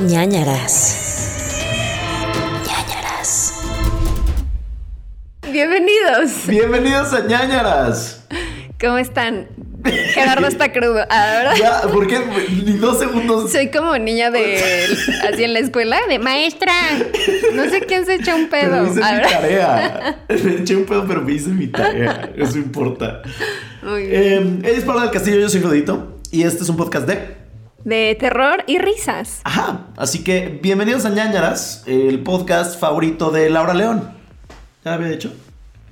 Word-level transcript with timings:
ñañaras. 0.00 1.62
ñañaras. 2.66 3.54
Bienvenidos. 5.50 6.46
Bienvenidos 6.46 7.12
a 7.12 7.20
ñañaras. 7.26 8.24
¿Cómo 8.80 8.98
están? 8.98 9.48
Gerardo 9.84 10.46
está 10.48 10.72
crudo. 10.72 10.98
Ahora 11.08 11.54
Ya, 11.56 11.82
¿por 11.82 12.06
qué? 12.08 12.18
Ni 12.64 12.72
dos 12.72 12.98
segundos. 12.98 13.50
soy 13.52 13.70
como 13.70 13.96
niña 13.98 14.30
de 14.30 14.84
así 15.32 15.44
en 15.44 15.52
la 15.54 15.60
escuela 15.60 15.98
de 16.08 16.18
maestra. 16.18 16.72
No 17.54 17.64
sé 17.70 17.80
quién 17.82 18.04
se 18.04 18.16
echa 18.16 18.34
un 18.34 18.48
pedo. 18.48 18.70
Pero 18.72 18.86
hice 18.88 19.00
mi 19.00 19.02
Ahora- 19.06 19.28
tarea. 19.28 20.24
Me 20.28 20.54
eché 20.56 20.76
un 20.76 20.84
pedo, 20.84 21.06
pero 21.06 21.22
me 21.22 21.32
hice 21.32 21.48
mi 21.50 21.68
tarea. 21.68 22.30
Eso 22.36 22.58
importa. 22.58 23.22
Muy 23.82 24.06
bien. 24.08 24.60
Eh, 24.64 24.72
es 24.76 24.84
Paula 24.84 25.02
del 25.02 25.10
Castillo, 25.12 25.38
yo 25.38 25.48
soy 25.48 25.60
Rodito. 25.60 26.18
Y 26.32 26.42
este 26.42 26.64
es 26.64 26.68
un 26.68 26.76
podcast 26.76 27.06
de. 27.06 27.35
De 27.86 28.16
terror 28.18 28.64
y 28.66 28.78
risas. 28.78 29.42
Ajá. 29.44 29.86
Así 29.96 30.24
que 30.24 30.58
bienvenidos 30.60 31.04
a 31.04 31.10
ñañaras, 31.10 31.84
el 31.86 32.20
podcast 32.24 32.80
favorito 32.80 33.30
de 33.30 33.48
Laura 33.48 33.74
León. 33.74 34.10
¿Ya 34.84 34.90
lo 34.90 34.96
había 34.96 35.10
dicho? 35.10 35.32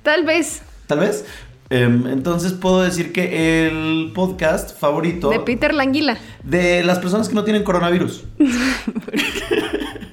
Tal 0.03 0.25
vez 0.25 0.61
Tal 0.87 0.99
vez. 0.99 1.25
Em, 1.69 2.05
entonces 2.07 2.53
puedo 2.53 2.81
decir 2.83 3.11
que 3.11 3.67
el 3.67 4.11
podcast 4.13 4.77
favorito 4.77 5.29
de 5.31 5.39
Peter 5.39 5.73
Languila. 5.73 6.17
de 6.43 6.83
las 6.83 6.99
personas 6.99 7.27
que 7.27 7.33
no 7.35 7.43
tienen 7.43 7.63
coronavirus. 7.63 8.25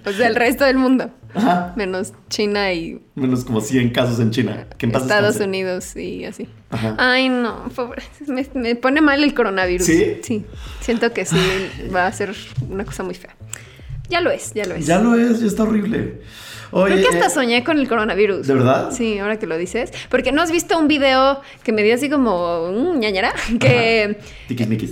O 0.04 0.10
sea, 0.12 0.26
el 0.26 0.34
resto 0.34 0.64
del 0.64 0.78
mundo. 0.78 1.10
Ajá. 1.34 1.72
Menos 1.76 2.12
China 2.28 2.72
y 2.72 3.00
Menos 3.14 3.44
como 3.44 3.60
100 3.60 3.90
casos 3.90 4.18
en 4.18 4.30
China. 4.32 4.66
Que 4.76 4.86
en 4.86 4.94
Estados 4.96 5.34
descanse. 5.34 5.44
Unidos 5.44 5.94
y 5.96 6.24
así. 6.24 6.48
Ajá. 6.70 6.96
Ay, 6.98 7.28
no, 7.28 7.68
pobre. 7.74 8.02
Me, 8.26 8.46
me 8.54 8.74
pone 8.74 9.00
mal 9.00 9.22
el 9.22 9.32
coronavirus. 9.32 9.86
¿Sí? 9.86 10.16
Sí. 10.22 10.44
Siento 10.80 11.12
que 11.12 11.24
sí 11.24 11.38
va 11.94 12.06
a 12.06 12.12
ser 12.12 12.34
una 12.68 12.84
cosa 12.84 13.02
muy 13.04 13.14
fea. 13.14 13.36
Ya 14.08 14.20
lo 14.20 14.30
es, 14.30 14.52
ya 14.54 14.64
lo 14.66 14.74
es. 14.74 14.86
Ya 14.86 14.98
lo 14.98 15.14
es, 15.14 15.40
ya 15.40 15.46
está 15.46 15.62
horrible. 15.62 16.20
Oye, 16.72 16.94
Creo 16.94 17.10
que 17.10 17.16
hasta 17.18 17.26
eh, 17.26 17.30
soñé 17.30 17.64
con 17.64 17.78
el 17.78 17.86
coronavirus. 17.88 18.46
¿De 18.46 18.54
verdad? 18.54 18.90
Sí, 18.92 19.18
ahora 19.18 19.38
que 19.38 19.46
lo 19.46 19.56
dices. 19.58 19.92
Porque 20.08 20.32
no 20.32 20.42
has 20.42 20.50
visto 20.50 20.78
un 20.78 20.88
video 20.88 21.40
que 21.62 21.72
me 21.72 21.82
dio 21.82 21.94
así 21.94 22.08
como 22.10 22.64
un 22.68 22.98
ñañara, 22.98 23.32
que 23.60 24.18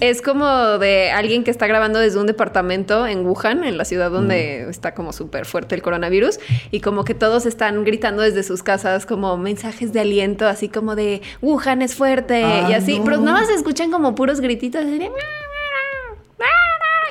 es 0.01 0.23
como 0.23 0.47
de 0.79 1.11
alguien 1.11 1.43
que 1.45 1.51
está 1.51 1.67
grabando 1.67 1.99
desde 1.99 2.19
un 2.21 2.27
departamento 2.27 3.07
en 3.07 3.27
Wuhan, 3.27 3.65
en 3.65 3.77
la 3.79 3.85
ciudad 3.85 4.11
donde 4.11 4.65
Mm. 4.67 4.71
está 4.71 4.95
como 4.95 5.13
súper 5.13 5.47
fuerte 5.47 5.75
el 5.75 5.83
coronavirus, 5.83 6.39
y 6.71 6.81
como 6.81 7.05
que 7.05 7.15
todos 7.15 7.47
están 7.47 7.85
gritando 7.85 8.23
desde 8.23 8.43
sus 8.43 8.63
casas 8.63 9.07
como 9.07 9.37
mensajes 9.37 9.93
de 9.93 10.01
aliento, 10.01 10.47
así 10.47 10.69
como 10.69 10.95
de 10.97 11.23
Wuhan 11.43 11.83
es 11.83 11.95
fuerte 11.95 12.43
Ah, 12.45 12.67
y 12.71 12.75
así, 12.75 12.99
no. 12.99 13.05
pero 13.05 13.17
nada 13.19 13.39
más 13.41 13.49
se 13.49 13.55
escuchan 13.55 13.91
como 13.91 14.15
puros 14.15 14.41
grititos 14.41 14.83
así 14.85 14.99
de... 14.99 15.11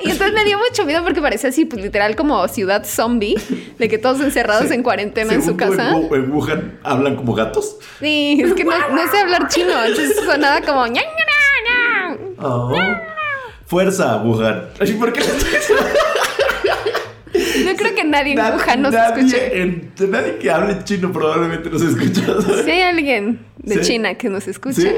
Y 0.02 0.10
entonces 0.10 0.34
me 0.34 0.44
dio 0.44 0.58
mucho 0.58 0.84
miedo 0.84 1.02
porque 1.04 1.20
parecía 1.20 1.50
así, 1.50 1.64
pues 1.64 1.82
literal 1.82 2.16
como 2.16 2.46
ciudad 2.48 2.84
zombie, 2.84 3.36
de 3.78 3.88
que 3.88 3.98
todos 3.98 4.20
encerrados 4.20 4.70
en 4.70 4.82
cuarentena 4.82 5.32
en 5.34 5.40
su 5.42 5.56
Según 5.56 5.58
casa. 5.58 5.90
En, 5.90 6.14
en 6.14 6.32
Wuhan 6.32 6.78
hablan 6.82 7.16
como 7.16 7.34
gatos. 7.34 7.76
Sí, 8.00 8.40
es 8.42 8.54
que 8.54 8.64
no, 8.64 8.70
no 8.70 9.10
sé 9.10 9.18
hablar 9.18 9.48
chino, 9.48 9.72
entonces 9.84 10.16
sonaba 10.24 10.60
como... 10.62 10.84
Oh. 12.42 12.72
Fuerza, 13.66 14.16
Wuhan. 14.22 14.64
¿Por 14.98 15.12
qué? 15.12 15.22
Yo 17.64 17.76
creo 17.76 17.94
que 17.94 18.04
nadie 18.04 18.32
en 18.32 18.38
Wuhan 18.38 18.82
nos 18.82 18.92
nadie, 18.92 19.22
escucha. 19.22 19.44
en- 19.52 19.92
nadie 20.10 20.36
que 20.38 20.50
hable 20.50 20.82
chino 20.84 21.12
probablemente 21.12 21.70
nos 21.70 21.82
escucha. 21.82 22.40
¿sabes? 22.42 22.64
Si 22.64 22.70
hay 22.70 22.82
alguien 22.82 23.40
de 23.58 23.74
Sí. 23.76 23.80
China 23.92 24.14
que 24.14 24.28
nos 24.28 24.48
escucha. 24.48 24.80
¿Sí? 24.80 24.92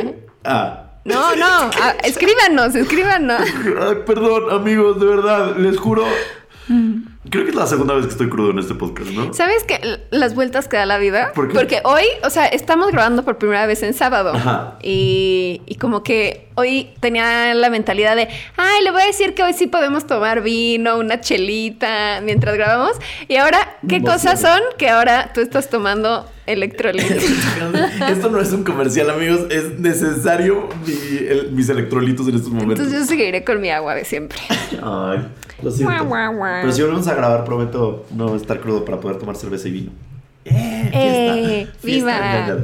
Ah. 0.44 0.91
No, 1.04 1.34
no, 1.36 1.70
escríbanos, 2.04 2.74
escríbanos. 2.74 3.40
Ay, 3.42 3.96
perdón, 4.06 4.50
amigos, 4.50 5.00
de 5.00 5.06
verdad, 5.06 5.56
les 5.56 5.76
juro. 5.78 6.04
Creo 7.30 7.44
que 7.44 7.50
es 7.50 7.56
la 7.56 7.68
segunda 7.68 7.94
vez 7.94 8.04
que 8.06 8.10
estoy 8.10 8.28
crudo 8.28 8.50
en 8.50 8.58
este 8.58 8.74
podcast, 8.74 9.10
¿no? 9.10 9.32
¿Sabes 9.32 9.62
que 9.62 9.78
las 10.10 10.34
vueltas 10.34 10.66
que 10.66 10.76
da 10.76 10.86
la 10.86 10.98
vida? 10.98 11.30
Porque 11.34 11.80
hoy, 11.84 12.02
o 12.24 12.30
sea, 12.30 12.46
estamos 12.46 12.90
grabando 12.90 13.24
por 13.24 13.38
primera 13.38 13.64
vez 13.66 13.84
en 13.84 13.94
sábado. 13.94 14.32
Ajá. 14.34 14.76
Y, 14.82 15.62
y 15.66 15.76
como 15.76 16.02
que 16.02 16.48
hoy 16.56 16.90
tenía 16.98 17.54
la 17.54 17.70
mentalidad 17.70 18.16
de, 18.16 18.26
ay, 18.56 18.82
le 18.82 18.90
voy 18.90 19.02
a 19.02 19.06
decir 19.06 19.34
que 19.34 19.44
hoy 19.44 19.52
sí 19.52 19.68
podemos 19.68 20.04
tomar 20.08 20.42
vino, 20.42 20.98
una 20.98 21.20
chelita 21.20 22.20
mientras 22.24 22.56
grabamos. 22.56 22.92
Y 23.28 23.36
ahora, 23.36 23.76
¿qué 23.88 24.02
cosas 24.02 24.40
son? 24.40 24.60
Que 24.76 24.88
ahora 24.88 25.30
tú 25.32 25.40
estás 25.42 25.70
tomando 25.70 26.28
electrolitos. 26.46 27.22
Esto 28.10 28.30
no 28.30 28.40
es 28.40 28.52
un 28.52 28.64
comercial, 28.64 29.10
amigos. 29.10 29.42
Es 29.48 29.78
necesario 29.78 30.68
mi- 30.84 31.18
el- 31.28 31.52
mis 31.52 31.68
electrolitos 31.68 32.26
en 32.26 32.34
estos 32.34 32.50
momentos. 32.50 32.80
Entonces 32.80 32.98
yo 33.00 33.06
seguiré 33.06 33.44
con 33.44 33.60
mi 33.60 33.70
agua 33.70 33.94
de 33.94 34.04
siempre. 34.04 34.38
Ay, 34.82 35.20
lo 35.62 35.70
siento. 35.70 35.94
Pero 36.60 36.72
si 36.72 36.82
volvemos 36.82 37.06
a 37.08 37.14
grabar, 37.14 37.44
prometo 37.44 38.04
no 38.14 38.34
estar 38.36 38.60
crudo 38.60 38.84
para 38.84 39.00
poder 39.00 39.18
tomar 39.18 39.36
cerveza 39.36 39.68
y 39.68 39.70
vino. 39.72 39.92
¡Eh! 40.44 40.90
¡Eh! 40.92 41.68
¡Viva! 41.84 42.58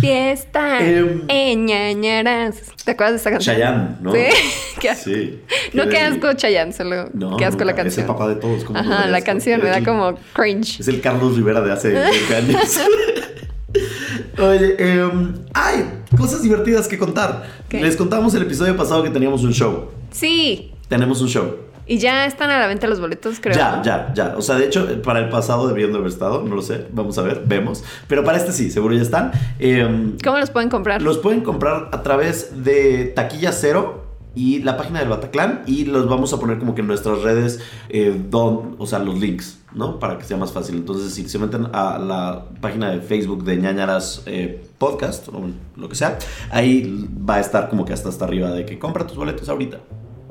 Fiesta, 0.00 0.78
¡Eh, 0.82 1.54
ñañaras! 1.56 2.56
¿Te 2.84 2.90
acuerdas 2.90 3.12
de 3.12 3.16
esta 3.18 3.30
canción? 3.30 3.54
Chayanne, 3.56 3.96
¿no? 4.00 4.12
Sí. 4.12 4.18
qué 4.80 4.90
asco. 4.90 5.04
Sí. 5.10 5.40
No, 5.72 5.88
Qué 5.88 5.98
asco 5.98 6.32
Chayanne, 6.32 6.72
solo 6.72 7.08
No, 7.14 7.36
qué 7.36 7.44
asco 7.44 7.64
la 7.64 7.72
nunca. 7.72 7.82
Es 7.82 7.94
canción. 7.94 8.06
el 8.06 8.12
papá 8.12 8.28
de 8.28 8.34
todos. 8.36 8.64
¿cómo 8.64 8.82
no 8.82 8.92
Ajá, 8.92 9.06
la 9.06 9.20
canción 9.20 9.62
me 9.62 9.68
da 9.68 9.78
el- 9.78 9.84
como 9.84 10.16
cringe. 10.32 10.80
Es 10.80 10.88
el 10.88 11.00
Carlos 11.00 11.36
Rivera 11.36 11.60
de 11.60 11.70
hace 11.72 11.90
20 11.90 12.36
años. 12.36 12.60
Oye, 14.38 14.74
em, 14.78 15.34
ay, 15.54 15.84
cosas 16.18 16.42
divertidas 16.42 16.88
que 16.88 16.98
contar. 16.98 17.46
¿Qué? 17.68 17.80
Les 17.80 17.96
contamos 17.96 18.34
el 18.34 18.42
episodio 18.42 18.76
pasado 18.76 19.02
que 19.02 19.10
teníamos 19.10 19.44
un 19.44 19.52
show. 19.52 19.90
Sí. 20.10 20.72
Tenemos 20.88 21.20
un 21.22 21.28
show. 21.28 21.56
Y 21.86 21.98
ya 21.98 22.26
están 22.26 22.50
a 22.50 22.60
la 22.60 22.66
venta 22.68 22.86
los 22.86 23.00
boletos, 23.00 23.38
creo. 23.40 23.56
Ya, 23.56 23.76
¿no? 23.76 23.82
ya, 23.82 24.12
ya. 24.14 24.34
O 24.36 24.42
sea, 24.42 24.56
de 24.56 24.66
hecho, 24.66 25.02
para 25.02 25.18
el 25.18 25.28
pasado 25.28 25.66
debiendo 25.66 25.98
haber 25.98 26.10
estado, 26.10 26.42
no 26.42 26.54
lo 26.54 26.62
sé. 26.62 26.86
Vamos 26.92 27.18
a 27.18 27.22
ver, 27.22 27.42
vemos. 27.44 27.82
Pero 28.06 28.22
para 28.22 28.38
este 28.38 28.52
sí, 28.52 28.70
seguro 28.70 28.94
ya 28.94 29.02
están. 29.02 29.32
Em, 29.58 30.16
¿Cómo 30.22 30.38
los 30.38 30.50
pueden 30.50 30.70
comprar? 30.70 31.02
los 31.02 31.18
pueden 31.18 31.40
comprar 31.40 31.88
a 31.92 32.02
través 32.02 32.64
de 32.64 33.06
Taquilla 33.16 33.52
Cero 33.52 34.04
y 34.34 34.60
la 34.60 34.76
página 34.76 35.00
del 35.00 35.08
Bataclan. 35.08 35.62
Y 35.66 35.86
los 35.86 36.08
vamos 36.08 36.32
a 36.32 36.38
poner 36.38 36.58
como 36.58 36.74
que 36.76 36.82
en 36.82 36.86
nuestras 36.86 37.22
redes, 37.22 37.60
eh, 37.88 38.16
don, 38.30 38.76
o 38.78 38.86
sea, 38.86 39.00
los 39.00 39.18
links, 39.18 39.58
¿no? 39.74 39.98
Para 39.98 40.18
que 40.18 40.24
sea 40.24 40.36
más 40.36 40.52
fácil. 40.52 40.76
Entonces, 40.76 41.12
si 41.12 41.28
se 41.28 41.38
meten 41.40 41.66
a 41.72 41.98
la 41.98 42.44
página 42.60 42.90
de 42.90 43.00
Facebook 43.00 43.42
de 43.42 43.56
ñañaras 43.56 44.22
eh, 44.26 44.64
Podcast 44.78 45.28
o 45.28 45.42
lo 45.76 45.88
que 45.88 45.96
sea, 45.96 46.18
ahí 46.50 47.08
va 47.28 47.36
a 47.36 47.40
estar 47.40 47.68
como 47.68 47.84
que 47.84 47.92
hasta 47.92 48.08
hasta 48.08 48.24
arriba 48.24 48.52
de 48.52 48.64
que 48.64 48.78
compra 48.78 49.04
tus 49.04 49.16
boletos 49.16 49.48
ahorita. 49.48 49.78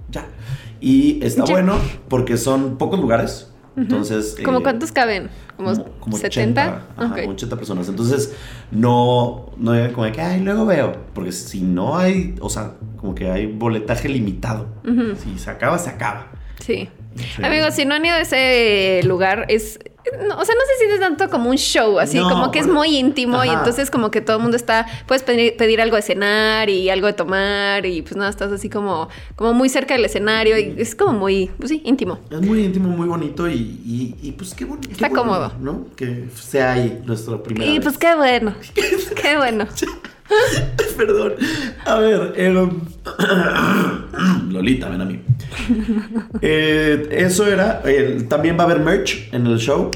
Ya. 0.10 0.28
Y 0.82 1.24
está 1.24 1.46
Ya. 1.46 1.54
bueno 1.54 1.78
porque 2.10 2.36
son 2.38 2.78
pocos 2.78 3.00
lugares. 3.00 3.48
Entonces. 3.78 4.36
¿Cómo 4.44 4.60
eh, 4.60 4.64
cuántos 4.64 4.92
caben? 4.92 5.30
¿Como, 5.56 5.72
como, 5.72 5.86
como 6.00 6.18
70? 6.18 6.62
80, 6.62 6.88
ajá, 6.98 7.14
Ok. 7.14 7.20
como 7.22 7.32
80 7.32 7.56
personas. 7.56 7.88
Entonces, 7.88 8.36
no, 8.72 9.52
no 9.58 9.74
era 9.74 9.94
como 9.94 10.06
de 10.06 10.12
que, 10.12 10.22
ay, 10.22 10.42
luego 10.42 10.66
veo. 10.66 10.94
Porque 11.14 11.32
si 11.32 11.62
no 11.62 11.98
hay, 11.98 12.36
o 12.42 12.50
sea, 12.50 12.74
como 12.98 13.16
que 13.16 13.32
hay 13.32 13.46
boletaje 13.48 14.10
limitado. 14.10 14.68
Si 15.24 15.40
se 15.40 15.50
acaba, 15.50 15.78
se 15.78 15.90
acaba. 15.90 16.28
Sí. 16.60 16.90
Sí. 17.16 17.44
Amigos, 17.44 17.74
si 17.76 17.86
no 17.86 17.96
han 17.96 18.06
ido 18.06 18.16
a 18.16 18.22
ese 18.22 19.02
lugar, 19.06 19.46
es. 19.50 19.80
no, 20.28 20.38
o 20.38 20.46
sea, 20.46 20.56
no 20.56 20.62
se 20.62 20.78
siente 20.80 20.98
tanto 21.00 21.30
como 21.30 21.50
un 21.50 21.58
show, 21.58 22.00
así 22.00 22.18
No, 22.18 22.30
como 22.30 22.52
que 22.52 22.60
es 22.60 22.68
muy 22.68 22.98
íntimo 22.98 23.44
y 23.44 23.50
entonces 23.50 23.92
como 23.92 24.10
que 24.12 24.22
todo 24.22 24.38
el 24.38 24.42
mundo 24.42 24.56
está, 24.58 24.88
puedes 25.08 25.22
pedir, 25.24 25.56
pedir 25.58 25.82
algo 25.82 25.98
de 25.98 26.02
cenar 26.02 26.70
y 26.70 26.90
algo 26.90 27.08
de 27.08 27.14
tomar 27.14 27.86
y 27.86 28.02
pues 28.02 28.16
nada, 28.16 28.30
estás 28.30 28.52
así 28.52 28.70
como, 28.70 29.10
como 29.36 29.54
muy 29.54 29.68
cerca 29.70 29.94
del 29.94 30.06
escenario 30.06 30.58
y 30.58 30.74
es 30.78 30.96
como 30.96 31.14
muy, 31.14 31.52
pues 31.58 31.70
sí, 31.70 31.82
íntimo. 31.86 32.20
Es 32.32 32.42
muy 32.42 32.64
íntimo, 32.64 32.90
muy 32.90 33.08
bonito 33.08 33.48
y, 33.50 33.54
y, 33.54 34.16
y, 34.22 34.32
pues 34.32 34.54
qué 34.54 34.66
bueno. 34.66 34.82
qué 34.82 34.94
Está 34.94 35.10
bueno, 35.10 35.24
cómodo. 35.24 35.54
¿No? 35.60 35.86
Que 35.96 36.28
sea 36.34 36.74
ahí 36.74 37.02
nuestra 37.06 37.44
primera 37.44 37.66
Y 37.70 37.76
vez. 37.76 37.84
pues 37.84 37.98
qué 37.98 38.16
bueno, 38.16 38.56
qué 39.22 39.38
bueno. 39.38 39.68
Perdón. 40.98 41.34
A 41.86 41.96
ver, 42.00 42.34
em, 42.38 42.80
Lolita, 44.52 44.90
ven 44.90 45.02
a 45.02 45.06
mí. 45.06 45.20
Eh, 46.42 47.08
eso 47.12 47.48
era. 47.48 47.82
eh, 47.86 48.26
también 48.30 48.58
va 48.58 48.64
a 48.64 48.66
haber 48.66 48.80
merch 48.80 49.30
en 49.34 49.48
el 49.48 49.58
show. 49.58 49.92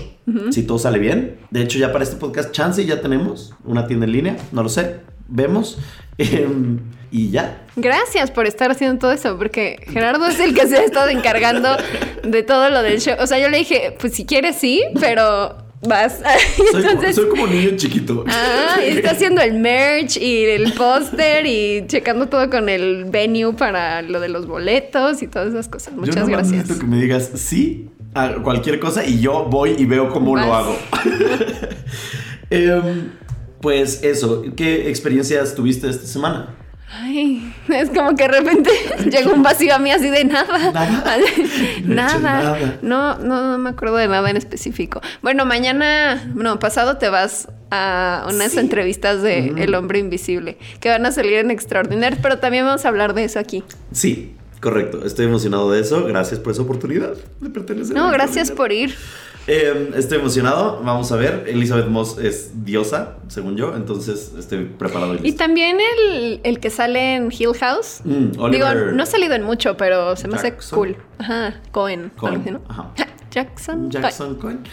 Si 0.50 0.63
todo 0.63 0.80
sale 0.80 0.98
bien. 0.98 1.38
De 1.51 1.62
hecho, 1.62 1.77
ya 1.77 1.92
para 1.92 2.04
este 2.04 2.15
podcast, 2.15 2.51
chance 2.51 2.83
ya 2.83 3.00
tenemos 3.00 3.54
una 3.63 3.86
tienda 3.86 4.07
en 4.07 4.12
línea. 4.12 4.38
No 4.51 4.63
lo 4.63 4.69
sé. 4.69 4.95
Vemos. 5.27 5.77
Em, 6.18 6.80
y 7.12 7.30
ya. 7.30 7.62
Gracias 7.75 8.31
por 8.31 8.48
estar 8.48 8.71
haciendo 8.71 8.98
todo 9.00 9.12
eso, 9.12 9.38
porque 9.38 9.77
Gerardo 9.88 10.25
es 10.27 10.39
el 10.39 10.56
que 10.56 10.65
se 10.68 10.77
ha 10.77 10.83
estado 10.83 11.09
encargando 11.09 11.69
de 12.24 12.42
todo 12.42 12.69
lo 12.71 12.81
del 12.81 13.00
show. 13.00 13.15
O 13.19 13.27
sea, 13.27 13.38
yo 13.38 13.50
le 13.50 13.57
dije, 13.59 13.95
pues 14.00 14.13
si 14.13 14.25
quieres 14.25 14.56
sí, 14.56 14.81
pero 15.00 15.57
vas. 15.81 16.19
Soy, 16.56 16.66
como- 16.66 16.77
Entonces, 16.89 17.16
soy 17.16 17.30
como 17.30 17.48
niño 17.48 17.72
chiquito. 17.77 18.24
Ah, 18.27 18.77
está 18.83 19.12
haciendo 19.12 19.42
el 19.42 19.54
merch 19.60 20.18
y 20.18 20.45
el 20.45 20.74
póster 20.74 21.45
y 21.45 21.86
checando 21.88 22.27
todo 22.27 22.50
con 22.50 22.69
el 22.69 23.06
venue 23.06 23.54
para 23.54 24.01
lo 24.01 24.19
de 24.19 24.30
los 24.30 24.48
boletos 24.48 25.22
y 25.22 25.27
todas 25.27 25.50
esas 25.50 25.68
cosas. 25.68 25.94
Yo 25.94 26.00
Muchas 26.00 26.16
nomás 26.16 26.30
gracias. 26.30 26.51
necesito 26.54 26.80
que 26.80 26.88
me 26.88 27.01
digas 27.01 27.31
sí 27.36 27.89
a 28.13 28.36
cualquier 28.44 28.80
cosa 28.80 29.06
y 29.06 29.19
yo 29.19 29.44
voy 29.45 29.75
y 29.77 29.86
veo 29.86 30.10
cómo 30.10 30.36
lo 30.36 30.54
hago. 30.54 30.75
Em, 32.50 33.12
pues 33.62 34.04
eso, 34.04 34.44
¿qué 34.56 34.89
experiencias 34.89 35.56
tuviste 35.56 35.89
esta 35.89 36.06
semana? 36.06 36.56
Ay, 36.91 37.53
es 37.69 37.89
como 37.89 38.15
que 38.15 38.23
de 38.23 38.39
repente 38.39 38.69
llegó 39.11 39.33
un 39.33 39.43
vacío 39.43 39.73
a 39.75 39.79
mí 39.79 39.91
así 39.91 40.09
de 40.09 40.23
nada. 40.23 40.71
Nada. 40.71 41.17
No 41.83 41.91
he 42.09 42.19
nada. 42.19 42.77
No, 42.81 43.17
no, 43.17 43.51
no 43.51 43.57
me 43.57 43.71
acuerdo 43.71 43.97
de 43.97 44.07
nada 44.07 44.29
en 44.29 44.37
específico. 44.37 45.01
Bueno, 45.21 45.45
mañana, 45.45 46.31
no, 46.35 46.59
pasado 46.59 46.97
te 46.97 47.09
vas 47.09 47.47
a 47.71 48.27
unas 48.31 48.51
Sí. 48.53 48.59
entrevistas 48.59 49.21
de. 49.21 49.53
El 49.57 49.73
Hombre 49.75 49.99
Invisible, 49.99 50.57
que 50.79 50.89
van 50.89 51.05
a 51.05 51.11
salir 51.11 51.33
en 51.33 51.51
Extraordinario, 51.51 52.17
pero 52.21 52.39
también 52.39 52.65
vamos 52.65 52.85
a 52.85 52.89
hablar 52.89 53.13
de 53.13 53.25
eso 53.25 53.39
aquí. 53.39 53.63
Sí, 53.91 54.33
correcto. 54.61 55.05
Estoy 55.05 55.25
emocionado 55.25 55.71
de 55.71 55.81
eso. 55.81 56.05
Gracias 56.05 56.39
por 56.39 56.53
esa 56.53 56.61
oportunidad 56.61 57.13
de 57.41 57.49
pertenecer. 57.49 57.95
No, 57.95 58.05
a 58.07 58.11
gracias 58.11 58.51
por 58.51 58.71
ir. 58.71 58.95
Eh, 59.47 59.92
estoy 59.95 60.18
emocionado. 60.19 60.81
Vamos 60.83 61.12
a 61.12 61.15
ver. 61.18 61.45
Elizabeth 61.47 61.88
Moss 61.88 62.18
es 62.18 62.65
diosa, 62.65 63.18
según 63.27 63.56
yo. 63.56 63.75
Entonces 63.75 64.33
estoy 64.39 64.65
preparado. 64.65 65.13
y 65.15 65.18
Y 65.18 65.21
listo. 65.21 65.38
también 65.38 65.77
el, 65.80 66.39
el 66.44 66.59
que 66.59 66.69
sale 66.71 67.15
en 67.15 67.31
Hill 67.31 67.53
House. 67.59 68.01
Mm, 68.03 68.50
Digo, 68.51 68.74
no 68.94 69.03
ha 69.03 69.06
salido 69.06 69.36
en 69.36 69.44
mucho, 69.44 69.77
pero 69.77 70.15
se 70.15 70.27
me 70.27 70.36
hace 70.36 70.50
Jackson. 70.50 70.77
cool. 70.80 70.97
Ajá, 71.19 71.62
Cohen. 71.71 72.12
Cohen, 72.18 72.42
así, 72.42 72.51
¿no? 72.51 72.62
ajá. 72.68 72.92
Jackson. 73.31 73.92
Jackson 73.92 74.36
Cohen. 74.36 74.63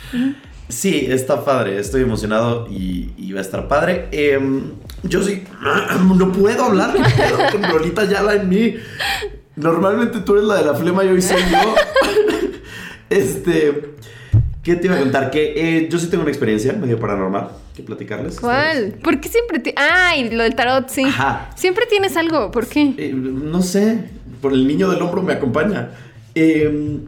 Sí, 0.69 1.05
está 1.11 1.45
padre. 1.45 1.79
Estoy 1.79 2.01
emocionado 2.03 2.67
y, 2.71 3.13
y 3.19 3.33
va 3.33 3.41
a 3.41 3.43
estar 3.43 3.69
padre. 3.69 4.09
Eh, 4.11 4.41
yo 5.03 5.23
sí. 5.23 5.45
No 6.17 6.33
puedo 6.33 6.65
hablar. 6.65 6.95
¿qué 6.95 7.03
pedo 7.03 7.39
con 7.53 7.63
Lolita 7.71 8.05
Yala 8.05 8.37
en 8.37 8.49
mí. 8.49 8.77
Normalmente 9.57 10.21
tú 10.21 10.33
eres 10.33 10.45
la 10.47 10.55
de 10.57 10.65
la 10.65 10.75
flema 10.75 11.05
y 11.05 11.09
hoy 11.09 11.21
soy 11.21 11.43
yo. 11.51 11.75
este. 13.11 13.97
¿Qué 14.63 14.77
te 14.77 14.87
iba 14.87 14.97
a 14.97 15.01
contar? 15.01 15.31
Que 15.31 15.55
eh, 15.79 15.89
yo 15.91 15.99
sí 15.99 16.07
tengo 16.09 16.23
una 16.23 16.31
experiencia 16.31 16.73
medio 16.75 16.99
paranormal 17.01 17.49
que 17.75 17.83
platicarles. 17.83 18.39
¿Cuál? 18.39 18.95
¿Por 19.03 19.21
qué 19.21 19.29
siempre 19.29 19.59
te... 19.59 19.75
Ah, 19.77 20.15
y 20.17 20.31
lo 20.31 20.43
del 20.45 20.55
tarot, 20.55 20.89
sí. 20.89 21.03
Ajá. 21.05 21.51
Siempre 21.57 21.87
tienes 21.87 22.17
algo, 22.17 22.51
¿por 22.53 22.67
qué? 22.69 22.95
Eh, 22.97 23.13
no 23.15 23.61
sé, 23.63 24.05
por 24.41 24.53
el 24.53 24.67
niño 24.69 24.89
del 24.91 25.03
hombro 25.03 25.23
me 25.23 25.33
acompaña. 25.33 25.91
Eh, 26.37 26.99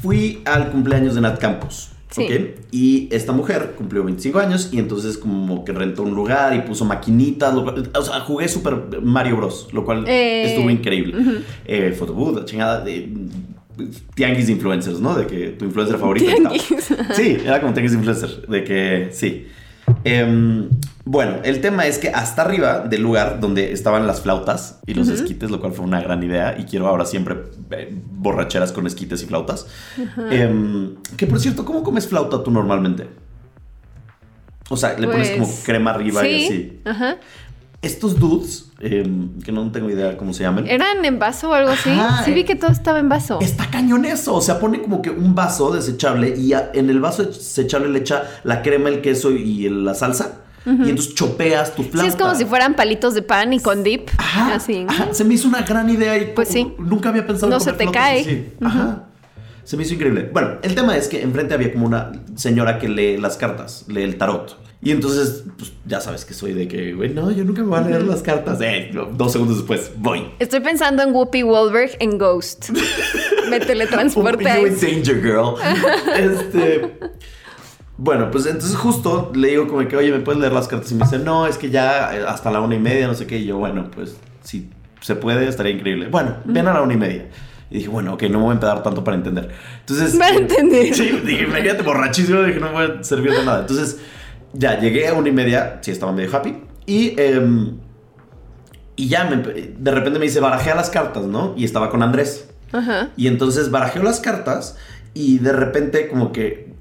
fui 0.00 0.42
al 0.44 0.70
cumpleaños 0.70 1.14
de 1.16 1.22
Nat 1.22 1.38
Campos. 1.40 1.90
Sí. 2.10 2.22
¿ok? 2.24 2.30
Y 2.70 3.08
esta 3.10 3.32
mujer 3.32 3.74
cumplió 3.76 4.04
25 4.04 4.38
años 4.38 4.68
y 4.72 4.78
entonces 4.78 5.18
como 5.18 5.64
que 5.64 5.72
rentó 5.72 6.02
un 6.04 6.14
lugar 6.14 6.54
y 6.54 6.60
puso 6.60 6.84
maquinitas. 6.84 7.52
lo 7.52 7.64
cual- 7.64 7.90
o 7.94 8.02
sea, 8.02 8.20
jugué 8.20 8.46
Super 8.48 9.00
Mario 9.02 9.38
Bros. 9.38 9.68
Lo 9.72 9.84
cual 9.84 10.04
Eh, 10.06 10.44
estuvo 10.46 10.70
increíble. 10.70 11.42
Eh, 11.64 11.94
photobooth, 11.98 12.36
la 12.36 12.44
chingada 12.44 12.80
de 12.80 13.08
tianguis 14.14 14.46
de 14.46 14.52
influencers, 14.52 15.00
¿no? 15.00 15.14
De 15.14 15.26
que 15.26 15.48
tu 15.50 15.64
influencer 15.64 15.98
favorito. 15.98 16.26
Tianguis. 16.26 16.64
Sí, 17.14 17.38
era 17.44 17.60
como 17.60 17.72
tianguis 17.72 17.92
de 17.92 17.98
influencer. 17.98 18.46
De 18.46 18.64
que 18.64 19.08
sí. 19.12 19.46
Em, 20.04 20.68
bueno, 21.04 21.36
el 21.44 21.60
tema 21.60 21.86
es 21.86 21.98
que 21.98 22.08
hasta 22.08 22.42
arriba 22.42 22.80
del 22.80 23.02
lugar 23.02 23.38
donde 23.40 23.72
estaban 23.72 24.06
las 24.06 24.20
flautas 24.20 24.80
y 24.86 24.94
los 24.94 25.08
esquites, 25.08 25.50
lo 25.50 25.60
cual 25.60 25.72
fue 25.72 25.84
una 25.84 26.00
gran 26.00 26.22
idea, 26.22 26.56
y 26.58 26.64
quiero 26.64 26.88
ahora 26.88 27.04
siempre 27.04 27.36
eh, 27.70 27.96
borracheras 28.12 28.72
con 28.72 28.86
esquites 28.86 29.22
y 29.22 29.26
flautas. 29.26 29.68
Em, 30.30 30.96
que 31.16 31.26
por 31.26 31.38
cierto, 31.38 31.64
¿cómo 31.64 31.84
comes 31.84 32.08
flauta 32.08 32.42
tú 32.42 32.50
normalmente? 32.50 33.06
O 34.68 34.76
sea, 34.76 34.98
le 34.98 35.06
pones 35.06 35.30
Pues, 35.30 35.40
como 35.40 35.64
crema 35.64 35.90
arriba 35.92 36.22
sí, 36.22 36.28
y 36.28 36.44
así. 36.44 36.80
Ajá. 36.84 37.16
Estos 37.86 38.18
dudes, 38.18 38.66
em, 38.80 39.38
que 39.40 39.52
no 39.52 39.70
tengo 39.70 39.88
idea 39.88 40.16
cómo 40.16 40.32
se 40.34 40.42
llaman. 40.42 40.66
¿Eran 40.66 41.04
en 41.04 41.18
vaso 41.18 41.50
o 41.50 41.54
algo 41.54 41.70
así? 41.70 41.90
Ajá, 41.90 42.24
sí 42.24 42.32
vi 42.32 42.40
eh. 42.40 42.44
que 42.44 42.54
todo 42.56 42.70
estaba 42.72 42.98
en 42.98 43.08
vaso. 43.08 43.38
Está 43.40 43.70
cañón 43.70 44.04
eso. 44.04 44.34
O 44.34 44.40
sea, 44.40 44.58
pone 44.58 44.82
como 44.82 45.00
que 45.02 45.10
un 45.10 45.34
vaso 45.34 45.70
desechable 45.72 46.34
y 46.36 46.52
a- 46.52 46.70
en 46.74 46.90
el 46.90 47.00
vaso 47.00 47.22
desechable 47.24 47.88
le 47.88 48.00
echa 48.00 48.24
la 48.44 48.62
crema, 48.62 48.88
el 48.88 49.00
queso 49.00 49.30
y 49.30 49.68
la 49.68 49.94
salsa. 49.94 50.42
Y 50.66 50.70
entonces 50.90 51.14
chopeas 51.14 51.76
tu 51.76 51.84
flauta. 51.84 52.00
Sí, 52.02 52.08
es 52.08 52.16
como 52.16 52.34
si 52.34 52.44
fueran 52.44 52.74
palitos 52.74 53.14
de 53.14 53.22
pan 53.22 53.52
y 53.52 53.60
con 53.60 53.84
dip. 53.84 54.08
Ajá, 54.18 54.56
así. 54.56 54.84
ajá, 54.88 55.14
se 55.14 55.22
me 55.22 55.34
hizo 55.34 55.46
una 55.46 55.62
gran 55.62 55.88
idea 55.88 56.18
y 56.18 56.32
Pues 56.34 56.48
sí. 56.48 56.72
nunca 56.78 57.10
había 57.10 57.24
pensado 57.24 57.50
No 57.50 57.58
en 57.58 57.60
se 57.60 57.70
comer 57.70 57.78
te 57.78 57.84
flautas 57.84 58.02
cae. 58.02 58.20
así. 58.20 58.52
Ajá. 58.64 59.05
Se 59.66 59.76
me 59.76 59.82
hizo 59.82 59.94
increíble. 59.94 60.30
Bueno, 60.32 60.58
el 60.62 60.76
tema 60.76 60.96
es 60.96 61.08
que 61.08 61.20
enfrente 61.20 61.52
había 61.52 61.72
como 61.72 61.86
una 61.86 62.12
señora 62.36 62.78
que 62.78 62.88
lee 62.88 63.16
las 63.16 63.36
cartas, 63.36 63.84
lee 63.88 64.04
el 64.04 64.16
tarot. 64.16 64.56
Y 64.80 64.92
entonces, 64.92 65.42
pues 65.58 65.72
ya 65.84 66.00
sabes 66.00 66.24
que 66.24 66.34
soy 66.34 66.52
de 66.52 66.68
que, 66.68 66.92
güey, 66.92 67.12
no, 67.12 67.32
yo 67.32 67.42
nunca 67.42 67.62
me 67.62 67.70
voy 67.70 67.78
a 67.80 67.82
leer 67.82 68.02
las 68.02 68.22
cartas. 68.22 68.60
Eh, 68.60 68.92
dos 69.14 69.32
segundos 69.32 69.56
después, 69.56 69.90
voy. 69.96 70.28
Estoy 70.38 70.60
pensando 70.60 71.02
en 71.02 71.12
Whoopi 71.12 71.42
Goldberg 71.42 71.96
en 71.98 72.16
Ghost. 72.16 72.70
Me 73.50 73.58
teletransporte 73.58 74.48
a 74.48 74.60
You 74.60 74.68
in 74.68 74.80
danger, 74.80 75.20
girl. 75.20 75.56
este. 76.16 77.00
Bueno, 77.96 78.30
pues 78.30 78.46
entonces 78.46 78.76
justo 78.76 79.32
le 79.34 79.48
digo 79.48 79.66
como 79.66 79.88
que, 79.88 79.96
oye, 79.96 80.12
¿me 80.12 80.20
puedes 80.20 80.40
leer 80.40 80.52
las 80.52 80.68
cartas? 80.68 80.92
Y 80.92 80.94
me 80.94 81.02
dice, 81.02 81.18
no, 81.18 81.48
es 81.48 81.58
que 81.58 81.70
ya 81.70 82.14
eh, 82.14 82.24
hasta 82.24 82.52
la 82.52 82.60
una 82.60 82.76
y 82.76 82.78
media, 82.78 83.08
no 83.08 83.14
sé 83.14 83.26
qué. 83.26 83.38
Y 83.38 83.46
yo, 83.46 83.58
bueno, 83.58 83.90
pues 83.92 84.16
si 84.44 84.70
se 85.00 85.16
puede, 85.16 85.48
estaría 85.48 85.72
increíble. 85.72 86.06
Bueno, 86.06 86.36
ven 86.44 86.68
a 86.68 86.72
la 86.72 86.82
una 86.82 86.94
y 86.94 86.98
media. 86.98 87.26
Y 87.70 87.78
dije, 87.78 87.88
bueno, 87.88 88.14
ok, 88.14 88.22
no 88.24 88.38
me 88.38 88.44
voy 88.44 88.50
a 88.50 88.54
empedar 88.54 88.82
tanto 88.82 89.02
para 89.02 89.16
entender. 89.16 89.50
Entonces. 89.80 90.16
Para 90.16 90.34
eh, 90.34 90.38
entender. 90.38 90.94
Sí, 90.94 91.20
dije, 91.24 91.44
imagínate 91.44 91.82
borrachísimo, 91.82 92.42
dije, 92.42 92.60
no 92.60 92.68
me 92.68 92.86
voy 92.86 92.96
a 93.00 93.04
servir 93.04 93.32
de 93.32 93.44
nada. 93.44 93.60
Entonces, 93.60 93.98
ya 94.52 94.78
llegué 94.78 95.08
a 95.08 95.14
una 95.14 95.28
y 95.28 95.32
media, 95.32 95.78
sí, 95.80 95.90
estaba 95.90 96.12
medio 96.12 96.34
happy. 96.34 96.56
Y. 96.86 97.20
em, 97.20 97.78
y 98.96 99.08
ya 99.08 99.24
me 99.24 99.36
de 99.36 99.90
repente 99.90 100.18
me 100.18 100.24
dice, 100.24 100.40
barajea 100.40 100.74
las 100.74 100.88
cartas, 100.88 101.24
¿no? 101.24 101.52
Y 101.56 101.64
estaba 101.64 101.90
con 101.90 102.02
Andrés. 102.02 102.48
Ajá. 102.72 103.10
Y 103.16 103.26
entonces 103.26 103.70
barajeo 103.70 104.02
las 104.02 104.20
cartas 104.20 104.76
y 105.12 105.38
de 105.38 105.52
repente 105.52 106.08
como 106.08 106.32
que 106.32 106.74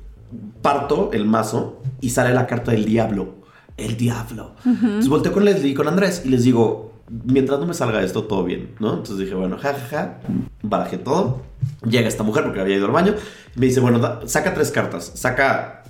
parto 0.61 1.11
el 1.13 1.25
mazo 1.25 1.81
y 2.01 2.09
sale 2.09 2.33
la 2.33 2.47
carta 2.47 2.71
del 2.71 2.85
diablo. 2.85 3.35
El 3.77 3.97
diablo. 3.97 4.55
Entonces 4.65 5.09
volteo 5.09 5.33
con 5.33 5.43
Leslie 5.43 5.71
y 5.71 5.73
con 5.73 5.89
Andrés 5.89 6.23
y 6.25 6.29
les 6.29 6.43
digo, 6.43 6.93
mientras 7.09 7.59
no 7.59 7.65
me 7.65 7.73
salga 7.73 8.01
esto, 8.03 8.23
todo 8.23 8.43
bien, 8.43 8.75
¿no? 8.79 8.89
Entonces 8.91 9.17
dije, 9.19 9.33
bueno, 9.35 9.57
jajaja, 9.57 9.87
ja, 9.87 9.97
ja. 9.97 10.19
barajé 10.63 10.97
todo. 10.97 11.41
Llega 11.87 12.07
esta 12.07 12.23
mujer 12.23 12.43
porque 12.45 12.59
había 12.61 12.77
ido 12.77 12.85
al 12.87 12.91
baño. 12.91 13.15
Y 13.55 13.59
me 13.59 13.65
dice, 13.67 13.79
bueno, 13.79 13.99
da- 13.99 14.21
saca 14.25 14.53
tres 14.53 14.71
cartas. 14.71 15.11
Saca 15.15 15.83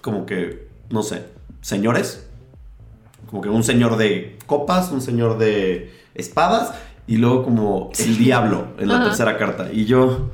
como 0.00 0.26
que, 0.26 0.68
no 0.90 1.02
sé, 1.02 1.24
señores. 1.60 2.26
Como 3.30 3.42
que 3.42 3.48
un 3.48 3.64
señor 3.64 3.96
de 3.96 4.38
copas, 4.46 4.92
un 4.92 5.00
señor 5.00 5.36
de 5.38 5.92
espadas 6.14 6.72
y 7.08 7.16
luego 7.16 7.42
como 7.44 7.90
el 7.98 8.16
diablo 8.18 8.68
en 8.78 8.88
la 8.88 8.96
Ajá. 8.96 9.04
tercera 9.06 9.36
carta. 9.36 9.68
Y 9.72 9.84
yo, 9.84 10.30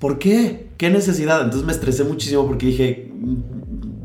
¿por 0.00 0.18
qué? 0.18 0.68
¿Qué 0.76 0.90
necesidad? 0.90 1.40
Entonces 1.42 1.64
me 1.64 1.72
estresé 1.72 2.04
muchísimo 2.04 2.46
porque 2.46 2.66
dije, 2.66 3.10
"Mm, 3.14 3.36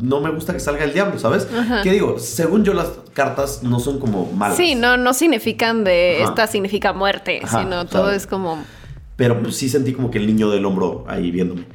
no 0.01 0.21
me 0.21 0.31
gusta 0.31 0.53
que 0.53 0.59
salga 0.59 0.83
el 0.83 0.93
diablo, 0.93 1.19
¿sabes? 1.19 1.47
Ajá. 1.55 1.81
¿Qué 1.83 1.91
digo? 1.91 2.19
Según 2.19 2.63
yo 2.63 2.73
las 2.73 2.89
cartas 3.13 3.63
no 3.63 3.79
son 3.79 3.99
como 3.99 4.31
malas. 4.31 4.57
Sí, 4.57 4.75
no, 4.75 4.97
no 4.97 5.13
significan 5.13 5.83
de 5.83 6.19
Ajá. 6.21 6.29
esta 6.29 6.47
significa 6.47 6.93
muerte, 6.93 7.41
Ajá, 7.43 7.61
sino 7.61 7.85
todo 7.85 8.11
es 8.11 8.27
como 8.27 8.63
Pero 9.15 9.41
pues 9.41 9.55
sí 9.55 9.69
sentí 9.69 9.93
como 9.93 10.09
que 10.11 10.17
el 10.17 10.27
niño 10.27 10.49
del 10.49 10.65
hombro 10.65 11.05
ahí 11.07 11.31
viéndome. 11.31 11.65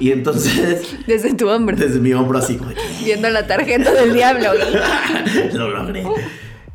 Y 0.00 0.12
entonces, 0.12 0.96
desde 1.06 1.34
tu 1.34 1.48
hombro, 1.48 1.76
desde 1.76 1.98
mi 1.98 2.12
hombro 2.12 2.38
así 2.38 2.56
como 2.56 2.70
que... 2.70 2.80
viendo 3.04 3.28
la 3.30 3.46
tarjeta 3.46 3.92
del 3.92 4.12
diablo. 4.14 4.50
lo 5.54 5.70
logré. 5.70 6.04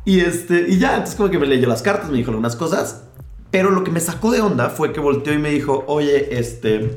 Y 0.04 0.20
este, 0.20 0.66
y 0.68 0.78
ya, 0.78 0.92
entonces 0.94 1.14
como 1.14 1.30
que 1.30 1.38
me 1.38 1.46
leyó 1.46 1.68
las 1.68 1.82
cartas, 1.82 2.10
me 2.10 2.18
dijo 2.18 2.30
algunas 2.30 2.56
cosas. 2.56 3.04
Pero 3.50 3.70
lo 3.70 3.84
que 3.84 3.90
me 3.90 4.00
sacó 4.00 4.30
de 4.30 4.40
onda 4.40 4.70
fue 4.70 4.92
que 4.92 5.00
volteó 5.00 5.32
y 5.32 5.38
me 5.38 5.50
dijo, 5.50 5.84
oye, 5.86 6.38
este, 6.38 6.96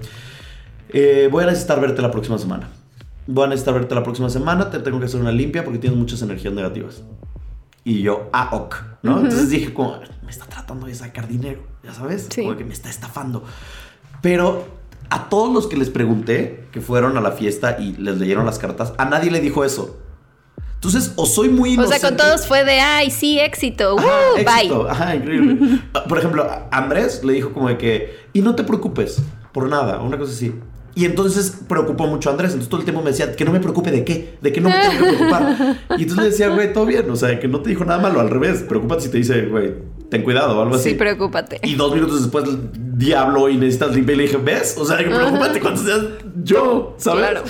eh, 0.90 1.28
voy 1.30 1.44
a 1.44 1.48
necesitar 1.48 1.82
verte 1.82 2.02
la 2.02 2.12
próxima 2.12 2.38
semana. 2.38 2.70
Voy 3.28 3.46
a 3.46 3.48
necesitar 3.48 3.74
verte 3.74 3.96
la 3.96 4.04
próxima 4.04 4.30
semana, 4.30 4.70
te 4.70 4.80
tengo 4.80 5.00
que 5.00 5.06
hacer 5.06 5.20
una 5.20 5.32
limpia 5.32 5.64
porque 5.64 5.80
tienes 5.80 5.98
muchas 5.98 6.22
energías 6.22 6.54
negativas. 6.54 7.04
Y 7.84 8.02
yo, 8.02 8.30
ah, 8.34 8.50
ok, 8.52 8.76
¿no? 9.04 9.18
Entonces 9.20 9.50
dije 9.50 9.74
como, 9.74 10.00
me 10.24 10.30
está 10.32 10.46
tratando 10.46 10.88
de 10.88 10.96
sacar 10.96 11.28
dinero, 11.28 11.62
ya 11.84 11.94
sabes, 11.94 12.28
Sí. 12.30 12.42
como 12.44 12.56
que 12.58 12.64
me 12.64 12.74
está 12.74 12.90
estafando. 12.90 13.44
Pero 14.22 14.66
a 15.10 15.30
todos 15.30 15.54
los 15.54 15.68
que 15.68 15.78
les 15.78 15.90
pregunté 15.90 16.68
que 16.72 16.82
fueron 16.82 17.18
a 17.18 17.22
la 17.22 17.32
fiesta 17.32 17.78
y 17.80 17.94
les 17.98 18.18
leyeron 18.18 18.46
las 18.46 18.58
cartas, 18.60 18.94
a 18.98 19.06
nadie 19.06 19.30
le 19.32 19.40
dijo 19.40 19.64
eso. 19.64 19.98
Entonces, 20.76 21.14
o 21.16 21.26
soy 21.26 21.50
muy 21.50 21.72
O 21.72 21.74
inocente. 21.74 22.00
sea, 22.00 22.10
con 22.10 22.18
todos 22.18 22.46
fue 22.48 22.64
de, 22.64 22.80
ay, 22.80 23.10
sí, 23.10 23.40
éxito. 23.40 23.98
Ajá, 23.98 24.08
éxito, 24.38 24.84
bye. 24.84 24.92
Ajá, 24.92 25.16
increíble. 25.16 25.80
Por 26.10 26.18
ejemplo, 26.20 26.44
a- 26.44 26.68
Andrés 26.72 27.24
le 27.24 27.34
dijo 27.34 27.54
como 27.54 27.70
de 27.70 27.78
que, 27.78 28.16
y 28.34 28.42
no 28.42 28.54
te 28.56 28.64
preocupes 28.64 29.22
por 29.52 29.68
nada, 29.70 30.00
una 30.02 30.18
cosa 30.18 30.34
así. 30.34 30.54
Y 30.96 31.04
entonces 31.04 31.58
preocupó 31.68 32.08
mucho 32.08 32.30
a 32.30 32.32
Andrés. 32.32 32.52
Entonces 32.52 32.70
todo 32.70 32.80
el 32.80 32.86
tiempo 32.86 33.02
me 33.04 33.12
decía, 33.12 33.36
que 33.36 33.44
no 33.44 33.52
me 33.52 33.60
preocupe 33.60 33.92
de 33.92 34.06
qué, 34.06 34.38
de 34.42 34.54
que 34.54 34.62
no 34.62 34.70
me 34.70 34.76
tengo 34.76 34.92
que 35.04 35.14
preocupar. 35.18 35.78
Y 35.98 36.04
entonces 36.04 36.18
le 36.18 36.30
decía, 36.32 36.48
güey, 36.50 36.72
todo 36.72 36.86
bien. 36.86 37.10
O 37.10 37.16
sea, 37.18 37.38
que 37.40 37.48
no 37.50 37.60
te 37.62 37.70
dijo 37.70 37.84
nada 37.84 38.00
malo, 38.00 38.22
al 38.22 38.30
revés. 38.30 38.64
Preocúpate 38.64 39.02
si 39.04 39.10
te 39.10 39.18
dice, 39.18 39.42
güey, 39.48 39.74
ten 40.10 40.24
cuidado 40.24 40.58
o 40.58 40.62
algo 40.62 40.76
así. 40.76 40.92
Sí, 40.92 40.96
preocúpate. 40.96 41.60
Y 41.64 41.76
dos 41.76 41.94
minutos 41.94 42.22
después, 42.22 42.46
diablo, 42.98 43.50
y 43.50 43.58
necesitas 43.58 43.94
limpia. 43.94 44.14
Y 44.14 44.18
le 44.20 44.24
dije, 44.24 44.38
¿ves? 44.38 44.76
O 44.80 44.86
sea, 44.86 44.98
que 45.00 45.06
preocúpate 45.06 45.60
cuando 45.60 45.84
seas 45.84 46.02
yo, 46.44 46.96
¿sabes? 46.98 47.20
Claro. 47.26 47.44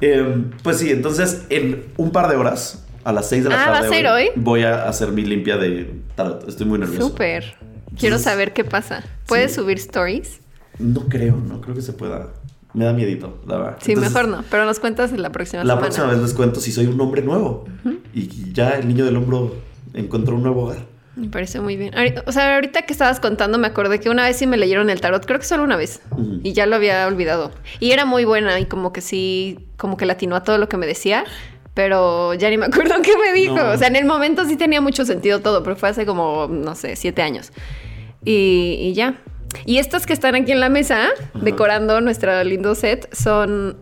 Eh, 0.00 0.44
pues 0.62 0.78
sí, 0.78 0.90
entonces 0.90 1.42
en 1.50 1.84
un 1.98 2.10
par 2.10 2.30
de 2.30 2.36
horas, 2.36 2.86
a 3.04 3.12
las 3.12 3.28
6 3.28 3.44
de 3.44 3.50
la 3.50 3.56
Ah, 3.62 3.64
tarde. 3.66 3.80
¿va 3.80 3.86
a 3.86 3.90
ser 3.90 4.06
hoy? 4.06 4.30
Voy 4.36 4.62
a 4.62 4.88
hacer 4.88 5.08
mi 5.12 5.22
limpia 5.24 5.58
de 5.58 5.90
tarot. 6.14 6.48
Estoy 6.48 6.64
muy 6.66 6.78
nervioso. 6.78 7.08
Súper. 7.08 7.54
Quiero 7.98 8.18
saber 8.18 8.54
qué 8.54 8.64
pasa. 8.64 9.04
¿Puedes 9.26 9.50
Sí. 9.52 9.56
subir 9.60 9.76
stories? 9.76 10.40
No 10.78 11.00
creo, 11.08 11.36
no 11.36 11.60
creo 11.60 11.74
que 11.74 11.82
se 11.82 11.92
pueda. 11.92 12.28
Me 12.74 12.84
da 12.84 12.92
miedito, 12.92 13.38
la 13.46 13.56
verdad. 13.58 13.76
Sí, 13.80 13.92
Entonces, 13.92 14.12
mejor 14.14 14.28
no. 14.30 14.44
Pero 14.50 14.64
nos 14.64 14.78
cuentas 14.80 15.12
en 15.12 15.22
la 15.22 15.30
próxima 15.30 15.64
La 15.64 15.74
semana. 15.74 15.80
próxima 15.86 16.06
vez 16.06 16.18
les 16.18 16.34
cuento 16.34 16.60
si 16.60 16.70
soy 16.72 16.86
un 16.86 17.00
hombre 17.00 17.22
nuevo. 17.22 17.64
Y 18.14 18.52
ya 18.52 18.70
el 18.70 18.86
niño 18.88 19.04
del 19.04 19.16
hombro 19.16 19.54
encontró 19.94 20.34
un 20.36 20.42
nuevo 20.42 20.64
hogar. 20.64 20.78
Me 21.16 21.28
parece 21.28 21.60
muy 21.60 21.76
bien. 21.76 21.92
O 22.26 22.32
sea, 22.32 22.54
ahorita 22.54 22.82
que 22.82 22.92
estabas 22.92 23.18
contando 23.20 23.58
me 23.58 23.66
acordé 23.66 23.98
que 24.00 24.08
una 24.08 24.24
vez 24.24 24.36
sí 24.36 24.46
me 24.46 24.56
leyeron 24.56 24.88
el 24.90 25.00
tarot, 25.00 25.26
creo 25.26 25.38
que 25.40 25.44
solo 25.44 25.64
una 25.64 25.76
vez. 25.76 26.00
Ujú. 26.12 26.40
Y 26.44 26.52
ya 26.52 26.66
lo 26.66 26.76
había 26.76 27.06
olvidado. 27.06 27.50
Y 27.80 27.90
era 27.90 28.04
muy 28.04 28.24
buena 28.24 28.58
y 28.60 28.66
como 28.66 28.92
que 28.92 29.00
sí, 29.00 29.66
como 29.76 29.96
que 29.96 30.06
latinó 30.06 30.36
a 30.36 30.44
todo 30.44 30.56
lo 30.58 30.68
que 30.68 30.76
me 30.76 30.86
decía. 30.86 31.24
Pero 31.74 32.34
ya 32.34 32.48
ni 32.50 32.56
me 32.58 32.66
acuerdo 32.66 32.94
qué 33.02 33.12
me 33.18 33.32
dijo. 33.32 33.54
No. 33.56 33.70
O 33.72 33.76
sea, 33.76 33.88
en 33.88 33.96
el 33.96 34.04
momento 34.04 34.44
sí 34.46 34.56
tenía 34.56 34.80
mucho 34.80 35.04
sentido 35.04 35.40
todo, 35.40 35.62
pero 35.62 35.76
fue 35.76 35.88
hace 35.88 36.06
como, 36.06 36.46
no 36.48 36.74
sé, 36.74 36.94
siete 36.96 37.22
años. 37.22 37.52
Y, 38.24 38.76
y 38.80 38.94
ya. 38.94 39.20
Y 39.64 39.78
estas 39.78 40.06
que 40.06 40.12
están 40.12 40.34
aquí 40.34 40.52
en 40.52 40.60
la 40.60 40.68
mesa, 40.68 41.08
decorando 41.34 42.00
nuestro 42.00 42.42
lindo 42.44 42.74
set, 42.74 43.12
son 43.14 43.76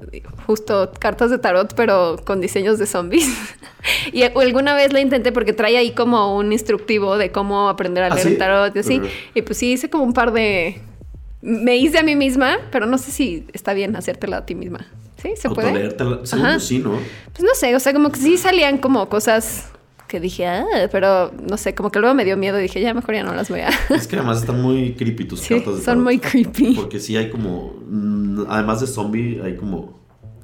justo 0.46 0.92
cartas 0.98 1.30
de 1.30 1.38
tarot, 1.38 1.74
pero 1.74 2.16
con 2.24 2.40
diseños 2.40 2.78
de 2.78 2.86
zombies. 2.86 3.28
y 4.12 4.22
alguna 4.22 4.74
vez 4.74 4.92
la 4.92 5.00
intenté 5.00 5.32
porque 5.32 5.52
trae 5.52 5.76
ahí 5.76 5.92
como 5.92 6.36
un 6.36 6.52
instructivo 6.52 7.18
de 7.18 7.30
cómo 7.30 7.68
aprender 7.68 8.04
a 8.04 8.06
¿Ah, 8.08 8.14
leer 8.14 8.26
sí? 8.26 8.32
el 8.32 8.38
tarot 8.38 8.74
y 8.74 8.78
así. 8.78 8.98
Ujú. 8.98 9.08
Y 9.34 9.42
pues 9.42 9.58
sí, 9.58 9.72
hice 9.72 9.90
como 9.90 10.04
un 10.04 10.12
par 10.12 10.32
de... 10.32 10.80
Me 11.40 11.76
hice 11.76 11.98
a 11.98 12.02
mí 12.02 12.16
misma, 12.16 12.58
pero 12.72 12.86
no 12.86 12.98
sé 12.98 13.12
si 13.12 13.46
está 13.52 13.72
bien 13.72 13.94
hacértela 13.94 14.38
a 14.38 14.46
ti 14.46 14.54
misma. 14.54 14.86
¿Sí? 15.22 15.34
¿Se 15.36 15.50
puede? 15.50 15.90
Según 16.24 16.52
yo 16.52 16.60
sí, 16.60 16.78
¿no? 16.78 16.98
Pues 17.32 17.42
no 17.42 17.54
sé, 17.54 17.74
o 17.74 17.80
sea, 17.80 17.92
como 17.92 18.10
que 18.10 18.18
sí 18.18 18.36
salían 18.36 18.78
como 18.78 19.08
cosas 19.08 19.70
que 20.08 20.18
dije, 20.20 20.46
ah, 20.46 20.64
pero 20.90 21.30
no 21.48 21.56
sé, 21.56 21.74
como 21.74 21.90
que 21.92 22.00
luego 22.00 22.14
me 22.14 22.24
dio 22.24 22.36
miedo 22.36 22.58
y 22.58 22.62
dije, 22.62 22.80
ya 22.80 22.94
mejor 22.94 23.14
ya 23.14 23.22
no 23.22 23.34
las 23.34 23.48
voy 23.48 23.60
a... 23.60 23.68
Es 23.90 24.08
que 24.08 24.16
además 24.16 24.38
están 24.40 24.60
muy 24.60 24.94
creepy 24.94 25.24
tus 25.26 25.40
Sí, 25.42 25.54
cartas 25.54 25.74
de 25.76 25.82
son 25.82 25.84
tarot. 25.84 26.02
muy 26.04 26.18
creepy. 26.18 26.74
Porque 26.74 26.98
sí 26.98 27.16
hay 27.16 27.30
como. 27.30 27.74
mm, 27.86 28.44
Además 28.48 28.80
de 28.80 28.86
zombie, 28.88 29.40
hay 29.44 29.54
como. 29.56 29.96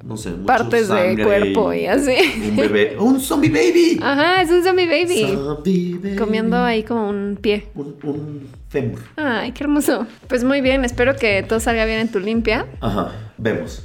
No 0.03 0.17
sé, 0.17 0.29
Partes 0.45 0.87
de 0.87 1.17
cuerpo 1.23 1.73
y 1.73 1.87
así. 1.87 2.13
Un 2.51 2.55
bebé. 2.57 2.95
¡Un 2.99 3.19
zombie 3.19 3.49
baby! 3.49 3.99
Ajá, 4.03 4.43
es 4.43 4.51
un 4.51 4.63
zombie 4.63 4.85
baby. 4.85 5.33
Zombie 5.33 5.99
baby. 6.01 6.15
Comiendo 6.15 6.57
ahí 6.57 6.83
como 6.83 7.09
un 7.09 7.39
pie. 7.41 7.69
Un, 7.73 7.95
un 8.03 8.47
fémur. 8.69 8.99
Ay, 9.15 9.51
qué 9.51 9.63
hermoso. 9.63 10.05
Pues 10.27 10.43
muy 10.43 10.61
bien, 10.61 10.85
espero 10.85 11.15
que 11.15 11.41
todo 11.41 11.59
salga 11.59 11.85
bien 11.85 11.97
en 12.01 12.11
tu 12.11 12.19
limpia. 12.19 12.67
Ajá. 12.81 13.13
Vemos. 13.39 13.81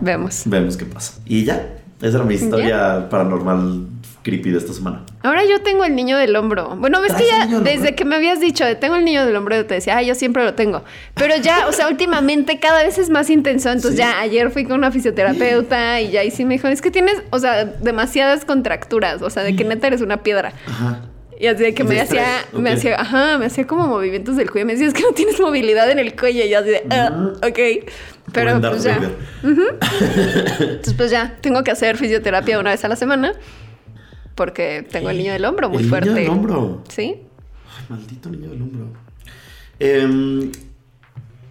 Vemos. 0.00 0.42
Vemos 0.46 0.76
qué 0.76 0.84
pasa. 0.84 1.20
Y 1.26 1.44
ya. 1.44 1.74
Esa 2.00 2.18
era 2.18 2.24
mi 2.24 2.34
historia 2.34 3.08
paranormal 3.10 3.86
creepy 4.22 4.50
de 4.50 4.58
esta 4.58 4.72
semana. 4.72 5.02
Ahora 5.24 5.42
yo 5.44 5.62
tengo 5.62 5.84
el 5.84 5.96
niño 5.96 6.18
del 6.18 6.36
hombro. 6.36 6.76
Bueno, 6.76 7.00
ves 7.00 7.14
que 7.14 7.24
¿Traes 7.24 7.44
el 7.46 7.50
ya 7.50 7.60
desde 7.60 7.94
que 7.94 8.04
me 8.04 8.14
habías 8.14 8.40
dicho 8.40 8.64
tengo 8.76 8.96
el 8.96 9.04
niño 9.06 9.24
del 9.24 9.34
hombro, 9.34 9.56
yo 9.56 9.64
te 9.64 9.74
decía, 9.74 9.96
ah, 9.96 10.02
yo 10.02 10.14
siempre 10.14 10.44
lo 10.44 10.52
tengo. 10.52 10.84
Pero 11.14 11.34
ya, 11.36 11.66
o 11.66 11.72
sea, 11.72 11.88
últimamente 11.88 12.60
cada 12.60 12.82
vez 12.82 12.98
es 12.98 13.08
más 13.08 13.30
intenso. 13.30 13.70
Entonces 13.70 13.92
Sí. 13.92 13.96
ya 13.98 14.20
ayer 14.20 14.50
fui 14.50 14.64
con 14.64 14.76
una 14.78 14.92
fisioterapeuta 14.92 16.00
y 16.02 16.10
ya 16.10 16.22
y 16.24 16.30
sí 16.30 16.44
me 16.44 16.54
dijo, 16.54 16.68
es 16.68 16.82
que 16.82 16.90
tienes, 16.90 17.22
o 17.30 17.38
sea, 17.38 17.64
demasiadas 17.64 18.44
contracturas, 18.44 19.22
o 19.22 19.30
sea, 19.30 19.42
de 19.42 19.56
que 19.56 19.64
neta 19.64 19.86
eres 19.86 20.02
una 20.02 20.22
piedra. 20.22 20.52
Ajá. 20.68 21.00
Y 21.40 21.46
así 21.46 21.64
de 21.64 21.74
que 21.74 21.82
me 21.84 22.00
hacía, 22.00 22.26
me 22.52 22.70
hacía, 22.72 23.00
ajá, 23.00 23.38
me 23.38 23.46
hacía 23.46 23.66
como 23.66 23.86
movimientos 23.88 24.36
del 24.36 24.50
cuello. 24.50 24.66
Me 24.66 24.74
decía, 24.74 24.86
es 24.88 24.94
que 24.94 25.02
no 25.02 25.12
tienes 25.12 25.40
movilidad 25.40 25.90
en 25.90 25.98
el 25.98 26.14
cuello. 26.14 26.44
Y 26.44 26.50
yo 26.50 26.58
así 26.60 26.68
de, 26.68 26.84
ah, 26.90 27.32
ok. 27.38 27.90
Pero 28.32 28.60
pues 28.60 28.82
ya. 28.84 28.98
Vader. 28.98 29.14
Entonces 30.60 30.94
pues 30.94 31.10
ya, 31.10 31.36
tengo 31.40 31.64
que 31.64 31.70
hacer 31.70 31.96
fisioterapia 31.96 32.58
una 32.58 32.70
vez 32.70 32.84
a 32.84 32.88
la 32.88 32.96
semana. 32.96 33.32
Porque 34.34 34.86
tengo 34.90 35.10
el 35.10 35.18
niño 35.18 35.32
del 35.32 35.44
hombro 35.44 35.68
muy 35.68 35.82
El 35.82 35.88
fuerte. 35.88 36.08
Niño 36.08 36.20
del 36.20 36.30
hombro. 36.30 36.82
Sí. 36.88 37.22
Ay, 37.76 37.84
maldito 37.88 38.30
niño 38.30 38.50
del 38.50 38.62
hombro. 38.62 38.86
Em, 39.78 40.52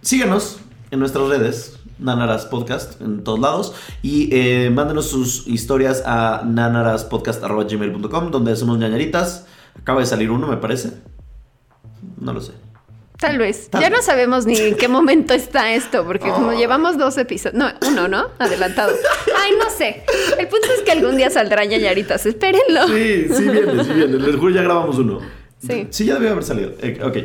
síganos 0.02 0.58
en 0.90 0.98
nuestras 0.98 1.28
redes, 1.28 1.78
Nanaras 1.98 2.46
Podcast, 2.46 3.00
en 3.00 3.24
todos 3.24 3.38
lados. 3.38 3.74
Y 4.02 4.28
eh, 4.32 4.70
mándenos 4.70 5.06
sus 5.08 5.46
historias 5.46 6.02
a 6.06 6.42
nanaraspodcast.gmail.com, 6.46 8.30
donde 8.30 8.52
hacemos 8.52 8.78
ñañaritas. 8.78 9.46
Acaba 9.78 10.00
de 10.00 10.06
salir 10.06 10.30
uno, 10.30 10.46
me 10.46 10.56
parece. 10.56 10.92
No 12.18 12.32
lo 12.32 12.40
sé. 12.40 12.63
Tal 13.24 13.38
vez. 13.38 13.70
Tal 13.70 13.80
ya 13.80 13.88
no 13.90 14.02
sabemos 14.02 14.44
ni 14.44 14.56
en 14.58 14.76
qué 14.76 14.86
momento 14.86 15.32
está 15.32 15.72
esto, 15.74 16.04
porque 16.04 16.28
como 16.28 16.48
Oh. 16.48 16.52
llevamos 16.52 16.98
dos 16.98 17.16
episodios. 17.16 17.54
No, 17.58 17.72
uno, 17.88 18.06
¿no? 18.06 18.28
Adelantado. 18.38 18.92
Ay, 19.42 19.52
no 19.58 19.70
sé. 19.70 20.02
El 20.38 20.46
punto 20.48 20.66
es 20.76 20.82
que 20.82 20.92
algún 20.92 21.16
día 21.16 21.30
saldrá 21.30 21.64
ñañaritas. 21.64 22.26
Espérenlo. 22.26 22.86
Sí, 22.88 23.26
sí 23.34 23.42
viene, 23.48 23.82
sí 23.84 23.92
viene. 23.92 24.18
Les 24.18 24.36
juro, 24.36 24.50
ya 24.54 24.62
grabamos 24.62 24.98
uno. 24.98 25.20
Sí. 25.66 25.86
Sí, 25.90 26.04
ya 26.04 26.14
debió 26.14 26.32
haber 26.32 26.44
salido. 26.44 26.72
Eh, 26.82 27.00
ok. 27.02 27.16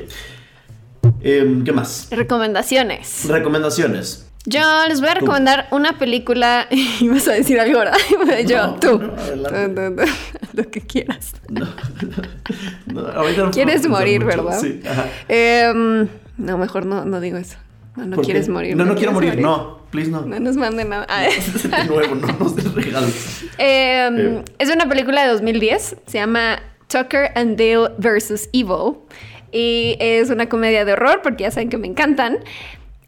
Em, 1.22 1.64
¿Qué 1.66 1.72
más? 1.74 2.08
Recomendaciones. 2.12 3.26
Recomendaciones. 3.28 4.29
Yo 4.50 4.62
les 4.88 5.00
voy 5.02 5.10
a 5.10 5.14
Tú. 5.14 5.20
recomendar 5.22 5.68
una 5.72 5.98
película. 5.98 6.68
Y 7.00 7.08
vas 7.08 7.28
a 7.28 7.34
decir 7.34 7.60
algo 7.60 7.78
ahora. 7.78 7.94
Yo, 8.48 8.68
No, 8.68 8.76
tú. 8.76 9.00
no, 9.00 9.14
adelante. 9.14 9.90
Tú, 9.90 9.96
tú, 9.96 10.06
tú. 10.06 10.12
Lo 10.54 10.72
que 10.72 10.82
quieras. 10.82 11.34
No. 11.50 11.68
No, 12.88 13.02
ahorita 13.08 13.44
no 13.44 13.52
Quieres 13.52 13.88
morir, 13.88 14.26
mucho. 14.26 14.44
¿verdad? 14.44 14.60
Sí. 14.60 14.82
Em, 15.28 16.08
no, 16.38 16.58
mejor 16.58 16.86
no, 16.86 17.06
no 17.06 17.20
digo 17.22 17.38
eso. 17.38 17.58
No, 17.96 18.06
no 18.08 18.16
¿Por 18.16 18.26
qué? 18.26 18.32
quieres 18.32 18.50
morir. 18.50 18.76
No, 18.76 18.86
no 18.86 18.96
quiero 18.96 19.12
quieres 19.18 19.36
morir. 19.36 19.42
No, 19.44 19.80
please 19.92 20.10
no. 20.10 20.22
No 20.22 20.40
nos 20.40 20.56
manden 20.56 20.90
nada. 20.90 21.06
De 21.20 21.86
nuevo, 21.86 22.16
no 22.16 22.28
nos 22.40 22.74
regalos. 22.74 23.44
Em, 23.58 24.18
Eh. 24.38 24.44
Es 24.58 24.70
una 24.72 24.88
película 24.90 25.22
de 25.24 25.30
2010. 25.30 25.98
Se 26.08 26.18
llama 26.18 26.60
Tucker 26.88 27.32
and 27.36 27.58
Dale 27.58 27.90
vs. 27.98 28.50
Evil. 28.54 28.96
Y 29.52 29.96
es 30.00 30.30
una 30.30 30.48
comedia 30.50 30.86
de 30.86 30.94
horror, 30.94 31.22
porque 31.22 31.44
ya 31.44 31.52
saben 31.52 31.70
que 31.70 31.78
me 31.78 31.88
encantan. 31.88 32.40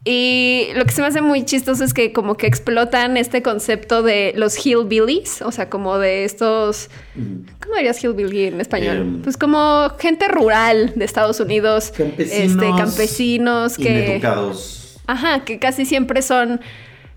Y 0.04 0.70
lo 0.76 0.84
que 0.86 0.92
se 0.92 1.02
me 1.02 1.08
hace 1.08 1.22
muy 1.22 1.46
chistoso 1.46 1.84
es 1.84 1.94
que 1.94 2.12
como 2.12 2.36
que 2.36 2.48
explotan 2.48 3.18
este 3.18 3.44
concepto 3.44 4.02
de 4.02 4.34
los 4.36 4.66
hillbillies, 4.66 5.44
o 5.44 5.52
sea, 5.52 5.70
como 5.70 6.00
de 6.00 6.26
estos... 6.26 6.90
¿Cómo 7.14 7.76
dirías 7.76 8.04
hillbilly 8.04 8.46
en 8.46 8.62
español? 8.62 8.98
Em, 8.98 9.22
pues 9.22 9.38
como 9.38 9.92
gente 10.00 10.28
rural 10.28 10.94
de 10.96 11.06
Estados 11.06 11.40
Unidos. 11.40 11.92
Campesinos. 11.96 12.52
Este, 12.52 12.70
campesinos 12.76 13.78
que... 13.78 14.22
Ajá, 15.06 15.44
que 15.46 15.60
casi 15.60 15.86
siempre 15.86 16.24
son 16.24 16.62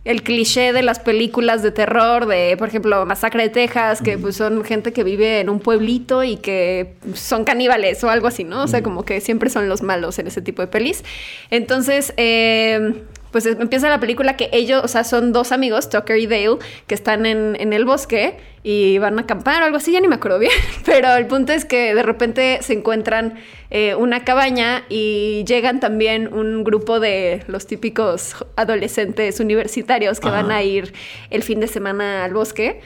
el 0.04 0.22
cliché 0.22 0.72
de 0.72 0.82
las 0.82 0.98
películas 0.98 1.62
de 1.62 1.70
terror, 1.70 2.26
de, 2.26 2.56
por 2.58 2.68
ejemplo, 2.68 3.06
Masacre 3.06 3.44
de 3.44 3.48
Texas, 3.48 4.02
que 4.02 4.18
pues 4.18 4.36
son 4.36 4.62
gente 4.64 4.92
que 4.92 5.02
vive 5.02 5.40
en 5.40 5.48
un 5.48 5.60
pueblito 5.60 6.22
y 6.22 6.36
que 6.36 6.94
son 7.14 7.44
caníbales 7.44 8.04
o 8.04 8.10
algo 8.10 8.26
así, 8.26 8.44
¿no? 8.44 8.64
O 8.64 8.68
sea, 8.68 8.82
como 8.82 9.04
que 9.04 9.20
siempre 9.20 9.48
son 9.48 9.68
los 9.68 9.82
malos 9.82 10.18
en 10.18 10.26
ese 10.26 10.42
tipo 10.42 10.60
de 10.60 10.68
pelis. 10.68 11.04
Entonces, 11.50 12.12
eh, 12.18 13.02
pues 13.34 13.46
es- 13.46 13.58
empieza 13.58 13.88
la 13.88 13.98
película 13.98 14.36
que 14.36 14.48
ellos, 14.52 14.80
o 14.84 14.86
sea, 14.86 15.02
son 15.02 15.32
dos 15.32 15.50
amigos, 15.50 15.90
Tucker 15.90 16.16
y 16.18 16.28
Dale, 16.28 16.58
que 16.86 16.94
están 16.94 17.26
en, 17.26 17.56
en 17.58 17.72
el 17.72 17.84
bosque 17.84 18.36
y 18.62 18.98
van 18.98 19.18
a 19.18 19.22
acampar 19.22 19.60
o 19.62 19.64
algo 19.64 19.78
así, 19.78 19.90
ya 19.90 20.00
ni 20.00 20.06
me 20.06 20.14
acuerdo 20.14 20.38
bien. 20.38 20.52
Pero 20.86 21.12
el 21.16 21.26
punto 21.26 21.52
es 21.52 21.64
que 21.64 21.96
de 21.96 22.02
repente 22.04 22.58
se 22.62 22.74
encuentran 22.74 23.34
eh, 23.70 23.96
una 23.96 24.24
cabaña 24.24 24.84
y 24.88 25.42
llegan 25.48 25.80
también 25.80 26.32
un 26.32 26.62
grupo 26.62 27.00
de 27.00 27.42
los 27.48 27.66
típicos 27.66 28.36
adolescentes 28.54 29.40
universitarios 29.40 30.20
que 30.20 30.28
Ajá. 30.28 30.42
van 30.42 30.52
a 30.52 30.62
ir 30.62 30.92
el 31.30 31.42
fin 31.42 31.58
de 31.58 31.66
semana 31.66 32.24
al 32.24 32.34
bosque 32.34 32.80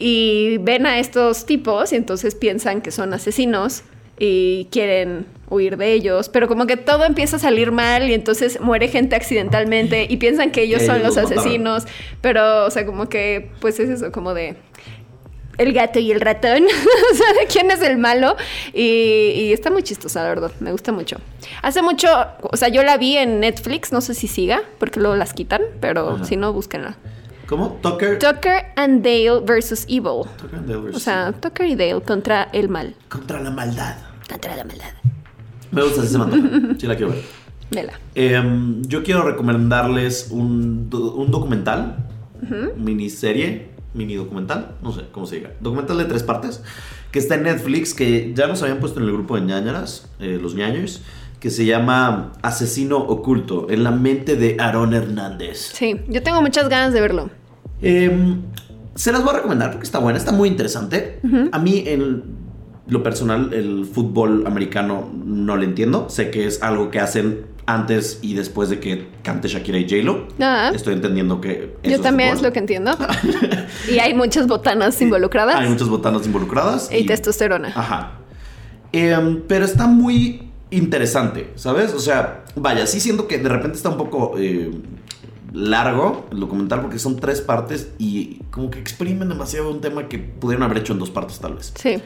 y 0.00 0.58
ven 0.58 0.84
a 0.84 0.98
estos 0.98 1.46
tipos 1.46 1.92
y 1.92 1.96
entonces 1.96 2.34
piensan 2.34 2.82
que 2.82 2.90
son 2.90 3.14
asesinos 3.14 3.84
y 4.18 4.66
quieren 4.70 5.26
huir 5.48 5.76
de 5.76 5.92
ellos, 5.92 6.28
pero 6.28 6.48
como 6.48 6.66
que 6.66 6.76
todo 6.76 7.04
empieza 7.04 7.36
a 7.36 7.38
salir 7.38 7.70
mal 7.70 8.08
y 8.08 8.14
entonces 8.14 8.60
muere 8.60 8.88
gente 8.88 9.14
accidentalmente 9.14 10.06
y 10.08 10.16
piensan 10.16 10.50
que 10.50 10.62
ellos 10.62 10.82
son 10.82 11.02
los 11.02 11.16
mataron. 11.16 11.38
asesinos, 11.38 11.84
pero 12.20 12.64
o 12.64 12.70
sea, 12.70 12.84
como 12.84 13.08
que 13.08 13.50
pues 13.60 13.78
es 13.78 13.88
eso 13.90 14.10
como 14.10 14.34
de 14.34 14.56
el 15.58 15.72
gato 15.72 15.98
y 15.98 16.10
el 16.12 16.20
ratón, 16.20 16.64
o 17.12 17.14
sea, 17.14 17.32
de 17.40 17.46
quién 17.46 17.70
es 17.70 17.80
el 17.80 17.96
malo. 17.96 18.36
Y, 18.74 19.32
y 19.34 19.52
está 19.52 19.70
muy 19.70 19.82
chistosa, 19.82 20.22
la 20.22 20.28
verdad, 20.28 20.52
me 20.60 20.72
gusta 20.72 20.92
mucho. 20.92 21.16
Hace 21.62 21.82
mucho, 21.82 22.08
o 22.42 22.56
sea, 22.56 22.68
yo 22.68 22.82
la 22.82 22.96
vi 22.96 23.16
en 23.16 23.40
Netflix, 23.40 23.92
no 23.92 24.00
sé 24.00 24.14
si 24.14 24.28
siga, 24.28 24.62
porque 24.78 25.00
luego 25.00 25.16
las 25.16 25.32
quitan, 25.32 25.62
pero 25.80 26.10
Ajá. 26.10 26.24
si 26.24 26.36
no, 26.36 26.52
búsquenla. 26.52 26.96
¿Cómo? 27.46 27.78
Tucker. 27.82 28.18
Tucker 28.18 28.66
and 28.76 29.02
Dale 29.04 29.40
versus 29.44 29.84
Evil. 29.88 30.22
Tucker 30.36 30.58
and 30.58 30.66
Dale 30.68 30.78
O 30.78 30.82
versus- 30.82 31.02
sea, 31.02 31.32
Tucker 31.32 31.66
y 31.66 31.76
Dale 31.76 32.00
contra 32.02 32.44
el 32.52 32.68
mal. 32.68 32.94
Contra 33.08 33.40
la 33.40 33.50
maldad. 33.50 33.96
Contra 34.28 34.56
la 34.56 34.64
maldad. 34.64 34.90
Me 35.70 35.82
gusta, 35.82 36.02
sí 36.02 36.08
se 36.08 36.18
me 36.18 36.24
antoja. 36.24 36.74
Sí 36.78 36.86
la 36.86 36.96
quiero 36.96 37.12
ver. 37.12 37.22
Vela. 37.70 37.92
Em, 38.14 38.82
yo 38.82 39.02
quiero 39.02 39.22
recomendarles 39.22 40.28
un, 40.30 40.88
un 40.92 41.30
documental, 41.30 41.96
miniserie, 42.76 43.68
mini 43.94 44.14
documental, 44.14 44.76
no 44.82 44.92
sé 44.92 45.02
cómo 45.12 45.26
se 45.26 45.36
diga. 45.36 45.50
Documental 45.60 45.98
de 45.98 46.04
tres 46.04 46.22
partes, 46.22 46.62
que 47.10 47.18
está 47.18 47.34
en 47.36 47.44
Netflix, 47.44 47.94
que 47.94 48.32
ya 48.34 48.46
nos 48.46 48.62
habían 48.62 48.78
puesto 48.78 49.00
en 49.00 49.06
el 49.06 49.12
grupo 49.12 49.36
de 49.36 49.42
ñañaras, 49.42 50.08
eh, 50.20 50.38
los 50.40 50.54
ñaños, 50.54 51.02
que 51.40 51.50
se 51.50 51.64
llama 51.64 52.32
Asesino 52.42 52.98
Oculto, 52.98 53.66
en 53.70 53.84
la 53.84 53.90
mente 53.90 54.36
de 54.36 54.56
Aaron 54.58 54.94
Hernández. 54.94 55.72
Sí, 55.74 56.00
yo 56.08 56.22
tengo 56.22 56.40
muchas 56.42 56.68
ganas 56.68 56.92
de 56.92 57.00
verlo. 57.00 57.30
Em, 57.82 58.42
se 58.94 59.12
las 59.12 59.22
voy 59.22 59.34
a 59.34 59.36
recomendar 59.36 59.70
porque 59.70 59.84
está 59.84 59.98
buena, 59.98 60.18
está 60.18 60.32
muy 60.32 60.48
interesante. 60.48 61.20
A 61.52 61.58
mí, 61.58 61.84
en 61.86 62.24
lo 62.88 63.02
personal, 63.02 63.52
el 63.52 63.84
fútbol 63.84 64.46
americano 64.46 65.10
no 65.24 65.56
le 65.56 65.66
entiendo. 65.66 66.08
Sé 66.08 66.30
que 66.30 66.46
es 66.46 66.62
algo 66.62 66.90
que 66.90 67.00
hacen 67.00 67.46
antes 67.66 68.20
y 68.22 68.34
después 68.34 68.70
de 68.70 68.80
que 68.80 69.08
cante 69.22 69.48
Shakira 69.48 69.78
y 69.78 69.84
J-Lo. 69.84 70.28
Ah. 70.40 70.70
Estoy 70.74 70.94
entendiendo 70.94 71.40
que. 71.40 71.74
eso 71.82 71.96
Yo 71.96 72.00
también 72.00 72.30
es 72.30 72.42
lo 72.42 72.52
que 72.52 72.60
entiendo. 72.60 72.96
y 73.92 73.98
hay 73.98 74.14
muchas 74.14 74.46
botanas 74.46 75.00
involucradas. 75.02 75.56
Hay 75.56 75.68
muchas 75.68 75.88
botanas 75.88 76.24
involucradas. 76.26 76.90
Y 76.92 77.04
testosterona. 77.04 77.72
Ajá. 77.74 78.12
Em, 78.92 79.42
pero 79.46 79.64
está 79.64 79.86
muy 79.86 80.45
interesante, 80.70 81.52
¿sabes? 81.56 81.94
O 81.94 82.00
sea, 82.00 82.44
vaya, 82.54 82.86
sí 82.86 83.00
siento 83.00 83.28
que 83.28 83.38
de 83.38 83.48
repente 83.48 83.76
está 83.76 83.88
un 83.88 83.96
poco 83.96 84.34
eh, 84.36 84.70
largo 85.52 86.26
el 86.32 86.40
documental 86.40 86.82
porque 86.82 86.98
son 86.98 87.16
tres 87.16 87.40
partes 87.40 87.92
y 87.98 88.40
como 88.50 88.70
que 88.70 88.78
exprimen 88.78 89.28
demasiado 89.28 89.70
un 89.70 89.80
tema 89.80 90.08
que 90.08 90.18
pudieron 90.18 90.64
haber 90.64 90.78
hecho 90.78 90.92
en 90.92 90.98
dos 90.98 91.10
partes 91.10 91.38
tal 91.38 91.54
vez. 91.54 91.72
Sí. 91.76 91.98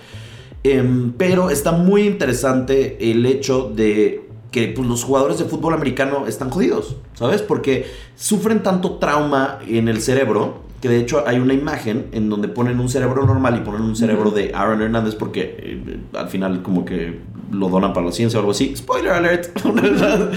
Em, 0.62 1.12
pero 1.12 1.50
está 1.50 1.72
muy 1.72 2.02
interesante 2.02 3.10
el 3.10 3.24
hecho 3.24 3.72
de 3.74 4.28
que 4.50 4.68
pues, 4.68 4.86
los 4.86 5.04
jugadores 5.04 5.38
de 5.38 5.44
fútbol 5.44 5.74
americano 5.74 6.26
están 6.26 6.50
jodidos, 6.50 6.96
¿sabes? 7.14 7.40
Porque 7.40 7.86
sufren 8.16 8.62
tanto 8.62 8.98
trauma 8.98 9.58
en 9.66 9.88
el 9.88 10.02
cerebro 10.02 10.68
que 10.80 10.88
de 10.88 10.98
hecho 10.98 11.24
hay 11.26 11.38
una 11.38 11.52
imagen 11.52 12.06
en 12.12 12.30
donde 12.30 12.48
ponen 12.48 12.80
un 12.80 12.88
cerebro 12.88 13.26
normal 13.26 13.58
y 13.58 13.60
ponen 13.60 13.82
un 13.82 13.96
cerebro 13.96 14.30
de 14.30 14.52
Aaron 14.54 14.80
Hernández 14.80 15.14
porque 15.14 15.56
eh, 15.58 16.00
al 16.14 16.28
final 16.28 16.62
como 16.62 16.84
que 16.84 17.20
lo 17.50 17.68
donan 17.68 17.92
para 17.92 18.06
la 18.06 18.12
ciencia 18.12 18.38
o 18.38 18.40
algo 18.40 18.52
así. 18.52 18.74
Spoiler 18.76 19.12
alert. 19.12 19.48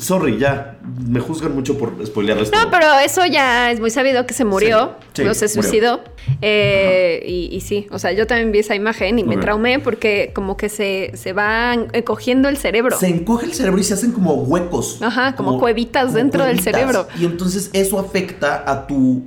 Sorry, 0.00 0.38
ya. 0.38 0.78
Me 1.06 1.20
juzgan 1.20 1.54
mucho 1.54 1.78
por 1.78 1.94
spoilearles 2.04 2.50
No, 2.52 2.62
todo. 2.62 2.70
pero 2.72 2.86
eso 3.04 3.24
ya 3.26 3.70
es 3.70 3.78
muy 3.80 3.90
sabido 3.90 4.26
que 4.26 4.34
se 4.34 4.44
murió, 4.44 4.96
Sí, 5.14 5.22
se 5.34 5.48
suicidó. 5.48 6.02
Eh, 6.42 7.22
y, 7.26 7.54
y 7.54 7.60
sí, 7.60 7.86
o 7.90 7.98
sea, 7.98 8.12
yo 8.12 8.26
también 8.26 8.50
vi 8.52 8.58
esa 8.58 8.74
imagen 8.74 9.18
y 9.18 9.24
me 9.24 9.36
traumé 9.36 9.78
porque 9.78 10.32
como 10.34 10.56
que 10.56 10.68
se, 10.68 11.12
se 11.14 11.32
va 11.32 11.76
cogiendo 12.04 12.48
el 12.48 12.56
cerebro. 12.56 12.98
Se 12.98 13.08
encoge 13.08 13.46
el 13.46 13.54
cerebro 13.54 13.80
y 13.80 13.84
se 13.84 13.94
hacen 13.94 14.12
como 14.12 14.34
huecos. 14.34 15.00
Ajá, 15.00 15.36
como 15.36 15.58
cuevitas 15.60 16.12
dentro 16.12 16.44
del 16.44 16.60
cerebro. 16.60 17.06
Y 17.18 17.24
entonces 17.24 17.70
eso 17.72 17.98
afecta 17.98 18.64
a 18.70 18.86
tu... 18.86 19.24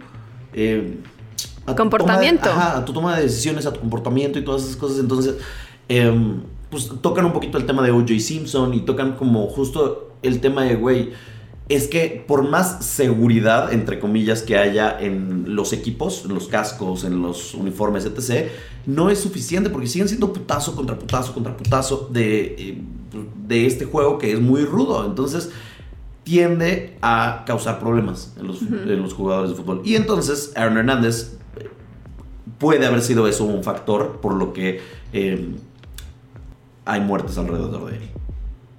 eh, 0.53 0.97
a 1.65 1.71
tu 1.71 1.75
Comportamiento. 1.77 2.49
toma 2.49 2.55
de- 2.55 2.61
ajá, 2.69 2.77
a 2.77 2.85
tu 2.85 2.93
toma 2.93 3.15
de 3.17 3.23
decisiones, 3.23 3.65
a 3.65 3.73
tu 3.73 3.79
comportamiento 3.79 4.37
y 4.39 4.43
todas 4.43 4.63
esas 4.63 4.75
cosas. 4.75 4.99
Entonces, 4.99 5.35
em, 5.89 6.41
pues 6.69 6.89
tocan 7.01 7.25
un 7.25 7.33
poquito 7.33 7.57
el 7.57 7.65
tema 7.65 7.81
de 7.81 7.91
O.J. 7.91 8.19
Simpson 8.19 8.73
y 8.73 8.81
tocan 8.81 9.15
como 9.15 9.47
justo 9.47 10.11
el 10.21 10.39
tema 10.41 10.63
de, 10.63 10.75
güey, 10.75 11.11
es 11.69 11.87
que 11.87 12.23
por 12.25 12.47
más 12.47 12.85
seguridad, 12.85 13.73
entre 13.73 13.99
comillas, 13.99 14.41
que 14.41 14.57
haya 14.57 14.97
en 14.99 15.55
los 15.55 15.73
equipos, 15.73 16.23
en 16.25 16.33
los 16.33 16.47
cascos, 16.47 17.03
en 17.03 17.21
los 17.21 17.53
uniformes, 17.53 18.05
etc., 18.05 18.49
no 18.85 19.09
es 19.09 19.19
suficiente 19.19 19.69
porque 19.69 19.87
siguen 19.87 20.07
siendo 20.07 20.31
putazo 20.31 20.75
contra 20.75 20.97
putazo 20.97 21.33
contra 21.33 21.57
putazo 21.57 22.09
de, 22.11 22.55
eh, 22.57 22.81
de 23.45 23.65
este 23.65 23.83
juego 23.83 24.17
que 24.17 24.31
es 24.31 24.39
muy 24.39 24.63
rudo. 24.63 25.05
Entonces 25.05 25.51
tiende 26.23 26.97
a 27.01 27.43
causar 27.45 27.79
problemas 27.79 28.33
en 28.37 28.47
los, 28.47 28.61
en 28.61 29.01
los 29.01 29.13
jugadores 29.13 29.51
de 29.51 29.55
fútbol. 29.55 29.81
Y 29.83 29.95
entonces 29.95 30.53
Aaron 30.55 30.77
Hernández 30.77 31.37
eh, 31.57 31.69
puede 32.57 32.85
haber 32.85 33.01
sido 33.01 33.27
eso 33.27 33.43
un 33.43 33.63
factor 33.63 34.19
por 34.21 34.33
lo 34.33 34.53
que 34.53 34.79
eh, 35.13 35.55
hay 36.87 37.01
muertes 37.01 37.37
alrededor 37.37 37.89
de 37.91 37.97
él. 37.97 38.09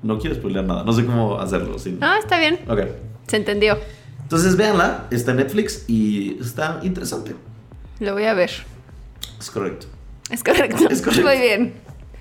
No 0.02 0.18
quiero 0.18 0.36
spoilear 0.36 0.64
nada, 0.64 0.84
no 0.84 0.92
sé 0.92 1.04
cómo 1.04 1.38
hacerlo. 1.40 1.78
sin- 1.78 1.98
Ah, 2.00 2.16
está 2.20 2.38
bien, 2.38 2.60
Ok. 2.68 2.80
se 3.26 3.36
entendió. 3.36 3.78
Entonces 4.22 4.56
véanla, 4.56 5.06
está 5.10 5.30
en 5.32 5.38
Netflix 5.38 5.84
y 5.88 6.38
está 6.40 6.80
interesante. 6.82 7.34
Lo 8.00 8.12
voy 8.12 8.24
a 8.24 8.34
ver. 8.34 8.50
Es 9.40 9.50
correcto. 9.50 9.86
Es 10.30 10.44
correcto. 10.44 10.86
Es 10.90 11.00
correcto. 11.02 11.26
Muy 11.26 11.38
bien. 11.40 11.74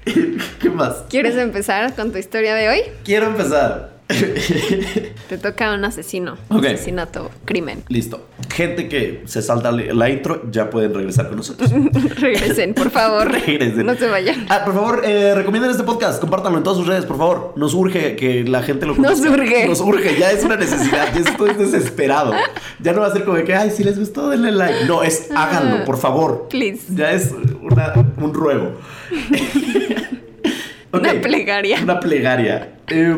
¿Qué 0.59 0.69
más? 0.69 1.03
¿Quieres 1.09 1.35
empezar 1.35 1.93
con 1.95 2.11
tu 2.11 2.17
historia 2.17 2.55
de 2.55 2.69
hoy? 2.69 2.79
Quiero 3.03 3.27
empezar. 3.27 3.96
Te 5.29 5.37
toca 5.37 5.73
un 5.73 5.83
asesino. 5.83 6.37
Asesinato, 6.49 7.29
crimen. 7.45 7.83
Listo. 7.89 8.27
Gente 8.53 8.87
que 8.87 9.23
se 9.25 9.41
salta 9.41 9.71
la 9.71 10.09
intro, 10.09 10.49
ya 10.49 10.69
pueden 10.69 10.93
regresar 10.93 11.27
con 11.27 11.37
nosotros. 11.37 11.69
Regresen, 12.19 12.73
por 12.73 12.89
favor. 12.89 13.29
Regresen. 13.45 13.85
No 13.85 13.95
se 13.95 14.07
vayan. 14.07 14.45
Ah, 14.49 14.61
por 14.63 14.73
favor, 14.73 15.01
eh, 15.05 15.35
recomienden 15.35 15.71
este 15.71 15.83
podcast, 15.83 16.21
compártanlo 16.21 16.57
en 16.57 16.63
todas 16.63 16.77
sus 16.79 16.87
redes, 16.87 17.05
por 17.05 17.17
favor. 17.17 17.53
Nos 17.57 17.73
urge 17.73 18.15
que 18.15 18.43
la 18.45 18.63
gente 18.63 18.85
lo 18.85 18.95
Nos 18.95 19.19
conozca. 19.19 19.29
urge. 19.29 19.67
Nos 19.67 19.81
urge, 19.81 20.17
ya 20.17 20.31
es 20.31 20.43
una 20.43 20.55
necesidad, 20.55 21.13
ya 21.13 21.19
estoy 21.29 21.53
desesperado. 21.55 22.33
Ya 22.79 22.93
no 22.93 23.01
va 23.01 23.07
a 23.07 23.11
ser 23.11 23.25
como 23.25 23.43
que, 23.43 23.53
ay, 23.53 23.71
si 23.71 23.83
les 23.83 23.99
gustó, 23.99 24.29
denle 24.29 24.51
like. 24.53 24.85
No, 24.87 25.03
es 25.03 25.29
háganlo, 25.35 25.83
por 25.83 25.97
favor. 25.97 26.47
Please. 26.49 26.83
Ya 26.89 27.11
es 27.11 27.33
una- 27.61 27.93
un 28.17 28.33
ruego. 28.33 28.71
Una 30.93 31.13
plegaria. 31.21 31.79
Una 31.83 31.99
plegaria. 31.99 32.73
Eh, 32.87 33.17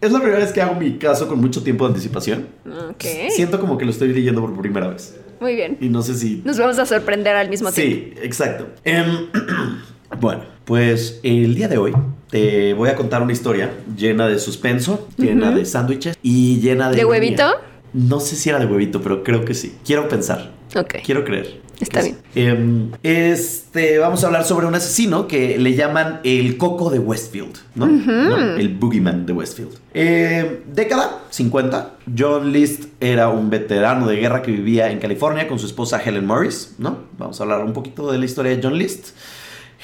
es 0.00 0.12
la 0.12 0.18
primera 0.18 0.38
vez 0.38 0.52
que 0.52 0.60
hago 0.62 0.74
mi 0.74 0.98
caso 0.98 1.28
con 1.28 1.40
mucho 1.40 1.62
tiempo 1.62 1.84
de 1.84 1.90
anticipación. 1.90 2.48
Ok. 2.90 3.04
Siento 3.30 3.60
como 3.60 3.76
que 3.76 3.84
lo 3.84 3.90
estoy 3.90 4.12
leyendo 4.12 4.40
por 4.40 4.58
primera 4.58 4.88
vez. 4.88 5.18
Muy 5.40 5.54
bien. 5.54 5.76
Y 5.80 5.88
no 5.88 6.02
sé 6.02 6.14
si 6.14 6.42
Nos 6.44 6.58
vamos 6.58 6.78
a 6.78 6.86
sorprender 6.86 7.34
al 7.34 7.48
mismo 7.48 7.72
tiempo. 7.72 8.14
Sí, 8.14 8.14
exacto. 8.22 8.68
Em, 8.84 9.28
bueno, 10.20 10.42
pues 10.64 11.20
el 11.22 11.54
día 11.54 11.68
de 11.68 11.78
hoy 11.78 11.92
te 12.30 12.74
voy 12.74 12.88
a 12.88 12.96
contar 12.96 13.22
una 13.22 13.32
historia 13.32 13.70
llena 13.96 14.28
de 14.28 14.38
suspenso, 14.38 15.08
llena 15.16 15.50
de 15.50 15.64
sándwiches 15.64 16.16
y 16.22 16.60
llena 16.60 16.90
de... 16.90 16.96
¿De 16.96 17.00
ironía. 17.02 17.20
huevito? 17.20 17.44
No 17.92 18.20
sé 18.20 18.36
si 18.36 18.48
era 18.50 18.58
de 18.58 18.66
huevito, 18.66 19.02
pero 19.02 19.24
creo 19.24 19.44
que 19.44 19.54
sí. 19.54 19.76
Quiero 19.84 20.08
pensar. 20.08 20.52
Ok. 20.76 20.96
Quiero 21.04 21.24
creer. 21.24 21.60
Está 21.80 22.02
sí. 22.02 22.14
Em, 22.34 22.90
este, 23.02 23.98
vamos 23.98 24.22
a 24.22 24.26
hablar 24.26 24.44
sobre 24.44 24.66
un 24.66 24.74
asesino 24.74 25.26
que 25.26 25.58
le 25.58 25.74
llaman 25.74 26.20
el 26.24 26.58
Coco 26.58 26.90
de 26.90 26.98
Westfield, 26.98 27.56
¿no? 27.74 27.86
¿No? 27.86 28.36
El 28.56 28.68
Boogeyman 28.68 29.24
de 29.24 29.32
Westfield. 29.32 29.72
Em, 29.94 30.58
década 30.72 31.22
50. 31.30 31.94
John 32.16 32.52
List 32.52 32.84
era 33.00 33.30
un 33.30 33.48
veterano 33.48 34.06
de 34.06 34.16
guerra 34.16 34.42
que 34.42 34.52
vivía 34.52 34.90
en 34.90 34.98
California 34.98 35.48
con 35.48 35.58
su 35.58 35.66
esposa 35.66 36.00
Helen 36.04 36.26
Morris, 36.26 36.74
¿no? 36.78 36.98
Vamos 37.18 37.40
a 37.40 37.44
hablar 37.44 37.64
un 37.64 37.72
poquito 37.72 38.12
de 38.12 38.18
la 38.18 38.24
historia 38.26 38.54
de 38.54 38.62
John 38.62 38.76
List. 38.76 39.08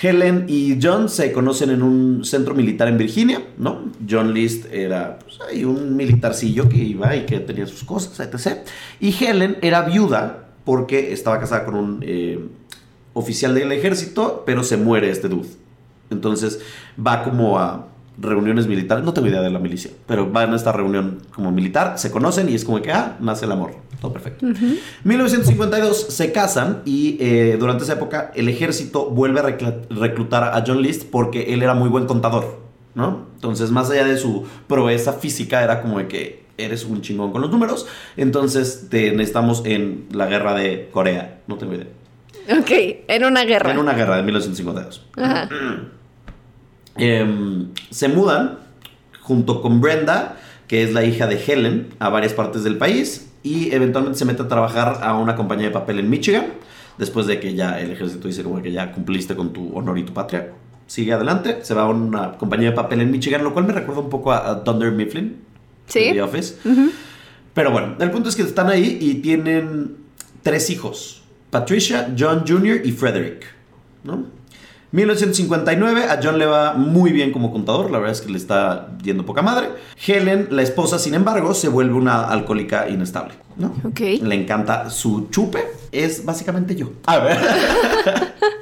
Helen 0.01 0.45
y 0.47 0.79
John 0.83 1.09
se 1.09 1.33
conocen 1.33 1.71
en 1.71 1.83
un 1.83 2.23
centro 2.25 2.55
militar 2.55 2.89
en 2.89 2.99
Virginia, 2.99 3.43
¿no? 3.57 3.91
John 4.09 4.35
List 4.35 4.67
era 4.71 5.19
pues, 5.19 5.39
ahí 5.41 5.65
un 5.65 5.97
militarcillo 5.97 6.69
que 6.69 6.77
iba 6.77 7.17
y 7.17 7.25
que 7.25 7.41
tenía 7.41 7.67
sus 7.67 7.83
cosas, 7.83 8.21
etc. 8.21 8.59
Y 9.01 9.15
Helen 9.25 9.57
era 9.63 9.83
viuda 9.83 10.46
porque 10.67 11.13
estaba 11.13 11.39
casada 11.39 11.65
con 11.65 11.77
un 11.77 12.01
eh, 12.03 12.45
oficial 13.15 13.55
del 13.55 13.73
ejército, 13.73 14.43
pero 14.45 14.65
se 14.65 14.77
muere 14.77 15.09
este 15.09 15.29
dude. 15.29 15.49
Entonces 16.11 16.61
va 16.99 17.23
como 17.23 17.59
a 17.59 17.87
reuniones 18.19 18.67
militares, 18.67 19.05
no 19.05 19.13
tengo 19.13 19.29
idea 19.29 19.43
de 19.43 19.51
la 19.51 19.61
milicia, 19.61 19.93
pero 20.07 20.31
va 20.31 20.43
en 20.43 20.55
esta 20.55 20.73
reunión 20.73 21.23
como 21.35 21.53
militar, 21.53 21.99
se 21.99 22.11
conocen 22.11 22.49
y 22.49 22.55
es 22.55 22.65
como 22.65 22.83
que, 22.83 22.91
ah, 22.91 23.17
nace 23.21 23.45
el 23.45 23.53
amor. 23.53 23.75
Todo 24.01 24.13
perfecto. 24.13 24.47
1952 25.05 26.07
se 26.09 26.33
casan 26.33 26.83
y 26.85 27.17
eh, 27.21 27.57
durante 27.59 27.85
esa 27.85 27.93
época 27.93 28.33
el 28.35 28.49
ejército 28.49 29.09
vuelve 29.11 29.41
a 29.41 29.43
reclutar 29.91 30.45
a 30.45 30.65
John 30.67 30.83
List 30.83 31.05
porque 31.11 31.55
él 31.55 31.63
era 31.63 31.75
muy 31.75 31.89
buen 31.89 32.07
contador, 32.07 32.59
¿no? 32.95 33.27
Entonces, 33.35 33.71
más 33.71 33.89
allá 33.91 34.05
de 34.05 34.17
su 34.17 34.45
proeza 34.67 35.13
física, 35.13 35.63
era 35.63 35.81
como 35.81 35.99
de 35.99 36.09
que 36.09 36.46
eres 36.59 36.85
un 36.85 37.01
chingón 37.03 37.33
con 37.33 37.43
los 37.43 37.51
números, 37.51 37.87
entonces 38.17 38.89
te 38.91 39.13
necesitamos 39.13 39.63
en 39.65 40.07
la 40.13 40.27
guerra 40.27 40.55
de 40.55 40.89
Corea, 40.93 41.41
no 41.47 41.57
tengo 41.57 41.75
idea. 41.75 41.89
Ok, 42.59 42.71
en 43.09 43.25
una 43.25 43.45
guerra. 43.45 43.73
En 43.73 43.79
una 43.79 43.93
guerra 43.95 44.17
de 44.17 44.23
1952. 44.23 45.07
Ajá. 45.17 45.49
Em, 46.99 47.75
se 47.91 48.09
mudan 48.09 48.59
junto 49.21 49.61
con 49.61 49.83
Brenda, 49.83 50.37
que 50.67 50.83
es 50.83 50.95
la 50.95 51.05
hija 51.05 51.27
de 51.27 51.39
Helen, 51.45 51.89
a 51.99 52.09
varias 52.09 52.33
partes 52.33 52.65
del 52.65 52.79
país 52.79 53.31
y 53.43 53.73
eventualmente 53.75 54.19
se 54.19 54.25
mete 54.25 54.43
a 54.43 54.49
trabajar 54.49 54.99
a 55.03 55.15
una 55.15 55.37
compañía 55.37 55.67
de 55.67 55.73
papel 55.73 56.01
en 56.01 56.11
Michigan. 56.11 56.47
Después 56.99 57.27
de 57.27 57.39
que 57.39 57.55
ya 57.55 57.79
el 57.79 57.91
ejército 57.91 58.27
dice 58.27 58.43
como 58.43 58.63
que 58.63 58.73
ya 58.73 58.93
cumpliste 58.93 59.37
con 59.37 59.53
tu 59.53 59.77
honor 59.77 59.99
y 59.99 60.05
tu 60.05 60.13
patria. 60.15 60.53
Sigue 60.87 61.13
adelante, 61.13 61.59
se 61.63 61.75
va 61.75 61.83
a 61.83 61.89
una 61.89 62.39
compañía 62.39 62.71
de 62.71 62.77
papel 62.77 63.03
en 63.03 63.11
Michigan, 63.11 63.45
lo 63.45 63.53
cual 63.53 63.67
me 63.67 63.73
recuerda 63.73 64.01
un 64.01 64.09
poco 64.09 64.33
a, 64.33 64.51
a 64.51 64.65
Thunder 64.65 64.93
Mifflin. 64.93 65.46
Sí. 65.87 66.01
de 66.01 66.13
The 66.13 66.23
Office. 66.23 66.55
Pero 67.55 67.71
bueno, 67.71 67.97
el 67.99 68.11
punto 68.11 68.29
es 68.29 68.37
que 68.37 68.43
están 68.43 68.69
ahí 68.69 68.99
y 69.01 69.15
tienen 69.17 69.97
tres 70.43 70.71
hijos. 70.71 71.23
Patricia, 71.51 72.15
John 72.19 72.45
Jr. 72.47 72.83
y 72.85 72.93
Frederick. 72.93 73.47
¿no? 74.05 74.25
1959, 74.93 76.05
a 76.05 76.21
John 76.23 76.39
le 76.39 76.47
va 76.47 76.75
muy 76.75 77.13
bien 77.13 77.33
como 77.33 77.53
contador, 77.53 77.91
la 77.91 77.99
verdad 77.99 78.13
es 78.13 78.21
que 78.21 78.31
le 78.31 78.39
está 78.39 78.97
yendo 79.03 79.27
poca 79.27 79.43
madre. 79.43 79.69
Helen, 80.07 80.49
la 80.51 80.63
esposa, 80.63 80.99
sin 80.99 81.15
embargo, 81.15 81.55
se 81.55 81.69
vuelve 81.69 81.95
una 81.95 82.25
alcohólica 82.25 82.89
inestable. 82.89 83.35
¿no? 83.57 83.75
Ok. 83.85 84.01
Le 84.23 84.35
encanta 84.35 84.91
su 84.91 85.29
chupe, 85.31 85.65
es 85.93 86.25
básicamente 86.25 86.77
yo. 86.77 86.93
A 87.07 87.19
ver. 87.19 87.39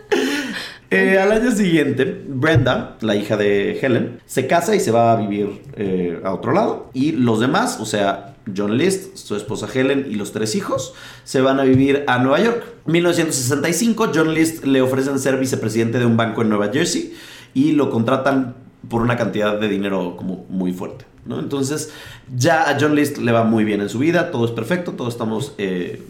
Eh, 0.91 1.19
al 1.19 1.33
año 1.33 1.51
siguiente, 1.51 2.25
Brenda, 2.29 2.97
la 3.01 3.17
hija 3.17 3.37
de 3.37 3.79
Helen, 3.81 4.21
se 4.27 4.47
casa 4.47 4.77
y 4.77 4.81
se 4.81 4.91
va 4.91 5.13
a 5.13 5.17
vivir 5.17 5.63
eh, 5.77 6.21
a 6.25 6.33
otro 6.33 6.53
lado. 6.53 6.91
Y 6.93 7.13
los 7.13 7.41
demás, 7.41 7.79
o 7.81 7.87
sea, 7.87 8.37
John 8.55 8.77
List, 8.77 9.17
su 9.17 9.37
esposa 9.37 9.67
Helen 9.73 10.07
y 10.11 10.15
los 10.15 10.33
tres 10.33 10.55
hijos, 10.55 10.95
se 11.25 11.41
van 11.41 11.59
a 11.59 11.65
vivir 11.65 12.05
a 12.07 12.19
Nueva 12.19 12.41
York. 12.41 12.65
1965, 12.87 14.13
John 14.15 14.35
List 14.35 14.65
le 14.65 14.83
ofrecen 14.83 15.19
ser 15.19 15.39
vicepresidente 15.39 15.99
de 15.99 16.07
un 16.07 16.17
banco 16.17 16.43
en 16.43 16.51
Nueva 16.51 16.71
Jersey 16.73 17.15
y 17.55 17.73
lo 17.73 17.91
contratan 17.91 18.57
por 18.89 19.01
una 19.01 19.17
cantidad 19.17 19.59
de 19.59 19.69
dinero 19.69 20.17
como 20.17 20.45
muy 20.49 20.73
fuerte. 20.73 21.07
¿no? 21.25 21.39
Entonces, 21.39 21.93
ya 22.35 22.69
a 22.69 22.77
John 22.79 22.95
List 22.95 23.19
le 23.19 23.33
va 23.33 23.45
muy 23.45 23.65
bien 23.65 23.81
en 23.81 23.89
su 23.89 23.99
vida, 23.99 24.31
todo 24.31 24.45
es 24.45 24.51
perfecto, 24.51 24.93
todos 24.93 25.15
estamos, 25.15 25.55
eh, 25.59 26.03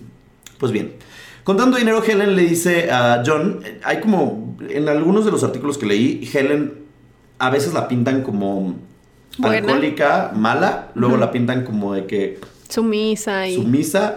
pues 0.58 0.72
bien. 0.72 0.94
Contando 1.44 1.76
dinero, 1.76 2.02
Helen 2.02 2.35
le 2.37 2.42
dice 2.42 2.90
a 2.90 3.22
John, 3.24 3.61
hay 3.83 4.00
como, 4.00 4.57
en 4.68 4.88
algunos 4.88 5.26
de 5.26 5.30
los 5.30 5.44
artículos 5.44 5.76
que 5.76 5.85
leí, 5.85 6.28
Helen 6.33 6.85
a 7.38 7.50
veces 7.50 7.74
la 7.74 7.87
pintan 7.87 8.22
como 8.22 8.76
Buena. 9.37 9.59
alcohólica, 9.59 10.33
mala, 10.35 10.90
luego 10.94 11.18
la 11.18 11.30
pintan 11.30 11.64
como 11.64 11.92
de 11.92 12.07
que 12.07 12.40
Sumisa 12.68 13.46
y. 13.46 13.57
sumisa, 13.57 14.16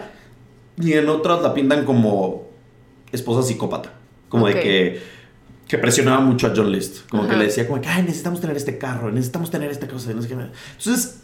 y 0.80 0.94
en 0.94 1.08
otras 1.08 1.42
la 1.42 1.52
pintan 1.52 1.84
como 1.84 2.48
esposa 3.12 3.46
psicópata, 3.46 3.92
como 4.30 4.48
de 4.48 4.54
que, 4.60 5.00
que 5.66 5.76
presionaba 5.76 6.20
mucho 6.20 6.46
a 6.46 6.52
John 6.56 6.72
List, 6.72 7.08
como 7.10 7.28
que 7.28 7.36
le 7.36 7.44
decía 7.44 7.66
como 7.66 7.80
que, 7.82 7.88
ay, 7.88 8.04
necesitamos 8.04 8.40
tener 8.40 8.56
este 8.56 8.78
carro, 8.78 9.10
necesitamos 9.10 9.50
tener 9.50 9.70
esta 9.70 9.86
cosa. 9.86 10.10
Entonces, 10.10 11.20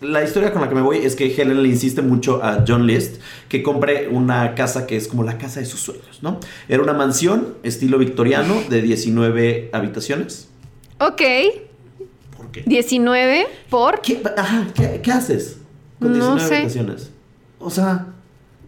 la 0.00 0.22
historia 0.22 0.52
con 0.52 0.60
la 0.62 0.68
que 0.68 0.74
me 0.74 0.82
voy 0.82 0.98
es 0.98 1.16
que 1.16 1.34
Helen 1.34 1.62
le 1.62 1.68
insiste 1.68 2.02
mucho 2.02 2.42
a 2.44 2.64
John 2.66 2.86
List 2.86 3.20
que 3.48 3.62
compre 3.62 4.08
una 4.08 4.54
casa 4.54 4.86
que 4.86 4.96
es 4.96 5.08
como 5.08 5.22
la 5.24 5.38
casa 5.38 5.60
de 5.60 5.66
sus 5.66 5.80
sueños, 5.80 6.18
¿no? 6.22 6.38
Era 6.68 6.82
una 6.82 6.92
mansión 6.92 7.54
estilo 7.62 7.98
victoriano 7.98 8.54
de 8.68 8.82
19 8.82 9.70
habitaciones. 9.72 10.48
Ok. 10.98 11.22
¿Por 12.36 12.50
qué? 12.52 12.62
19 12.66 13.46
por. 13.70 14.00
¿Qué, 14.02 14.20
ajá, 14.36 14.66
¿qué, 14.74 15.00
qué 15.02 15.12
haces 15.12 15.58
con 15.98 16.16
No 16.18 16.34
19 16.36 16.48
sé. 16.48 16.54
habitaciones? 16.56 17.10
O 17.58 17.70
sea, 17.70 18.06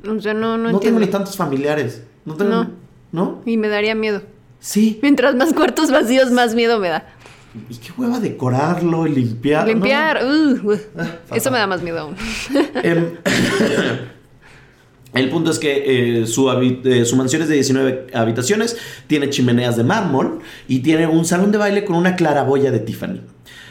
O 0.07 0.21
sea, 0.21 0.33
no, 0.35 0.57
no, 0.57 0.73
no, 0.73 0.81
tengo 0.81 0.99
ni 0.99 1.07
tantos 1.09 1.37
familiares. 1.37 2.03
No 2.25 2.35
tengo. 2.37 2.51
No. 2.51 2.71
¿No? 3.12 3.43
Y 3.47 3.57
me 3.57 3.69
daría 3.69 3.95
miedo. 3.95 4.23
Sí. 4.61 4.99
Mientras 5.03 5.35
más 5.35 5.53
cuartos 5.55 5.91
vacíos, 5.91 6.31
más 6.31 6.55
miedo 6.55 6.79
me 6.79 6.88
da. 6.88 7.07
Y 7.71 7.77
qué 7.77 7.92
hueva 7.97 8.21
decorarlo 8.21 9.07
y 9.07 9.14
limpiar. 9.14 9.62
¿no? 9.66 9.73
Limpiar. 9.73 10.21
uh, 10.25 10.68
uh. 10.73 10.79
Ah, 10.99 11.07
Eso 11.35 11.51
me 11.51 11.59
da 11.59 11.66
más 11.66 11.83
miedo 11.83 11.99
aún. 12.01 12.16
Em, 12.83 13.05
el 15.14 15.31
punto 15.31 15.51
es 15.51 15.59
que 15.59 16.21
eh, 16.21 16.27
su, 16.27 16.51
eh, 16.51 17.05
su 17.05 17.16
mansión 17.16 17.42
es 17.42 17.49
de 17.49 17.55
19 17.55 18.09
habitaciones, 18.14 18.77
tiene 19.07 19.31
chimeneas 19.31 19.77
de 19.77 19.85
mármol 19.85 20.40
y 20.68 20.81
tiene 20.81 21.07
un 21.07 21.25
salón 21.25 21.51
de 21.51 21.59
baile 21.59 21.85
con 21.85 21.97
una 21.97 22.14
claraboya 22.16 22.71
de 22.71 22.79
Tiffany. 22.81 23.21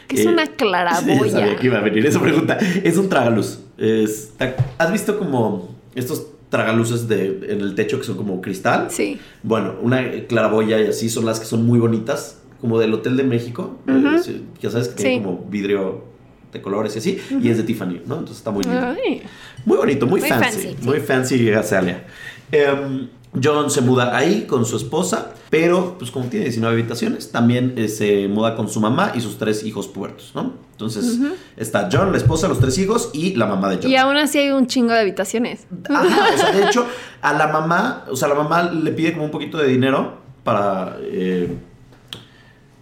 ¿Qué 0.08 0.16
es 0.22 0.26
Eh, 0.26 0.30
una 0.30 0.46
Sí, 0.48 0.52
claraboya? 0.58 1.30
sabía 1.32 1.56
que 1.56 1.68
iba 1.68 1.78
a 1.78 1.82
venir 1.82 2.06
esa 2.06 2.20
pregunta. 2.20 2.58
Es 2.84 2.98
un 2.98 3.08
tragaluz. 3.10 3.60
Es- 3.78 4.32
¿Has 4.78 4.92
visto 4.92 5.18
como 5.20 5.76
estos 5.96 6.28
tragaluces 6.50 7.08
de, 7.08 7.40
en 7.50 7.62
el 7.62 7.76
techo 7.76 8.00
que 8.00 8.06
son 8.06 8.18
como 8.18 8.42
cristal? 8.42 8.88
Sí. 8.90 9.20
Bueno, 9.44 9.76
una 9.82 10.02
claraboya 10.28 10.80
y 10.82 10.88
así 10.88 11.10
son 11.10 11.26
las 11.26 11.40
que 11.40 11.46
son 11.46 11.66
muy 11.66 11.78
bonitas, 11.78 12.40
como 12.62 12.80
del 12.80 12.94
Hotel 12.94 13.18
de 13.18 13.24
México. 13.24 13.78
Eh, 13.88 14.42
ya 14.62 14.70
sabes 14.72 14.90
que 14.90 14.96
tiene 14.96 15.18
Sí. 15.18 15.24
como 15.24 15.46
vidrio 15.50 16.04
de 16.52 16.62
colores 16.62 16.96
y 16.96 17.00
así. 17.00 17.20
Y 17.42 17.50
es 17.50 17.58
de 17.58 17.64
Tiffany, 17.64 18.02
¿no? 18.06 18.16
Entonces 18.16 18.38
está 18.38 18.52
muy 18.52 18.64
lindo. 18.64 18.80
Ay. 19.06 19.22
Muy 19.66 19.78
bonito, 19.78 20.06
muy, 20.08 20.22
Muy 20.22 20.30
fancy. 20.30 20.76
Muy 20.82 21.00
fancy 21.00 21.52
Azalea. 21.52 22.06
Em, 22.52 23.10
John 23.44 23.70
se 23.70 23.82
muda 23.82 24.16
ahí 24.18 24.46
con 24.48 24.66
su 24.66 24.78
esposa, 24.78 25.34
pero 25.50 25.98
pues 26.00 26.10
como 26.12 26.28
tiene 26.28 26.46
19 26.46 26.74
habitaciones, 26.74 27.32
también 27.32 27.74
eh, 27.76 27.88
se 27.90 28.28
muda 28.30 28.56
con 28.56 28.70
su 28.70 28.80
mamá 28.80 29.12
y 29.16 29.22
sus 29.22 29.38
tres 29.38 29.64
hijos 29.64 29.88
puertos, 29.88 30.32
¿no? 30.34 30.54
Entonces 30.72 31.20
está 31.58 31.90
John, 31.92 32.12
la 32.12 32.18
esposa, 32.18 32.48
los 32.48 32.60
tres 32.60 32.78
hijos 32.78 33.10
y 33.14 33.36
la 33.36 33.46
mamá 33.48 33.70
de 33.70 33.78
John. 33.82 33.92
Y 33.92 33.96
aún 33.96 34.16
así 34.16 34.38
hay 34.40 34.52
un 34.52 34.68
chingo 34.68 34.94
de 34.94 35.00
habitaciones. 35.02 35.68
Ajá, 35.90 36.30
o 36.34 36.38
sea, 36.38 36.52
de 36.52 36.64
hecho, 36.68 36.86
a 37.22 37.34
la 37.34 37.48
mamá, 37.48 38.06
o 38.10 38.16
sea, 38.16 38.28
la 38.30 38.36
mamá 38.36 38.64
le 38.72 38.92
pide 38.92 39.12
como 39.14 39.26
un 39.26 39.32
poquito 39.32 39.58
de 39.58 39.68
dinero 39.68 40.20
para, 40.44 40.98
eh, 41.02 41.50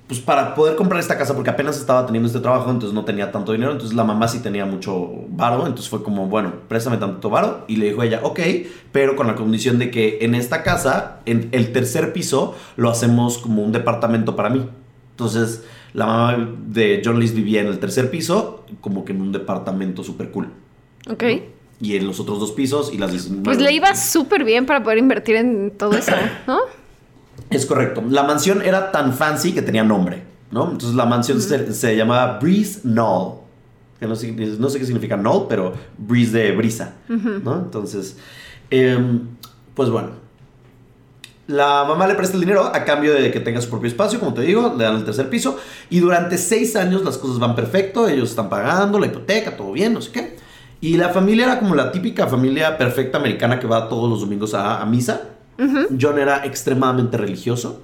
pues 0.07 0.19
para 0.19 0.53
poder 0.53 0.75
comprar 0.75 0.99
esta 0.99 1.17
casa, 1.17 1.33
porque 1.33 1.49
apenas 1.49 1.77
estaba 1.77 2.05
teniendo 2.05 2.27
este 2.27 2.39
trabajo, 2.39 2.69
entonces 2.69 2.93
no 2.93 3.05
tenía 3.05 3.31
tanto 3.31 3.53
dinero, 3.53 3.71
entonces 3.71 3.95
la 3.95 4.03
mamá 4.03 4.27
sí 4.27 4.39
tenía 4.39 4.65
mucho 4.65 5.09
varo, 5.29 5.65
entonces 5.65 5.89
fue 5.89 6.03
como, 6.03 6.27
bueno, 6.27 6.53
préstame 6.67 6.97
tanto 6.97 7.29
varo, 7.29 7.65
y 7.67 7.77
le 7.77 7.87
dijo 7.87 8.03
ella, 8.03 8.19
ok, 8.23 8.39
pero 8.91 9.15
con 9.15 9.25
la 9.25 9.35
condición 9.35 9.79
de 9.79 9.89
que 9.89 10.19
en 10.21 10.35
esta 10.35 10.61
casa, 10.61 11.21
en 11.25 11.49
el 11.53 11.71
tercer 11.71 12.13
piso, 12.13 12.55
lo 12.75 12.91
hacemos 12.91 13.39
como 13.39 13.63
un 13.63 13.71
departamento 13.71 14.35
para 14.35 14.49
mí. 14.49 14.69
Entonces, 15.11 15.63
la 15.93 16.05
mamá 16.05 16.49
de 16.67 17.01
John 17.03 17.19
List 17.19 17.33
vivía 17.35 17.61
en 17.61 17.67
el 17.67 17.79
tercer 17.79 18.11
piso, 18.11 18.63
como 18.81 19.05
que 19.05 19.13
en 19.13 19.21
un 19.21 19.31
departamento 19.31 20.03
súper 20.03 20.29
cool. 20.29 20.51
Ok. 21.09 21.23
Y 21.81 21.95
en 21.95 22.05
los 22.05 22.19
otros 22.19 22.39
dos 22.39 22.51
pisos 22.51 22.93
y 22.93 22.97
las 22.97 23.11
19 23.11 23.43
Pues 23.43 23.59
le 23.59 23.73
iba 23.73 23.95
súper 23.95 24.43
bien 24.43 24.65
para 24.65 24.83
poder 24.83 24.97
invertir 24.97 25.35
en 25.35 25.71
todo 25.71 25.93
eso, 25.97 26.11
¿no? 26.47 26.59
Es 27.49 27.65
correcto. 27.65 28.03
La 28.09 28.23
mansión 28.23 28.61
era 28.61 28.91
tan 28.91 29.13
fancy 29.13 29.53
que 29.53 29.61
tenía 29.61 29.83
nombre, 29.83 30.23
¿no? 30.51 30.71
Entonces 30.71 30.95
la 30.95 31.05
mansión 31.05 31.41
se, 31.41 31.73
se 31.73 31.95
llamaba 31.95 32.39
Breeze 32.39 32.81
Knoll. 32.83 33.35
Que 33.99 34.07
no 34.07 34.15
sé, 34.15 34.31
no 34.31 34.69
sé 34.69 34.79
qué 34.79 34.85
significa 34.85 35.15
Knoll, 35.15 35.45
pero 35.47 35.73
Breeze 35.97 36.37
de 36.37 36.51
brisa, 36.51 36.95
¿no? 37.07 37.55
Entonces, 37.55 38.17
em, 38.69 39.21
pues 39.73 39.89
bueno. 39.89 40.25
La 41.47 41.85
mamá 41.87 42.07
le 42.07 42.15
presta 42.15 42.35
el 42.35 42.41
dinero 42.41 42.65
a 42.65 42.83
cambio 42.85 43.13
de 43.13 43.29
que 43.29 43.39
tenga 43.39 43.61
su 43.61 43.69
propio 43.69 43.87
espacio, 43.87 44.19
como 44.19 44.33
te 44.33 44.41
digo, 44.41 44.73
le 44.75 44.83
dan 44.83 44.95
el 44.95 45.05
tercer 45.05 45.29
piso. 45.29 45.59
Y 45.91 45.99
durante 45.99 46.39
seis 46.39 46.75
años 46.75 47.05
las 47.05 47.19
cosas 47.19 47.37
van 47.37 47.55
perfecto, 47.55 48.07
ellos 48.07 48.31
están 48.31 48.49
pagando 48.49 48.97
la 48.97 49.05
hipoteca, 49.05 49.55
todo 49.55 49.71
bien, 49.71 49.93
no 49.93 50.01
sé 50.01 50.11
qué. 50.11 50.37
Y 50.81 50.97
la 50.97 51.09
familia 51.09 51.45
era 51.45 51.59
como 51.59 51.75
la 51.75 51.91
típica 51.91 52.25
familia 52.25 52.77
perfecta 52.79 53.19
americana 53.19 53.59
que 53.59 53.67
va 53.67 53.87
todos 53.87 54.09
los 54.09 54.21
domingos 54.21 54.55
a, 54.55 54.81
a 54.81 54.85
misa. 54.87 55.34
John 55.99 56.19
era 56.19 56.45
extremadamente 56.45 57.17
religioso 57.17 57.81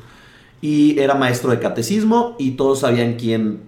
y 0.62 1.00
era 1.00 1.16
maestro 1.16 1.52
de 1.52 1.60
catecismo 1.60 2.36
y 2.38 2.52
todos 2.52 2.82
sabían 2.82 3.16
quién, 3.16 3.62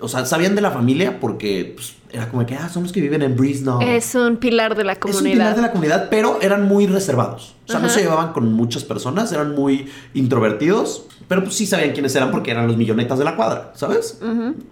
o 0.00 0.08
sea, 0.08 0.26
sabían 0.26 0.54
de 0.54 0.60
la 0.60 0.70
familia 0.70 1.20
porque 1.20 1.72
pues, 1.74 1.96
era 2.12 2.28
como 2.28 2.44
que, 2.46 2.54
ah, 2.54 2.68
son 2.68 2.84
los 2.84 2.92
que 2.92 3.00
viven 3.00 3.22
en 3.22 3.36
Breeze, 3.36 3.64
Es 3.82 4.14
un 4.14 4.38
pilar 4.38 4.74
de 4.74 4.84
la 4.84 4.92
es 4.92 4.98
un 4.98 5.02
pilar 5.02 5.20
de 5.20 5.22
comunidad. 5.22 5.56
la 5.58 5.70
comunidad, 5.70 6.08
pero 6.10 6.38
eran 6.40 6.66
muy 6.66 6.86
reservados. 6.86 7.54
O 7.68 7.72
sea, 7.72 7.80
no 7.80 7.88
se 7.88 8.00
llevaban 8.02 8.32
con 8.32 8.52
muchas 8.52 8.84
personas, 8.84 9.32
eran 9.32 9.54
muy 9.54 9.88
introvertidos, 10.14 11.06
pero 11.28 11.42
pues 11.42 11.56
sí 11.56 11.66
sabían 11.66 11.92
quiénes 11.92 12.14
eran 12.14 12.30
porque 12.30 12.52
eran 12.52 12.66
los 12.68 12.76
millonetas 12.76 13.18
de 13.18 13.24
la 13.24 13.36
cuadra, 13.36 13.72
¿sabes? 13.74 14.20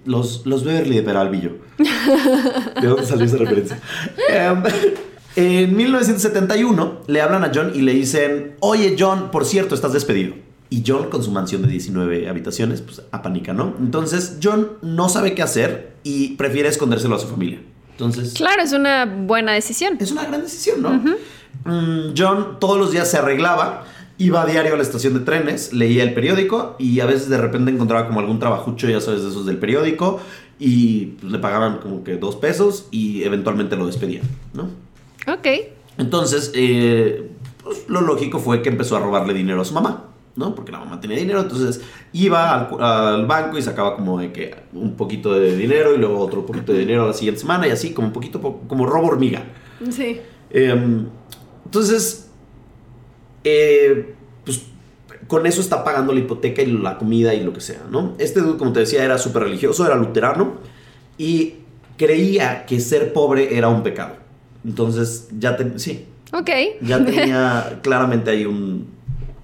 los, 0.05 0.47
los 0.47 0.65
Beverly 0.65 0.97
de 0.97 1.03
Peralvillo. 1.03 1.53
¿De 2.81 2.87
dónde 2.87 3.05
salió 3.05 3.25
esa 3.25 3.37
referencia? 3.37 3.81
Em, 4.29 4.63
en 5.37 5.77
1971 5.77 7.03
le 7.07 7.21
hablan 7.21 7.45
a 7.45 7.51
John 7.55 7.73
y 7.75 7.83
le 7.83 7.93
dicen, 7.93 8.55
oye 8.61 8.97
John, 8.99 9.31
por 9.31 9.45
cierto, 9.45 9.75
estás 9.75 9.93
despedido. 9.93 10.35
Y 10.71 10.83
John 10.87 11.11
con 11.11 11.23
su 11.23 11.31
mansión 11.31 11.63
de 11.63 11.69
19 11.69 12.29
habitaciones, 12.29 12.81
pues 12.81 13.03
apanica, 13.13 13.53
¿no? 13.53 13.75
Entonces 13.79 14.39
John 14.43 14.73
no 14.83 15.09
sabe 15.09 15.35
qué 15.35 15.43
hacer 15.43 15.95
y 16.03 16.35
prefiere 16.37 16.69
escondérselo 16.69 17.15
a 17.15 17.19
su 17.19 17.29
familia. 17.29 17.61
Entonces... 17.93 18.33
Claro, 18.35 18.63
es 18.63 18.73
una 18.73 19.05
buena 19.05 19.53
decisión. 19.53 19.97
Es 20.01 20.11
una 20.11 20.25
gran 20.25 20.43
decisión, 20.43 20.83
¿no? 20.83 20.91
Mm, 21.65 22.15
John 22.17 22.59
todos 22.59 22.79
los 22.79 22.91
días 22.91 23.09
se 23.11 23.19
arreglaba, 23.19 23.85
iba 24.19 24.43
a 24.43 24.47
diario 24.47 24.75
a 24.75 24.77
la 24.77 24.83
estación 24.83 25.15
de 25.15 25.21
trenes, 25.21 25.73
leía 25.73 26.03
el 26.03 26.15
periódico 26.15 26.77
y 26.79 27.01
a 27.01 27.07
veces 27.07 27.29
de 27.29 27.39
repente 27.39 27.71
encontraba 27.71 28.07
como 28.07 28.21
algún 28.21 28.39
trabajucho, 28.39 28.89
ya 28.89 29.01
sabes, 29.01 29.23
de 29.23 29.31
esos 29.31 29.47
del 29.47 29.59
periódico 29.59 30.21
y 30.59 31.07
pues, 31.21 31.33
le 31.33 31.39
pagaban 31.39 31.79
como 31.79 32.05
que 32.05 32.17
dos 32.17 32.37
pesos 32.37 32.89
y 32.91 33.23
eventualmente 33.25 33.77
lo 33.77 33.87
despedían, 33.87 34.25
¿no? 34.53 34.84
Ok. 35.27 35.47
Entonces, 35.99 36.53
eh, 36.55 37.31
pues, 37.63 37.89
lo 37.89 38.01
lógico 38.01 38.39
fue 38.39 38.63
que 38.63 38.69
empezó 38.69 38.97
a 38.97 39.01
robarle 39.01 39.33
dinero 39.35 39.61
a 39.63 39.65
su 39.65 39.75
mamá, 39.75 40.11
¿no? 40.37 40.55
Porque 40.55 40.73
la 40.73 40.81
mamá 40.81 41.01
tenía 41.01 41.17
dinero, 41.17 41.41
entonces 41.41 41.81
iba 42.13 42.69
al, 43.15 43.27
banco 43.27 43.57
y 43.59 43.63
sacaba 43.63 43.97
como 43.97 44.19
de 44.21 44.33
que 44.33 44.55
un 44.73 44.97
poquito 44.97 45.33
de 45.33 45.57
dinero 45.57 45.95
y 45.95 45.99
luego 45.99 46.19
otro 46.19 46.45
poquito 46.45 46.73
de 46.73 46.81
dinero 46.81 47.07
la 47.07 47.13
siguiente 47.13 47.41
semana 47.41 47.67
y 47.69 47.71
así, 47.71 47.93
como 47.93 48.09
un 48.09 48.13
poquito, 48.13 48.41
po- 48.41 48.61
como 48.69 48.87
robo 48.87 49.09
hormiga. 49.09 49.45
Sí. 49.91 50.21
Em, 50.51 51.07
entonces, 51.65 52.31
eh, 53.45 54.15
pues 54.45 54.63
con 55.27 55.47
eso 55.47 55.61
está 55.61 55.85
pagando 55.85 56.13
la 56.13 56.21
hipoteca 56.21 56.63
y 56.63 56.67
la 56.67 56.99
comida 56.99 57.35
y 57.35 57.43
lo 57.43 57.53
que 57.53 57.61
sea, 57.61 57.83
¿no? 57.91 58.15
Este 58.19 58.41
dude, 58.41 58.59
como 58.59 58.73
te 58.73 58.81
decía, 58.81 59.05
era 59.05 59.19
súper 59.19 59.45
religioso, 59.45 59.87
era 59.87 59.95
luterano 59.97 60.55
y 61.17 61.55
creía 61.97 62.67
que 62.67 62.81
ser 62.81 63.13
pobre 63.13 63.57
era 63.57 63.69
un 63.69 63.83
pecado. 63.83 64.17
Entonces, 64.65 65.29
ya 65.39 65.57
ten- 65.57 65.79
sí, 65.79 66.05
Ok. 66.33 66.51
ya 66.83 67.05
tenía 67.05 67.81
claramente 67.83 68.31
ahí 68.31 68.45
un, 68.47 68.55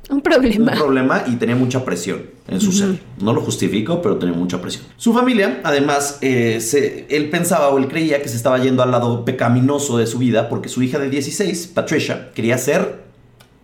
un 0.09 0.17
un 0.17 0.23
problema. 0.23 0.73
problema 0.73 1.25
y 1.29 1.37
tenía 1.37 1.55
mucha 1.55 1.85
presión 1.85 2.23
en 2.49 2.61
su 2.61 2.73
ser. 2.73 2.99
No 3.21 3.33
lo 3.33 3.41
justifico, 3.43 4.03
pero 4.03 4.17
tenía 4.17 4.35
mucha 4.35 4.61
presión. 4.61 4.85
Su 4.97 5.13
familia, 5.15 5.61
además, 5.63 6.19
eh, 6.21 6.61
se- 6.61 7.07
él 7.15 7.31
pensaba 7.31 7.69
o 7.69 7.79
él 7.79 7.87
creía 7.87 8.21
que 8.21 8.29
se 8.29 8.37
estaba 8.37 8.59
yendo 8.59 8.83
al 8.83 8.91
lado 8.91 9.25
pecaminoso 9.25 9.99
de 9.99 10.07
su 10.09 10.19
vida 10.19 10.49
porque 10.49 10.69
su 10.69 10.83
hija 10.83 10.99
de 10.99 11.11
16, 11.11 11.69
Patricia, 11.69 12.31
quería 12.35 12.59
ser 12.59 13.05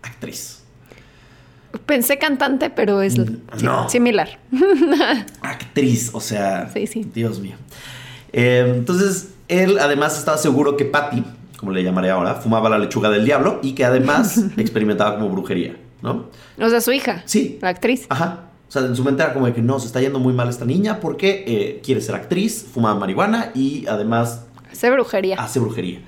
actriz. 0.03 0.53
Pensé 1.85 2.17
cantante, 2.17 2.69
pero 2.69 3.01
es 3.01 3.13
sí, 3.13 3.25
no. 3.61 3.89
similar. 3.89 4.39
Actriz, 5.41 6.11
o 6.13 6.21
sea, 6.21 6.69
Sí, 6.73 6.87
sí. 6.87 7.05
Dios 7.13 7.39
mío. 7.39 7.55
Eh, 8.31 8.73
entonces, 8.75 9.29
él 9.47 9.77
además 9.79 10.17
estaba 10.17 10.37
seguro 10.37 10.75
que 10.77 10.85
Patty, 10.85 11.23
como 11.59 11.71
le 11.71 11.83
llamaré 11.83 12.09
ahora, 12.09 12.35
fumaba 12.35 12.69
la 12.69 12.77
lechuga 12.77 13.09
del 13.09 13.25
diablo 13.25 13.59
y 13.63 13.73
que 13.73 13.85
además 13.85 14.37
experimentaba 14.57 15.15
como 15.15 15.29
brujería, 15.29 15.75
¿no? 16.01 16.25
O 16.59 16.69
sea, 16.69 16.81
su 16.81 16.91
hija. 16.91 17.23
Sí. 17.25 17.59
La 17.61 17.69
actriz. 17.69 18.05
Ajá. 18.09 18.41
O 18.67 18.71
sea, 18.71 18.81
en 18.83 18.95
su 18.95 19.03
mente 19.03 19.23
era 19.23 19.33
como 19.33 19.45
de 19.45 19.53
que 19.53 19.61
no, 19.61 19.79
se 19.79 19.87
está 19.87 20.01
yendo 20.01 20.19
muy 20.19 20.33
mal 20.33 20.49
esta 20.49 20.65
niña 20.65 20.99
porque 20.99 21.45
eh, 21.47 21.81
quiere 21.85 22.01
ser 22.01 22.15
actriz, 22.15 22.65
fuma 22.73 22.93
marihuana 22.95 23.51
y 23.55 23.87
además 23.87 24.43
Hace 24.69 24.91
brujería. 24.91 25.37
hace 25.41 25.59
brujería. 25.59 26.01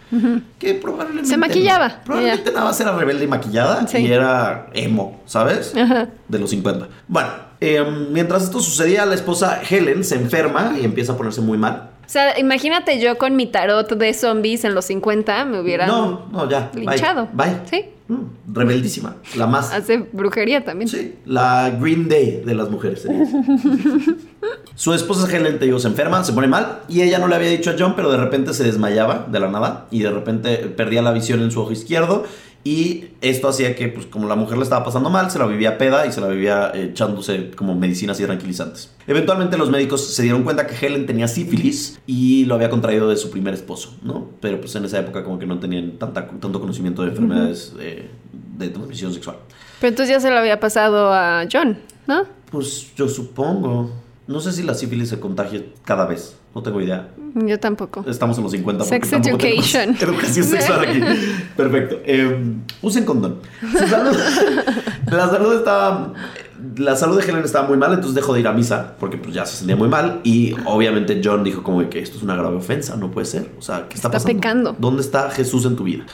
Que 0.59 0.73
probablemente. 0.75 1.29
Se 1.29 1.37
maquillaba, 1.37 1.87
no. 1.87 1.93
Probablemente 2.03 2.51
nada 2.51 2.65
más 2.65 2.79
era 2.81 2.95
rebelde 2.95 3.23
y 3.23 3.27
maquillada 3.27 3.87
Sí. 3.87 3.99
y 3.99 4.11
era 4.11 4.67
emo, 4.73 5.21
¿sabes? 5.25 5.73
Ajá. 5.75 6.09
De 6.27 6.37
los 6.37 6.49
50. 6.49 6.89
Bueno, 7.07 7.29
eh, 7.61 7.81
mientras 8.11 8.43
esto 8.43 8.59
sucedía, 8.59 9.05
la 9.05 9.15
esposa 9.15 9.61
Helen 9.67 10.03
se 10.03 10.15
enferma 10.15 10.75
y 10.79 10.83
empieza 10.85 11.13
a 11.13 11.17
ponerse 11.17 11.39
muy 11.41 11.57
mal. 11.57 11.88
O 12.09 12.11
sea, 12.11 12.39
imagínate 12.39 12.99
yo 12.99 13.19
con 13.19 13.35
mi 13.35 13.45
tarot 13.45 13.87
de 13.93 14.15
zombies 14.15 14.63
en 14.63 14.73
los 14.73 14.85
50 14.85 15.45
me 15.45 15.59
hubieran 15.59 15.87
No, 15.87 16.25
no, 16.31 16.49
ya. 16.49 16.71
linchado. 16.73 17.27
Bye. 17.33 17.57
Sí. 17.69 17.85
Mm, 18.07 18.23
rebeldísima. 18.51 19.17
La 19.37 19.45
más. 19.45 19.71
Hace 19.71 19.97
brujería 20.11 20.65
también. 20.65 20.89
Sí, 20.89 21.13
la 21.27 21.69
Green 21.79 22.09
Day 22.09 22.41
de 22.43 22.55
las 22.55 22.67
mujeres. 22.71 23.07
Su 24.75 24.93
esposa 24.95 25.27
Helen, 25.31 25.59
te 25.59 25.65
digo, 25.65 25.77
se 25.77 25.87
enferma, 25.87 26.23
se 26.23 26.33
pone 26.33 26.47
mal 26.47 26.79
y 26.87 27.01
ella 27.03 27.19
no 27.19 27.27
le 27.27 27.35
había 27.35 27.49
dicho 27.49 27.69
a 27.69 27.75
John, 27.77 27.93
pero 27.95 28.09
de 28.11 28.17
repente 28.17 28.55
se 28.55 28.63
desmayaba 28.63 29.27
de 29.29 29.39
la 29.39 29.49
nada 29.51 29.85
y 29.91 29.99
de 30.01 30.09
repente 30.09 30.57
perdía 30.57 31.03
la 31.03 31.11
visión 31.11 31.41
en 31.43 31.51
su 31.51 31.61
ojo 31.61 31.71
izquierdo 31.73 32.23
y 32.63 33.05
esto 33.21 33.47
hacía 33.47 33.75
que, 33.75 33.87
pues 33.87 34.05
como 34.05 34.27
la 34.27 34.35
mujer 34.35 34.57
le 34.57 34.63
estaba 34.63 34.83
pasando 34.83 35.09
mal, 35.09 35.31
se 35.31 35.39
la 35.39 35.45
vivía 35.45 35.77
peda 35.77 36.05
y 36.05 36.11
se 36.11 36.19
la 36.19 36.27
vivía 36.27 36.71
eh, 36.73 36.89
echándose 36.91 37.51
como 37.51 37.73
medicinas 37.73 38.19
y 38.19 38.25
tranquilizantes. 38.25 38.91
Eventualmente 39.07 39.57
los 39.57 39.69
médicos 39.69 40.13
se 40.13 40.23
dieron 40.23 40.43
cuenta 40.43 40.67
que 40.67 40.85
Helen 40.85 41.05
tenía 41.05 41.27
sífilis 41.27 41.99
y 42.05 42.45
lo 42.45 42.55
había 42.55 42.69
contraído 42.69 43.09
de 43.09 43.15
su 43.15 43.31
primer 43.31 43.53
esposo, 43.53 43.95
¿no? 44.03 44.29
Pero 44.41 44.59
pues 44.59 44.75
en 44.75 44.85
esa 44.85 44.99
época 44.99 45.23
como 45.23 45.39
que 45.39 45.45
no 45.45 45.59
tenían 45.59 45.97
tanta, 45.97 46.27
tanto 46.27 46.59
conocimiento 46.59 47.03
de 47.03 47.09
enfermedades 47.09 47.73
eh, 47.79 48.09
de 48.57 48.69
transmisión 48.69 49.13
sexual. 49.13 49.37
Pero 49.79 49.89
entonces 49.89 50.15
ya 50.15 50.19
se 50.19 50.29
lo 50.29 50.37
había 50.37 50.59
pasado 50.59 51.13
a 51.13 51.45
John, 51.51 51.77
¿no? 52.07 52.23
Pues 52.51 52.93
yo 52.95 53.07
supongo. 53.07 53.89
No 54.29 54.39
sé 54.39 54.51
si 54.51 54.61
la 54.61 54.75
sífilis 54.75 55.09
se 55.09 55.19
contagia 55.19 55.63
cada 55.83 56.05
vez. 56.05 56.35
No 56.53 56.61
tengo 56.61 56.79
idea. 56.79 57.09
Yo 57.33 57.59
tampoco. 57.59 58.05
Estamos 58.07 58.37
en 58.37 58.43
los 58.43 58.51
50. 58.51 58.83
porque 58.85 58.95
Sex 59.07 59.09
tenemos 59.09 59.43
education. 59.43 59.95
Educación 59.99 60.45
sexual 60.45 60.79
aquí. 60.87 61.01
Perfecto. 61.57 61.97
Eh, 62.05 62.39
usen 62.83 63.05
condón. 63.05 63.39
Su 63.59 63.77
salud- 63.87 64.17
la 65.11 65.29
salud 65.31 65.55
estaba. 65.55 66.13
La 66.77 66.95
salud 66.95 67.17
de 67.19 67.23
Helen 67.29 67.43
estaba 67.43 67.67
muy 67.67 67.77
mal, 67.77 67.89
entonces 67.91 68.15
dejó 68.15 68.33
de 68.33 68.39
ir 68.41 68.47
a 68.47 68.53
misa 68.53 68.95
porque 68.99 69.17
pues 69.17 69.33
ya 69.33 69.45
se 69.45 69.57
sentía 69.57 69.75
muy 69.75 69.87
mal 69.87 70.21
y 70.23 70.53
obviamente 70.65 71.21
John 71.23 71.43
dijo 71.43 71.63
como 71.63 71.81
de 71.81 71.89
que 71.89 71.99
esto 71.99 72.17
es 72.17 72.23
una 72.23 72.35
grave 72.35 72.57
ofensa, 72.57 72.95
no 72.95 73.11
puede 73.11 73.25
ser. 73.25 73.51
O 73.57 73.61
sea, 73.61 73.87
¿qué 73.89 73.95
está, 73.95 74.07
Está 74.07 74.11
pasando? 74.11 74.33
pecando. 74.33 74.75
¿Dónde 74.79 75.01
está 75.01 75.29
Jesús 75.31 75.65
en 75.65 75.75
tu 75.75 75.83
vida? 75.83 76.05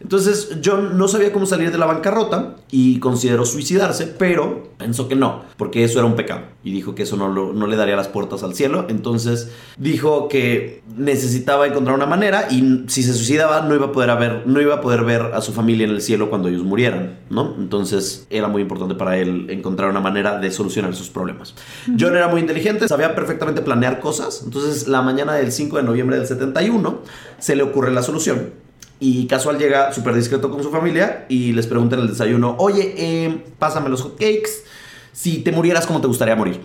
Entonces 0.00 0.58
John 0.64 0.96
no 0.98 1.08
sabía 1.08 1.32
cómo 1.32 1.46
salir 1.46 1.70
de 1.72 1.78
la 1.78 1.86
bancarrota 1.86 2.56
y 2.70 2.98
consideró 2.98 3.44
suicidarse, 3.44 4.06
pero 4.06 4.70
pensó 4.78 5.08
que 5.08 5.16
no, 5.16 5.42
porque 5.56 5.84
eso 5.84 5.98
era 5.98 6.06
un 6.06 6.16
pecado 6.16 6.42
y 6.62 6.72
dijo 6.72 6.94
que 6.94 7.04
eso 7.04 7.16
no, 7.16 7.28
lo- 7.28 7.52
no 7.52 7.66
le 7.66 7.76
daría 7.76 7.96
las 7.96 8.08
puertas 8.08 8.42
al 8.42 8.54
cielo. 8.54 8.86
Entonces 8.88 9.50
dijo 9.78 10.28
que 10.28 10.82
necesitaba 10.96 11.66
encontrar 11.66 11.94
una 11.96 12.06
manera 12.06 12.48
y 12.50 12.84
si 12.88 13.02
se 13.02 13.12
suicidaba 13.14 13.62
no 13.62 13.74
iba 13.74 13.86
a 13.86 13.92
poder, 13.92 14.10
haber, 14.10 14.42
no 14.46 14.60
iba 14.60 14.74
a 14.74 14.80
poder 14.80 15.04
ver 15.04 15.22
a 15.34 15.40
su 15.40 15.52
familia 15.52 15.84
en 15.84 15.90
el 15.92 16.00
cielo 16.02 16.28
cuando 16.30 16.48
ellos 16.48 16.62
murieran, 16.64 17.18
¿no? 17.30 17.54
Entonces 17.58 18.26
era 18.30 18.48
muy 18.48 18.62
importante 18.62 18.94
para 18.94 19.16
él 19.18 19.46
encontrar 19.50 19.85
una 19.90 20.00
manera 20.00 20.38
de 20.38 20.50
solucionar 20.50 20.94
sus 20.94 21.08
problemas. 21.08 21.54
John 21.98 22.16
era 22.16 22.28
muy 22.28 22.40
inteligente, 22.40 22.88
sabía 22.88 23.14
perfectamente 23.14 23.62
planear 23.62 24.00
cosas, 24.00 24.42
entonces 24.44 24.88
la 24.88 25.02
mañana 25.02 25.34
del 25.34 25.52
5 25.52 25.76
de 25.76 25.82
noviembre 25.82 26.16
del 26.16 26.26
71 26.26 27.00
se 27.38 27.56
le 27.56 27.62
ocurre 27.62 27.90
la 27.92 28.02
solución. 28.02 28.50
Y 28.98 29.26
casual 29.26 29.58
llega 29.58 29.92
súper 29.92 30.14
discreto 30.14 30.50
con 30.50 30.62
su 30.62 30.70
familia 30.70 31.26
y 31.28 31.52
les 31.52 31.66
pregunta 31.66 31.96
en 31.96 32.02
el 32.02 32.08
desayuno, 32.08 32.56
oye, 32.58 32.94
eh, 32.96 33.44
pásame 33.58 33.90
los 33.90 34.02
hotcakes, 34.02 34.64
si 35.12 35.38
te 35.38 35.52
murieras, 35.52 35.86
¿cómo 35.86 36.00
te 36.00 36.06
gustaría 36.06 36.36
morir? 36.36 36.60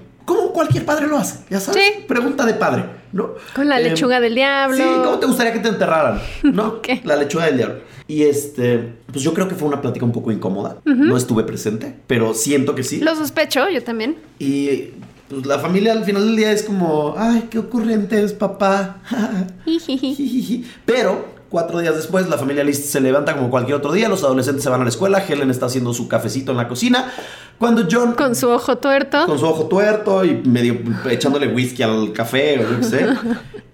Como 0.51 0.53
cualquier 0.53 0.85
padre 0.85 1.07
lo 1.07 1.17
hace, 1.17 1.39
ya 1.49 1.59
sabes. 1.61 1.81
Sí. 1.81 2.03
Pregunta 2.07 2.45
de 2.45 2.53
padre, 2.55 2.83
¿no? 3.13 3.31
Con 3.55 3.69
la 3.69 3.79
Eh, 3.79 3.83
lechuga 3.85 4.19
del 4.19 4.35
diablo. 4.35 4.75
Sí, 4.75 4.83
¿cómo 4.83 5.17
te 5.19 5.25
gustaría 5.25 5.53
que 5.53 5.59
te 5.59 5.69
enterraran? 5.69 6.21
¿No? 6.43 6.81
¿Qué? 6.81 7.01
La 7.05 7.15
lechuga 7.15 7.45
del 7.45 7.57
diablo. 7.57 7.75
Y 8.07 8.23
este, 8.23 8.89
pues 9.11 9.23
yo 9.23 9.33
creo 9.33 9.47
que 9.47 9.55
fue 9.55 9.67
una 9.69 9.79
plática 9.81 10.05
un 10.05 10.11
poco 10.11 10.31
incómoda. 10.31 10.77
No 10.83 11.15
estuve 11.15 11.43
presente, 11.43 11.95
pero 12.07 12.33
siento 12.33 12.75
que 12.75 12.83
sí. 12.83 12.99
Lo 12.99 13.15
sospecho, 13.15 13.69
yo 13.69 13.81
también. 13.83 14.17
Y 14.39 14.89
pues 15.29 15.45
la 15.45 15.59
familia 15.59 15.93
al 15.93 16.03
final 16.03 16.25
del 16.25 16.35
día 16.35 16.51
es 16.51 16.63
como, 16.63 17.15
ay, 17.17 17.47
qué 17.49 17.59
ocurrente 17.59 18.21
es 18.21 18.33
papá. 18.33 18.97
Pero 20.85 21.25
cuatro 21.51 21.79
días 21.79 21.95
después 21.95 22.27
la 22.29 22.37
familia 22.37 22.63
List 22.63 22.85
se 22.85 23.01
levanta 23.01 23.35
como 23.35 23.49
cualquier 23.51 23.75
otro 23.75 23.91
día, 23.91 24.09
los 24.09 24.23
adolescentes 24.23 24.63
se 24.63 24.69
van 24.69 24.81
a 24.81 24.83
la 24.85 24.89
escuela, 24.89 25.19
Helen 25.19 25.51
está 25.51 25.67
haciendo 25.67 25.93
su 25.93 26.07
cafecito 26.07 26.51
en 26.51 26.57
la 26.57 26.67
cocina, 26.67 27.11
cuando 27.59 27.85
John 27.91 28.13
Con 28.13 28.33
su 28.35 28.49
ojo 28.49 28.77
tuerto. 28.77 29.25
con 29.27 29.37
su 29.37 29.45
ojo 29.45 29.65
tuerto 29.65 30.25
y 30.25 30.41
medio 30.45 30.79
echándole 31.09 31.47
whisky 31.53 31.83
al 31.83 32.13
café 32.13 32.59
o 32.59 32.71
yo 32.71 32.77
qué 32.79 32.83
sé. 32.83 33.05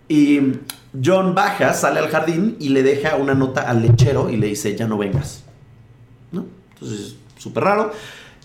Y 0.09 0.53
John 1.03 1.35
baja, 1.35 1.73
sale 1.73 1.99
al 1.99 2.07
jardín 2.07 2.55
y 2.61 2.69
le 2.69 2.81
deja 2.81 3.17
una 3.17 3.33
nota 3.33 3.69
al 3.69 3.81
lechero 3.81 4.29
y 4.29 4.37
le 4.37 4.47
dice, 4.47 4.73
ya 4.73 4.87
no 4.87 4.97
vengas. 4.97 5.43
¿No? 6.31 6.45
Entonces, 6.73 7.17
súper 7.37 7.65
raro. 7.65 7.91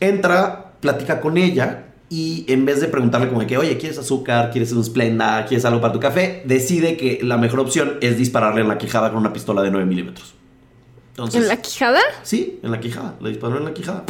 Entra, 0.00 0.72
platica 0.80 1.20
con 1.20 1.38
ella 1.38 1.91
y 2.14 2.44
en 2.52 2.66
vez 2.66 2.78
de 2.82 2.88
preguntarle 2.88 3.28
como 3.28 3.40
de 3.40 3.46
que, 3.46 3.56
oye, 3.56 3.78
¿quieres 3.78 3.96
azúcar? 3.98 4.50
¿Quieres 4.50 4.70
un 4.72 4.84
Splenda? 4.84 5.46
¿Quieres 5.46 5.64
algo 5.64 5.80
para 5.80 5.94
tu 5.94 5.98
café? 6.00 6.42
Decide 6.44 6.98
que 6.98 7.20
la 7.22 7.38
mejor 7.38 7.60
opción 7.60 7.96
es 8.02 8.18
dispararle 8.18 8.60
en 8.60 8.68
la 8.68 8.76
quijada 8.76 9.08
con 9.08 9.18
una 9.20 9.32
pistola 9.32 9.62
de 9.62 9.70
9 9.70 9.86
milímetros. 9.86 10.34
Entonces, 11.12 11.40
¿En 11.42 11.48
la 11.48 11.56
quijada? 11.62 12.00
Sí, 12.22 12.60
en 12.62 12.70
la 12.70 12.80
quijada. 12.80 13.14
Le 13.22 13.30
disparó 13.30 13.56
en 13.56 13.64
la 13.64 13.72
quijada. 13.72 14.04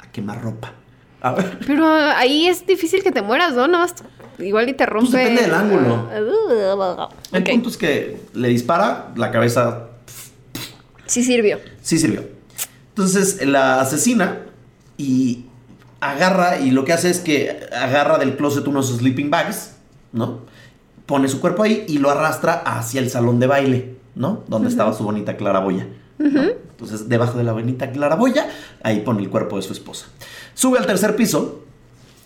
A 0.00 0.10
quemar 0.10 0.42
ropa. 0.42 0.72
A 1.20 1.32
ver. 1.32 1.58
Pero 1.64 1.86
ahí 1.86 2.46
es 2.48 2.66
difícil 2.66 3.04
que 3.04 3.12
te 3.12 3.22
mueras, 3.22 3.54
¿no? 3.54 3.68
Nada 3.68 3.84
más 3.84 3.94
igual 4.40 4.68
y 4.68 4.72
te 4.74 4.84
rompe. 4.84 5.10
Pues 5.12 5.22
depende 5.22 5.42
del 5.42 5.54
ángulo. 5.54 6.08
El 6.12 7.40
Ok. 7.42 7.48
punto 7.50 7.68
es 7.68 7.76
que 7.76 8.16
le 8.34 8.48
dispara, 8.48 9.12
la 9.14 9.30
cabeza 9.30 9.90
Sí 11.06 11.22
sirvió. 11.22 11.58
sí 11.82 11.98
sirvió. 11.98 12.24
Entonces 12.88 13.46
la 13.46 13.80
asesina 13.80 14.40
y 14.98 15.44
agarra 16.00 16.58
y 16.58 16.70
lo 16.70 16.84
que 16.84 16.92
hace 16.92 17.10
es 17.10 17.20
que 17.20 17.66
agarra 17.72 18.18
del 18.18 18.36
closet 18.36 18.66
unos 18.66 18.88
sleeping 18.96 19.30
bags, 19.30 19.76
¿no? 20.12 20.40
Pone 21.06 21.28
su 21.28 21.40
cuerpo 21.40 21.62
ahí 21.62 21.84
y 21.88 21.98
lo 21.98 22.10
arrastra 22.10 22.54
hacia 22.54 23.00
el 23.00 23.10
salón 23.10 23.38
de 23.38 23.46
baile, 23.46 23.96
¿no? 24.14 24.42
Donde 24.48 24.68
estaba 24.68 24.92
su 24.92 25.04
bonita 25.04 25.36
claraboya. 25.36 25.86
¿no? 26.18 26.42
Entonces, 26.76 27.08
debajo 27.08 27.38
de 27.38 27.44
la 27.44 27.52
bonita 27.52 27.90
claraboya, 27.90 28.48
ahí 28.82 29.00
pone 29.00 29.22
el 29.22 29.30
cuerpo 29.30 29.56
de 29.56 29.62
su 29.62 29.72
esposa. 29.72 30.06
Sube 30.54 30.78
al 30.78 30.86
tercer 30.86 31.16
piso, 31.16 31.62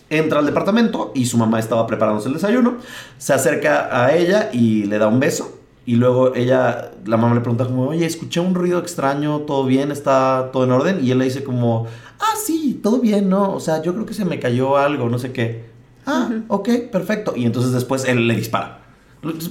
entra 0.08 0.40
al 0.40 0.46
departamento 0.46 1.12
y 1.14 1.26
su 1.26 1.38
mamá 1.38 1.58
estaba 1.60 1.86
preparándose 1.86 2.28
el 2.28 2.34
desayuno. 2.34 2.78
Se 3.18 3.32
acerca 3.32 4.04
a 4.04 4.14
ella 4.14 4.50
y 4.52 4.84
le 4.84 4.98
da 4.98 5.06
un 5.06 5.20
beso. 5.20 5.56
Y 5.86 5.96
luego 5.96 6.34
ella, 6.34 6.92
la 7.04 7.16
mamá 7.16 7.34
le 7.34 7.40
pregunta 7.40 7.64
como, 7.64 7.88
oye, 7.88 8.06
escuché 8.06 8.40
un 8.40 8.54
ruido 8.54 8.78
extraño, 8.78 9.40
¿todo 9.40 9.64
bien? 9.64 9.90
¿Está 9.90 10.50
todo 10.52 10.64
en 10.64 10.72
orden? 10.72 11.04
Y 11.04 11.10
él 11.10 11.18
le 11.18 11.24
dice 11.24 11.42
como, 11.42 11.86
ah, 12.20 12.34
sí, 12.44 12.78
todo 12.82 13.00
bien, 13.00 13.28
¿no? 13.28 13.54
O 13.54 13.60
sea, 13.60 13.82
yo 13.82 13.92
creo 13.94 14.06
que 14.06 14.14
se 14.14 14.24
me 14.24 14.38
cayó 14.38 14.76
algo, 14.76 15.08
no 15.08 15.18
sé 15.18 15.32
qué. 15.32 15.64
Ah, 16.06 16.30
ok, 16.48 16.68
perfecto. 16.90 17.34
Y 17.36 17.44
entonces 17.44 17.72
después 17.72 18.04
él 18.04 18.28
le 18.28 18.34
dispara. 18.34 18.80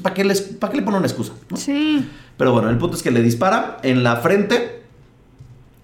¿Para 0.01 0.15
qué, 0.15 0.23
les, 0.23 0.41
¿Para 0.41 0.71
qué 0.71 0.77
le 0.77 0.83
pone 0.83 0.97
una 0.97 1.05
excusa? 1.07 1.33
no? 1.49 1.57
Sí. 1.57 2.07
Pero 2.37 2.53
bueno, 2.53 2.69
el 2.69 2.77
punto 2.77 2.95
es 2.95 3.03
que 3.03 3.11
le 3.11 3.21
dispara 3.21 3.77
en 3.83 4.03
la 4.03 4.17
frente 4.17 4.81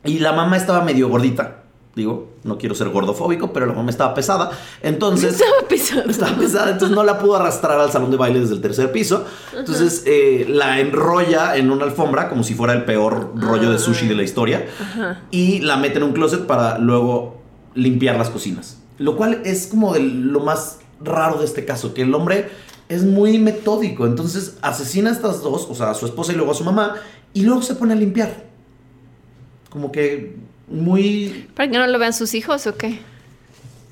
y 0.03 0.19
la 0.19 0.31
mamá 0.31 0.57
estaba 0.57 0.83
medio 0.83 1.09
gordita. 1.09 1.64
Digo, 1.95 2.27
no 2.43 2.57
quiero 2.57 2.75
ser 2.75 2.89
gordofóbico, 2.89 3.53
pero 3.53 3.65
la 3.65 3.73
mamá 3.73 3.89
estaba 3.89 4.13
pesada. 4.13 4.51
Entonces... 4.83 5.35
Estaba 5.39 5.67
pesado. 5.69 6.09
Estaba 6.09 6.37
pesada, 6.37 6.71
entonces 6.71 6.95
no 6.95 7.03
la 7.03 7.17
pudo 7.19 7.37
arrastrar 7.37 7.79
al 7.79 7.89
salón 7.89 8.11
de 8.11 8.17
baile 8.17 8.41
desde 8.41 8.55
el 8.55 8.61
tercer 8.61 8.91
piso. 8.91 9.23
Entonces 9.57 10.03
eh, 10.05 10.45
la 10.49 10.79
enrolla 10.81 11.55
en 11.55 11.71
una 11.71 11.85
alfombra 11.85 12.27
como 12.27 12.43
si 12.43 12.53
fuera 12.53 12.73
el 12.73 12.83
peor 12.83 13.31
rollo 13.39 13.71
de 13.71 13.79
sushi 13.79 14.07
de 14.07 14.15
la 14.15 14.23
historia. 14.23 14.65
Y 15.31 15.59
la 15.59 15.77
mete 15.77 15.97
en 15.97 16.03
un 16.03 16.11
closet 16.11 16.45
para 16.45 16.77
luego 16.79 17.37
limpiar 17.75 18.17
las 18.17 18.29
cocinas. 18.29 18.77
Lo 18.97 19.15
cual 19.15 19.41
es 19.45 19.67
como 19.67 19.93
de 19.93 20.01
lo 20.01 20.41
más 20.41 20.79
raro 21.01 21.39
de 21.39 21.45
este 21.45 21.63
caso, 21.63 21.93
que 21.93 22.01
el 22.01 22.13
hombre 22.13 22.49
es 22.89 23.03
muy 23.03 23.37
metódico. 23.37 24.05
Entonces 24.05 24.57
asesina 24.61 25.09
a 25.09 25.13
estas 25.13 25.41
dos, 25.41 25.67
o 25.69 25.75
sea, 25.75 25.91
a 25.91 25.93
su 25.93 26.05
esposa 26.05 26.33
y 26.33 26.35
luego 26.35 26.51
a 26.51 26.55
su 26.55 26.65
mamá, 26.65 26.95
y 27.33 27.43
luego 27.43 27.61
se 27.61 27.75
pone 27.75 27.93
a 27.93 27.95
limpiar. 27.95 28.45
Como 29.69 29.91
que 29.91 30.37
muy 30.67 31.47
¿Para 31.55 31.69
que 31.69 31.77
no 31.77 31.87
lo 31.87 31.99
vean 31.99 32.13
sus 32.13 32.33
hijos 32.33 32.65
o 32.67 32.75
qué? 32.75 32.99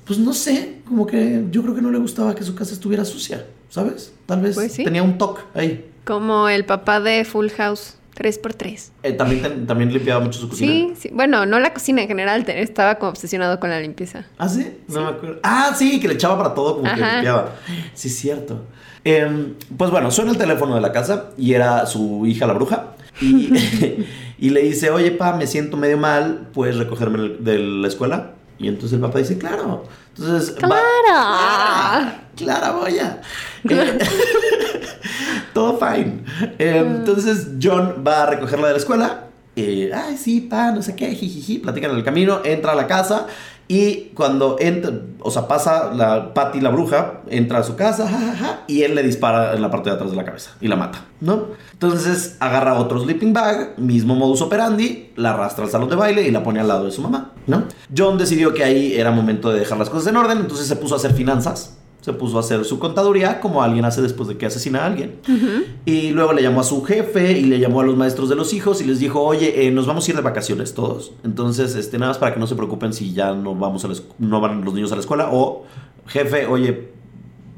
pues 0.06 0.18
no 0.18 0.34
sé, 0.34 0.80
como 0.86 1.06
que 1.06 1.44
yo 1.50 1.62
creo 1.62 1.74
que 1.74 1.80
no 1.80 1.90
le 1.90 1.96
gustaba 1.98 2.34
que 2.34 2.42
su 2.44 2.54
casa 2.54 2.74
estuviera 2.74 3.06
sucia, 3.06 3.46
¿sabes? 3.70 4.12
Tal 4.26 4.42
vez 4.42 4.54
Pues 4.54 4.72
sí. 4.72 4.84
tenía 4.84 5.02
un 5.02 5.16
toque 5.16 5.40
ahí. 5.54 5.86
Como 6.04 6.50
el 6.50 6.66
papá 6.66 7.00
de 7.00 7.24
Full 7.24 7.48
House, 7.56 7.94
3x3. 8.14 8.90
Eh, 9.02 9.12
también, 9.14 9.66
también 9.66 9.90
limpiaba 9.90 10.20
mucho 10.22 10.38
su 10.38 10.50
cocina. 10.50 10.70
Sí, 10.70 10.92
sí. 10.98 11.10
Bueno, 11.10 11.46
no 11.46 11.58
la 11.58 11.72
cocina 11.72 12.02
en 12.02 12.08
general, 12.08 12.44
estaba 12.48 12.96
como 12.96 13.12
obsesionado 13.12 13.58
con 13.58 13.70
la 13.70 13.80
limpieza. 13.80 14.26
¿Ah, 14.36 14.46
sí? 14.46 14.76
No 14.88 15.04
me 15.04 15.08
acuerdo. 15.08 15.40
Ah, 15.42 15.74
sí, 15.74 15.98
que 15.98 16.08
le 16.08 16.14
echaba 16.14 16.36
para 16.36 16.54
todo, 16.54 16.76
como 16.82 16.94
que 16.94 17.00
limpiaba. 17.00 17.56
Sí, 17.94 18.08
es 18.08 18.16
cierto. 18.18 18.62
Em, 19.04 19.54
pues 19.76 19.90
bueno, 19.90 20.10
suena 20.10 20.32
el 20.32 20.36
teléfono 20.36 20.74
de 20.74 20.82
la 20.82 20.92
casa 20.92 21.30
y 21.38 21.54
era 21.54 21.86
su 21.86 22.26
hija 22.26 22.46
la 22.46 22.52
bruja. 22.52 22.88
Y, 23.22 23.48
y 24.38 24.50
le 24.50 24.62
dice, 24.62 24.90
oye, 24.90 25.10
pa, 25.12 25.34
me 25.34 25.46
siento 25.46 25.76
medio 25.76 25.96
mal, 25.98 26.48
¿puedes 26.52 26.76
recogerme 26.76 27.36
de 27.38 27.58
la 27.58 27.88
escuela? 27.88 28.32
Y 28.58 28.68
entonces 28.68 28.92
el 28.94 29.00
papá 29.00 29.18
dice, 29.18 29.36
claro. 29.38 29.84
Entonces, 30.16 30.54
va- 30.56 30.58
¡Claro! 30.58 30.82
Clara, 31.06 32.22
Clara, 32.36 32.70
voy 32.72 32.98
a. 32.98 33.20
Eh, 33.68 33.98
Todo 35.52 35.78
fine. 35.78 36.24
Eh, 36.58 36.82
entonces 36.84 37.48
John 37.62 38.02
va 38.06 38.22
a 38.24 38.26
recogerla 38.26 38.66
de 38.68 38.72
la 38.74 38.78
escuela. 38.78 39.24
eh, 39.56 39.90
Ay, 39.94 40.16
sí, 40.16 40.40
pa, 40.42 40.72
no 40.72 40.82
sé 40.82 40.96
qué, 40.96 41.14
jijiji. 41.14 41.58
Platican 41.58 41.92
en 41.92 41.98
el 41.98 42.04
camino, 42.04 42.40
entra 42.44 42.72
a 42.72 42.74
la 42.74 42.86
casa. 42.86 43.26
Y 43.66 44.10
cuando 44.14 44.56
entra, 44.60 44.92
o 45.20 45.30
sea, 45.30 45.48
pasa 45.48 45.92
la 45.94 46.34
Patty, 46.34 46.60
la 46.60 46.68
bruja, 46.70 47.22
entra 47.28 47.60
a 47.60 47.62
su 47.62 47.76
casa, 47.76 48.06
jajaja, 48.06 48.60
y 48.66 48.82
él 48.82 48.94
le 48.94 49.02
dispara 49.02 49.54
en 49.54 49.62
la 49.62 49.70
parte 49.70 49.88
de 49.88 49.96
atrás 49.96 50.10
de 50.10 50.16
la 50.16 50.24
cabeza 50.24 50.50
y 50.60 50.68
la 50.68 50.76
mata, 50.76 51.04
¿no? 51.20 51.46
Entonces 51.72 52.36
agarra 52.40 52.74
otro 52.74 53.00
sleeping 53.00 53.32
bag, 53.32 53.78
mismo 53.78 54.14
modus 54.14 54.42
operandi, 54.42 55.12
la 55.16 55.30
arrastra 55.30 55.64
al 55.64 55.70
salón 55.70 55.88
de 55.88 55.96
baile 55.96 56.22
y 56.26 56.30
la 56.30 56.42
pone 56.42 56.60
al 56.60 56.68
lado 56.68 56.84
de 56.84 56.90
su 56.90 57.00
mamá, 57.00 57.32
¿no? 57.46 57.64
John 57.96 58.18
decidió 58.18 58.52
que 58.52 58.64
ahí 58.64 58.94
era 58.94 59.10
momento 59.10 59.50
de 59.50 59.60
dejar 59.60 59.78
las 59.78 59.88
cosas 59.88 60.08
en 60.08 60.16
orden, 60.16 60.38
entonces 60.38 60.66
se 60.66 60.76
puso 60.76 60.94
a 60.94 60.98
hacer 60.98 61.14
finanzas, 61.14 61.78
se 62.04 62.12
puso 62.12 62.36
a 62.36 62.40
hacer 62.40 62.66
su 62.66 62.78
contaduría 62.78 63.40
como 63.40 63.62
alguien 63.62 63.86
hace 63.86 64.02
después 64.02 64.28
de 64.28 64.36
que 64.36 64.44
asesina 64.44 64.82
a 64.82 64.84
alguien. 64.84 65.14
Y 65.86 66.10
luego 66.10 66.34
le 66.34 66.42
llamó 66.42 66.60
a 66.60 66.62
su 66.62 66.84
jefe 66.84 67.32
y 67.32 67.44
le 67.44 67.58
llamó 67.58 67.80
a 67.80 67.84
los 67.84 67.96
maestros 67.96 68.28
de 68.28 68.36
los 68.36 68.52
hijos 68.52 68.82
y 68.82 68.84
les 68.84 68.98
dijo, 68.98 69.22
oye, 69.22 69.66
eh, 69.66 69.70
nos 69.70 69.86
vamos 69.86 70.06
a 70.06 70.10
ir 70.10 70.16
de 70.16 70.20
vacaciones 70.20 70.74
todos. 70.74 71.12
Entonces, 71.24 71.74
este, 71.74 71.96
nada 71.98 72.10
más 72.10 72.18
para 72.18 72.34
que 72.34 72.40
no 72.40 72.46
se 72.46 72.56
preocupen 72.56 72.92
si 72.92 73.14
ya 73.14 73.32
no, 73.32 73.54
vamos 73.54 73.86
a 73.86 73.88
la 73.88 73.94
no 74.18 74.38
van 74.42 74.62
los 74.62 74.74
niños 74.74 74.92
a 74.92 74.96
la 74.96 75.00
escuela. 75.00 75.30
O, 75.32 75.64
jefe, 76.06 76.44
oye, 76.44 76.90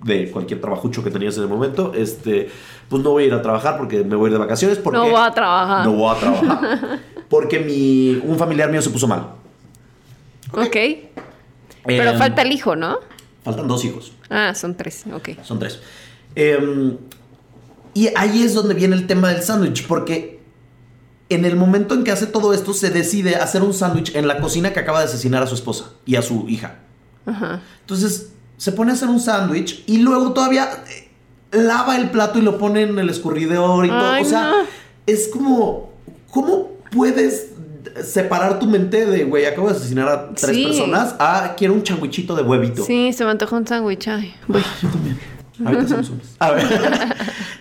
de 0.04 0.30
cualquier 0.30 0.60
trabajucho 0.60 1.02
que 1.02 1.10
tenías 1.10 1.36
en 1.38 1.42
el 1.42 1.48
momento, 1.48 1.90
este, 1.92 2.48
pues 2.88 3.02
no 3.02 3.10
voy 3.10 3.24
a 3.24 3.26
ir 3.26 3.34
a 3.34 3.42
trabajar 3.42 3.76
porque 3.76 4.04
me 4.04 4.14
voy 4.14 4.26
a 4.26 4.28
ir 4.28 4.32
de 4.34 4.38
vacaciones. 4.38 4.78
Porque 4.78 4.96
No 4.96 5.10
voy 5.10 5.20
a 5.20 5.32
trabajar. 5.32 5.84
No 5.84 5.92
voy 5.92 6.14
a 6.14 6.20
trabajar. 6.20 7.00
Porque 7.28 7.58
mi, 7.58 8.22
un 8.22 8.38
familiar 8.38 8.70
mío 8.70 8.80
se 8.80 8.90
puso 8.90 9.08
mal. 9.08 9.26
Ok. 10.52 10.76
Pero 11.84 12.10
Em, 12.12 12.18
falta 12.18 12.42
el 12.42 12.52
hijo, 12.52 12.76
¿no? 12.76 13.00
Faltan 13.46 13.68
dos 13.68 13.84
hijos. 13.84 14.10
Ah, 14.28 14.56
son 14.56 14.76
tres. 14.76 15.04
Ok. 15.14 15.28
Son 15.44 15.60
tres. 15.60 15.78
Em, 16.34 16.96
y 17.94 18.08
ahí 18.16 18.42
es 18.42 18.54
donde 18.54 18.74
viene 18.74 18.96
el 18.96 19.06
tema 19.06 19.28
del 19.28 19.40
sándwich, 19.40 19.86
porque 19.86 20.40
en 21.28 21.44
el 21.44 21.54
momento 21.54 21.94
en 21.94 22.02
que 22.02 22.10
hace 22.10 22.26
todo 22.26 22.52
esto, 22.52 22.74
se 22.74 22.90
decide 22.90 23.36
hacer 23.36 23.62
un 23.62 23.72
sándwich 23.72 24.16
en 24.16 24.26
la 24.26 24.40
cocina 24.40 24.72
que 24.72 24.80
acaba 24.80 24.98
de 24.98 25.04
asesinar 25.04 25.44
a 25.44 25.46
su 25.46 25.54
esposa 25.54 25.92
y 26.04 26.16
a 26.16 26.22
su 26.22 26.48
hija. 26.48 26.80
Ajá. 27.24 27.60
Entonces, 27.82 28.32
se 28.56 28.72
pone 28.72 28.90
a 28.90 28.94
hacer 28.94 29.10
un 29.10 29.20
sándwich 29.20 29.84
y 29.86 29.98
luego 29.98 30.32
todavía 30.32 30.82
eh, 30.90 31.08
lava 31.52 31.98
el 31.98 32.10
plato 32.10 32.40
y 32.40 32.42
lo 32.42 32.58
pone 32.58 32.82
en 32.82 32.98
el 32.98 33.08
escurridor 33.10 33.86
y 33.86 33.90
todo. 33.90 34.10
Ay, 34.10 34.24
o 34.24 34.28
sea, 34.28 34.50
no. 34.50 34.56
es 35.06 35.28
como, 35.28 35.92
¿cómo 36.32 36.72
puedes 36.90 37.50
separar 38.02 38.58
tu 38.58 38.66
mente 38.66 39.06
de, 39.06 39.24
güey, 39.24 39.46
acabo 39.46 39.68
de 39.68 39.74
asesinar 39.76 40.08
a 40.08 40.30
tres 40.34 40.56
Sí. 40.56 40.64
personas 40.64 41.14
a 41.18 41.54
quiero 41.56 41.74
un 41.74 41.82
changuichito 41.82 42.34
de 42.34 42.42
huevito? 42.42 42.84
Sí, 42.84 43.12
se 43.12 43.24
me 43.24 43.30
antojó 43.30 43.56
un 43.56 43.66
sándwich. 43.66 44.08
Ay, 44.08 44.34
voy. 44.48 44.62
Yo 44.82 44.88
también. 44.88 45.18
Ahorita 45.64 45.84
hacemos 45.84 46.10
unos. 46.10 46.26
A 46.38 46.50
ver. 46.52 46.64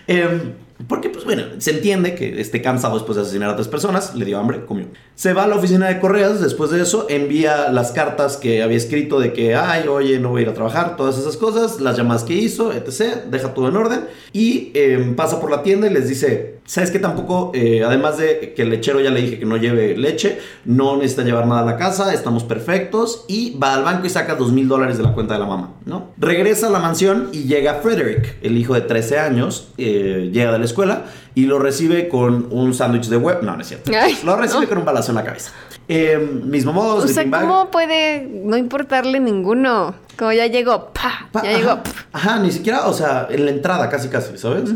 Em, 0.08 0.52
porque, 0.86 1.08
pues 1.08 1.24
bueno, 1.24 1.42
se 1.58 1.70
entiende 1.70 2.14
que 2.14 2.40
esté 2.40 2.60
cansado 2.62 2.94
después 2.94 3.16
de 3.16 3.22
asesinar 3.22 3.48
a 3.50 3.56
tres 3.56 3.66
personas, 3.66 4.14
le 4.14 4.24
dio 4.26 4.38
hambre, 4.38 4.64
comió. 4.66 4.86
Se 5.16 5.32
va 5.32 5.44
a 5.44 5.46
la 5.48 5.56
oficina 5.56 5.88
de 5.88 5.98
correos, 5.98 6.40
después 6.40 6.70
de 6.70 6.80
eso 6.82 7.06
envía 7.08 7.72
las 7.72 7.90
cartas 7.92 8.36
que 8.36 8.62
había 8.62 8.76
escrito 8.76 9.18
de 9.18 9.32
que, 9.32 9.56
ay, 9.56 9.88
oye, 9.88 10.20
no 10.20 10.28
voy 10.28 10.40
a 10.40 10.42
ir 10.42 10.48
a 10.50 10.54
trabajar, 10.54 10.96
todas 10.96 11.18
esas 11.18 11.36
cosas, 11.38 11.80
las 11.80 11.96
llamadas 11.96 12.22
que 12.24 12.34
hizo, 12.34 12.72
etc. 12.72 13.24
Deja 13.30 13.54
todo 13.54 13.68
en 13.68 13.76
orden 13.76 14.04
y 14.32 14.70
em, 14.74 15.16
pasa 15.16 15.40
por 15.40 15.50
la 15.50 15.62
tienda 15.62 15.86
y 15.88 15.90
les 15.94 16.08
dice, 16.08 16.55
¿sabes 16.66 16.90
qué? 16.90 16.98
Tampoco, 16.98 17.52
eh, 17.54 17.82
además 17.84 18.18
de 18.18 18.52
que 18.54 18.62
el 18.62 18.70
lechero 18.70 19.00
ya 19.00 19.10
le 19.10 19.22
dije 19.22 19.38
que 19.38 19.46
no 19.46 19.56
lleve 19.56 19.96
leche, 19.96 20.38
no 20.64 20.96
necesita 20.96 21.22
llevar 21.22 21.46
nada 21.46 21.62
a 21.62 21.64
la 21.64 21.76
casa, 21.76 22.12
estamos 22.12 22.44
perfectos 22.44 23.24
y 23.28 23.56
va 23.58 23.74
al 23.74 23.84
banco 23.84 24.06
y 24.06 24.10
saca 24.10 24.34
dos 24.34 24.52
mil 24.52 24.68
dólares 24.68 24.98
de 24.98 25.04
la 25.04 25.12
cuenta 25.12 25.34
de 25.34 25.40
la 25.40 25.46
mamá, 25.46 25.74
¿no? 25.84 26.10
Regresa 26.18 26.66
a 26.66 26.70
la 26.70 26.80
mansión 26.80 27.30
y 27.32 27.44
llega 27.44 27.74
Frederick, 27.74 28.36
el 28.42 28.58
hijo 28.58 28.74
de 28.74 28.82
13 28.82 29.18
años, 29.18 29.68
eh, 29.78 30.30
llega 30.32 30.52
de 30.52 30.58
la 30.58 30.64
escuela 30.64 31.04
y 31.34 31.44
lo 31.44 31.58
recibe 31.58 32.08
con 32.08 32.48
un 32.50 32.74
sándwich 32.74 33.08
de 33.08 33.18
web. 33.18 33.42
No, 33.42 33.54
no 33.54 33.60
es 33.60 33.68
cierto. 33.68 33.92
Ay, 33.94 34.18
lo 34.24 34.36
recibe 34.36 34.62
no. 34.62 34.68
con 34.68 34.78
un 34.78 34.84
balazo 34.84 35.12
en 35.12 35.16
la 35.16 35.24
cabeza. 35.24 35.52
Eh, 35.88 36.18
mismo 36.44 36.72
modo, 36.72 36.96
O 36.96 37.06
sea. 37.06 37.24
¿cómo 37.30 37.70
puede 37.70 38.28
no 38.44 38.56
importarle 38.56 39.20
ninguno? 39.20 39.94
Como 40.18 40.32
ya 40.32 40.46
llegó, 40.46 40.92
pa, 40.94 41.28
Pa- 41.30 41.42
ya 41.44 41.50
ajá, 41.50 41.58
llegó. 41.58 41.82
pf. 41.82 42.04
Ajá, 42.12 42.38
ni 42.40 42.50
siquiera, 42.50 42.86
o 42.88 42.92
sea, 42.92 43.28
en 43.30 43.44
la 43.44 43.50
entrada 43.50 43.88
casi 43.90 44.08
casi, 44.08 44.36
¿sabes? 44.38 44.70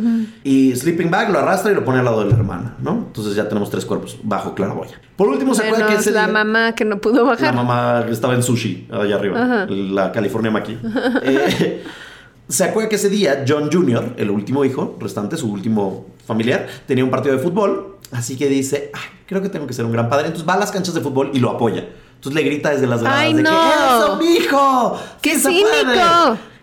Y 0.45 0.77
Sleeping 0.77 1.11
Bag 1.11 1.31
lo 1.31 1.39
arrastra 1.39 1.73
y 1.73 1.75
lo 1.75 1.83
pone 1.85 1.99
al 1.99 2.05
lado 2.05 2.23
de 2.23 2.31
la 2.31 2.37
hermana, 2.37 2.77
¿no? 2.81 2.93
Entonces 3.09 3.35
ya 3.35 3.49
tenemos 3.49 3.71
tres 3.71 3.87
cuerpos 3.87 4.19
bajo 4.23 4.55
claraboya. 4.55 5.01
Por 5.17 5.29
último, 5.29 5.55
¿se 5.55 5.65
acuerda 5.67 5.87
que 5.87 5.95
ese 5.95 6.11
la 6.13 6.29
mamá 6.29 6.75
que 6.75 6.85
no 6.85 6.99
pudo 7.01 7.25
La 7.25 7.31
bajar. 7.31 7.55
mamá 7.55 8.05
estaba 8.11 8.35
en 8.35 8.43
sushi, 8.43 8.87
allá 8.93 9.17
arriba, 9.17 9.43
Ajá. 9.43 9.67
la 9.69 10.13
California 10.13 10.51
Maki. 10.51 10.79
Eh, 11.23 11.83
¿Se 12.49 12.65
acuerda 12.65 12.89
que 12.89 12.97
ese 12.97 13.09
día 13.09 13.45
John 13.49 13.71
Jr., 13.73 14.15
el 14.19 14.31
último 14.31 14.65
hijo 14.65 14.97
restante, 15.01 15.37
su 15.37 15.51
último 15.51 16.07
familiar, 16.31 16.67
tenía 16.87 17.05
un 17.05 17.11
partido 17.11 17.37
de 17.37 17.43
fútbol? 17.43 17.97
Así 18.13 18.37
que 18.37 18.49
dice, 18.49 18.91
"Ay, 18.95 19.01
creo 19.27 19.43
que 19.43 19.49
tengo 19.49 19.67
que 19.67 19.73
ser 19.75 19.85
un 19.85 19.93
gran 19.93 20.09
padre. 20.09 20.27
Entonces 20.27 20.49
va 20.49 20.55
a 20.55 20.59
las 20.59 20.71
canchas 20.73 20.95
de 20.95 21.01
fútbol 21.01 21.31
y 21.35 21.39
lo 21.41 21.51
apoya. 21.51 21.89
Entonces 22.17 22.35
le 22.35 22.49
grita 22.49 22.71
desde 22.71 22.87
las 22.87 23.03
gradas 23.03 23.19
¡Ay, 23.21 23.35
de 23.35 23.43
no! 23.43 23.51
que 23.51 23.97
¡Eso, 24.05 24.17
mijo! 24.17 25.01
¡Qué 25.23 25.35
¡Sí 25.37 25.41
se 25.41 25.49
cínico! 25.51 25.69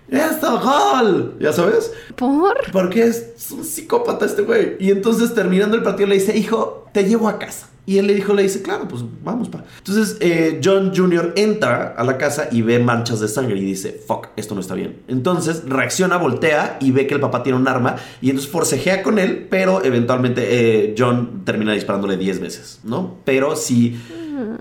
puede! 0.09 0.21
¡Esto, 0.25 0.59
gol! 0.59 1.35
¿Ya 1.39 1.51
sabes? 1.51 1.91
¿Por? 2.15 2.55
Porque 2.71 3.03
es 3.03 3.33
un 3.51 3.63
psicópata 3.65 4.25
este 4.25 4.41
güey. 4.43 4.75
Y 4.79 4.91
entonces 4.91 5.33
terminando 5.33 5.75
el 5.75 5.83
partido 5.83 6.07
le 6.07 6.15
dice, 6.15 6.37
hijo, 6.37 6.86
te 6.91 7.03
llevo 7.03 7.27
a 7.27 7.39
casa. 7.39 7.69
Y 7.87 7.99
él 7.99 8.07
le 8.07 8.15
dijo, 8.15 8.33
le 8.33 8.43
dice, 8.43 8.61
claro, 8.61 8.85
pues 8.85 9.01
vamos, 9.23 9.47
pa. 9.47 9.63
Entonces 9.77 10.17
eh, 10.19 10.59
John 10.61 10.91
Jr. 10.93 11.31
entra 11.37 11.95
a 11.97 12.03
la 12.03 12.17
casa 12.17 12.49
y 12.51 12.61
ve 12.61 12.79
manchas 12.79 13.21
de 13.21 13.29
sangre 13.29 13.57
y 13.57 13.63
dice, 13.63 13.97
fuck, 14.05 14.27
esto 14.35 14.55
no 14.55 14.59
está 14.59 14.75
bien. 14.75 15.03
Entonces 15.07 15.63
reacciona, 15.65 16.17
voltea 16.17 16.79
y 16.81 16.91
ve 16.91 17.07
que 17.07 17.13
el 17.13 17.21
papá 17.21 17.43
tiene 17.43 17.57
un 17.57 17.65
arma 17.65 17.95
y 18.19 18.29
entonces 18.29 18.51
forcejea 18.51 19.03
con 19.03 19.19
él, 19.19 19.47
pero 19.49 19.85
eventualmente 19.85 20.41
eh, 20.49 20.95
John 20.97 21.43
termina 21.45 21.71
disparándole 21.71 22.17
10 22.17 22.41
veces, 22.41 22.81
¿no? 22.83 23.19
Pero 23.23 23.55
sí, 23.55 23.97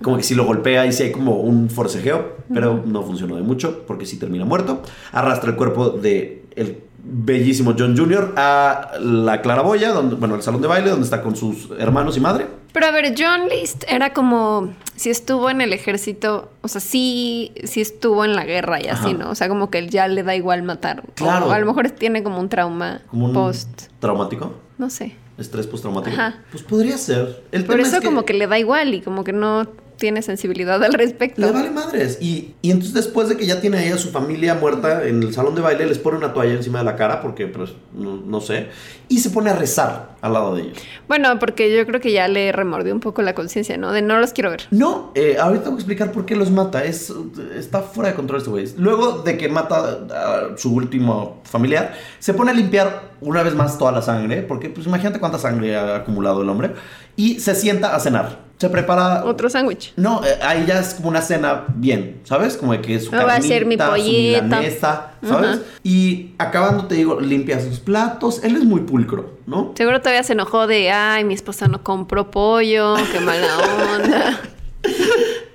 como 0.02 0.18
que 0.18 0.22
sí 0.22 0.36
lo 0.36 0.44
golpea 0.44 0.86
y 0.86 0.92
sí 0.92 1.02
hay 1.02 1.10
como 1.10 1.40
un 1.40 1.68
forcejeo, 1.68 2.36
pero 2.54 2.80
no 2.86 3.02
funcionó 3.02 3.34
de 3.34 3.42
mucho 3.42 3.84
porque 3.88 4.06
sí 4.06 4.18
termina 4.18 4.44
muerto. 4.44 4.82
Arrastra 5.10 5.50
el 5.50 5.56
cuerpo 5.56 5.90
de 5.90 6.45
el 6.56 6.78
bellísimo 7.08 7.74
John 7.78 7.96
Jr. 7.96 8.34
a 8.36 8.92
la 9.00 9.40
claraboya, 9.40 9.90
donde, 9.92 10.16
bueno, 10.16 10.34
al 10.34 10.42
salón 10.42 10.60
de 10.60 10.68
baile 10.68 10.90
donde 10.90 11.04
está 11.04 11.22
con 11.22 11.36
sus 11.36 11.68
hermanos 11.78 12.16
y 12.16 12.20
madre. 12.20 12.46
Pero 12.72 12.86
a 12.86 12.90
ver, 12.90 13.14
John 13.16 13.48
List 13.48 13.84
era 13.88 14.12
como 14.12 14.74
si 14.96 15.10
estuvo 15.10 15.48
en 15.48 15.60
el 15.60 15.72
ejército, 15.72 16.50
o 16.62 16.68
sea, 16.68 16.80
sí, 16.80 17.52
sí 17.64 17.80
estuvo 17.80 18.24
en 18.24 18.34
la 18.34 18.44
guerra 18.44 18.82
y 18.82 18.88
así. 18.88 19.14
¿no? 19.14 19.30
O 19.30 19.34
sea, 19.34 19.48
como 19.48 19.70
que 19.70 19.78
él 19.78 19.88
ya 19.90 20.08
le 20.08 20.22
da 20.22 20.34
igual 20.34 20.62
matar. 20.62 21.04
Claro. 21.14 21.46
O 21.46 21.52
a 21.52 21.58
lo 21.58 21.66
mejor 21.66 21.90
tiene 21.90 22.22
como 22.22 22.40
un 22.40 22.48
trauma 22.48 23.00
Como 23.08 23.26
un 23.26 23.32
post, 23.32 23.84
traumático. 24.00 24.54
no 24.78 24.90
sé. 24.90 25.14
Estrés 25.38 25.66
postraumático. 25.66 26.14
Ajá. 26.16 26.38
Pues 26.50 26.62
podría 26.62 26.96
ser. 26.98 27.42
El 27.52 27.66
tema 27.66 27.82
eso 27.82 27.98
es 27.98 28.04
como 28.04 28.24
que 28.24 28.32
le 28.32 28.46
da 28.46 28.58
igual 28.58 28.94
y 28.94 29.02
como 29.02 29.22
que 29.22 29.32
no 29.34 29.66
tiene 29.96 30.22
sensibilidad 30.22 30.82
al 30.82 30.92
respecto. 30.92 31.40
Le 31.40 31.50
vale 31.50 31.70
madres. 31.70 32.18
Y, 32.20 32.54
y 32.62 32.70
entonces 32.70 32.94
después 32.94 33.28
de 33.28 33.36
que 33.36 33.46
ya 33.46 33.60
tiene 33.60 33.92
a 33.92 33.98
su 33.98 34.10
familia 34.10 34.54
muerta 34.54 35.06
en 35.06 35.22
el 35.22 35.32
salón 35.32 35.54
de 35.54 35.62
baile, 35.62 35.86
les 35.86 35.98
pone 35.98 36.18
una 36.18 36.32
toalla 36.32 36.54
encima 36.54 36.78
de 36.80 36.84
la 36.84 36.96
cara 36.96 37.20
porque, 37.20 37.46
pues, 37.46 37.72
no, 37.94 38.16
no 38.16 38.40
sé. 38.40 38.68
Y 39.08 39.20
se 39.20 39.30
pone 39.30 39.50
a 39.50 39.54
rezar 39.54 40.16
al 40.20 40.32
lado 40.32 40.54
de 40.54 40.62
ellos. 40.62 40.78
Bueno, 41.08 41.38
porque 41.38 41.74
yo 41.74 41.86
creo 41.86 42.00
que 42.00 42.12
ya 42.12 42.28
le 42.28 42.52
remordió 42.52 42.92
un 42.92 43.00
poco 43.00 43.22
la 43.22 43.34
conciencia, 43.34 43.76
¿no? 43.76 43.92
De 43.92 44.02
no 44.02 44.18
los 44.18 44.32
quiero 44.32 44.50
ver. 44.50 44.62
No, 44.70 45.12
eh, 45.14 45.36
ahorita 45.40 45.64
voy 45.66 45.74
a 45.74 45.76
explicar 45.76 46.12
por 46.12 46.26
qué 46.26 46.36
los 46.36 46.50
mata. 46.50 46.84
Es, 46.84 47.12
está 47.56 47.82
fuera 47.82 48.10
de 48.10 48.16
control 48.16 48.38
este 48.38 48.50
güey. 48.50 48.66
Luego 48.76 49.22
de 49.22 49.36
que 49.36 49.48
mata 49.48 50.00
a 50.10 50.58
su 50.58 50.74
último 50.74 51.40
familiar, 51.44 51.94
se 52.18 52.34
pone 52.34 52.50
a 52.50 52.54
limpiar 52.54 53.12
una 53.20 53.42
vez 53.42 53.54
más 53.54 53.78
toda 53.78 53.92
la 53.92 54.02
sangre. 54.02 54.42
Porque, 54.42 54.70
pues, 54.70 54.86
imagínate 54.86 55.20
cuánta 55.20 55.38
sangre 55.38 55.76
ha 55.76 55.96
acumulado 55.96 56.42
el 56.42 56.48
hombre. 56.48 56.72
Y 57.16 57.40
se 57.40 57.54
sienta 57.54 57.94
a 57.96 58.00
cenar. 58.00 58.44
Se 58.58 58.70
prepara 58.70 59.22
Otro 59.26 59.50
sándwich. 59.50 59.92
No, 59.96 60.24
eh, 60.24 60.38
ahí 60.42 60.64
ya 60.66 60.80
es 60.80 60.94
como 60.94 61.10
una 61.10 61.20
cena 61.20 61.64
bien, 61.74 62.20
¿sabes? 62.24 62.56
Como 62.56 62.72
de 62.72 62.80
que 62.80 62.98
su 63.00 63.14
Ah, 63.14 63.24
va 63.24 63.34
a 63.34 63.42
ser 63.42 63.66
mi 63.66 63.76
carnita, 63.76 64.02
su 64.02 64.10
milanesa, 64.10 65.10
¿sabes? 65.22 65.50
Ajá. 65.50 65.58
Y 65.82 66.30
acabando, 66.38 66.86
te 66.86 66.94
digo, 66.94 67.20
limpia 67.20 67.60
sus 67.60 67.80
platos. 67.80 68.42
Él 68.42 68.56
es 68.56 68.64
muy 68.64 68.80
pulcro, 68.80 69.38
¿no? 69.46 69.72
Seguro 69.76 70.00
todavía 70.00 70.22
se 70.22 70.32
enojó 70.32 70.66
de, 70.66 70.90
ay, 70.90 71.24
mi 71.24 71.34
esposa 71.34 71.68
no 71.68 71.82
compró 71.82 72.30
pollo, 72.30 72.94
qué 73.12 73.20
mala 73.20 73.58
onda. 73.94 74.40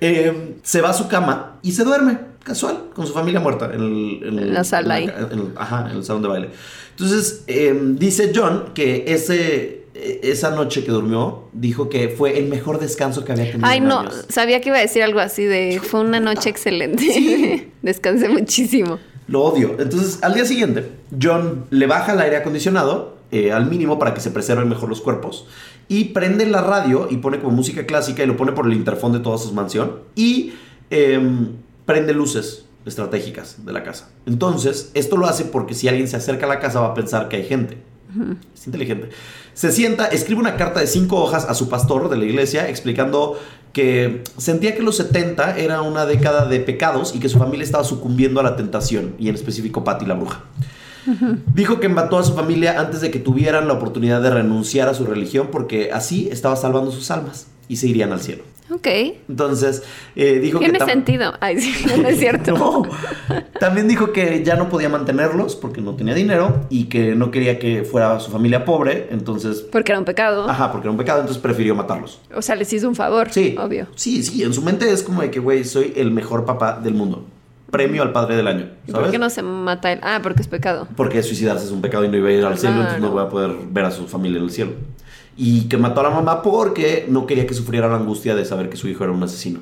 Eh, 0.04 0.56
se 0.62 0.80
va 0.80 0.90
a 0.90 0.94
su 0.94 1.06
cama 1.08 1.58
y 1.62 1.72
se 1.72 1.84
duerme, 1.84 2.18
casual, 2.42 2.86
con 2.94 3.06
su 3.06 3.12
familia 3.14 3.38
muerta 3.40 3.66
en, 3.72 3.80
el- 3.80 4.20
en 4.40 4.52
la 4.54 4.64
sala 4.64 4.98
en 4.98 5.10
ahí. 5.10 5.14
en 5.30 5.38
el- 5.38 5.52
ajá, 5.56 5.88
en 5.90 5.96
el 5.98 6.04
salón 6.04 6.22
de 6.22 6.28
baile. 6.28 6.50
Entonces, 6.90 7.44
eh, 7.46 7.72
dice 7.94 8.32
John 8.34 8.70
que 8.74 9.04
ese, 9.06 9.81
esa 9.94 10.50
noche 10.50 10.84
que 10.84 10.90
durmió, 10.90 11.44
dijo 11.52 11.88
que 11.88 12.08
fue 12.08 12.38
el 12.38 12.48
mejor 12.48 12.80
descanso 12.80 13.24
que 13.24 13.32
había 13.32 13.50
tenido 13.50 13.66
Ay, 13.66 13.78
en 13.78 13.88
no, 13.88 14.00
años. 14.00 14.24
sabía 14.28 14.60
que 14.60 14.70
iba 14.70 14.78
a 14.78 14.80
decir 14.80 15.02
algo 15.02 15.20
así 15.20 15.44
de, 15.44 15.80
fue 15.82 16.00
una 16.00 16.18
noche 16.20 16.48
excelente. 16.48 17.02
Sí. 17.02 17.72
Descansé 17.82 18.28
muchísimo. 18.28 18.98
Lo 19.28 19.42
odio. 19.42 19.76
Entonces, 19.78 20.18
al 20.22 20.34
día 20.34 20.44
siguiente, 20.44 20.90
John 21.20 21.66
le 21.70 21.86
baja 21.86 22.12
el 22.12 22.20
aire 22.20 22.36
acondicionado 22.36 23.18
eh, 23.30 23.52
al 23.52 23.68
mínimo 23.68 23.98
para 23.98 24.14
que 24.14 24.20
se 24.20 24.30
preserven 24.30 24.68
mejor 24.68 24.88
los 24.88 25.00
cuerpos. 25.00 25.46
Y 25.88 26.04
prende 26.06 26.46
la 26.46 26.62
radio 26.62 27.08
y 27.10 27.18
pone 27.18 27.38
como 27.38 27.54
música 27.54 27.84
clásica 27.86 28.22
y 28.22 28.26
lo 28.26 28.36
pone 28.36 28.52
por 28.52 28.66
el 28.66 28.72
interfón 28.72 29.12
de 29.12 29.20
toda 29.20 29.38
su 29.38 29.52
mansión. 29.52 30.00
Y 30.14 30.54
em, 30.90 31.52
prende 31.84 32.14
luces 32.14 32.66
estratégicas 32.86 33.64
de 33.64 33.72
la 33.72 33.82
casa. 33.82 34.10
Entonces, 34.26 34.90
esto 34.94 35.16
lo 35.16 35.26
hace 35.26 35.44
porque 35.44 35.74
si 35.74 35.88
alguien 35.88 36.08
se 36.08 36.16
acerca 36.16 36.46
a 36.46 36.48
la 36.48 36.60
casa 36.60 36.80
va 36.80 36.88
a 36.88 36.94
pensar 36.94 37.28
que 37.28 37.36
hay 37.36 37.44
gente. 37.44 37.78
Es 38.54 38.66
inteligente. 38.66 39.08
Se 39.54 39.70
sienta, 39.70 40.06
escribe 40.06 40.40
una 40.40 40.56
carta 40.56 40.80
de 40.80 40.86
cinco 40.86 41.22
hojas 41.22 41.44
a 41.44 41.54
su 41.54 41.68
pastor 41.68 42.08
de 42.08 42.16
la 42.16 42.24
iglesia 42.24 42.68
explicando 42.68 43.38
que 43.72 44.22
sentía 44.36 44.74
que 44.74 44.82
los 44.82 44.96
70 44.96 45.58
era 45.58 45.82
una 45.82 46.06
década 46.06 46.46
de 46.46 46.60
pecados 46.60 47.14
y 47.14 47.20
que 47.20 47.28
su 47.28 47.38
familia 47.38 47.64
estaba 47.64 47.84
sucumbiendo 47.84 48.40
a 48.40 48.42
la 48.42 48.56
tentación, 48.56 49.14
y 49.18 49.28
en 49.28 49.34
específico 49.34 49.84
Patty 49.84 50.04
la 50.04 50.14
bruja. 50.14 50.44
Dijo 51.54 51.80
que 51.80 51.88
mató 51.88 52.18
a 52.18 52.22
su 52.22 52.34
familia 52.34 52.78
antes 52.78 53.00
de 53.00 53.10
que 53.10 53.18
tuvieran 53.18 53.66
la 53.66 53.74
oportunidad 53.74 54.22
de 54.22 54.30
renunciar 54.30 54.88
a 54.88 54.94
su 54.94 55.04
religión 55.04 55.48
porque 55.50 55.90
así 55.92 56.28
estaba 56.30 56.54
salvando 56.54 56.92
sus 56.92 57.10
almas 57.10 57.48
y 57.66 57.76
se 57.76 57.88
irían 57.88 58.12
al 58.12 58.20
cielo. 58.20 58.44
Ok. 58.70 58.86
Entonces, 59.28 59.82
eh, 60.16 60.38
dijo 60.40 60.58
Tiene 60.58 60.78
que... 60.78 60.84
tam- 60.84 60.88
sentido. 60.88 61.34
Ay, 61.40 61.60
sí, 61.60 61.84
no 62.02 62.08
es 62.08 62.18
cierto. 62.18 62.54
No. 62.56 62.82
También 63.60 63.86
dijo 63.88 64.12
que 64.12 64.42
ya 64.44 64.56
no 64.56 64.68
podía 64.68 64.88
mantenerlos 64.88 65.56
porque 65.56 65.80
no 65.80 65.94
tenía 65.94 66.14
dinero 66.14 66.66
y 66.70 66.84
que 66.84 67.14
no 67.14 67.30
quería 67.30 67.58
que 67.58 67.84
fuera 67.84 68.18
su 68.20 68.30
familia 68.30 68.64
pobre, 68.64 69.08
entonces... 69.10 69.60
Porque 69.70 69.92
era 69.92 69.98
un 69.98 70.04
pecado. 70.04 70.48
Ajá, 70.48 70.72
porque 70.72 70.86
era 70.86 70.90
un 70.92 70.96
pecado, 70.98 71.20
entonces 71.20 71.40
prefirió 71.42 71.74
matarlos. 71.74 72.20
O 72.34 72.42
sea, 72.42 72.54
les 72.56 72.72
hizo 72.72 72.88
un 72.88 72.96
favor. 72.96 73.28
Sí. 73.30 73.54
Obvio. 73.58 73.86
Sí, 73.94 74.22
sí, 74.22 74.42
en 74.42 74.52
su 74.52 74.62
mente 74.62 74.90
es 74.90 75.02
como 75.02 75.22
de 75.22 75.30
que, 75.30 75.38
güey, 75.38 75.64
soy 75.64 75.92
el 75.96 76.10
mejor 76.10 76.44
papá 76.44 76.78
del 76.82 76.94
mundo. 76.94 77.24
Premio 77.70 78.02
al 78.02 78.12
padre 78.12 78.36
del 78.36 78.48
año, 78.48 78.68
¿Y 78.86 78.90
¿sabes? 78.90 79.04
por 79.04 79.10
qué 79.12 79.18
no 79.18 79.30
se 79.30 79.42
mata 79.42 79.92
él? 79.92 80.00
Ah, 80.02 80.20
porque 80.22 80.42
es 80.42 80.48
pecado. 80.48 80.86
Porque 80.94 81.22
suicidarse 81.22 81.64
es 81.64 81.70
un 81.70 81.80
pecado 81.80 82.04
y 82.04 82.08
no 82.08 82.16
iba 82.18 82.28
a 82.28 82.32
ir 82.32 82.44
al 82.44 82.58
cielo, 82.58 82.76
entonces 82.76 83.00
no 83.00 83.10
Claro. 83.12 83.14
voy 83.14 83.24
a 83.26 83.28
poder 83.30 83.66
ver 83.70 83.84
a 83.86 83.90
su 83.90 84.06
familia 84.08 84.38
en 84.38 84.44
el 84.44 84.50
cielo. 84.50 84.72
Y 85.36 85.62
que 85.68 85.76
mató 85.78 86.00
a 86.00 86.04
la 86.04 86.10
mamá 86.10 86.42
porque 86.42 87.06
no 87.08 87.26
quería 87.26 87.46
que 87.46 87.54
sufriera 87.54 87.88
la 87.88 87.96
angustia 87.96 88.34
de 88.34 88.44
saber 88.44 88.68
que 88.68 88.76
su 88.76 88.88
hijo 88.88 89.04
era 89.04 89.12
un 89.12 89.22
asesino. 89.22 89.60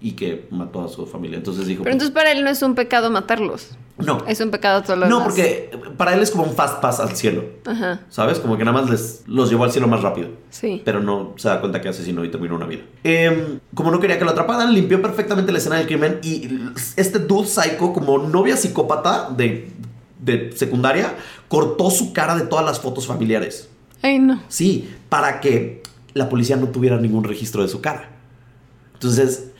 Y 0.00 0.12
que 0.12 0.46
mató 0.50 0.82
a 0.82 0.88
su 0.88 1.06
familia. 1.06 1.36
Entonces 1.38 1.66
dijo... 1.66 1.84
Pero 1.84 1.92
pues, 1.96 2.02
entonces 2.04 2.14
para 2.14 2.32
él 2.32 2.42
no 2.42 2.50
es 2.50 2.60
un 2.62 2.74
pecado 2.74 3.08
matarlos. 3.10 3.70
no, 3.98 4.24
Es 4.26 4.40
un 4.40 4.50
pecado 4.50 4.82
todo 4.82 4.96
lo 4.96 5.06
no, 5.08 5.18
demás. 5.18 5.24
porque 5.28 5.70
para 5.96 6.14
él 6.14 6.20
es 6.22 6.32
como 6.32 6.42
un 6.42 6.54
fast 6.54 6.80
pass 6.80 6.98
al 6.98 7.14
cielo. 7.14 7.44
Ajá, 7.64 8.00
¿Sabes? 8.08 8.40
Como 8.40 8.56
que 8.58 8.64
nada 8.64 8.80
más 8.80 8.90
les, 8.90 9.22
los 9.28 9.48
llevó 9.48 9.62
al 9.62 9.70
cielo 9.70 9.86
más 9.86 10.02
rápido. 10.02 10.30
sí. 10.50 10.82
Pero 10.84 10.98
no 11.00 11.34
se 11.36 11.46
da 11.48 11.60
cuenta 11.60 11.80
que 11.80 11.88
asesinó 11.88 12.24
y 12.24 12.30
terminó 12.30 12.56
una 12.56 12.66
vida. 12.66 12.82
Em, 13.04 13.60
como 13.74 13.92
no 13.92 14.00
quería 14.00 14.18
que 14.18 14.24
lo 14.24 14.32
atraparan, 14.32 14.74
limpió 14.74 15.00
perfectamente 15.00 15.52
la 15.52 15.58
escena 15.58 15.76
del 15.76 15.86
crimen. 15.86 16.18
Y 16.24 16.48
este 16.96 17.20
dude 17.20 17.46
psycho, 17.46 17.92
como 17.92 18.18
novia 18.18 18.56
psicópata 18.56 19.30
de, 19.30 19.70
de 20.18 20.50
secundaria, 20.56 21.14
cortó 21.46 21.90
su 21.92 22.12
cara 22.12 22.34
de 22.34 22.42
todas 22.46 22.64
las 22.64 22.80
fotos 22.80 23.06
familiares. 23.06 23.68
Ay, 24.02 24.18
no. 24.18 24.42
Sí, 24.48 24.88
para 25.08 25.40
que 25.40 25.82
la 26.14 26.28
policía 26.28 26.56
no 26.56 26.68
tuviera 26.68 26.98
ningún 26.98 27.24
registro 27.24 27.62
de 27.62 27.68
su 27.68 27.80
cara. 27.80 28.10
Entonces, 28.94 29.50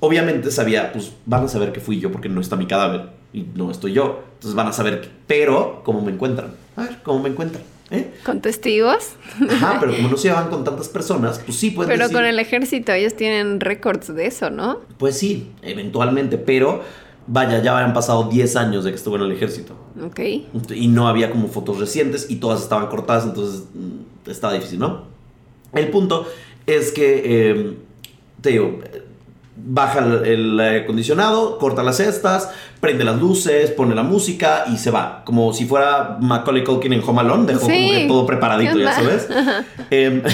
obviamente 0.00 0.50
sabía, 0.50 0.92
pues 0.92 1.12
van 1.26 1.44
a 1.44 1.48
saber 1.48 1.72
que 1.72 1.80
fui 1.80 1.98
yo 2.00 2.10
porque 2.12 2.28
no 2.28 2.40
está 2.40 2.56
mi 2.56 2.66
cadáver 2.66 3.10
y 3.32 3.46
no 3.54 3.70
estoy 3.70 3.92
yo. 3.92 4.22
Entonces 4.34 4.54
van 4.54 4.66
a 4.68 4.72
saber, 4.72 5.00
que- 5.00 5.08
pero 5.26 5.82
¿cómo 5.84 6.00
me 6.02 6.12
encuentran? 6.12 6.54
A 6.76 6.82
ver, 6.82 6.98
¿cómo 7.02 7.22
me 7.22 7.28
encuentran? 7.30 7.62
¿Eh? 7.90 8.10
¿Con 8.24 8.40
testigos? 8.40 9.10
Ajá, 9.50 9.76
pero 9.78 9.94
como 9.94 10.08
no 10.08 10.16
se 10.16 10.28
llevan 10.28 10.48
con 10.48 10.64
tantas 10.64 10.88
personas, 10.88 11.38
pues 11.44 11.58
sí 11.58 11.70
pueden 11.72 11.90
Pero 11.90 12.04
decir, 12.04 12.16
con 12.16 12.24
el 12.24 12.38
ejército 12.38 12.90
ellos 12.92 13.14
tienen 13.14 13.60
récords 13.60 14.14
de 14.14 14.26
eso, 14.26 14.48
¿no? 14.48 14.80
Pues 14.96 15.18
sí, 15.18 15.50
eventualmente, 15.60 16.38
pero 16.38 16.82
vaya, 17.26 17.62
ya 17.62 17.76
habían 17.76 17.92
pasado 17.94 18.24
10 18.24 18.56
años 18.56 18.84
de 18.84 18.90
que 18.90 18.96
estuve 18.96 19.16
en 19.16 19.22
el 19.22 19.32
ejército. 19.32 19.74
Ok. 20.04 20.20
Y 20.74 20.88
no 20.88 21.08
había 21.08 21.30
como 21.30 21.48
fotos 21.48 21.78
recientes 21.78 22.26
y 22.30 22.36
todas 22.36 22.62
estaban 22.62 22.86
cortadas, 22.88 23.24
entonces 23.24 23.64
mm, 23.74 24.30
estaba 24.30 24.52
difícil, 24.54 24.78
¿no? 24.78 25.02
El 25.72 25.88
punto 25.88 26.26
es 26.66 26.92
que, 26.92 27.22
eh, 27.24 27.76
te 28.40 28.50
digo, 28.50 28.78
eh, 28.84 29.02
baja 29.64 29.98
el, 30.00 30.24
el 30.26 30.60
aire 30.60 30.80
acondicionado, 30.84 31.58
corta 31.58 31.82
las 31.82 31.98
cestas, 31.98 32.50
prende 32.80 33.04
las 33.04 33.20
luces, 33.20 33.70
pone 33.70 33.94
la 33.94 34.02
música 34.02 34.64
y 34.72 34.76
se 34.78 34.90
va. 34.90 35.22
Como 35.24 35.52
si 35.52 35.66
fuera 35.66 36.18
Macaulay 36.20 36.64
Culkin 36.64 36.92
en 36.92 37.02
Home 37.06 37.20
Alone, 37.20 37.46
dejó 37.46 37.60
como 37.60 37.74
Sí. 37.74 37.90
que 37.90 38.06
todo 38.08 38.26
preparadito, 38.26 38.74
¿Qué 38.76 38.82
ya 38.82 38.92
sabes. 38.94 39.28
Em, 39.90 40.22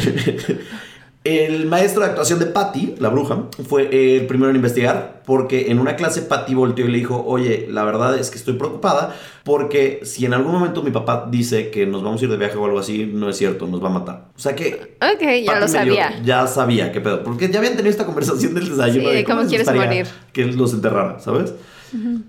el 1.25 1.67
maestro 1.67 2.03
de 2.03 2.09
actuación 2.09 2.39
de 2.39 2.47
Patty, 2.47 2.95
la 2.99 3.09
bruja, 3.09 3.45
fue 3.69 4.17
el 4.17 4.27
primero 4.27 4.51
en 4.51 4.57
investigar 4.57 5.23
porque 5.27 5.71
en 5.71 5.79
una 5.79 5.95
clase 5.95 6.23
Patty 6.23 6.55
volteó 6.55 6.87
y 6.87 6.91
le 6.91 6.99
dijo, 6.99 7.23
oye, 7.27 7.67
la 7.71 7.85
verdad 7.85 8.17
es 8.19 8.31
que 8.31 8.39
estoy 8.39 8.55
preocupada 8.55 9.15
porque 9.45 10.01
si 10.05 10.25
en 10.25 10.33
algún 10.33 10.53
momento 10.53 10.83
mi 10.83 10.91
papá 10.91 11.29
dice 11.31 11.71
que 11.71 11.87
nos 11.87 12.03
vamos 12.03 12.23
a 12.23 12.25
ir 12.25 12.31
de 12.31 12.39
viaje 12.39 12.57
o 12.57 12.65
algo 12.65 12.79
así, 12.79 13.05
no 13.13 13.29
es 13.29 13.37
cierto, 13.37 13.67
nos 13.67 13.83
va 13.83 13.89
a 13.89 13.93
matar. 13.93 14.29
O 14.35 14.39
sea 14.39 14.55
que... 14.55 14.97
Ok, 15.03 15.45
ya 15.45 15.61
lo 15.61 15.69
sabía. 15.69 16.23
ya 16.23 16.47
sabía 16.47 16.93
qué 16.93 17.01
pedo. 17.03 17.23
Porque 17.25 17.51
ya 17.51 17.59
habían 17.59 17.75
tenido 17.75 17.91
esta 17.91 18.07
conversación 18.07 18.55
del 18.55 18.71
desayuno 18.71 19.11
Sí, 19.11 19.17
de 19.17 19.25
¿cómo 19.25 19.41
les 19.41 19.49
quieres 19.49 19.75
morir? 19.75 20.07
Que 20.33 20.43
él 20.43 20.57
los 20.57 20.73
enterrara, 20.73 21.19
¿sabes? 21.19 21.53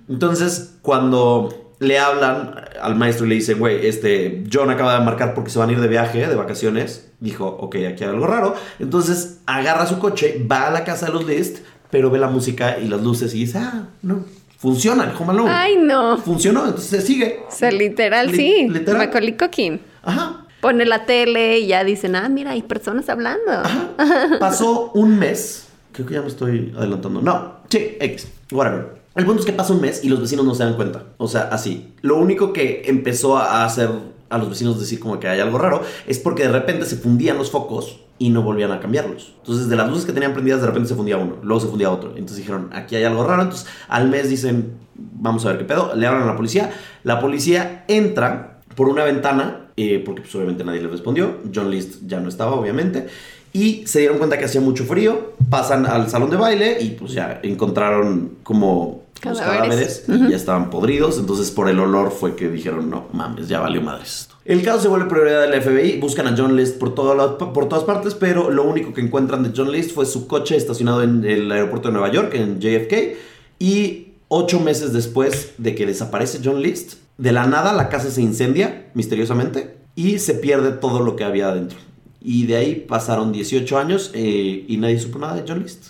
Entonces, 0.10 0.76
cuando 0.82 1.69
le 1.80 1.98
hablan 1.98 2.56
al 2.82 2.96
maestro 2.96 3.26
y 3.26 3.30
le 3.30 3.36
dicen, 3.36 3.58
güey, 3.60 3.88
este, 3.88 4.44
John 4.52 4.70
acaba 4.70 4.98
de 5.00 5.06
marcar 5.06 5.34
porque 5.34 5.50
se 5.50 5.60
van 5.60 5.70
a 5.70 5.72
ir 5.74 5.80
de 5.80 5.88
viaje, 5.88 6.28
de 6.28 6.36
vacaciones, 6.36 7.10
dijo, 7.20 7.48
ok, 7.48 7.76
aquí 7.90 8.04
hay 8.04 8.10
algo 8.10 8.28
raro. 8.28 8.56
Entonces, 8.80 9.40
agarra 9.46 9.86
su 9.86 9.98
coche, 10.00 10.46
va 10.50 10.68
a 10.68 10.72
la 10.72 10.84
casa 10.84 11.06
de 11.08 11.14
los 11.14 11.26
List, 11.26 11.60
pero 11.90 12.10
ve 12.12 12.20
la 12.20 12.28
música 12.28 12.78
y 12.80 12.88
las 12.88 13.02
luces 13.02 13.34
y 13.34 13.40
dice, 13.40 13.60
ah, 13.60 13.88
no, 14.02 14.26
funciona 14.58 15.06
el 15.06 15.12
Home 15.18 15.32
Alone. 15.32 15.50
Ay, 15.52 15.78
no. 15.82 16.18
Funcionó, 16.18 16.66
entonces 16.66 16.90
se 16.90 17.02
sigue. 17.02 17.40
O 17.48 17.52
sea, 17.52 17.72
literal, 17.72 18.28
Li- 18.28 18.36
sí. 18.38 18.68
literal. 18.70 19.08
Macaulay 19.08 19.38
Culkin. 19.38 19.80
Ajá. 20.04 20.46
Pone 20.62 20.86
la 20.86 21.06
tele 21.06 21.60
y 21.60 21.68
ya 21.68 21.86
dicen, 21.86 22.18
ah, 22.18 22.28
mira, 22.28 22.52
hay 22.52 22.62
personas 22.64 23.08
hablando. 23.08 23.52
Pasó 24.40 24.92
un 24.94 25.18
mes. 25.18 25.68
Creo 25.94 26.06
que 26.06 26.14
ya 26.16 26.22
me 26.22 26.28
estoy 26.28 26.74
adelantando. 26.78 27.22
No, 27.22 27.54
sí, 27.70 27.96
X, 28.00 28.28
whatever. 28.52 28.99
El 29.20 29.26
punto 29.26 29.42
es 29.42 29.46
que 29.46 29.52
pasa 29.52 29.74
un 29.74 29.82
mes 29.82 30.02
y 30.06 30.08
los 30.08 30.22
vecinos 30.22 30.46
no 30.46 30.56
se 30.56 30.64
dan 30.64 30.76
cuenta. 30.76 31.04
O 31.18 31.28
sea, 31.28 31.50
así. 31.52 31.92
Lo 32.00 32.16
único 32.16 32.54
que 32.54 32.84
empezó 32.86 33.38
a 33.38 33.66
hacer 33.66 33.90
a 34.30 34.38
los 34.38 34.48
vecinos 34.48 34.80
decir 34.80 34.98
como 35.02 35.20
que 35.20 35.28
hay 35.28 35.42
algo 35.42 35.58
raro 35.58 35.82
es 36.08 36.20
porque 36.20 36.44
de 36.44 36.54
repente 36.54 36.86
se 36.86 36.96
fundían 36.96 37.38
los 37.38 37.52
focos 37.52 38.00
y 38.18 38.30
no 38.30 38.44
volvían 38.44 38.72
a 38.72 38.80
cambiarlos. 38.80 39.34
Entonces, 39.40 39.68
de 39.68 39.76
las 39.76 39.90
luces 39.90 40.06
que 40.06 40.14
tenían 40.14 40.32
prendidas, 40.32 40.62
de 40.62 40.68
repente 40.68 40.88
se 40.88 40.96
fundía 40.96 41.18
uno, 41.18 41.36
luego 41.44 41.60
se 41.60 41.68
fundía 41.68 41.92
otro. 41.92 42.12
Entonces 42.12 42.38
dijeron, 42.38 42.70
aquí 42.72 42.96
hay 42.96 43.04
algo 43.04 43.28
raro. 43.28 43.42
Entonces, 43.42 43.68
al 43.90 44.08
mes 44.08 44.30
dicen, 44.30 44.76
vamos 44.96 45.46
a 45.46 45.50
ver 45.50 45.58
qué 45.58 45.66
pedo. 45.66 45.94
Le 45.96 46.08
hablan 46.08 46.24
a 46.24 46.28
la 46.28 46.38
policía. 46.38 46.72
La 47.04 47.20
policía 47.20 47.84
entra 47.90 48.62
por 48.74 48.88
una 48.88 49.04
ventana, 49.04 49.66
eh, 49.76 50.02
porque 50.06 50.22
pues, 50.22 50.34
obviamente 50.36 50.64
nadie 50.64 50.82
les 50.82 50.92
respondió. 50.92 51.40
John 51.54 51.70
List 51.70 52.04
ya 52.08 52.22
no 52.22 52.30
estaba, 52.30 52.54
obviamente. 52.54 53.08
Y 53.52 53.86
se 53.88 54.00
dieron 54.00 54.18
cuenta 54.18 54.38
que 54.38 54.46
hacía 54.46 54.62
mucho 54.62 54.86
frío. 54.86 55.34
Pasan 55.50 55.86
al 55.86 56.10
salón 56.10 56.30
de 56.30 56.38
baile 56.38 56.78
y 56.80 56.92
pues 56.92 57.12
ya 57.12 57.42
encontraron 57.44 58.38
como 58.44 59.09
los 59.24 59.40
Cadáveres. 59.40 60.04
cadáveres 60.06 60.28
y 60.28 60.32
ya 60.32 60.36
estaban 60.38 60.70
podridos. 60.70 61.18
Entonces 61.20 61.52
por 61.52 61.70
el 61.70 61.80
olor 61.80 62.12
fue 62.12 62.36
que 62.36 62.50
dijeron, 62.50 62.90
no 62.90 63.08
mames, 63.14 63.48
ya 63.48 63.60
valió 63.60 63.82
madres 63.82 64.22
esto. 64.22 64.36
El 64.46 64.64
caso 64.64 64.82
se 64.82 64.88
vuelve 64.88 65.08
prioridad 65.08 65.42
del 65.48 65.62
FBI. 65.62 66.00
Buscan 66.00 66.28
a 66.28 66.36
John 66.38 66.56
List 66.56 66.78
por, 66.78 66.96
todo 66.96 67.14
la- 67.16 67.38
por 67.38 67.68
todas 67.70 67.84
partes, 67.84 68.16
pero 68.16 68.50
lo 68.50 68.64
único 68.64 68.94
que 68.94 69.02
encuentran 69.02 69.44
de 69.44 69.52
John 69.56 69.72
List 69.72 69.92
fue 69.94 70.06
su 70.06 70.28
coche 70.28 70.56
estacionado 70.56 71.04
en 71.04 71.24
el 71.26 71.52
aeropuerto 71.52 71.90
de 71.90 71.94
Nueva 71.94 72.12
York, 72.12 72.34
en 72.34 72.60
JFK. 72.60 73.18
Y 73.60 74.14
ocho 74.28 74.60
meses 74.60 74.94
después 74.94 75.52
de 75.58 75.76
que 75.76 75.86
desaparece 75.86 76.40
John 76.44 76.62
List, 76.62 76.94
de 77.18 77.32
la 77.32 77.46
nada 77.46 77.74
la 77.74 77.90
casa 77.90 78.10
se 78.10 78.22
incendia 78.22 78.90
misteriosamente 78.94 79.78
y 79.96 80.20
se 80.20 80.34
pierde 80.36 80.72
todo 80.72 81.02
lo 81.02 81.16
que 81.16 81.24
había 81.26 81.50
adentro. 81.50 81.78
Y 82.22 82.46
de 82.48 82.56
ahí 82.56 82.76
pasaron 82.88 83.32
18 83.32 83.78
años 83.78 84.12
eh, 84.14 84.66
y 84.68 84.78
nadie 84.78 85.00
supo 85.00 85.20
nada 85.20 85.36
de 85.36 85.44
John 85.48 85.62
List. 85.62 85.88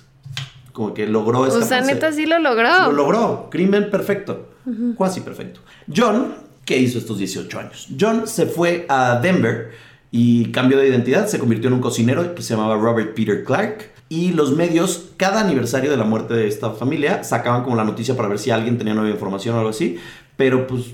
Como 0.80 0.94
que 0.94 1.06
logró 1.08 1.42
O 1.42 1.52
sea, 1.52 1.60
escaparse. 1.60 1.94
neta 1.94 2.14
sí 2.14 2.26
lo 2.26 2.40
logró. 2.40 2.86
Lo 2.86 2.92
logró. 2.94 3.50
Crimen 3.52 3.90
perfecto. 3.92 4.48
Cuasi 4.96 5.20
perfecto. 5.20 5.60
John, 5.94 6.36
¿qué 6.64 6.78
hizo 6.78 7.00
estos 7.00 7.18
18 7.18 7.60
años? 7.60 7.90
John 8.00 8.26
se 8.30 8.46
fue 8.46 8.86
a 8.88 9.20
Denver 9.22 9.72
y 10.10 10.46
cambió 10.52 10.78
de 10.78 10.88
identidad. 10.88 11.28
Se 11.28 11.38
convirtió 11.38 11.68
en 11.68 11.74
un 11.74 11.82
cocinero 11.82 12.34
que 12.34 12.42
se 12.42 12.56
llamaba 12.56 12.78
Robert 12.78 13.14
Peter 13.14 13.44
Clark. 13.44 13.90
Y 14.08 14.32
los 14.32 14.56
medios, 14.56 15.10
cada 15.18 15.42
aniversario 15.42 15.92
de 15.92 15.98
la 15.98 16.06
muerte 16.06 16.34
de 16.34 16.48
esta 16.48 16.72
familia, 16.72 17.26
sacaban 17.26 17.64
como 17.64 17.76
la 17.76 17.84
noticia 17.84 18.16
para 18.16 18.30
ver 18.30 18.40
si 18.40 18.50
alguien 18.50 18.78
tenía 18.78 18.94
nueva 18.94 19.10
información 19.10 19.56
o 19.56 19.58
algo 19.58 19.72
así. 19.72 19.98
Pero 20.38 20.66
pues, 20.66 20.86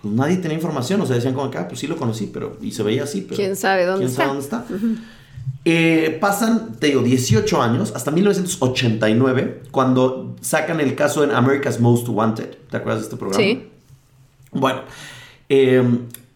pues 0.00 0.14
nadie 0.14 0.38
tenía 0.38 0.56
información. 0.56 0.98
O 1.02 1.06
sea, 1.06 1.16
decían 1.16 1.34
como 1.34 1.50
que, 1.50 1.58
ah, 1.58 1.68
pues 1.68 1.78
sí 1.78 1.86
lo 1.86 1.98
conocí, 1.98 2.30
pero... 2.32 2.56
Y 2.62 2.72
se 2.72 2.82
veía 2.82 3.02
así, 3.02 3.20
pero... 3.20 3.36
¿Quién 3.36 3.54
sabe 3.54 3.84
dónde 3.84 4.06
¿quién 4.06 4.16
sabe 4.16 4.38
está? 4.38 4.64
dónde 4.66 4.94
está? 4.94 5.04
Eh, 5.68 6.16
pasan, 6.20 6.76
te 6.78 6.86
digo, 6.86 7.02
18 7.02 7.60
años, 7.60 7.92
hasta 7.96 8.12
1989, 8.12 9.62
cuando 9.72 10.36
sacan 10.40 10.78
el 10.78 10.94
caso 10.94 11.24
en 11.24 11.32
America's 11.32 11.80
Most 11.80 12.08
Wanted. 12.08 12.56
¿Te 12.70 12.76
acuerdas 12.76 13.00
de 13.00 13.04
este 13.06 13.16
programa? 13.16 13.42
Sí. 13.42 13.68
Bueno, 14.52 14.82
eh, 15.48 15.82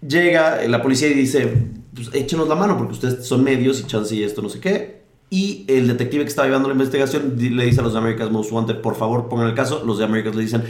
llega 0.05 0.67
la 0.67 0.83
policía 0.83 1.07
y 1.07 1.15
dice, 1.15 1.49
pues 1.95 2.11
échenos 2.13 2.49
la 2.49 2.57
mano 2.57 2.77
porque 2.77 2.95
ustedes 2.95 3.25
son 3.25 3.45
medios 3.45 3.79
y 3.79 3.85
chance 3.85 4.13
y 4.17 4.25
esto 4.25 4.43
no 4.43 4.49
sé 4.49 4.59
qué. 4.59 5.03
Y 5.31 5.65
el 5.69 5.87
detective 5.87 6.25
que 6.25 6.29
estaba 6.29 6.49
llevando 6.49 6.69
la 6.69 6.75
investigación 6.75 7.37
le 7.39 7.65
dice 7.65 7.79
a 7.79 7.85
los 7.85 7.93
de 7.93 8.01
America's 8.01 8.33
Most 8.33 8.51
Wanted, 8.51 8.81
por 8.81 8.97
favor 8.97 9.29
pongan 9.29 9.47
el 9.47 9.55
caso. 9.55 9.85
Los 9.87 9.99
de 9.99 10.07
America's 10.07 10.35
le 10.35 10.43
dicen, 10.43 10.65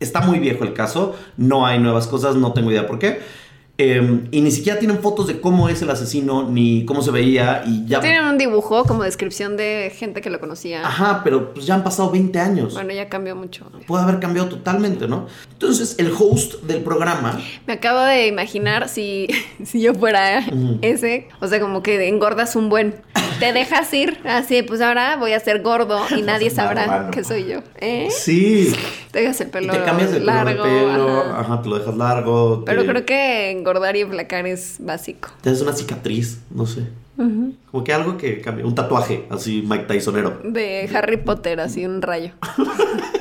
está 0.00 0.20
muy 0.20 0.38
viejo 0.38 0.64
el 0.64 0.74
caso, 0.74 1.16
no 1.38 1.64
hay 1.64 1.78
nuevas 1.78 2.08
cosas, 2.08 2.36
no 2.36 2.52
tengo 2.52 2.70
idea 2.70 2.86
por 2.86 2.98
qué. 2.98 3.20
Eh, 3.84 4.20
y 4.30 4.40
ni 4.40 4.52
siquiera 4.52 4.78
tienen 4.78 5.00
fotos 5.00 5.26
de 5.26 5.40
cómo 5.40 5.68
es 5.68 5.82
el 5.82 5.90
asesino, 5.90 6.48
ni 6.48 6.84
cómo 6.84 7.02
se 7.02 7.10
veía, 7.10 7.64
y 7.66 7.84
ya... 7.84 7.98
Tienen 7.98 8.24
un 8.24 8.38
dibujo 8.38 8.84
como 8.84 9.02
descripción 9.02 9.56
de 9.56 9.92
gente 9.96 10.20
que 10.20 10.30
lo 10.30 10.38
conocía. 10.38 10.86
Ajá, 10.86 11.22
pero 11.24 11.52
pues 11.52 11.66
ya 11.66 11.74
han 11.74 11.82
pasado 11.82 12.10
20 12.10 12.38
años. 12.38 12.74
Bueno, 12.74 12.92
ya 12.92 13.08
cambió 13.08 13.34
mucho. 13.34 13.66
Puede 13.88 14.04
haber 14.04 14.20
cambiado 14.20 14.48
totalmente, 14.48 15.08
¿no? 15.08 15.26
Entonces, 15.52 15.96
el 15.98 16.12
host 16.16 16.62
del 16.62 16.82
programa... 16.82 17.40
Me 17.66 17.72
acabo 17.72 18.00
de 18.00 18.28
imaginar 18.28 18.88
si, 18.88 19.26
si 19.64 19.80
yo 19.80 19.94
fuera 19.94 20.44
ese, 20.80 21.28
o 21.40 21.48
sea, 21.48 21.58
como 21.58 21.82
que 21.82 22.08
engordas 22.08 22.54
un 22.54 22.68
buen. 22.68 22.94
Te 23.40 23.52
dejas 23.52 23.92
ir, 23.92 24.18
así, 24.24 24.62
pues 24.62 24.80
ahora 24.80 25.16
voy 25.16 25.32
a 25.32 25.40
ser 25.40 25.62
gordo 25.62 26.00
y 26.16 26.22
nadie 26.22 26.50
sabrá 26.50 27.10
que 27.10 27.24
soy 27.24 27.46
yo. 27.48 27.58
¿Eh? 27.80 28.08
Sí. 28.10 28.72
Te 29.10 29.20
dejas 29.20 29.40
el 29.40 29.48
Y 29.48 29.50
pelo 29.50 29.72
te 29.72 29.82
cambias 29.82 30.10
color 30.10 30.24
largo. 30.24 30.64
de 30.64 30.70
pelo, 30.70 31.20
ajá. 31.20 31.40
ajá. 31.40 31.62
te 31.62 31.68
lo 31.68 31.78
dejas 31.78 31.96
largo. 31.96 32.64
Pero 32.64 32.86
creo 32.86 33.04
que 33.04 33.50
engordar 33.72 33.96
y 33.96 34.00
enflacar 34.00 34.46
es 34.46 34.76
básico. 34.80 35.30
Te 35.40 35.50
haces 35.50 35.62
una 35.62 35.72
cicatriz, 35.72 36.40
no 36.50 36.66
sé. 36.66 36.86
Como 37.70 37.84
que 37.84 37.92
algo 37.92 38.16
que 38.16 38.40
cambia. 38.40 38.66
Un 38.66 38.74
tatuaje, 38.74 39.26
así 39.30 39.62
Mike 39.66 39.84
Tysonero. 39.84 40.40
De 40.44 40.90
Harry 40.94 41.18
Potter, 41.18 41.60
así 41.60 41.84
un 41.86 42.02
rayo. 42.02 42.32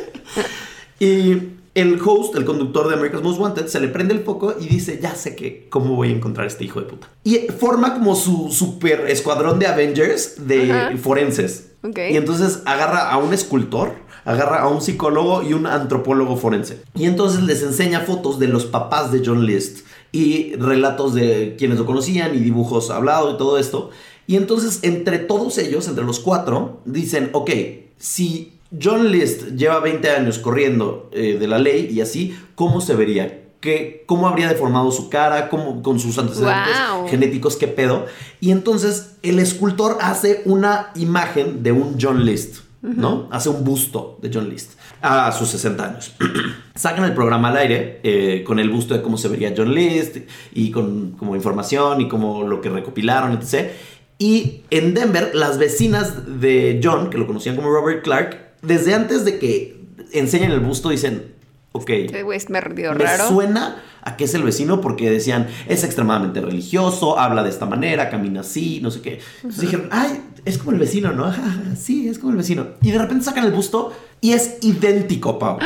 Y 0.99 1.35
el 1.73 1.99
host, 2.05 2.35
el 2.35 2.45
conductor 2.45 2.87
de 2.87 2.93
America's 2.93 3.23
Most 3.23 3.39
Wanted, 3.39 3.65
se 3.65 3.79
le 3.79 3.87
prende 3.87 4.13
el 4.13 4.19
foco 4.19 4.53
y 4.59 4.67
dice, 4.67 4.99
ya 5.01 5.15
sé 5.15 5.35
que, 5.35 5.67
¿cómo 5.67 5.95
voy 5.95 6.09
a 6.09 6.11
encontrar 6.11 6.43
a 6.43 6.47
este 6.47 6.63
hijo 6.63 6.79
de 6.79 6.85
puta? 6.85 7.07
Y 7.23 7.37
forma 7.57 7.95
como 7.95 8.15
su 8.15 8.51
super 8.51 9.05
escuadrón 9.09 9.57
de 9.57 9.65
Avengers 9.65 10.47
de 10.47 10.71
Ajá. 10.71 10.97
forenses. 10.97 11.71
Y 11.83 12.17
entonces 12.17 12.61
agarra 12.67 13.09
a 13.09 13.17
un 13.17 13.33
escultor, 13.33 13.95
agarra 14.25 14.61
a 14.61 14.67
un 14.67 14.81
psicólogo 14.81 15.43
y 15.43 15.53
un 15.53 15.67
antropólogo 15.67 16.37
forense. 16.37 16.81
Y 16.95 17.05
entonces 17.05 17.43
les 17.43 17.63
enseña 17.63 18.01
fotos 18.01 18.39
de 18.39 18.47
los 18.47 18.65
papás 18.65 19.11
de 19.11 19.21
John 19.25 19.45
List 19.45 19.85
y 20.11 20.55
relatos 20.55 21.13
de 21.13 21.55
quienes 21.57 21.79
lo 21.79 21.85
conocían 21.85 22.35
y 22.35 22.39
dibujos 22.39 22.89
hablados 22.89 23.35
y 23.35 23.37
todo 23.37 23.57
esto. 23.57 23.89
Y 24.27 24.35
entonces 24.37 24.79
entre 24.83 25.19
todos 25.19 25.57
ellos, 25.57 25.87
entre 25.87 26.03
los 26.03 26.19
cuatro, 26.19 26.79
dicen, 26.85 27.29
ok, 27.33 27.51
si 27.97 28.53
John 28.81 29.11
List 29.11 29.55
lleva 29.57 29.79
20 29.79 30.09
años 30.11 30.39
corriendo 30.39 31.09
eh, 31.11 31.37
de 31.39 31.47
la 31.47 31.59
ley 31.59 31.89
y 31.91 32.01
así, 32.01 32.37
¿cómo 32.55 32.81
se 32.81 32.95
vería? 32.95 33.39
¿Qué, 33.59 34.03
¿Cómo 34.07 34.27
habría 34.27 34.47
deformado 34.47 34.91
su 34.91 35.09
cara? 35.09 35.49
¿Cómo, 35.49 35.83
con 35.83 35.99
sus 35.99 36.17
antecedentes 36.17 36.75
genéticos? 37.09 37.57
¿Qué 37.57 37.67
pedo? 37.67 38.05
Y 38.39 38.51
entonces 38.51 39.17
el 39.21 39.37
escultor 39.37 39.97
hace 40.01 40.41
una 40.45 40.91
imagen 40.95 41.61
de 41.61 41.71
un 41.71 41.97
John 42.01 42.25
List, 42.25 42.61
¿no? 42.81 43.27
Hace 43.31 43.49
un 43.49 43.63
busto 43.63 44.17
de 44.21 44.31
John 44.33 44.49
List 44.49 44.73
a 45.01 45.31
sus 45.31 45.49
60 45.49 45.83
años. 45.85 46.13
Sacan 46.75 47.03
el 47.05 47.13
programa 47.13 47.49
al 47.49 47.57
aire 47.57 47.99
eh, 48.03 48.43
con 48.45 48.59
el 48.59 48.69
busto 48.69 48.93
de 48.93 49.01
cómo 49.01 49.17
se 49.17 49.27
vería 49.27 49.53
John 49.55 49.73
List 49.73 50.17
y 50.53 50.71
con 50.71 51.11
como 51.11 51.35
información 51.35 52.01
y 52.01 52.07
como 52.07 52.43
lo 52.43 52.61
que 52.61 52.69
recopilaron, 52.69 53.33
etc. 53.33 53.69
Y 54.17 54.61
en 54.69 54.93
Denver, 54.93 55.31
las 55.33 55.57
vecinas 55.57 56.39
de 56.39 56.79
John, 56.83 57.09
que 57.09 57.17
lo 57.17 57.25
conocían 57.27 57.55
como 57.55 57.71
Robert 57.71 58.03
Clark, 58.03 58.37
desde 58.61 58.93
antes 58.93 59.25
de 59.25 59.39
que 59.39 59.81
enseñen 60.11 60.51
el 60.51 60.59
busto, 60.59 60.89
dicen, 60.89 61.33
ok, 61.71 61.89
Este 61.89 62.23
güey 62.23 62.37
es 62.37 62.49
medio 62.49 62.93
me 62.93 63.03
raro. 63.03 63.27
suena 63.29 63.81
a 64.03 64.17
que 64.17 64.25
es 64.25 64.33
el 64.33 64.43
vecino 64.43 64.81
porque 64.81 65.09
decían, 65.09 65.47
es 65.67 65.83
extremadamente 65.83 66.41
religioso, 66.41 67.19
habla 67.19 67.43
de 67.43 67.49
esta 67.49 67.65
manera, 67.65 68.09
camina 68.09 68.41
así, 68.41 68.79
no 68.81 68.91
sé 68.91 69.01
qué. 69.01 69.19
Entonces 69.37 69.61
dijeron, 69.61 69.89
ay, 69.91 70.21
es 70.45 70.57
como 70.57 70.71
el 70.71 70.79
vecino, 70.79 71.11
¿no? 71.11 71.25
Ajá, 71.25 71.43
ajá, 71.45 71.75
sí, 71.75 72.07
es 72.07 72.19
como 72.19 72.31
el 72.31 72.37
vecino. 72.37 72.67
Y 72.81 72.91
de 72.91 72.97
repente 72.97 73.25
sacan 73.25 73.45
el 73.45 73.51
busto 73.51 73.93
y 74.19 74.33
es 74.33 74.57
idéntico, 74.61 75.39
Pau. 75.39 75.59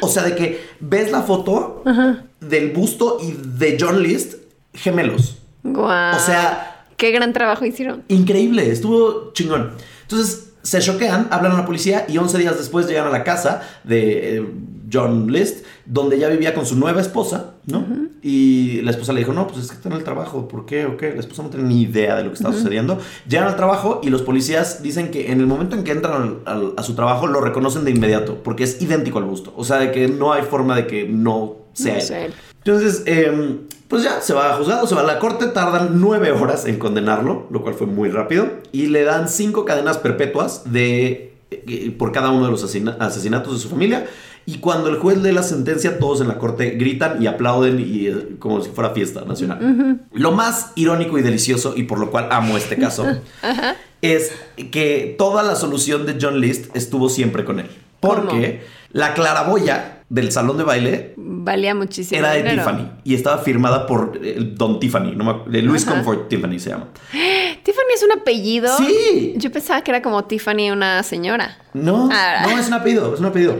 O 0.00 0.08
sea, 0.08 0.22
de 0.22 0.34
que 0.34 0.60
ves 0.80 1.10
la 1.10 1.22
foto 1.22 1.82
del 2.40 2.70
busto 2.72 3.18
y 3.22 3.32
de 3.58 3.76
John 3.80 4.02
List, 4.02 4.34
gemelos. 4.74 5.38
Guau. 5.62 6.16
O 6.16 6.18
sea, 6.18 6.70
Qué 6.96 7.10
gran 7.10 7.32
trabajo 7.32 7.64
hicieron. 7.64 8.04
Increíble, 8.08 8.70
estuvo 8.70 9.32
chingón. 9.32 9.72
Entonces 10.02 10.52
se 10.62 10.80
choquean, 10.80 11.28
hablan 11.30 11.52
a 11.52 11.56
la 11.56 11.66
policía 11.66 12.06
y 12.08 12.16
11 12.16 12.38
días 12.38 12.56
después 12.56 12.86
llegan 12.86 13.06
a 13.06 13.10
la 13.10 13.24
casa 13.24 13.62
de 13.84 14.38
eh, 14.38 14.46
John 14.90 15.30
List, 15.30 15.64
donde 15.86 16.18
ya 16.18 16.28
vivía 16.28 16.54
con 16.54 16.64
su 16.66 16.76
nueva 16.76 17.00
esposa, 17.00 17.54
¿no? 17.66 17.84
Y 18.22 18.80
la 18.82 18.90
esposa 18.90 19.12
le 19.12 19.18
dijo, 19.20 19.32
no, 19.34 19.46
pues 19.46 19.60
es 19.64 19.68
que 19.70 19.74
está 19.76 19.88
en 19.90 19.96
el 19.96 20.04
trabajo, 20.04 20.48
¿por 20.48 20.64
qué? 20.64 20.86
¿O 20.86 20.96
qué? 20.96 21.12
La 21.12 21.20
esposa 21.20 21.42
no 21.42 21.50
tiene 21.50 21.68
ni 21.68 21.82
idea 21.82 22.16
de 22.16 22.24
lo 22.24 22.30
que 22.30 22.36
estaba 22.36 22.54
sucediendo. 22.54 22.98
Llegan 23.28 23.48
al 23.48 23.56
trabajo 23.56 24.00
y 24.02 24.08
los 24.10 24.22
policías 24.22 24.82
dicen 24.82 25.10
que 25.10 25.30
en 25.30 25.40
el 25.40 25.46
momento 25.46 25.76
en 25.76 25.84
que 25.84 25.92
entran 25.92 26.14
al- 26.14 26.38
al- 26.46 26.72
a 26.76 26.82
su 26.82 26.94
trabajo 26.94 27.26
lo 27.26 27.40
reconocen 27.42 27.84
de 27.84 27.90
inmediato, 27.90 28.38
porque 28.42 28.64
es 28.64 28.80
idéntico 28.80 29.18
al 29.18 29.24
busto. 29.24 29.52
O 29.56 29.64
sea, 29.64 29.76
de 29.78 29.92
que 29.92 30.08
no 30.08 30.32
hay 30.32 30.42
forma 30.42 30.74
de 30.74 30.86
que 30.86 31.06
no 31.08 31.56
sea 31.74 31.94
No 31.98 32.16
él. 32.16 32.32
Entonces, 32.64 33.02
eh, 33.04 33.58
pues 33.88 34.02
ya, 34.02 34.22
se 34.22 34.32
va 34.32 34.54
a 34.54 34.56
juzgado, 34.56 34.86
se 34.86 34.94
va 34.94 35.02
a 35.02 35.04
la 35.04 35.18
corte, 35.18 35.46
tardan 35.48 36.00
nueve 36.00 36.32
horas 36.32 36.64
en 36.64 36.78
condenarlo, 36.78 37.46
lo 37.50 37.62
cual 37.62 37.74
fue 37.74 37.86
muy 37.86 38.08
rápido, 38.08 38.48
y 38.72 38.86
le 38.86 39.04
dan 39.04 39.28
cinco 39.28 39.66
cadenas 39.66 39.98
perpetuas 39.98 40.72
de, 40.72 41.34
eh, 41.50 41.94
por 41.98 42.10
cada 42.10 42.30
uno 42.30 42.46
de 42.46 42.50
los 42.52 42.64
asesina- 42.64 42.96
asesinatos 43.00 43.52
de 43.52 43.58
su 43.60 43.68
familia. 43.68 44.06
Y 44.46 44.58
cuando 44.58 44.90
el 44.90 44.96
juez 44.98 45.18
lee 45.18 45.32
la 45.32 45.42
sentencia, 45.42 45.98
todos 45.98 46.20
en 46.20 46.28
la 46.28 46.38
corte 46.38 46.70
gritan 46.70 47.22
y 47.22 47.26
aplauden 47.26 47.80
y, 47.80 48.06
eh, 48.08 48.36
como 48.38 48.60
si 48.62 48.70
fuera 48.70 48.90
fiesta 48.90 49.24
nacional. 49.24 50.02
Lo 50.12 50.32
más 50.32 50.72
irónico 50.74 51.18
y 51.18 51.22
delicioso, 51.22 51.74
y 51.76 51.84
por 51.84 51.98
lo 51.98 52.10
cual 52.10 52.28
amo 52.30 52.56
este 52.58 52.76
caso, 52.76 53.06
es 54.02 54.32
que 54.70 55.14
toda 55.18 55.42
la 55.42 55.56
solución 55.56 56.04
de 56.06 56.16
John 56.20 56.40
List 56.40 56.74
estuvo 56.76 57.08
siempre 57.08 57.44
con 57.44 57.60
él. 57.60 57.70
Porque 58.00 58.62
la 58.92 59.14
claraboya 59.14 60.02
del 60.10 60.30
salón 60.30 60.58
de 60.58 60.64
baile 60.64 61.14
Valía 61.16 61.74
muchísimo. 61.74 62.18
era 62.18 62.32
de 62.32 62.42
dinero. 62.42 62.62
Tiffany 62.64 62.90
y 63.02 63.14
estaba 63.14 63.38
firmada 63.38 63.86
por 63.86 64.20
el 64.22 64.54
Don 64.56 64.78
Tiffany, 64.78 65.14
no 65.16 65.44
me 65.46 65.62
Louis 65.62 65.86
Ajá. 65.86 65.96
Comfort 65.96 66.28
Tiffany 66.28 66.58
se 66.58 66.70
llama. 66.70 66.88
Tiffany 67.62 67.92
es 67.94 68.02
un 68.02 68.12
apellido. 68.12 68.76
Sí. 68.76 69.32
Yo 69.38 69.50
pensaba 69.50 69.80
que 69.82 69.90
era 69.90 70.02
como 70.02 70.22
Tiffany, 70.24 70.70
una 70.70 71.02
señora. 71.02 71.56
No, 71.72 72.10
Ah. 72.12 72.42
no 72.46 72.58
es 72.58 72.68
un 72.68 72.74
apellido, 72.74 73.14
es 73.14 73.20
un 73.20 73.26
apellido. 73.26 73.56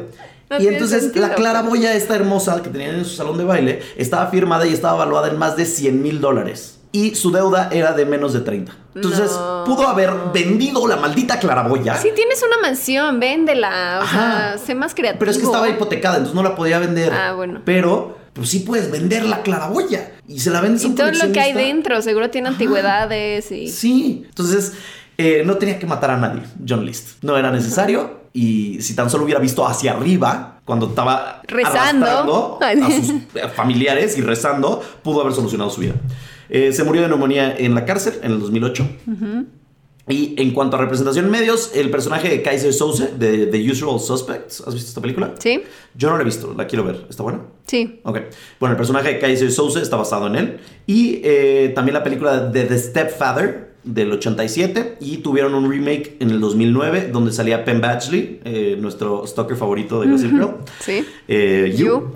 No 0.58 0.64
y 0.64 0.68
entonces 0.68 1.02
sentido, 1.04 1.26
la 1.28 1.34
claraboya 1.34 1.94
esta 1.94 2.14
hermosa 2.16 2.62
que 2.62 2.70
tenían 2.70 2.96
en 2.96 3.04
su 3.04 3.14
salón 3.16 3.38
de 3.38 3.44
baile 3.44 3.82
estaba 3.96 4.26
firmada 4.28 4.66
y 4.66 4.72
estaba 4.72 4.96
evaluada 4.96 5.28
en 5.28 5.38
más 5.38 5.56
de 5.56 5.64
100 5.66 6.02
mil 6.02 6.20
dólares. 6.20 6.78
Y 6.92 7.16
su 7.16 7.32
deuda 7.32 7.70
era 7.72 7.92
de 7.92 8.06
menos 8.06 8.32
de 8.32 8.40
30. 8.40 8.72
Entonces 8.94 9.30
No. 9.32 9.64
pudo 9.66 9.88
haber 9.88 10.12
vendido 10.32 10.86
la 10.86 10.94
maldita 10.96 11.40
claraboya. 11.40 11.96
Si 11.96 12.12
tienes 12.12 12.40
una 12.46 12.58
mansión, 12.62 13.18
véndela. 13.18 13.98
O 13.98 14.02
Ajá. 14.04 14.50
sea, 14.56 14.58
sé 14.64 14.74
más 14.76 14.94
creativo. 14.94 15.18
Pero 15.18 15.30
es 15.32 15.38
que 15.38 15.44
estaba 15.44 15.68
hipotecada, 15.68 16.18
entonces 16.18 16.36
no 16.36 16.44
la 16.44 16.54
podía 16.54 16.78
vender. 16.78 17.12
Ah, 17.12 17.32
bueno. 17.34 17.62
Pero, 17.64 18.16
pues 18.32 18.48
sí 18.50 18.60
puedes 18.60 18.92
vender 18.92 19.24
la 19.24 19.42
claraboya. 19.42 20.12
Y 20.28 20.38
se 20.38 20.50
la 20.50 20.60
vendes 20.60 20.84
a 20.84 20.86
Y 20.86 20.90
un 20.90 20.94
todo 20.96 21.10
lo 21.10 21.32
que 21.32 21.40
hay 21.40 21.52
dentro, 21.52 22.00
seguro 22.00 22.30
tiene 22.30 22.48
antigüedades 22.48 23.50
y. 23.50 23.68
Sí, 23.68 24.22
entonces 24.28 24.74
eh, 25.18 25.42
no 25.44 25.56
tenía 25.56 25.80
que 25.80 25.86
matar 25.86 26.12
a 26.12 26.16
nadie, 26.16 26.42
John 26.68 26.86
List. 26.86 27.22
No 27.24 27.36
era 27.36 27.50
necesario. 27.50 28.23
Y 28.36 28.82
si 28.82 28.96
tan 28.96 29.08
solo 29.08 29.22
hubiera 29.22 29.40
visto 29.40 29.64
hacia 29.64 29.92
arriba, 29.92 30.60
cuando 30.64 30.88
estaba 30.88 31.40
Rezando. 31.46 32.58
a 32.60 32.90
sus 32.90 33.10
eh, 33.10 33.48
familiares 33.54 34.18
y 34.18 34.22
rezando, 34.22 34.82
pudo 35.04 35.20
haber 35.20 35.32
solucionado 35.32 35.70
su 35.70 35.80
vida. 35.80 35.94
Eh, 36.48 36.72
se 36.72 36.82
murió 36.82 37.02
de 37.02 37.08
neumonía 37.08 37.56
en 37.56 37.76
la 37.76 37.84
cárcel 37.84 38.14
en 38.22 38.32
el 38.32 38.40
2008. 38.40 38.88
Y 40.08 40.34
en 40.36 40.52
cuanto 40.52 40.76
a 40.76 40.80
representación 40.80 41.26
en 41.26 41.30
medios, 41.30 41.70
el 41.74 41.90
personaje 41.90 42.28
de 42.28 42.42
Kaiser 42.42 42.74
Souse 42.74 43.18
de 43.18 43.46
The 43.46 43.70
Usual 43.70 44.00
Suspects, 44.00 44.62
¿has 44.66 44.74
visto 44.74 44.88
esta 44.88 45.00
película? 45.00 45.32
¿Sí? 45.38 45.62
Yo 45.94 46.10
no 46.10 46.16
la 46.16 46.22
he 46.22 46.24
visto, 46.26 46.52
la 46.54 46.66
quiero 46.66 46.84
ver. 46.84 47.06
¿Está 47.08 47.22
buena? 47.22 47.40
Sí. 47.66 48.00
Ok. 48.02 48.18
Bueno, 48.58 48.72
el 48.72 48.76
personaje 48.76 49.14
de 49.14 49.18
Kaiser 49.20 49.52
Souse 49.52 49.76
está 49.76 49.96
basado 49.96 50.26
en 50.26 50.34
él. 50.34 50.60
Y 50.86 51.20
eh, 51.22 51.72
también 51.74 51.94
la 51.94 52.02
película 52.02 52.38
de 52.40 52.64
The 52.64 52.78
Stepfather 52.78 53.73
del 53.84 54.12
87. 54.12 54.96
Y 55.00 55.18
tuvieron 55.18 55.54
un 55.54 55.70
remake 55.70 56.16
en 56.20 56.30
el 56.30 56.40
2009 56.40 57.10
donde 57.12 57.32
salía 57.32 57.64
Penn 57.64 57.80
Badgley, 57.80 58.40
eh, 58.44 58.76
nuestro 58.80 59.26
stalker 59.26 59.56
favorito 59.56 60.00
de 60.00 60.10
Gossip 60.10 60.30
Girl. 60.30 60.54
Sí. 60.80 61.04
Eh, 61.28 61.74
you. 61.76 61.86
You. 61.86 62.14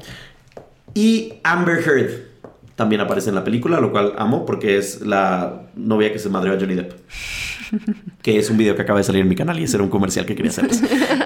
Y 0.95 1.35
Amber 1.45 1.79
Heard 1.79 2.29
también 2.75 3.01
aparece 3.01 3.29
en 3.29 3.35
la 3.35 3.45
película, 3.45 3.81
lo 3.81 3.91
cual 3.91 4.15
amo 4.19 4.47
porque 4.47 4.79
es 4.79 5.01
la 5.01 5.63
novia 5.75 6.13
que 6.13 6.19
se 6.19 6.29
madreó 6.29 6.55
a 6.55 6.61
Johnny 6.61 6.75
Depp. 6.75 6.93
Que 8.23 8.39
es 8.39 8.51
un 8.51 8.57
video 8.57 8.75
que 8.77 8.83
acaba 8.83 8.99
de 8.99 9.05
salir 9.05 9.23
en 9.23 9.29
mi 9.29 9.35
canal 9.37 9.59
y 9.59 9.65
ese 9.65 9.77
era 9.77 9.85
un 9.85 9.91
comercial 9.91 10.27
que 10.27 10.35
quería 10.35 10.51
hacerles. 10.51 10.83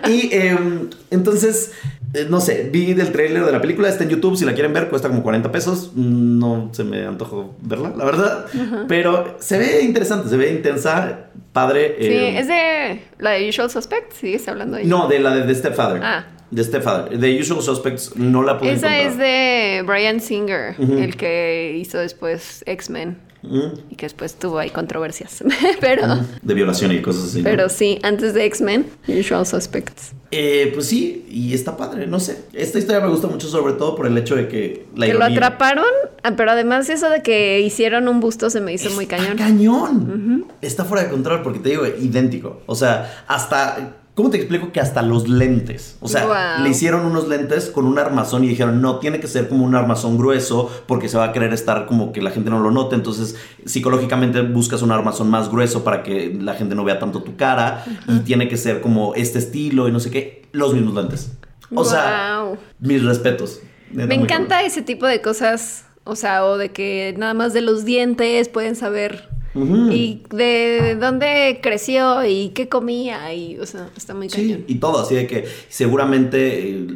Y 0.09 0.30
em, 0.32 0.88
entonces, 1.11 1.72
eh, 2.14 2.26
no 2.28 2.40
sé, 2.40 2.68
vi 2.72 2.95
del 2.95 3.12
tráiler 3.12 3.45
de 3.45 3.53
la 3.53 3.61
película, 3.61 3.88
está 3.88 4.05
en 4.05 4.11
YouTube, 4.11 4.36
si 4.36 4.45
la 4.45 4.53
quieren 4.55 4.72
ver, 4.72 4.88
cuesta 4.88 5.09
como 5.09 5.22
40 5.22 5.51
pesos. 5.51 5.93
No 5.95 6.70
se 6.72 6.84
me 6.84 7.05
antojó 7.07 7.55
verla, 7.62 7.93
la 7.97 8.05
verdad. 8.05 8.47
Pero 8.88 9.36
se 9.40 9.59
ve 9.59 9.82
interesante, 9.82 10.28
se 10.28 10.36
ve 10.36 10.53
intensa, 10.53 11.26
padre. 11.53 11.97
Sí, 11.99 12.07
em, 12.12 12.36
es 12.36 12.49
de 12.49 13.01
la 13.18 13.30
de 13.30 13.49
Usual 13.49 13.70
Suspect, 13.70 14.12
¿sigues 14.12 14.47
hablando 14.49 14.76
ahí? 14.76 14.86
No, 14.86 15.09
de 15.09 15.18
la 15.20 15.34
de 15.34 15.43
The 15.43 15.55
Stepfather. 15.55 16.01
Ah. 16.03 16.26
The 16.55 16.64
Stepfather. 16.64 17.18
The 17.18 17.40
Usual 17.40 17.62
Suspects 17.62 18.14
no 18.16 18.43
la 18.43 18.59
pude 18.59 18.72
Esa 18.72 18.88
encontrar. 19.01 19.07
es 19.07 19.18
de 19.18 19.82
Brian 19.86 20.20
Singer, 20.20 20.74
el 20.78 21.16
que 21.16 21.76
hizo 21.78 21.99
después 21.99 22.62
X-Men. 22.66 23.16
Mm, 23.43 23.90
y 23.90 23.97
que 23.97 24.07
después 24.07 24.34
tuvo 24.34 24.59
ahí 24.59 24.70
controversias. 24.70 25.43
pero, 25.80 26.03
De 26.43 26.55
violación 26.55 26.93
y 26.93 27.03
cosas 27.03 27.24
así. 27.24 27.38
¿no? 27.38 27.45
pero 27.45 27.68
sí, 27.68 27.99
antes 28.03 28.34
de 28.34 28.45
X-Men, 28.45 28.86
Usual 29.09 29.47
Suspects. 29.47 30.12
Eh, 30.30 30.70
pues 30.72 30.86
sí, 30.86 31.26
y 31.28 31.53
está 31.53 31.76
padre, 31.76 32.07
no 32.07 32.18
sé. 32.18 32.45
Esta 32.55 32.78
historia 32.78 33.01
me 33.01 33.09
gusta 33.09 33.26
mucho, 33.26 33.49
sobre 33.49 33.74
todo 33.74 33.95
por 33.95 34.07
el 34.07 34.16
hecho 34.16 34.34
de 34.34 34.49
que 34.49 34.86
la 34.97 35.07
que 35.07 35.14
lo 35.14 35.24
atraparon, 35.24 35.84
ah, 36.22 36.32
pero 36.36 36.53
además 36.53 36.88
eso 36.88 37.11
de 37.11 37.22
que 37.22 37.61
hicieron 37.61 38.09
un 38.09 38.20
busto 38.20 38.49
se 38.49 38.61
me 38.61 38.72
hizo 38.72 38.90
muy 38.90 39.07
cañón. 39.07 39.36
cañón. 39.36 40.47
Está 40.62 40.84
fuera 40.84 41.05
de 41.05 41.11
control 41.11 41.43
porque 41.43 41.59
te 41.59 41.70
digo, 41.70 41.86
idéntico. 41.86 42.62
O 42.66 42.74
sea, 42.74 43.24
hasta. 43.26 43.97
¿Cómo 44.14 44.28
te 44.28 44.36
explico 44.36 44.72
que 44.72 44.80
hasta 44.80 45.00
los 45.00 45.26
lentes? 45.26 45.96
O 46.00 46.08
sea, 46.08 46.26
Wow. 46.26 46.64
le 46.64 46.68
hicieron 46.68 47.06
unos 47.06 47.28
lentes 47.28 47.70
con 47.70 47.86
un 47.86 47.98
armazón 47.98 48.44
y 48.44 48.48
dijeron, 48.48 48.82
no, 48.82 48.98
tiene 48.98 49.20
que 49.20 49.26
ser 49.26 49.48
como 49.48 49.64
un 49.64 49.74
armazón 49.74 50.18
grueso 50.18 50.70
porque 50.86 51.08
se 51.08 51.16
va 51.16 51.24
a 51.24 51.32
querer 51.32 51.54
estar 51.54 51.86
como 51.86 52.12
que 52.12 52.20
la 52.20 52.30
gente 52.30 52.50
no 52.50 52.58
lo 52.60 52.70
note. 52.70 52.94
Entonces, 52.94 53.36
psicológicamente 53.64 54.42
buscas 54.42 54.82
un 54.82 54.92
armazón 54.92 55.30
más 55.30 55.50
grueso 55.50 55.82
para 55.82 56.02
que 56.02 56.36
la 56.38 56.52
gente 56.54 56.74
no 56.74 56.84
vea 56.84 56.98
tanto 56.98 57.22
tu 57.22 57.36
cara 57.36 57.84
y 58.06 58.18
tiene 58.20 58.48
que 58.48 58.58
ser 58.58 58.82
como 58.82 59.14
este 59.14 59.38
estilo 59.38 59.88
y 59.88 59.92
no 59.92 59.98
sé 60.00 60.10
qué. 60.10 60.42
Los 60.52 60.74
mismos 60.74 60.94
lentes. 60.94 61.32
O 61.74 61.84
sea, 61.84 62.44
mis 62.80 63.02
respetos. 63.02 63.60
Me 63.92 64.14
encanta 64.14 64.62
ese 64.62 64.82
tipo 64.82 65.06
de 65.06 65.22
cosas, 65.22 65.86
o 66.04 66.16
sea, 66.16 66.44
o 66.44 66.58
de 66.58 66.70
que 66.70 67.14
nada 67.16 67.32
más 67.32 67.54
de 67.54 67.62
los 67.62 67.86
dientes 67.86 68.50
pueden 68.50 68.76
saber 68.76 69.30
Y 69.55 70.22
de 70.30 70.96
dónde 70.98 71.61
creció 71.62 72.24
y 72.24 72.50
qué 72.50 72.68
comía 72.68 73.34
y, 73.34 73.59
o 73.59 73.66
sea, 73.66 73.90
está 73.96 74.14
muy 74.14 74.30
Sí, 74.30 74.48
cañón. 74.48 74.64
y 74.66 74.74
todo, 74.76 75.00
así 75.00 75.14
de 75.14 75.26
que 75.26 75.44
seguramente, 75.68 76.70
eh, 76.70 76.86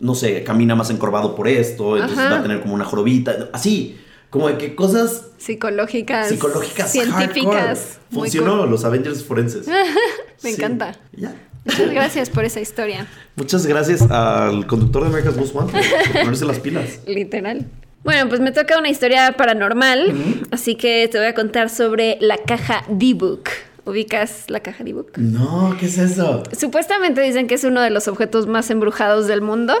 no 0.00 0.14
sé, 0.14 0.42
camina 0.44 0.74
más 0.74 0.88
encorvado 0.90 1.34
por 1.34 1.46
esto, 1.48 1.96
entonces 1.96 2.18
Ajá. 2.18 2.30
va 2.30 2.38
a 2.38 2.42
tener 2.42 2.60
como 2.62 2.74
una 2.74 2.84
jorobita, 2.84 3.50
así, 3.52 3.98
como 4.30 4.48
de 4.48 4.56
que 4.58 4.74
cosas 4.74 5.26
Psicológicas, 5.38 6.28
psicológicas, 6.28 6.90
científicas. 6.90 7.54
hardcore. 7.54 8.10
Funcionó, 8.12 8.58
cool. 8.60 8.70
los 8.70 8.84
Avengers 8.84 9.22
forenses. 9.24 9.66
Me 10.42 10.50
Sí, 10.50 10.54
encanta. 10.54 10.96
ya. 11.16 11.34
Muchas 11.64 11.90
gracias 11.90 12.30
por 12.30 12.44
esa 12.46 12.60
historia, 12.60 13.06
Muchas 13.36 13.66
gracias 13.66 14.02
al 14.10 14.66
conductor 14.66 15.02
de 15.02 15.08
America's 15.08 15.36
Most 15.36 15.54
Wanted 15.54 15.78
por 16.12 16.20
ponerse 16.22 16.44
las 16.46 16.60
pilas. 16.60 17.00
literal. 17.06 17.66
Bueno, 18.08 18.26
pues 18.30 18.40
me 18.40 18.52
toca 18.52 18.78
una 18.78 18.88
historia 18.88 19.32
paranormal, 19.32 20.14
así 20.50 20.76
que 20.76 21.06
te 21.12 21.18
voy 21.18 21.26
a 21.26 21.34
contar 21.34 21.68
sobre 21.68 22.16
la 22.22 22.38
caja 22.38 22.82
D-Book. 22.88 23.50
¿Ubicas 23.84 24.44
la 24.48 24.60
caja 24.60 24.82
D-Book? 24.82 25.12
No, 25.18 25.76
¿qué 25.78 25.84
es 25.84 25.98
eso? 25.98 26.42
Supuestamente 26.58 27.20
dicen 27.20 27.46
que 27.46 27.56
es 27.56 27.64
uno 27.64 27.82
de 27.82 27.90
los 27.90 28.08
objetos 28.08 28.46
más 28.46 28.70
embrujados 28.70 29.26
del 29.26 29.42
mundo. 29.42 29.74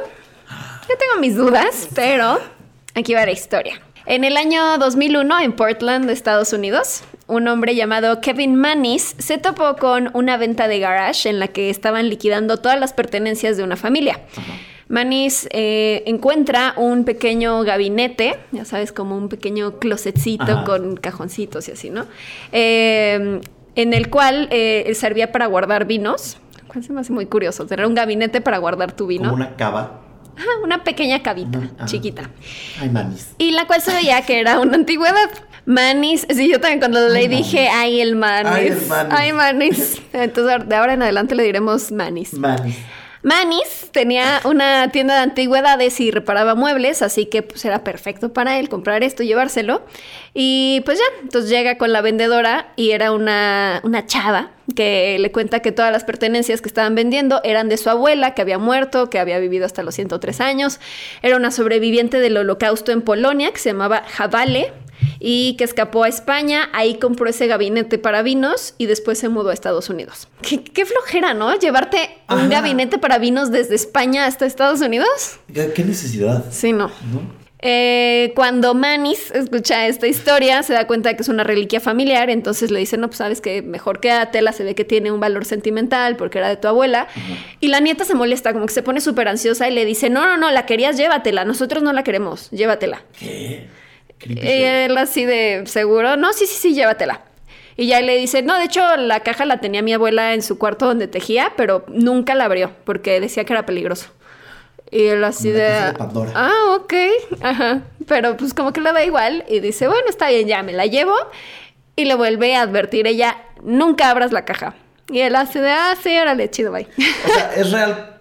Yo 0.46 0.94
tengo 0.98 1.18
mis 1.22 1.36
dudas, 1.36 1.88
pero 1.94 2.38
aquí 2.94 3.14
va 3.14 3.24
la 3.24 3.32
historia. 3.32 3.80
En 4.04 4.24
el 4.24 4.36
año 4.36 4.76
2001, 4.76 5.40
en 5.40 5.52
Portland, 5.52 6.10
Estados 6.10 6.52
Unidos, 6.52 7.04
un 7.28 7.48
hombre 7.48 7.76
llamado 7.76 8.20
Kevin 8.20 8.56
Manis 8.56 9.14
se 9.16 9.38
topó 9.38 9.76
con 9.76 10.10
una 10.12 10.36
venta 10.36 10.68
de 10.68 10.80
garage 10.80 11.30
en 11.30 11.38
la 11.38 11.48
que 11.48 11.70
estaban 11.70 12.10
liquidando 12.10 12.58
todas 12.58 12.78
las 12.78 12.92
pertenencias 12.92 13.56
de 13.56 13.62
una 13.62 13.76
familia. 13.76 14.20
Manis 14.88 15.48
eh, 15.52 16.02
encuentra 16.06 16.72
un 16.76 17.04
pequeño 17.04 17.62
gabinete, 17.62 18.38
ya 18.52 18.64
sabes, 18.64 18.90
como 18.92 19.16
un 19.16 19.28
pequeño 19.28 19.78
closetcito 19.78 20.44
Ajá. 20.44 20.64
con 20.64 20.96
cajoncitos 20.96 21.68
y 21.68 21.72
así, 21.72 21.90
¿no? 21.90 22.06
Eh, 22.52 23.40
en 23.74 23.92
el 23.92 24.08
cual 24.08 24.48
eh, 24.50 24.90
servía 24.94 25.30
para 25.30 25.46
guardar 25.46 25.84
vinos. 25.86 26.38
Lo 26.62 26.68
cual 26.68 26.84
se 26.84 26.92
me 26.92 27.00
hace 27.00 27.12
muy 27.12 27.26
curioso, 27.26 27.66
tener 27.66 27.86
un 27.86 27.94
gabinete 27.94 28.40
para 28.40 28.58
guardar 28.58 28.92
tu 28.92 29.06
vino. 29.06 29.24
Como 29.30 29.36
una 29.36 29.56
cava. 29.56 30.00
Ajá, 30.36 30.46
una 30.62 30.84
pequeña 30.84 31.22
cabita, 31.22 31.58
Ajá. 31.76 31.86
chiquita. 31.86 32.30
Ay, 32.80 32.88
manis. 32.90 33.34
Y 33.38 33.50
la 33.50 33.66
cual 33.66 33.82
se 33.82 33.92
veía 33.92 34.22
que 34.22 34.38
era 34.40 34.58
una 34.60 34.74
antigüedad. 34.76 35.28
Manis, 35.66 36.26
sí, 36.30 36.48
yo 36.50 36.60
también 36.60 36.78
cuando 36.78 37.00
lo 37.00 37.08
leí 37.10 37.28
dije, 37.28 37.68
ay, 37.68 38.00
el 38.00 38.16
manis. 38.16 38.52
Ay, 38.52 38.66
el 38.68 38.86
Manis. 38.86 39.14
Ay, 39.14 39.32
manis. 39.32 40.02
Entonces, 40.14 40.66
de 40.66 40.76
ahora 40.76 40.94
en 40.94 41.02
adelante 41.02 41.34
le 41.34 41.42
diremos 41.42 41.92
manis. 41.92 42.32
Manis. 42.34 42.78
Manis 43.22 43.88
tenía 43.92 44.40
una 44.44 44.90
tienda 44.92 45.14
de 45.14 45.20
antigüedades 45.20 46.00
y 46.00 46.10
reparaba 46.10 46.54
muebles, 46.54 47.02
así 47.02 47.26
que 47.26 47.42
pues 47.42 47.64
era 47.64 47.82
perfecto 47.82 48.32
para 48.32 48.58
él 48.58 48.68
comprar 48.68 49.02
esto 49.02 49.22
y 49.22 49.26
llevárselo. 49.26 49.82
Y 50.34 50.82
pues 50.84 50.98
ya, 50.98 51.04
entonces 51.22 51.50
llega 51.50 51.78
con 51.78 51.92
la 51.92 52.00
vendedora 52.00 52.72
y 52.76 52.92
era 52.92 53.12
una, 53.12 53.80
una 53.82 54.06
chava 54.06 54.52
que 54.76 55.16
le 55.18 55.32
cuenta 55.32 55.60
que 55.60 55.72
todas 55.72 55.90
las 55.90 56.04
pertenencias 56.04 56.60
que 56.60 56.68
estaban 56.68 56.94
vendiendo 56.94 57.40
eran 57.42 57.68
de 57.68 57.76
su 57.76 57.90
abuela, 57.90 58.34
que 58.34 58.42
había 58.42 58.58
muerto, 58.58 59.10
que 59.10 59.18
había 59.18 59.38
vivido 59.38 59.66
hasta 59.66 59.82
los 59.82 59.94
103 59.94 60.40
años. 60.40 60.78
Era 61.22 61.36
una 61.36 61.50
sobreviviente 61.50 62.20
del 62.20 62.36
holocausto 62.36 62.92
en 62.92 63.02
Polonia 63.02 63.50
que 63.50 63.58
se 63.58 63.70
llamaba 63.70 64.04
Javale 64.06 64.72
y 65.20 65.56
que 65.56 65.64
escapó 65.64 66.04
a 66.04 66.08
España, 66.08 66.68
ahí 66.72 66.98
compró 66.98 67.28
ese 67.28 67.46
gabinete 67.46 67.98
para 67.98 68.22
vinos 68.22 68.74
y 68.78 68.86
después 68.86 69.18
se 69.18 69.28
mudó 69.28 69.50
a 69.50 69.54
Estados 69.54 69.90
Unidos. 69.90 70.28
Qué, 70.42 70.62
qué 70.62 70.86
flojera, 70.86 71.34
¿no? 71.34 71.58
Llevarte 71.58 72.10
un 72.28 72.48
gabinete 72.48 72.98
para 72.98 73.18
vinos 73.18 73.50
desde 73.50 73.74
España 73.74 74.26
hasta 74.26 74.46
Estados 74.46 74.80
Unidos. 74.80 75.38
¿Qué, 75.52 75.84
necesidad? 75.84 76.44
Sí, 76.50 76.72
no. 76.72 76.88
¿No? 76.88 77.38
Eh, 77.60 78.32
cuando 78.36 78.72
Manis 78.74 79.32
escucha 79.32 79.88
esta 79.88 80.06
historia, 80.06 80.62
se 80.62 80.74
da 80.74 80.86
cuenta 80.86 81.08
de 81.08 81.16
que 81.16 81.22
es 81.22 81.28
una 81.28 81.42
reliquia 81.42 81.80
familiar, 81.80 82.30
entonces 82.30 82.70
le 82.70 82.78
dice, 82.78 82.96
no, 82.96 83.08
pues 83.08 83.18
sabes 83.18 83.40
que 83.40 83.62
mejor 83.62 83.98
quédatela, 83.98 84.52
se 84.52 84.62
ve 84.62 84.76
que 84.76 84.84
tiene 84.84 85.10
un 85.10 85.18
valor 85.18 85.44
sentimental 85.44 86.16
porque 86.16 86.38
era 86.38 86.48
de 86.48 86.56
tu 86.56 86.68
abuela. 86.68 87.08
Y 87.60 87.68
la 87.68 87.80
nieta 87.80 88.04
se 88.04 88.14
molesta, 88.14 88.52
como 88.52 88.66
que 88.66 88.72
se 88.72 88.82
pone 88.82 89.00
súper 89.00 89.26
ansiosa 89.26 89.68
y 89.68 89.74
le 89.74 89.84
dice, 89.84 90.08
no, 90.08 90.24
no, 90.26 90.36
no, 90.36 90.50
la 90.52 90.66
querías, 90.66 90.96
llévatela, 90.96 91.44
nosotros 91.44 91.82
no 91.82 91.92
la 91.92 92.04
queremos, 92.04 92.50
llévatela. 92.50 93.02
¿Qué? 93.18 93.66
Y 94.24 94.34
shit. 94.34 94.44
él 94.44 94.98
así 94.98 95.24
de 95.24 95.62
seguro, 95.66 96.16
no, 96.16 96.32
sí, 96.32 96.46
sí, 96.46 96.56
sí, 96.56 96.74
llévatela. 96.74 97.22
Y 97.76 97.86
ya 97.86 98.00
le 98.00 98.16
dice, 98.16 98.42
no, 98.42 98.58
de 98.58 98.64
hecho 98.64 98.96
la 98.96 99.20
caja 99.20 99.44
la 99.44 99.60
tenía 99.60 99.82
mi 99.82 99.92
abuela 99.92 100.34
en 100.34 100.42
su 100.42 100.58
cuarto 100.58 100.86
donde 100.86 101.06
tejía, 101.06 101.52
pero 101.56 101.84
nunca 101.86 102.34
la 102.34 102.46
abrió 102.46 102.72
porque 102.84 103.20
decía 103.20 103.44
que 103.44 103.52
era 103.52 103.66
peligroso. 103.66 104.08
Y 104.90 105.06
él 105.06 105.22
así 105.22 105.50
de... 105.50 105.94
Ah, 106.34 106.76
ok. 106.76 106.94
Ajá. 107.40 107.82
Pero 108.06 108.36
pues 108.36 108.54
como 108.54 108.72
que 108.72 108.80
le 108.80 108.92
da 108.92 109.04
igual 109.04 109.44
y 109.48 109.60
dice, 109.60 109.86
bueno, 109.86 110.08
está 110.08 110.28
bien, 110.28 110.48
ya 110.48 110.62
me 110.62 110.72
la 110.72 110.86
llevo. 110.86 111.14
Y 111.94 112.06
le 112.06 112.14
vuelve 112.14 112.56
a 112.56 112.62
advertir 112.62 113.06
ella, 113.06 113.36
nunca 113.62 114.10
abras 114.10 114.32
la 114.32 114.44
caja. 114.44 114.74
Y 115.10 115.20
él 115.20 115.36
así 115.36 115.58
de, 115.58 115.70
ah, 115.70 115.94
sí, 116.02 116.18
órale, 116.18 116.50
chido, 116.50 116.72
bye. 116.72 116.88
O 117.26 117.32
sea, 117.32 117.54
es 117.54 117.70
real. 117.70 118.20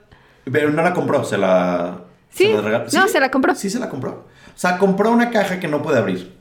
Pero 0.52 0.70
no 0.72 0.82
la 0.82 0.94
compró, 0.94 1.24
se 1.24 1.38
la. 1.38 2.02
Sí, 2.30 2.54
la 2.54 2.62
regaló. 2.62 2.86
no, 2.94 3.08
se 3.08 3.20
la 3.20 3.32
compró. 3.32 3.56
Sí, 3.56 3.70
se 3.70 3.80
la 3.80 3.90
compró. 3.90 4.28
O 4.58 4.60
sea, 4.60 4.80
compró 4.80 5.12
una 5.12 5.30
caja 5.30 5.60
que 5.60 5.68
no 5.68 5.84
puede 5.84 6.00
abrir. 6.00 6.36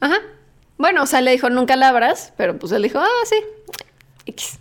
Ajá. 0.00 0.16
Bueno, 0.76 1.02
o 1.02 1.06
sea, 1.06 1.22
le 1.22 1.30
dijo, 1.30 1.48
nunca 1.48 1.76
la 1.76 1.88
abras, 1.88 2.34
pero 2.36 2.58
pues 2.58 2.72
él 2.72 2.82
dijo, 2.82 2.98
ah, 2.98 3.08
sí. 3.24 3.36
X. 4.26 4.58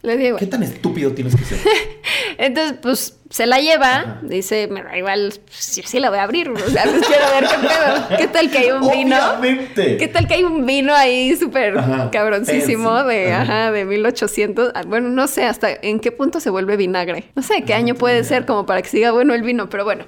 Le 0.00 0.16
digo, 0.16 0.38
¿Qué 0.38 0.46
tan 0.46 0.62
estúpido 0.62 1.12
tienes 1.12 1.36
que 1.36 1.44
ser? 1.44 1.58
Entonces, 2.38 2.78
pues 2.80 3.19
se 3.30 3.46
la 3.46 3.58
lleva, 3.60 3.96
Ajá. 4.00 4.18
dice, 4.22 4.68
igual, 4.96 5.32
sí, 5.50 5.82
sí 5.86 6.00
la 6.00 6.10
voy 6.10 6.18
a 6.18 6.24
abrir, 6.24 6.50
o 6.50 6.58
sea, 6.58 6.82
pues 6.82 7.06
quiero 7.06 7.24
ver 7.32 7.44
qué 7.48 7.68
pedo. 7.68 8.18
¿Qué 8.18 8.26
tal 8.26 8.50
que 8.50 8.58
hay 8.58 8.70
un 8.72 8.90
vino? 8.90 9.16
Obviamente. 9.38 9.96
¿Qué 9.98 10.08
tal 10.08 10.26
que 10.26 10.34
hay 10.34 10.42
un 10.44 10.66
vino 10.66 10.92
ahí 10.94 11.36
súper 11.36 11.74
cabroncísimo 12.10 12.90
fancy. 12.90 13.08
de, 13.14 13.32
Ajá. 13.32 13.42
ajá, 13.42 13.72
de 13.72 13.84
1800? 13.84 14.72
Ah, 14.74 14.82
Bueno, 14.84 15.10
no 15.10 15.28
sé 15.28 15.44
hasta 15.44 15.68
en 15.70 16.00
qué 16.00 16.10
punto 16.10 16.40
se 16.40 16.50
vuelve 16.50 16.76
vinagre. 16.76 17.24
No 17.36 17.42
sé 17.42 17.62
qué 17.62 17.74
año 17.74 17.94
puede 17.94 18.24
ser 18.24 18.46
como 18.46 18.66
para 18.66 18.82
que 18.82 18.88
siga 18.88 19.12
bueno 19.12 19.32
el 19.32 19.42
vino, 19.42 19.70
pero 19.70 19.84
bueno. 19.84 20.04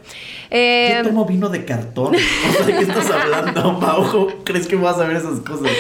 Eh, 0.50 0.94
Yo 0.96 1.04
tomo 1.10 1.24
vino 1.24 1.48
de 1.48 1.64
cartón. 1.64 2.12
¿de 2.66 2.72
qué 2.72 2.80
estás 2.80 3.08
hablando, 3.08 3.72
Maujo? 3.74 4.28
¿Crees 4.44 4.66
que 4.66 4.74
vas 4.74 4.98
a 4.98 5.04
ver 5.04 5.18
esas 5.18 5.38
cosas? 5.40 5.70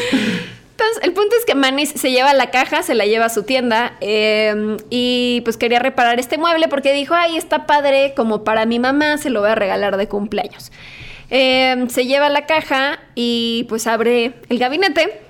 Entonces, 0.72 1.02
el 1.02 1.12
punto 1.12 1.36
es 1.38 1.44
que 1.44 1.54
Manis 1.54 1.90
se 1.90 2.10
lleva 2.10 2.32
la 2.32 2.50
caja, 2.50 2.82
se 2.82 2.94
la 2.94 3.04
lleva 3.04 3.26
a 3.26 3.28
su 3.28 3.42
tienda 3.42 3.96
eh, 4.00 4.76
y 4.90 5.42
pues 5.44 5.56
quería 5.56 5.78
reparar 5.78 6.18
este 6.18 6.38
mueble 6.38 6.66
porque 6.68 6.92
dijo, 6.92 7.14
ay, 7.14 7.36
está 7.36 7.66
padre, 7.66 8.14
como 8.16 8.42
para 8.42 8.64
mi 8.66 8.78
mamá 8.78 9.18
se 9.18 9.30
lo 9.30 9.40
voy 9.40 9.50
a 9.50 9.54
regalar 9.54 9.96
de 9.96 10.08
cumpleaños. 10.08 10.72
Eh, 11.30 11.86
se 11.88 12.06
lleva 12.06 12.28
la 12.28 12.46
caja 12.46 13.00
y 13.14 13.64
pues 13.68 13.86
abre 13.86 14.34
el 14.48 14.58
gabinete 14.58 15.20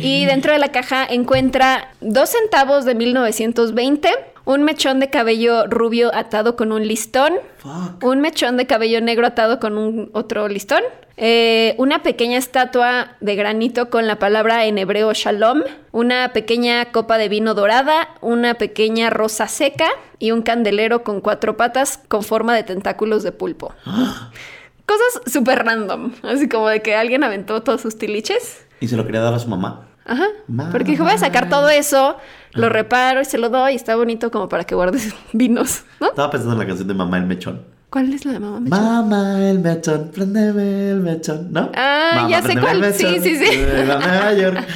y 0.00 0.24
dentro 0.26 0.52
de 0.52 0.58
la 0.58 0.72
caja 0.72 1.06
encuentra 1.08 1.90
dos 2.00 2.30
centavos 2.30 2.84
de 2.84 2.94
1920, 2.94 4.10
un 4.44 4.64
mechón 4.64 5.00
de 5.00 5.10
cabello 5.10 5.66
rubio 5.66 6.14
atado 6.14 6.56
con 6.56 6.72
un 6.72 6.86
listón, 6.86 7.34
Fuck. 7.58 8.04
un 8.04 8.20
mechón 8.20 8.56
de 8.56 8.66
cabello 8.66 9.00
negro 9.00 9.26
atado 9.26 9.60
con 9.60 9.78
un 9.78 10.10
otro 10.12 10.48
listón, 10.48 10.82
eh, 11.16 11.74
una 11.78 12.02
pequeña 12.02 12.38
estatua 12.38 13.16
de 13.20 13.36
granito 13.36 13.90
con 13.90 14.06
la 14.06 14.18
palabra 14.18 14.64
en 14.64 14.78
hebreo 14.78 15.12
shalom, 15.12 15.62
una 15.92 16.32
pequeña 16.32 16.86
copa 16.86 17.18
de 17.18 17.28
vino 17.28 17.54
dorada, 17.54 18.08
una 18.20 18.54
pequeña 18.54 19.10
rosa 19.10 19.46
seca 19.46 19.88
y 20.18 20.30
un 20.30 20.42
candelero 20.42 21.04
con 21.04 21.20
cuatro 21.20 21.56
patas 21.56 22.00
con 22.08 22.22
forma 22.22 22.54
de 22.54 22.62
tentáculos 22.62 23.22
de 23.22 23.32
pulpo. 23.32 23.74
Cosas 24.86 25.32
súper 25.32 25.64
random, 25.64 26.12
así 26.22 26.48
como 26.48 26.68
de 26.68 26.82
que 26.82 26.96
alguien 26.96 27.22
aventó 27.22 27.62
todos 27.62 27.80
sus 27.80 27.96
tiliches. 27.98 28.66
¿Y 28.80 28.88
se 28.88 28.96
lo 28.96 29.06
quería 29.06 29.20
dar 29.20 29.32
a 29.34 29.38
su 29.38 29.48
mamá? 29.48 29.91
Ajá. 30.04 30.26
Porque 30.70 30.92
dijo, 30.92 31.04
voy 31.04 31.12
a 31.12 31.18
sacar 31.18 31.48
todo 31.48 31.68
eso, 31.68 32.16
lo 32.52 32.68
reparo 32.68 33.20
y 33.20 33.24
se 33.24 33.38
lo 33.38 33.48
doy 33.48 33.72
y 33.72 33.76
está 33.76 33.94
bonito 33.96 34.30
como 34.30 34.48
para 34.48 34.64
que 34.64 34.74
guardes 34.74 35.14
vinos, 35.32 35.82
¿no? 36.00 36.08
Estaba 36.08 36.30
pensando 36.30 36.54
en 36.54 36.58
la 36.58 36.66
canción 36.66 36.88
de 36.88 36.94
Mamá 36.94 37.18
el 37.18 37.26
Mechón. 37.26 37.62
¿Cuál 37.90 38.10
es 38.14 38.24
la 38.24 38.32
de 38.32 38.38
mamá 38.40 38.58
mechón? 38.58 38.82
Mamá, 38.82 39.50
el 39.50 39.58
mechón, 39.58 40.10
prendeme 40.14 40.92
el 40.92 41.00
mechón, 41.00 41.52
¿no? 41.52 41.70
Ah, 41.74 42.12
Mamá, 42.14 42.30
ya 42.30 42.40
sé 42.40 42.52
el 42.52 42.60
cuál. 42.60 42.94
Sí, 42.94 43.04
mechón, 43.04 43.22
sí, 43.22 43.36
sí. 43.36 43.56
de 43.56 43.84
la 43.84 43.98
Nueva 43.98 44.32
York. 44.32 44.66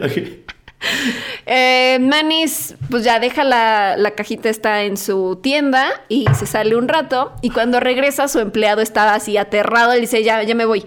Ok. 0.04 0.44
Eh, 1.46 1.98
Manis, 2.00 2.74
pues 2.90 3.04
ya 3.04 3.20
deja 3.20 3.44
la, 3.44 3.96
la 3.96 4.12
cajita 4.12 4.48
está 4.48 4.82
en 4.82 4.96
su 4.96 5.38
tienda 5.42 5.88
y 6.08 6.26
se 6.34 6.46
sale 6.46 6.76
un 6.76 6.88
rato. 6.88 7.32
Y 7.42 7.50
cuando 7.50 7.80
regresa, 7.80 8.28
su 8.28 8.38
empleado 8.38 8.80
estaba 8.80 9.14
así 9.14 9.36
aterrado. 9.36 9.92
Le 9.94 10.00
dice, 10.00 10.22
ya, 10.22 10.42
ya 10.42 10.54
me 10.54 10.64
voy. 10.64 10.84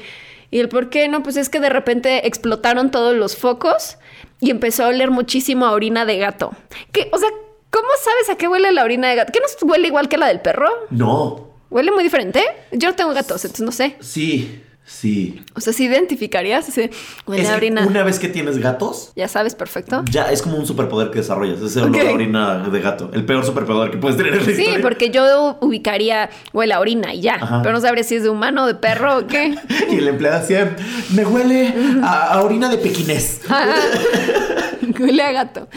Y 0.50 0.60
el 0.60 0.70
por 0.70 0.90
qué 0.90 1.08
no, 1.08 1.24
pues 1.24 1.38
es 1.38 1.50
que 1.50 1.60
de 1.60 1.70
repente 1.70 2.28
explotaron 2.28 2.92
todos 2.92 3.16
los 3.16 3.36
focos 3.36 3.98
y 4.40 4.52
empezó 4.52 4.86
a 4.86 4.88
oler 4.88 5.12
muchísimo 5.12 5.66
a 5.66 5.72
orina 5.72 6.06
de 6.06 6.18
gato. 6.18 6.52
¿Qué? 6.92 7.10
O 7.12 7.18
sea, 7.18 7.30
¿cómo 7.70 7.88
sabes 8.04 8.30
a 8.30 8.38
qué 8.38 8.48
huele 8.48 8.72
la 8.72 8.84
orina 8.84 9.10
de 9.10 9.16
gato? 9.16 9.34
¿Qué 9.34 9.40
no 9.40 9.68
huele 9.68 9.88
igual 9.88 10.08
que 10.08 10.18
la 10.18 10.28
del 10.28 10.42
perro? 10.42 10.70
No, 10.90 11.48
¿Huele 11.70 11.92
muy 11.92 12.04
diferente? 12.04 12.42
Yo 12.72 12.90
no 12.90 12.96
tengo 12.96 13.14
gatos, 13.14 13.44
entonces 13.44 13.66
no 13.66 13.72
sé. 13.72 13.98
sí, 14.00 14.64
sí. 14.88 15.44
O 15.54 15.60
sea, 15.62 15.74
si 15.74 15.84
identificarías 15.86 16.68
ese 16.70 16.90
huele 17.28 17.44
Es 17.44 17.50
a 17.50 17.56
orina. 17.58 17.86
una 17.86 18.04
vez 18.04 18.18
que 18.20 18.30
tienes 18.30 18.58
gatos, 18.58 19.12
Ya 19.16 19.28
sabes, 19.28 19.54
perfecto. 19.54 20.04
ya 20.10 20.32
es 20.32 20.42
como 20.42 20.58
un 20.58 20.66
superpoder 20.66 21.12
que 21.12 21.20
desarrollas. 21.20 21.62
Es 21.62 21.76
el 21.76 21.84
olor 21.84 22.02
Ok. 22.02 22.08
a 22.08 22.12
orina 22.14 22.70
de 22.70 22.80
gato. 22.80 23.12
El 23.14 23.26
peor 23.26 23.46
superpoder 23.46 23.92
que 23.92 23.98
puedes 23.98 24.18
tener 24.18 24.34
en 24.34 24.40
la 24.40 24.46
Sí, 24.46 24.52
historia. 24.54 24.82
porque 24.82 25.10
yo 25.12 25.58
ubicaría 25.62 26.30
huele 26.54 26.74
a 26.74 26.80
orina 26.80 27.14
y 27.14 27.22
ya. 27.22 27.36
Ajá. 27.36 27.62
Pero 27.62 27.74
no 27.76 27.82
sabría 27.82 28.04
si 28.04 28.16
es 28.16 28.24
de 28.24 28.30
humano, 28.30 28.66
de 28.66 28.76
perro 28.76 29.18
o 29.20 29.28
qué. 29.28 29.56
Y 29.92 29.96
el 29.98 30.08
empleado 30.08 30.40
decía, 30.40 30.76
me 31.14 31.26
huele 31.26 31.74
a, 32.02 32.34
a 32.34 32.42
orina 32.44 32.70
de 32.70 32.78
pequinés. 32.78 33.42
Huele 35.00 35.22
a 35.24 35.32
gato. 35.32 35.68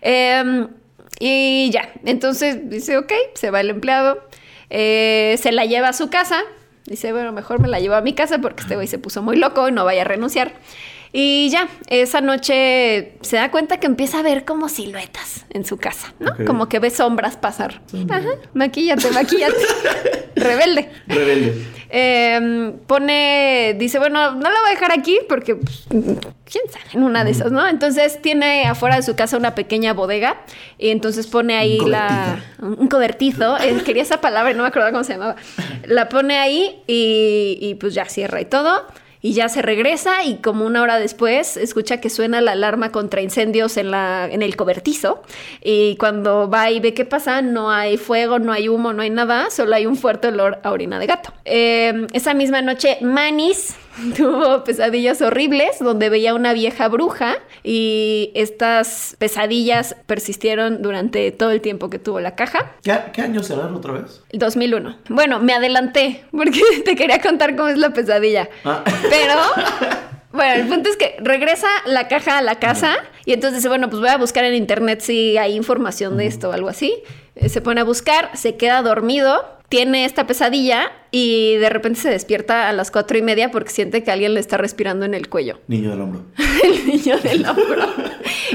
Em, 0.00 0.68
y 1.18 1.70
ya. 1.72 1.92
Entonces 2.04 2.68
dice, 2.70 2.96
ok, 2.98 3.12
se 3.34 3.50
va 3.50 3.60
el 3.60 3.70
empleado. 3.70 4.18
Eh, 4.70 5.38
se 5.40 5.52
la 5.52 5.64
lleva 5.64 5.88
a 5.88 5.92
su 5.92 6.08
casa. 6.10 6.40
Dice, 6.86 7.12
bueno, 7.12 7.32
mejor 7.32 7.60
me 7.60 7.68
la 7.68 7.80
llevo 7.80 7.94
a 7.94 8.00
mi 8.00 8.12
casa 8.12 8.38
porque 8.38 8.62
este 8.62 8.74
güey 8.74 8.86
se 8.86 8.98
puso 8.98 9.22
muy 9.22 9.36
loco 9.36 9.68
y 9.68 9.72
no 9.72 9.84
vaya 9.84 10.02
a 10.02 10.04
renunciar. 10.04 10.52
Y 11.16 11.48
ya, 11.48 11.68
esa 11.86 12.20
noche 12.20 13.12
se 13.20 13.36
da 13.36 13.50
cuenta 13.52 13.78
que 13.78 13.86
empieza 13.86 14.18
a 14.18 14.22
ver 14.22 14.44
como 14.44 14.68
siluetas 14.68 15.46
en 15.50 15.64
su 15.64 15.76
casa, 15.76 16.12
¿no? 16.18 16.34
Como 16.44 16.68
que 16.68 16.80
ve 16.80 16.90
sombras 16.90 17.36
pasar. 17.36 17.82
Ajá, 18.10 18.30
maquíllate, 18.52 19.10
maquíllate. 19.12 19.54
Rebelde. 20.34 20.90
Rebelde. 21.06 21.66
Eh, 21.96 22.72
pone, 22.88 23.76
dice, 23.78 24.00
bueno, 24.00 24.32
no 24.34 24.50
la 24.50 24.60
voy 24.60 24.68
a 24.68 24.70
dejar 24.70 24.90
aquí 24.90 25.16
porque, 25.28 25.54
pues, 25.54 25.84
quién 25.88 26.64
sabe, 26.68 26.86
en 26.92 27.04
una 27.04 27.22
de 27.22 27.30
esas, 27.30 27.52
¿no? 27.52 27.68
Entonces 27.68 28.20
tiene 28.20 28.64
afuera 28.64 28.96
de 28.96 29.04
su 29.04 29.14
casa 29.14 29.36
una 29.36 29.54
pequeña 29.54 29.92
bodega 29.92 30.40
y 30.76 30.88
entonces 30.88 31.28
pone 31.28 31.56
ahí 31.56 31.78
Un 31.78 31.92
la... 31.92 32.44
Un 32.58 32.88
cobertizo, 32.88 33.56
eh, 33.60 33.80
quería 33.84 34.02
esa 34.02 34.20
palabra 34.20 34.50
y 34.50 34.54
no 34.56 34.64
me 34.64 34.70
acordaba 34.70 34.90
cómo 34.90 35.04
se 35.04 35.12
llamaba. 35.12 35.36
La 35.84 36.08
pone 36.08 36.36
ahí 36.36 36.82
y, 36.88 37.58
y 37.60 37.76
pues 37.76 37.94
ya 37.94 38.06
cierra 38.06 38.40
y 38.40 38.46
todo. 38.46 38.88
Y 39.24 39.32
ya 39.32 39.48
se 39.48 39.62
regresa 39.62 40.22
y 40.22 40.36
como 40.36 40.66
una 40.66 40.82
hora 40.82 40.98
después 40.98 41.56
escucha 41.56 41.98
que 41.98 42.10
suena 42.10 42.42
la 42.42 42.52
alarma 42.52 42.92
contra 42.92 43.22
incendios 43.22 43.78
en, 43.78 43.90
la, 43.90 44.28
en 44.30 44.42
el 44.42 44.54
cobertizo. 44.54 45.22
Y 45.62 45.96
cuando 45.96 46.50
va 46.50 46.70
y 46.70 46.78
ve 46.78 46.92
qué 46.92 47.06
pasa, 47.06 47.40
no 47.40 47.70
hay 47.70 47.96
fuego, 47.96 48.38
no 48.38 48.52
hay 48.52 48.68
humo, 48.68 48.92
no 48.92 49.00
hay 49.00 49.08
nada, 49.08 49.48
solo 49.48 49.76
hay 49.76 49.86
un 49.86 49.96
fuerte 49.96 50.28
olor 50.28 50.58
a 50.62 50.70
orina 50.70 50.98
de 50.98 51.06
gato. 51.06 51.32
Eh, 51.46 52.06
esa 52.12 52.34
misma 52.34 52.60
noche, 52.60 52.98
Manis 53.00 53.74
tuvo 54.16 54.64
pesadillas 54.64 55.22
horribles 55.22 55.78
donde 55.78 56.08
veía 56.08 56.34
una 56.34 56.52
vieja 56.52 56.88
bruja 56.88 57.36
y 57.62 58.30
estas 58.34 59.16
pesadillas 59.18 59.96
persistieron 60.06 60.82
durante 60.82 61.30
todo 61.32 61.50
el 61.50 61.60
tiempo 61.60 61.90
que 61.90 61.98
tuvo 61.98 62.20
la 62.20 62.34
caja. 62.34 62.72
¿Qué, 62.82 62.94
qué 63.12 63.22
año 63.22 63.42
será 63.42 63.66
otra 63.66 63.92
vez? 63.92 64.22
El 64.30 64.38
2001. 64.38 64.98
Bueno, 65.08 65.40
me 65.40 65.54
adelanté 65.54 66.24
porque 66.30 66.60
te 66.84 66.96
quería 66.96 67.20
contar 67.20 67.56
cómo 67.56 67.68
es 67.68 67.78
la 67.78 67.90
pesadilla. 67.90 68.48
Ah. 68.64 68.84
Pero, 69.20 69.40
bueno, 70.32 70.54
el 70.62 70.68
punto 70.68 70.88
es 70.90 70.96
que 70.96 71.16
regresa 71.20 71.68
la 71.86 72.08
caja 72.08 72.38
a 72.38 72.42
la 72.42 72.58
casa 72.58 72.96
y 73.24 73.32
entonces 73.32 73.58
dice, 73.58 73.68
bueno, 73.68 73.88
pues 73.88 74.00
voy 74.00 74.10
a 74.10 74.16
buscar 74.18 74.44
en 74.44 74.54
internet 74.54 75.00
si 75.00 75.36
hay 75.38 75.54
información 75.54 76.16
de 76.16 76.26
esto 76.26 76.50
o 76.50 76.52
algo 76.52 76.68
así. 76.68 76.94
Eh, 77.36 77.48
Se 77.48 77.60
pone 77.60 77.80
a 77.80 77.84
buscar, 77.84 78.30
se 78.36 78.56
queda 78.56 78.82
dormido, 78.82 79.44
tiene 79.68 80.04
esta 80.04 80.26
pesadilla 80.26 80.92
y 81.10 81.56
de 81.56 81.68
repente 81.70 82.00
se 82.00 82.10
despierta 82.10 82.68
a 82.68 82.72
las 82.72 82.90
cuatro 82.90 83.16
y 83.18 83.22
media 83.22 83.50
porque 83.50 83.70
siente 83.70 84.02
que 84.04 84.10
alguien 84.10 84.34
le 84.34 84.40
está 84.40 84.56
respirando 84.56 85.04
en 85.04 85.14
el 85.14 85.28
cuello. 85.28 85.60
Niño 85.68 85.90
del 85.90 86.00
hombro. 86.00 86.22
el 86.64 86.86
niño 86.86 87.16
del 87.18 87.46
hombro. 87.46 87.86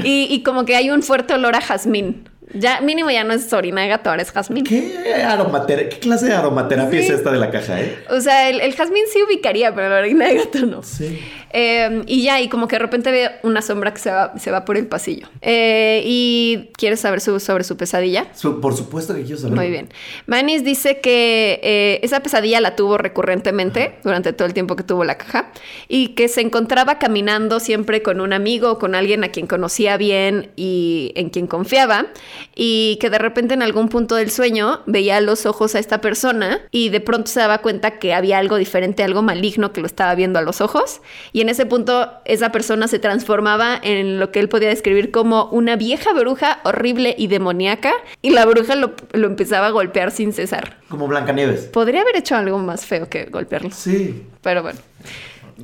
Y, 0.04 0.28
y 0.30 0.42
como 0.42 0.64
que 0.64 0.76
hay 0.76 0.90
un 0.90 1.02
fuerte 1.02 1.34
olor 1.34 1.56
a 1.56 1.60
jazmín. 1.60 2.29
Ya, 2.52 2.80
mínimo 2.80 3.10
ya 3.10 3.24
no 3.24 3.32
es 3.32 3.52
orina 3.52 3.82
de 3.82 3.88
gato, 3.88 4.10
ahora 4.10 4.22
es 4.22 4.30
jazmín. 4.32 4.64
¿Qué, 4.64 4.94
aromatera- 5.24 5.88
¿Qué 5.88 5.98
clase 5.98 6.26
de 6.26 6.32
aromaterapia 6.34 7.00
Sí. 7.00 7.06
es 7.06 7.12
esta 7.18 7.30
de 7.32 7.38
la 7.38 7.50
caja, 7.50 7.80
eh? 7.80 7.98
O 8.10 8.20
sea, 8.20 8.48
el, 8.48 8.60
el 8.60 8.74
jazmín 8.74 9.04
sí 9.12 9.22
ubicaría, 9.22 9.74
pero 9.74 9.88
la 9.88 9.98
orina 9.98 10.26
de 10.26 10.34
gato 10.36 10.58
no. 10.66 10.82
Sí. 10.82 11.18
Eh, 11.52 12.02
y 12.06 12.22
ya, 12.22 12.40
y 12.40 12.48
como 12.48 12.68
que 12.68 12.76
de 12.76 12.80
repente 12.80 13.10
ve 13.10 13.28
una 13.42 13.60
sombra 13.60 13.92
que 13.92 13.98
se 14.00 14.10
va, 14.10 14.32
se 14.38 14.50
va 14.52 14.64
por 14.64 14.76
el 14.76 14.86
pasillo. 14.86 15.28
Eh, 15.42 16.02
y 16.04 16.70
¿quieres 16.76 17.00
saber 17.00 17.20
su- 17.20 17.40
sobre 17.40 17.64
su 17.64 17.76
pesadilla? 17.76 18.26
Su- 18.34 18.60
por 18.60 18.76
supuesto 18.76 19.14
que 19.14 19.22
quiero 19.22 19.38
saber. 19.38 19.56
Muy 19.56 19.68
bien. 19.70 19.88
Manis 20.26 20.62
dice 20.64 21.00
que 21.00 21.58
eh, 21.62 22.00
esa 22.02 22.20
pesadilla 22.20 22.60
la 22.60 22.76
tuvo 22.76 22.98
recurrentemente 22.98 23.94
durante 24.04 24.32
todo 24.32 24.46
el 24.46 24.54
tiempo 24.54 24.76
que 24.76 24.84
tuvo 24.84 25.04
la 25.04 25.18
caja 25.18 25.50
y 25.88 26.08
que 26.08 26.28
se 26.28 26.40
encontraba 26.40 26.98
caminando 26.98 27.58
siempre 27.60 28.02
con 28.02 28.20
un 28.20 28.32
amigo 28.32 28.72
o 28.72 28.78
con 28.78 28.94
alguien 28.94 29.24
a 29.24 29.28
quien 29.28 29.46
conocía 29.46 29.96
bien 29.96 30.50
y 30.56 31.12
en 31.16 31.30
quien 31.30 31.46
confiaba 31.48 32.06
y 32.54 32.98
que 33.00 33.10
de 33.10 33.18
repente 33.18 33.54
en 33.54 33.62
algún 33.62 33.88
punto 33.88 34.14
del 34.16 34.30
sueño 34.30 34.80
veía 34.86 35.16
a 35.16 35.20
los 35.20 35.46
ojos 35.46 35.74
a 35.74 35.78
esta 35.78 36.00
persona 36.00 36.60
y 36.70 36.88
de 36.90 37.00
pronto 37.00 37.28
se 37.30 37.40
daba 37.40 37.58
cuenta 37.58 37.98
que 37.98 38.14
había 38.14 38.38
algo 38.38 38.56
diferente, 38.56 39.02
algo 39.02 39.22
maligno 39.22 39.72
que 39.72 39.80
lo 39.80 39.86
estaba 39.86 40.14
viendo 40.14 40.38
a 40.38 40.42
los 40.42 40.60
ojos 40.60 41.00
y 41.32 41.40
en 41.40 41.48
ese 41.48 41.66
punto 41.66 42.10
esa 42.24 42.52
persona 42.52 42.88
se 42.88 42.98
transformaba 42.98 43.78
en 43.82 44.18
lo 44.18 44.30
que 44.32 44.40
él 44.40 44.48
podía 44.48 44.68
describir 44.68 45.10
como 45.10 45.46
una 45.46 45.76
vieja 45.76 46.12
bruja 46.12 46.60
horrible 46.64 47.14
y 47.18 47.26
demoníaca 47.26 47.92
y 48.22 48.30
la 48.30 48.44
bruja 48.46 48.74
lo, 48.76 48.92
lo 49.12 49.26
empezaba 49.26 49.66
a 49.68 49.70
golpear 49.70 50.10
sin 50.10 50.32
cesar. 50.32 50.78
Como 50.88 51.06
Blancanieves. 51.08 51.66
Podría 51.66 52.02
haber 52.02 52.16
hecho 52.16 52.36
algo 52.36 52.58
más 52.58 52.84
feo 52.86 53.08
que 53.08 53.26
golpearlo, 53.26 53.70
Sí. 53.70 54.24
pero 54.42 54.62
bueno, 54.62 54.78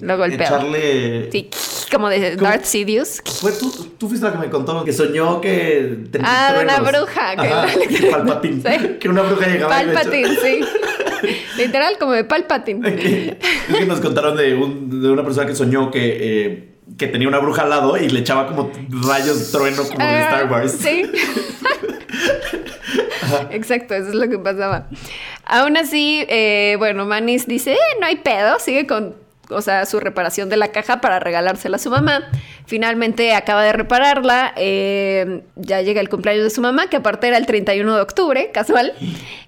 lo 0.01 0.17
golpeaba. 0.19 0.57
Echarle. 0.59 1.31
Sí, 1.33 1.51
como 1.91 2.09
de. 2.09 2.37
Darth 2.37 2.65
Sidious. 2.65 3.23
Fue 3.41 3.53
tú, 3.53 3.71
tú 3.99 4.09
fuiste 4.09 4.27
la 4.27 4.33
que 4.33 4.39
me 4.39 4.51
contó 4.51 4.85
que 4.85 4.93
soñó 4.93 5.41
que 5.41 5.99
tenía 6.11 6.27
Ah, 6.49 6.53
de 6.55 6.65
una 6.65 6.81
bruja, 6.81 7.37
que- 7.37 7.49
Ajá, 7.49 7.67
que 7.89 8.07
Palpatine. 8.11 8.63
Sí. 8.63 8.89
Que 9.01 9.09
una 9.09 9.23
bruja 9.23 9.47
llegaba 9.47 9.83
y 9.83 9.87
Palpatine, 9.87 10.37
sí. 10.43 10.61
Literal, 11.57 11.97
como 11.99 12.13
de 12.13 12.25
Palpatine. 12.25 12.89
es 12.89 13.77
que 13.79 13.87
nos 13.87 14.01
contaron 14.01 14.37
de, 14.37 14.55
un- 14.55 15.01
de 15.03 15.11
una 15.11 15.25
persona 15.25 15.47
que 15.47 15.55
soñó 15.55 15.91
que, 15.91 16.17
eh, 16.45 16.69
que 16.99 17.07
tenía 17.09 17.27
una 17.29 17.39
bruja 17.39 17.63
al 17.63 17.71
lado 17.71 17.97
y 17.97 18.09
le 18.09 18.21
echaba 18.21 18.47
como 18.47 18.71
rayos 19.07 19.51
trueno 19.51 19.83
como 19.85 19.99
de 19.99 20.05
Ah, 20.05 20.21
Star 20.31 20.51
Wars. 20.53 20.73
Sí. 20.73 21.03
Exacto, 23.51 23.95
eso 23.95 24.09
es 24.09 24.15
lo 24.15 24.29
que 24.29 24.39
pasaba. 24.39 24.89
Aún 25.45 25.77
así, 25.77 26.25
eh, 26.29 26.77
bueno, 26.79 27.07
Manis 27.07 27.47
dice, 27.47 27.73
"Eh, 27.73 27.79
no 28.01 28.07
hay 28.07 28.17
pedo, 28.17 28.59
sigue 28.59 28.87
con, 28.87 29.15
o 29.51 29.63
sea, 29.63 29.87
su 29.87 30.01
reparación 30.01 30.49
de 30.49 30.57
la 30.57 30.69
caja 30.69 31.01
para 31.01 31.21
regalársela 31.21 31.77
a 31.77 31.79
su 31.79 31.91
mamá. 31.91 32.23
Finalmente 32.67 33.35
acaba 33.35 33.63
de 33.63 33.73
repararla, 33.73 34.53
eh, 34.57 35.43
ya 35.55 35.83
llega 35.83 36.01
el 36.01 36.09
cumpleaños 36.09 36.45
de 36.45 36.51
su 36.51 36.61
mamá, 36.61 36.89
que 36.89 36.97
aparte 36.97 37.29
era 37.29 37.37
el 37.37 37.47
31 37.47 37.95
de 37.95 38.01
octubre, 38.01 38.51
casual, 38.53 38.95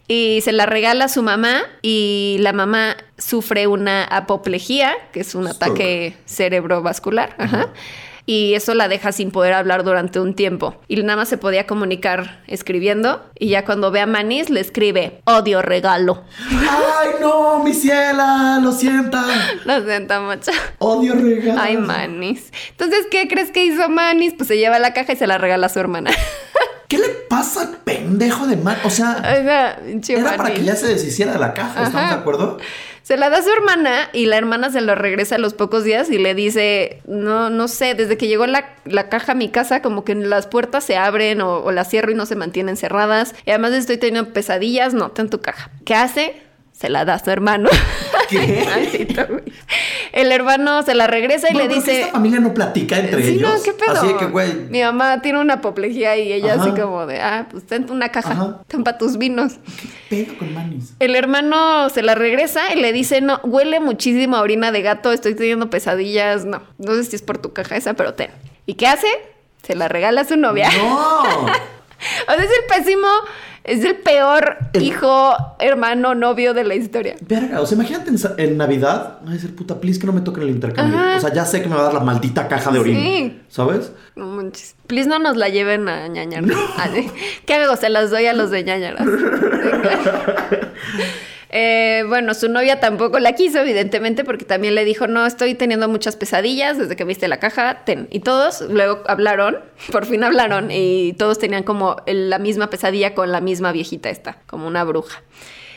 y 0.06 0.40
se 0.42 0.52
la 0.52 0.66
regala 0.66 1.06
a 1.06 1.08
su 1.08 1.22
mamá 1.22 1.62
y 1.82 2.36
la 2.40 2.52
mamá 2.52 2.96
sufre 3.16 3.66
una 3.66 4.04
apoplejía, 4.04 4.92
que 5.12 5.20
es 5.20 5.34
un 5.34 5.48
Stroke. 5.48 5.64
ataque 5.64 6.16
cerebrovascular, 6.26 7.34
ajá. 7.38 7.68
Y 8.28 8.52
eso 8.52 8.74
la 8.74 8.88
deja 8.88 9.10
sin 9.10 9.30
poder 9.30 9.54
hablar 9.54 9.84
durante 9.84 10.20
un 10.20 10.34
tiempo. 10.34 10.76
Y 10.86 10.96
nada 10.96 11.16
más 11.16 11.30
se 11.30 11.38
podía 11.38 11.66
comunicar 11.66 12.42
escribiendo. 12.46 13.24
Y 13.38 13.48
ya 13.48 13.64
cuando 13.64 13.90
ve 13.90 14.02
a 14.02 14.06
Manis, 14.06 14.50
le 14.50 14.60
escribe, 14.60 15.22
odio 15.24 15.62
regalo. 15.62 16.24
¡Ay, 16.50 17.08
no, 17.22 17.64
mi 17.64 17.72
ciela! 17.72 18.60
¡Lo 18.62 18.70
sienta! 18.72 19.24
Lo 19.64 19.82
siento 19.82 20.20
mucho. 20.20 20.50
¡Odio 20.76 21.14
regalos! 21.14 21.58
Ay, 21.58 21.78
Manis. 21.78 22.52
Entonces, 22.72 23.06
¿qué 23.10 23.28
crees 23.28 23.50
que 23.50 23.64
hizo 23.64 23.88
Manis? 23.88 24.34
Pues 24.36 24.48
se 24.48 24.58
lleva 24.58 24.78
la 24.78 24.92
caja 24.92 25.14
y 25.14 25.16
se 25.16 25.26
la 25.26 25.38
regala 25.38 25.64
a 25.64 25.70
su 25.70 25.78
hermana. 25.78 26.10
¿Qué 26.88 26.96
le 26.98 27.08
pasa 27.28 27.60
al 27.60 27.76
pendejo 27.84 28.46
de 28.46 28.56
man? 28.56 28.78
O 28.82 28.90
sea, 28.90 29.18
o 29.18 29.44
sea, 29.44 29.78
pinche 29.84 30.14
era 30.14 30.36
para 30.36 30.54
que 30.54 30.64
ya 30.64 30.74
se 30.74 30.86
deshiciera 30.86 31.32
de 31.32 31.38
la 31.38 31.52
caja, 31.52 31.84
¿estamos 31.84 31.94
Ajá. 31.94 32.14
de 32.14 32.20
acuerdo? 32.20 32.58
Se 33.02 33.16
la 33.16 33.30
da 33.30 33.38
a 33.38 33.42
su 33.42 33.50
hermana 33.50 34.08
y 34.12 34.26
la 34.26 34.36
hermana 34.36 34.70
se 34.70 34.80
lo 34.80 34.94
regresa 34.94 35.36
a 35.36 35.38
los 35.38 35.54
pocos 35.54 35.84
días 35.84 36.10
y 36.10 36.18
le 36.18 36.34
dice, 36.34 37.00
no, 37.06 37.48
no 37.50 37.68
sé, 37.68 37.94
desde 37.94 38.18
que 38.18 38.26
llegó 38.26 38.46
la, 38.46 38.76
la 38.84 39.08
caja 39.08 39.32
a 39.32 39.34
mi 39.34 39.48
casa, 39.50 39.80
como 39.80 40.04
que 40.04 40.14
las 40.14 40.46
puertas 40.46 40.84
se 40.84 40.96
abren 40.96 41.40
o, 41.40 41.58
o 41.58 41.72
las 41.72 41.88
cierro 41.88 42.10
y 42.10 42.14
no 42.14 42.26
se 42.26 42.36
mantienen 42.36 42.76
cerradas. 42.76 43.34
Y 43.46 43.50
además 43.50 43.72
estoy 43.72 43.96
teniendo 43.96 44.32
pesadillas, 44.32 44.92
no, 44.92 45.12
en 45.16 45.30
tu 45.30 45.40
caja. 45.40 45.70
¿Qué 45.84 45.94
hace? 45.94 46.42
Se 46.78 46.88
la 46.88 47.04
da 47.04 47.14
a 47.14 47.18
su 47.18 47.30
hermano. 47.30 47.68
¿Qué? 48.28 48.64
Maldito, 48.70 49.26
güey. 49.26 49.42
El 50.12 50.30
hermano 50.32 50.82
se 50.82 50.94
la 50.94 51.06
regresa 51.06 51.48
y 51.50 51.54
Bueno, 51.54 51.68
le 51.68 51.74
¿por 51.76 51.84
qué 51.84 51.90
dice... 51.90 52.00
esta 52.02 52.12
familia 52.12 52.40
no 52.40 52.54
platica 52.54 52.98
entre 52.98 53.22
Sí, 53.22 53.28
ellos? 53.34 53.50
no, 53.54 53.62
¿qué 53.62 53.72
pedo? 53.72 53.92
Así 53.92 54.14
que, 54.18 54.26
güey. 54.26 54.52
Mi 54.70 54.82
mamá 54.82 55.20
tiene 55.20 55.40
una 55.40 55.54
apoplejía 55.54 56.16
y 56.16 56.32
ella 56.32 56.54
Ajá. 56.54 56.62
así 56.62 56.70
como 56.80 57.06
de, 57.06 57.20
ah, 57.20 57.46
pues 57.50 57.66
ten 57.66 57.90
una 57.90 58.10
caja, 58.10 58.32
Ajá. 58.32 58.60
ten 58.68 58.84
para 58.84 58.96
tus 58.98 59.18
vinos. 59.18 59.54
¿Qué 60.08 60.24
pedo 60.24 60.38
con 60.38 60.54
Manis? 60.54 60.94
El 61.00 61.16
hermano 61.16 61.88
se 61.90 62.02
la 62.02 62.14
regresa 62.14 62.72
y 62.74 62.80
le 62.80 62.92
dice, 62.92 63.20
no, 63.20 63.40
huele 63.44 63.80
muchísimo 63.80 64.36
a 64.36 64.42
orina 64.42 64.70
de 64.72 64.82
gato, 64.82 65.12
estoy 65.12 65.34
teniendo 65.34 65.70
pesadillas, 65.70 66.44
no, 66.44 66.62
no 66.78 66.94
sé 66.94 67.04
si 67.04 67.16
es 67.16 67.22
por 67.22 67.38
tu 67.38 67.52
caja 67.52 67.76
esa, 67.76 67.94
pero 67.94 68.14
ten. 68.14 68.30
¿Y 68.66 68.74
qué 68.74 68.86
hace? 68.86 69.08
Se 69.62 69.74
la 69.74 69.88
regala 69.88 70.20
a 70.20 70.24
su 70.24 70.36
novia. 70.36 70.70
¡No! 70.78 71.22
O 72.28 72.32
sea, 72.32 72.36
es 72.44 72.50
el 72.50 72.64
pésimo, 72.76 73.08
es 73.68 73.84
el 73.84 73.96
peor 73.96 74.56
El- 74.72 74.82
hijo, 74.82 75.34
hermano, 75.58 76.14
novio 76.14 76.54
de 76.54 76.64
la 76.64 76.74
historia. 76.74 77.14
Verga, 77.20 77.60
o 77.60 77.66
sea, 77.66 77.76
imagínate 77.76 78.10
en, 78.10 78.16
en 78.38 78.56
Navidad. 78.56 79.18
Ay, 79.26 79.38
ser 79.38 79.54
puta, 79.54 79.80
please 79.80 80.00
que 80.00 80.06
no 80.06 80.12
me 80.12 80.20
toquen 80.22 80.44
el 80.44 80.50
intercambio. 80.50 80.98
Ajá. 80.98 81.16
O 81.16 81.20
sea, 81.20 81.32
ya 81.32 81.44
sé 81.44 81.62
que 81.62 81.68
me 81.68 81.74
va 81.74 81.80
a 81.82 81.84
dar 81.84 81.94
la 81.94 82.00
maldita 82.00 82.48
caja 82.48 82.70
de 82.70 82.78
orina. 82.78 83.00
Sí. 83.00 83.40
¿Sabes? 83.48 83.92
No 84.16 84.26
manches. 84.26 84.74
Please 84.86 85.08
no 85.08 85.18
nos 85.18 85.36
la 85.36 85.48
lleven 85.48 85.88
a 85.88 86.08
ñañar. 86.08 86.44
¿Qué 87.46 87.54
hago? 87.54 87.76
Se 87.76 87.88
las 87.90 88.10
doy 88.10 88.26
a 88.26 88.32
los 88.32 88.50
de 88.50 88.64
ñañaras. 88.64 89.06
Eh, 91.50 92.04
bueno, 92.08 92.34
su 92.34 92.48
novia 92.48 92.78
tampoco 92.78 93.18
la 93.18 93.32
quiso, 93.32 93.60
evidentemente, 93.60 94.24
porque 94.24 94.44
también 94.44 94.74
le 94.74 94.84
dijo, 94.84 95.06
no, 95.06 95.24
estoy 95.24 95.54
teniendo 95.54 95.88
muchas 95.88 96.16
pesadillas 96.16 96.76
desde 96.76 96.94
que 96.94 97.04
viste 97.04 97.26
la 97.28 97.38
caja, 97.38 97.84
ten. 97.84 98.08
Y 98.10 98.20
todos 98.20 98.60
luego 98.62 99.02
hablaron, 99.06 99.58
por 99.92 100.04
fin 100.04 100.24
hablaron, 100.24 100.70
y 100.70 101.14
todos 101.14 101.38
tenían 101.38 101.62
como 101.62 101.96
la 102.06 102.38
misma 102.38 102.70
pesadilla 102.70 103.14
con 103.14 103.32
la 103.32 103.40
misma 103.40 103.72
viejita 103.72 104.10
esta, 104.10 104.38
como 104.46 104.66
una 104.66 104.84
bruja. 104.84 105.22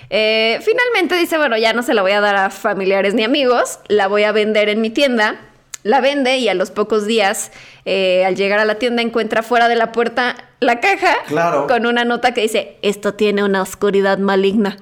Eh, 0.10 0.60
finalmente 0.62 1.16
dice, 1.16 1.38
bueno, 1.38 1.58
ya 1.58 1.72
no 1.72 1.84
se 1.84 1.94
la 1.94 2.02
voy 2.02 2.12
a 2.12 2.20
dar 2.20 2.36
a 2.36 2.50
familiares 2.50 3.14
ni 3.14 3.24
amigos, 3.24 3.80
la 3.88 4.08
voy 4.08 4.24
a 4.24 4.34
vender 4.34 4.68
en 4.68 4.82
mi 4.82 4.90
tienda. 4.90 5.40
La 5.84 6.00
vende 6.02 6.38
y 6.38 6.48
a 6.48 6.54
los 6.54 6.70
pocos 6.72 7.06
días, 7.08 7.52
eh, 7.86 8.24
al 8.26 8.36
llegar 8.36 8.60
a 8.60 8.66
la 8.66 8.76
tienda, 8.76 9.02
encuentra 9.02 9.42
fuera 9.42 9.68
de 9.68 9.76
la 9.76 9.92
puerta 9.92 10.36
la 10.60 10.80
caja 10.80 11.16
Claro. 11.28 11.66
con 11.68 11.86
una 11.88 12.06
nota 12.06 12.34
que 12.34 12.42
dice, 12.42 12.78
esto 12.84 13.16
tiene 13.16 13.44
una 13.44 13.62
oscuridad 13.64 14.18
maligna. 14.20 14.78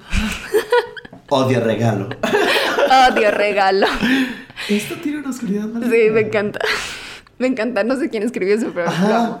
Odio 1.30 1.60
regalo. 1.60 2.08
Odio 3.10 3.30
regalo. 3.30 3.86
Esto 4.68 4.96
tiene 4.96 5.18
una 5.20 5.30
oscuridad 5.30 5.64
maligna. 5.66 5.94
Sí, 5.94 6.10
me 6.10 6.20
encanta. 6.20 6.60
Me 7.38 7.46
encanta. 7.46 7.82
No 7.84 7.96
sé 7.96 8.10
quién 8.10 8.22
escribió 8.22 8.54
eso, 8.54 8.70
pero 8.74 8.88
Ajá. 8.88 9.40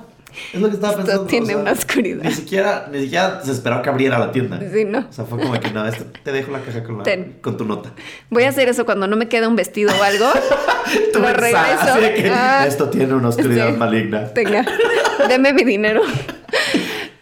Es 0.52 0.60
lo 0.60 0.68
que 0.68 0.74
estaba 0.74 0.92
Esto 0.92 1.04
pensando. 1.04 1.26
tiene 1.26 1.56
una 1.56 1.72
oscuridad. 1.72 2.22
Ni 2.24 2.32
siquiera, 2.32 2.88
ni 2.92 3.02
siquiera 3.02 3.40
se 3.44 3.52
esperaba 3.52 3.82
que 3.82 3.88
abriera 3.90 4.18
la 4.18 4.32
tienda. 4.32 4.58
Sí, 4.72 4.84
no. 4.84 5.00
O 5.08 5.12
sea, 5.12 5.24
fue 5.24 5.38
como 5.40 5.58
que 5.60 5.70
no, 5.70 5.86
esto, 5.86 6.04
te 6.22 6.32
dejo 6.32 6.50
la 6.52 6.60
caja 6.60 6.82
con, 6.84 6.98
la- 6.98 7.04
Ten. 7.04 7.36
con 7.40 7.56
tu 7.56 7.64
nota. 7.64 7.90
Voy 8.30 8.44
a 8.44 8.48
hacer 8.50 8.68
eso 8.68 8.84
cuando 8.84 9.06
no 9.06 9.16
me 9.16 9.28
quede 9.28 9.46
un 9.46 9.56
vestido 9.56 9.92
o 9.98 10.02
algo. 10.02 10.26
Tu 11.12 11.18
lo 11.20 11.32
regreso. 11.32 11.98
que 12.14 12.30
Ah, 12.34 12.64
esto 12.66 12.88
tiene 12.90 13.14
una 13.14 13.28
oscuridad 13.28 13.70
sí. 13.70 13.76
maligna. 13.76 14.28
Tenga, 14.32 14.64
deme 15.28 15.52
mi 15.52 15.64
dinero. 15.64 16.02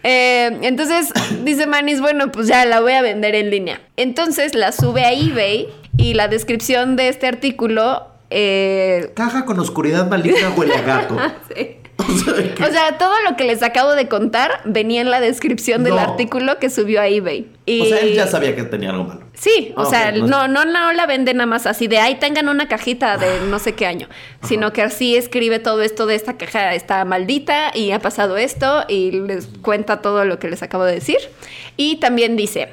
Eh, 0.04 0.58
entonces 0.62 1.08
dice 1.44 1.66
Manis, 1.66 2.00
bueno, 2.00 2.30
pues 2.30 2.46
ya 2.46 2.64
la 2.64 2.80
voy 2.80 2.92
a 2.92 3.02
vender 3.02 3.34
en 3.34 3.50
línea. 3.50 3.80
Entonces 3.96 4.54
la 4.54 4.72
sube 4.72 5.04
a 5.04 5.12
eBay 5.12 5.68
y 5.96 6.14
la 6.14 6.28
descripción 6.28 6.94
de 6.96 7.08
este 7.08 7.26
artículo... 7.26 8.06
eh, 8.30 9.10
Caja 9.16 9.44
con 9.44 9.58
oscuridad 9.58 10.08
maligna 10.08 10.50
huele 10.56 10.76
a 10.76 10.82
gato. 10.82 11.16
sí. 11.54 11.76
O 11.98 12.04
sea, 12.12 12.54
que- 12.54 12.62
O 12.64 12.66
sea, 12.70 12.96
todo 12.96 13.12
lo 13.28 13.36
que 13.36 13.44
les 13.44 13.62
acabo 13.62 13.94
de 13.94 14.06
contar 14.08 14.60
venía 14.64 15.00
en 15.00 15.10
la 15.10 15.20
descripción 15.20 15.82
del 15.84 15.94
No. 15.96 16.00
artículo 16.00 16.58
que 16.58 16.70
subió 16.70 17.00
a 17.00 17.08
eBay. 17.08 17.50
Y... 17.66 17.80
o 17.82 17.84
sea, 17.86 17.98
él 17.98 18.14
ya 18.14 18.26
sabía 18.26 18.54
que 18.54 18.62
tenía 18.62 18.90
algo 18.90 19.04
malo. 19.04 19.20
Sí, 19.34 19.72
o 19.76 19.82
Ah, 19.82 19.86
sea, 19.86 20.12
no 20.12 20.26
no, 20.26 20.48
no, 20.48 20.64
no 20.64 20.92
la 20.92 21.06
vende 21.06 21.34
nada 21.34 21.46
más 21.46 21.66
así 21.66 21.86
de 21.88 21.98
ahí 21.98 22.14
tengan 22.16 22.48
una 22.48 22.66
cajita 22.68 23.16
de 23.18 23.40
no 23.48 23.58
sé 23.58 23.74
qué 23.74 23.86
año, 23.86 24.08
sino 24.42 24.72
que 24.72 24.82
así 24.82 25.16
escribe 25.16 25.58
todo 25.58 25.82
esto 25.82 26.06
de 26.06 26.14
esta 26.14 26.36
caja 26.36 26.74
está 26.74 27.04
maldita 27.04 27.70
y 27.74 27.90
ha 27.92 27.98
pasado 28.00 28.36
esto 28.36 28.84
y 28.88 29.10
les 29.12 29.46
cuenta 29.60 30.00
todo 30.00 30.24
lo 30.24 30.38
que 30.38 30.48
les 30.48 30.62
acabo 30.62 30.84
de 30.84 30.94
decir. 30.94 31.18
Y 31.76 31.96
también 31.96 32.36
dice, 32.36 32.68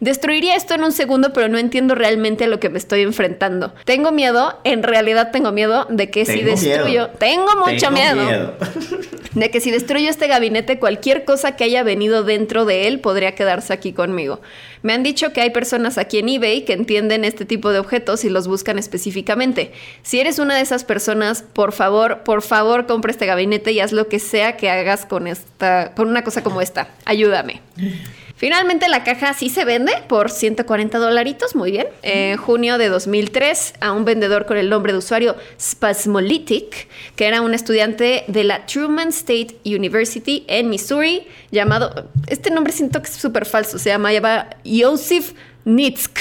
destruiría 0.00 0.56
esto 0.56 0.74
en 0.74 0.84
un 0.84 0.92
segundo, 0.92 1.32
pero 1.32 1.48
no 1.48 1.58
entiendo 1.58 1.94
realmente 1.94 2.44
a 2.44 2.46
lo 2.48 2.60
que 2.60 2.68
me 2.68 2.78
estoy 2.78 3.02
enfrentando. 3.02 3.72
Tengo 3.84 4.12
miedo, 4.12 4.58
en 4.64 4.82
realidad 4.82 5.30
tengo 5.30 5.52
miedo 5.52 5.86
de 5.90 6.10
que 6.10 6.24
si 6.24 6.42
destruyo, 6.42 6.84
miedo. 6.84 7.10
tengo 7.18 7.48
mucho 7.56 7.90
Tengo 7.90 7.92
miedo 7.92 8.54
de 9.34 9.50
que 9.50 9.60
si 9.60 9.70
destruyo 9.70 10.10
este 10.10 10.26
gabinete, 10.26 10.78
cualquier 10.78 11.24
cosa 11.24 11.56
que 11.56 11.64
haya 11.64 11.82
venido 11.82 12.24
dentro 12.24 12.64
de 12.64 12.88
él 12.88 13.00
podría 13.00 13.34
quedarse 13.34 13.72
aquí 13.72 13.92
conmigo. 13.92 14.40
Me 14.82 14.92
han 14.92 15.02
dicho 15.02 15.32
que 15.32 15.40
hay 15.40 15.50
personas 15.50 15.98
aquí 15.98 16.18
en 16.18 16.28
eBay 16.28 16.64
que 16.64 16.72
entienden 16.72 17.24
este 17.24 17.44
tipo 17.44 17.70
de 17.70 17.78
objetos 17.78 18.24
y 18.24 18.30
los 18.30 18.48
buscan 18.48 18.78
específicamente. 18.78 19.72
Si 20.02 20.20
eres 20.20 20.38
una 20.38 20.56
de 20.56 20.62
esas 20.62 20.84
personas, 20.84 21.42
por 21.52 21.72
favor, 21.72 22.20
por 22.24 22.42
favor, 22.42 22.86
compra 22.86 23.12
este 23.12 23.26
gabinete 23.26 23.72
y 23.72 23.80
haz 23.80 23.92
lo 23.92 24.08
que 24.08 24.18
sea 24.18 24.56
que 24.56 24.70
hagas 24.70 25.06
con 25.06 25.26
esta, 25.26 25.92
con 25.94 26.08
una 26.08 26.24
cosa 26.24 26.42
como 26.42 26.60
esta. 26.60 26.88
Ayúdame. 27.04 27.60
Finalmente 28.40 28.88
la 28.88 29.04
caja 29.04 29.34
sí 29.34 29.50
se 29.50 29.66
vende 29.66 29.92
por 30.08 30.30
140 30.30 30.96
dolaritos, 30.96 31.54
muy 31.54 31.72
bien. 31.72 31.88
En 32.00 32.38
junio 32.38 32.78
de 32.78 32.88
2003 32.88 33.74
a 33.80 33.92
un 33.92 34.06
vendedor 34.06 34.46
con 34.46 34.56
el 34.56 34.70
nombre 34.70 34.92
de 34.92 34.98
usuario 34.98 35.36
Spasmolytic, 35.60 36.88
que 37.16 37.26
era 37.26 37.42
un 37.42 37.52
estudiante 37.52 38.24
de 38.28 38.44
la 38.44 38.64
Truman 38.64 39.08
State 39.08 39.60
University 39.66 40.46
en 40.48 40.70
Missouri, 40.70 41.26
llamado, 41.50 42.08
este 42.28 42.50
nombre 42.50 42.72
siento 42.72 43.02
que 43.02 43.10
es 43.10 43.14
súper 43.14 43.44
falso, 43.44 43.78
se 43.78 43.90
llama, 43.90 44.10
llama 44.10 44.48
Yosif 44.64 45.34
Nitsk, 45.66 46.18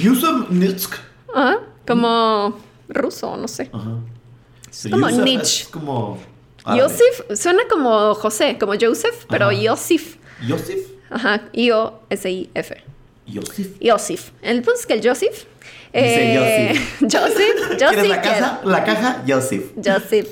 Yusuf 0.00 0.50
Nitsk. 0.50 0.94
Ajá, 1.34 1.62
como 1.84 2.60
ruso, 2.88 3.36
no 3.36 3.48
sé. 3.48 3.70
Ajá. 3.72 3.96
Como. 4.88 5.08
Es 5.08 5.68
como. 5.68 6.18
árabe. 6.62 6.80
Yosif 6.80 7.36
suena 7.36 7.64
como 7.68 8.14
José, 8.14 8.56
como 8.56 8.74
Joseph, 8.80 9.24
pero 9.28 9.46
Ajá. 9.46 9.56
Yosif. 10.46 10.68
Yosif. 10.76 10.86
Ajá, 11.10 11.42
I-O-S-I-F. 11.52 12.74
Yosif. 13.26 13.80
Yosif. 13.80 14.30
El 14.42 14.62
punto 14.62 14.80
es 14.80 14.86
que 14.86 14.94
el 14.94 15.06
Joseph. 15.06 15.46
Dice 15.92 16.36
Joseph. 16.36 17.00
Joseph. 17.00 17.76
¿Quieres 17.78 18.08
la 18.08 18.22
caja? 18.22 18.60
La 18.64 18.84
caja, 18.84 19.22
Yosif. 19.26 19.72
Joseph. 19.76 20.28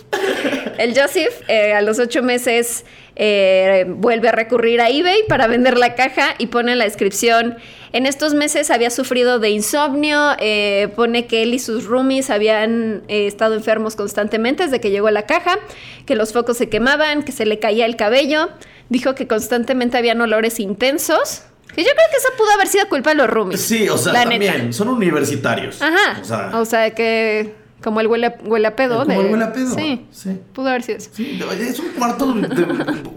El 0.79 0.99
Joseph 0.99 1.43
eh, 1.49 1.75
a 1.75 1.83
los 1.83 1.99
ocho 1.99 2.23
meses 2.23 2.85
eh, 3.15 3.85
vuelve 3.87 4.31
a 4.31 4.33
recurrir 4.33 4.81
a 4.81 4.89
eBay 4.89 5.25
para 5.29 5.47
vender 5.47 5.77
la 5.77 5.95
caja 5.95 6.35
y 6.39 6.47
pone 6.47 6.73
en 6.73 6.79
la 6.79 6.85
descripción. 6.85 7.59
En 7.93 8.07
estos 8.07 8.35
meses 8.35 8.71
había 8.71 8.91
sufrido 8.91 9.39
de 9.41 9.51
insomnio, 9.51 10.37
eh, 10.39 10.89
pone 10.95 11.27
que 11.27 11.43
él 11.43 11.55
y 11.55 11.59
sus 11.59 11.85
roomies 11.87 12.31
habían 12.31 13.03
eh, 13.09 13.27
estado 13.27 13.55
enfermos 13.55 13.97
constantemente 13.97 14.63
desde 14.65 14.81
que 14.81 14.91
llegó 14.91 15.11
la 15.11 15.27
caja, 15.27 15.59
que 16.07 16.15
los 16.15 16.33
focos 16.33 16.57
se 16.57 16.69
quemaban, 16.69 17.25
que 17.25 17.33
se 17.33 17.47
le 17.47 17.59
caía 17.59 17.87
el 17.87 17.97
cabello, 17.97 18.49
dijo 18.91 19.15
que 19.17 19.27
constantemente 19.27 19.99
habían 19.99 20.21
olores 20.21 20.61
intensos, 20.61 21.43
que 21.75 21.83
yo 21.83 21.91
creo 21.91 22.07
que 22.11 22.17
eso 22.17 22.29
pudo 22.39 22.51
haber 22.53 22.69
sido 22.69 22.89
culpa 22.89 23.11
de 23.11 23.17
los 23.17 23.29
roomies. 23.29 23.61
Sí, 23.61 23.89
o 23.89 23.99
sea, 23.99 24.13
la 24.13 24.21
también. 24.23 24.41
neta. 24.41 24.73
Son 24.73 24.89
universitarios. 24.89 25.83
Ajá. 25.83 26.21
O 26.21 26.25
sea, 26.25 26.51
O 26.61 26.65
sea, 26.65 26.91
que 26.95 27.55
como 27.83 28.01
el 28.01 28.07
huele, 28.07 28.27
a- 28.27 28.39
huele 28.45 28.67
a 28.67 28.77
pedo. 28.77 29.05
como 29.05 29.11
de- 29.21 29.27
el 29.27 29.33
huele 29.33 29.45
a 29.45 29.53
pedo. 29.53 29.75
Sí. 29.75 30.07
Sí. 30.11 30.39
Pudo 30.53 30.69
haber 30.69 30.83
sido 30.83 30.99
eso. 30.99 31.11
Sí, 31.13 31.41
es 31.61 31.79
un 31.79 31.89
cuarto 31.99 32.33
de, 32.33 32.49
de 32.49 32.67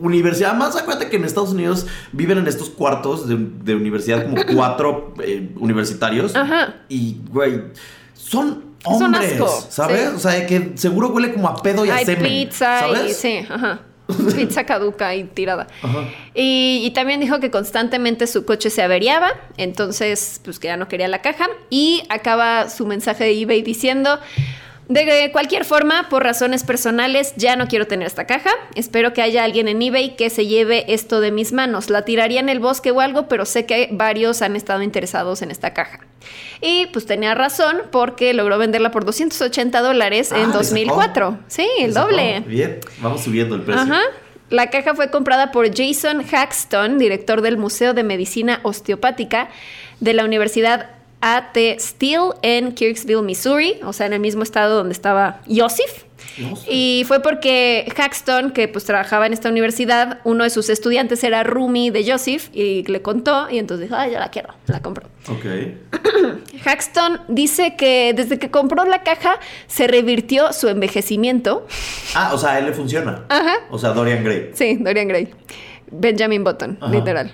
universidad. 0.01 0.53
Más 0.55 0.76
acuérdate 0.76 1.09
que 1.09 1.18
en 1.18 1.26
Estados 1.26 1.51
Unidos 1.51 1.86
viven 2.11 2.38
en 2.38 2.47
estos 2.47 2.70
cuartos 2.70 3.28
de, 3.28 3.38
de 3.38 3.76
universidad 3.76 4.24
como 4.24 4.38
cuatro 4.55 5.14
eh, 5.24 5.51
universitarios. 5.59 6.36
Ajá. 6.36 6.76
Y, 6.89 7.18
güey, 7.32 7.64
son 8.14 8.74
hombres, 8.86 9.34
asco, 9.34 9.66
¿sabes? 9.70 10.09
sí. 10.09 10.16
O 10.16 10.20
sea, 10.20 10.45
que 10.45 10.74
seguro 10.76 11.09
huele 11.09 11.34
como 11.34 11.47
a 11.47 11.55
pedo 11.61 11.86
y 11.86 11.89
a 11.89 11.95
Hay 11.95 12.05
semen. 12.05 12.24
pizza 12.24 12.80
¿sabes? 12.82 13.11
y 13.11 13.14
sí, 13.14 13.45
ajá. 13.49 13.82
Pizza 14.36 14.66
caduca 14.66 15.16
y 15.16 15.24
tirada. 15.24 15.68
Y 16.34 16.91
también 16.91 17.20
dijo 17.20 17.39
que 17.39 17.51
constantemente 17.51 18.28
su 18.28 18.45
coche 18.45 18.70
se 18.70 18.82
averiaba, 18.82 19.32
entonces 19.58 20.41
pues 20.43 20.60
que 20.60 20.68
ya 20.68 20.78
no 20.78 20.88
quería 20.88 21.08
la 21.08 21.22
caja. 21.22 21.47
Y 21.70 22.04
acaba 22.10 22.70
su 22.70 22.86
mensaje 22.86 23.24
de 23.24 23.41
eBay 23.41 23.62
diciendo, 23.62 24.20
de 24.90 25.30
cualquier 25.32 25.66
forma, 25.66 26.10
por 26.10 26.24
razones 26.24 26.64
personales, 26.64 27.34
ya 27.38 27.56
no 27.56 27.68
quiero 27.68 27.88
tener 27.88 28.08
esta 28.08 28.26
caja. 28.26 28.52
Espero 28.76 29.14
que 29.14 29.22
haya 29.22 29.44
alguien 29.44 29.68
en 29.68 29.82
eBay 29.82 30.16
que 30.16 30.30
se 30.30 30.46
lleve 30.46 30.86
esto 30.94 31.22
de 31.22 31.32
mis 31.32 31.54
manos. 31.54 31.90
La 31.90 32.04
tiraría 32.06 32.40
en 32.40 32.50
el 32.50 32.60
bosque 32.60 32.92
o 32.92 33.00
algo, 33.00 33.28
pero 33.28 33.46
sé 33.46 33.66
que 33.66 33.90
varios 33.92 34.42
han 34.42 34.56
estado 34.56 34.82
interesados 34.82 35.42
en 35.42 35.52
esta 35.52 35.74
caja. 35.74 36.00
Y 36.62 36.88
pues 36.88 37.06
tenía 37.06 37.36
razón 37.36 37.84
porque 37.92 38.34
logró 38.34 38.58
venderla 38.58 38.92
por 38.92 39.06
280 39.06 39.82
dólares 39.82 40.32
Ah, 40.32 40.36
en 40.38 40.48
le 40.48 40.54
sacó. 40.54 40.58
2004. 40.60 41.40
Sí, 41.48 41.68
el 41.80 41.94
doble. 41.94 42.42
Bien, 42.48 42.80
vamos 43.00 43.22
subiendo 43.22 43.56
el 43.56 43.62
precio. 43.62 43.82
Ajá. 43.84 44.02
La 44.50 44.70
caja 44.70 44.94
fue 44.94 45.10
comprada 45.10 45.52
por 45.52 45.68
Jason 45.76 46.24
Haxton, 46.32 47.00
director 47.00 47.42
del 47.42 47.58
Museo 47.58 47.94
de 47.94 48.04
Medicina 48.04 48.60
Osteopática 48.64 49.50
de 50.00 50.14
la 50.14 50.26
Universidad 50.26 50.90
A.T. 51.26 51.78
Steele 51.80 52.32
en 52.41 52.74
Kirksville, 52.74 53.21
Missouri, 53.21 53.80
o 53.86 53.93
sea, 53.93 54.07
en 54.07 54.13
el 54.13 54.19
mismo 54.19 54.43
estado 54.43 54.76
donde 54.76 54.91
estaba 54.91 55.39
Yosif. 55.47 56.03
No 56.38 56.55
sé. 56.55 56.65
Y 56.69 57.03
fue 57.07 57.21
porque 57.21 57.86
Haxton, 57.95 58.51
que 58.51 58.67
pues 58.67 58.84
trabajaba 58.86 59.26
en 59.26 59.34
esta 59.34 59.49
universidad, 59.49 60.19
uno 60.26 60.43
de 60.43 60.49
sus 60.49 60.69
estudiantes 60.69 61.24
era 61.24 61.43
Rumi 61.43 61.91
de 61.91 62.09
Joseph 62.09 62.49
y 62.53 62.84
le 62.84 63.01
contó 63.01 63.47
y 63.49 63.57
entonces 63.57 63.88
dijo, 63.88 63.95
ay, 63.99 64.11
ya 64.11 64.19
la 64.19 64.32
quiero, 64.32 64.53
la 64.67 64.82
compro. 64.82 65.07
Ok. 65.30 65.45
Haxton 66.65 67.21
dice 67.28 67.76
que 67.78 68.13
desde 68.15 68.39
que 68.39 68.51
compró 68.51 68.84
la 68.86 69.03
caja 69.03 69.39
se 69.67 69.88
revirtió 69.88 70.51
su 70.53 70.67
envejecimiento. 70.67 71.67
Ah, 72.15 72.32
o 72.34 72.38
sea, 72.38 72.51
a 72.53 72.59
él 72.59 72.65
le 72.65 72.74
funciona. 72.74 73.24
Ajá. 73.30 73.55
O 73.69 73.78
sea, 73.78 73.91
Dorian 73.91 74.24
Gray. 74.24 74.51
Sí, 74.53 74.78
Dorian 74.80 75.07
Gray. 75.07 75.30
Benjamin 75.91 76.43
Button, 76.43 76.78
Ajá. 76.82 76.91
literal. 76.91 77.32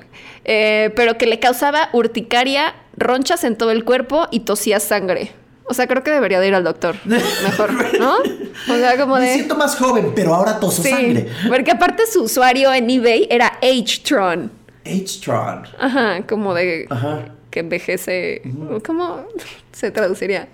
Eh, 0.52 0.92
pero 0.96 1.16
que 1.18 1.28
le 1.28 1.40
causaba 1.40 1.90
urticaria, 1.94 2.74
ronchas 2.98 3.44
en 3.44 3.56
todo 3.56 3.70
el 3.70 3.86
cuerpo 3.86 4.28
y 4.32 4.40
tosía 4.40 4.80
sangre. 4.80 5.32
O 5.66 5.76
sea, 5.76 5.86
creo 5.86 6.04
que 6.04 6.10
debería 6.10 6.40
de 6.40 6.48
ir 6.48 6.56
al 6.56 6.64
doctor. 6.64 6.96
Mejor, 7.06 7.72
¿no? 8.00 8.16
O 8.18 8.78
sea, 8.78 8.98
como 8.98 9.18
Me 9.18 9.26
de. 9.28 9.34
siento 9.36 9.56
más 9.56 9.76
joven, 9.76 10.14
pero 10.16 10.34
ahora 10.34 10.60
toso 10.60 10.82
Sí, 10.82 10.90
sangre. 10.90 11.28
porque 11.48 11.70
aparte 11.70 12.08
su 12.08 12.24
usuario 12.24 12.74
en 12.74 12.90
eBay 12.90 13.28
era 13.30 13.60
H-Tron. 13.62 14.52
H-Tron. 14.86 15.68
Ajá, 15.78 16.24
como 16.28 16.56
de 16.56 16.88
Ajá. 16.90 17.26
que 17.52 17.60
envejece. 17.60 18.42
¿Cómo 18.84 19.26
se 19.72 19.92
traduciría? 19.92 20.48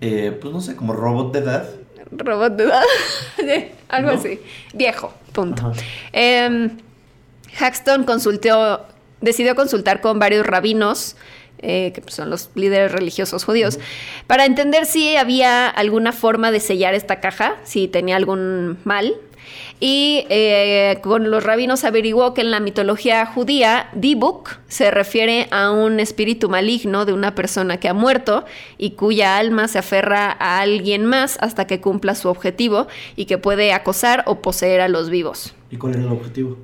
Eh, 0.00 0.36
pues 0.40 0.54
no 0.54 0.62
sé, 0.62 0.74
como 0.76 0.94
robot 0.94 1.30
de 1.34 1.40
edad. 1.40 1.68
Robot 2.10 2.56
de 2.56 2.64
edad. 2.64 2.82
Algo 3.90 4.12
¿No? 4.12 4.18
así. 4.18 4.40
Viejo, 4.72 5.12
punto. 5.32 5.72
Em, 6.12 6.78
Haxton 7.60 8.04
consultó, 8.04 8.86
decidió 9.24 9.54
consultar 9.54 10.00
con 10.00 10.18
varios 10.18 10.46
rabinos, 10.46 11.16
eh, 11.58 11.92
que 11.94 12.02
son 12.10 12.30
los 12.30 12.50
líderes 12.54 12.92
religiosos 12.92 13.44
judíos, 13.44 13.78
para 14.26 14.44
entender 14.44 14.86
si 14.86 15.16
había 15.16 15.68
alguna 15.68 16.12
forma 16.12 16.50
de 16.50 16.60
sellar 16.60 16.94
esta 16.94 17.20
caja, 17.20 17.56
si 17.64 17.88
tenía 17.88 18.16
algún 18.16 18.78
mal. 18.84 19.14
Y 19.80 20.24
eh, 20.30 20.98
con 21.02 21.30
los 21.30 21.42
rabinos 21.42 21.84
averiguó 21.84 22.32
que 22.32 22.40
en 22.40 22.50
la 22.50 22.60
mitología 22.60 23.26
judía, 23.26 23.90
Dibuk 23.92 24.58
se 24.68 24.90
refiere 24.90 25.48
a 25.50 25.70
un 25.70 26.00
espíritu 26.00 26.48
maligno 26.48 27.04
de 27.04 27.12
una 27.12 27.34
persona 27.34 27.78
que 27.78 27.88
ha 27.88 27.94
muerto 27.94 28.44
y 28.78 28.92
cuya 28.92 29.36
alma 29.36 29.68
se 29.68 29.78
aferra 29.78 30.34
a 30.38 30.60
alguien 30.60 31.04
más 31.04 31.36
hasta 31.40 31.66
que 31.66 31.80
cumpla 31.80 32.14
su 32.14 32.28
objetivo 32.28 32.86
y 33.16 33.26
que 33.26 33.36
puede 33.36 33.72
acosar 33.72 34.22
o 34.26 34.40
poseer 34.40 34.80
a 34.80 34.88
los 34.88 35.10
vivos 35.10 35.54
¿Y 35.70 35.76
cuál 35.76 35.94
era 35.94 36.02
el 36.04 36.12
objetivo? 36.12 36.56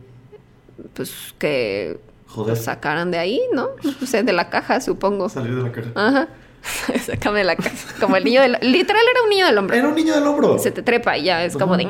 pues 0.94 1.34
que 1.38 1.98
Joder. 2.34 2.56
lo 2.56 2.62
sacaran 2.62 3.10
de 3.10 3.18
ahí, 3.18 3.40
¿no? 3.52 3.70
O 4.02 4.06
sea, 4.06 4.22
de 4.22 4.32
la 4.32 4.50
caja, 4.50 4.80
supongo. 4.80 5.28
Salir 5.28 5.56
de 5.56 5.62
la 5.62 5.72
caja. 5.72 5.90
Ajá. 5.94 6.28
Sácame 7.06 7.38
de 7.38 7.44
la 7.44 7.56
caja. 7.56 7.70
Como 8.00 8.16
el 8.16 8.24
niño 8.24 8.40
del... 8.40 8.56
Literal 8.60 9.02
era 9.10 9.22
un 9.22 9.30
niño 9.30 9.46
del 9.46 9.58
hombre. 9.58 9.78
Era 9.78 9.88
un 9.88 9.94
niño 9.94 10.14
del 10.14 10.26
hombro. 10.26 10.58
Se 10.58 10.70
te 10.70 10.82
trepa 10.82 11.16
y 11.18 11.24
ya 11.24 11.44
es 11.44 11.56
como 11.56 11.76
de... 11.76 11.88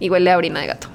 Y 0.00 0.10
huele 0.10 0.30
a 0.30 0.36
orina 0.36 0.60
de 0.60 0.66
gato. 0.66 0.88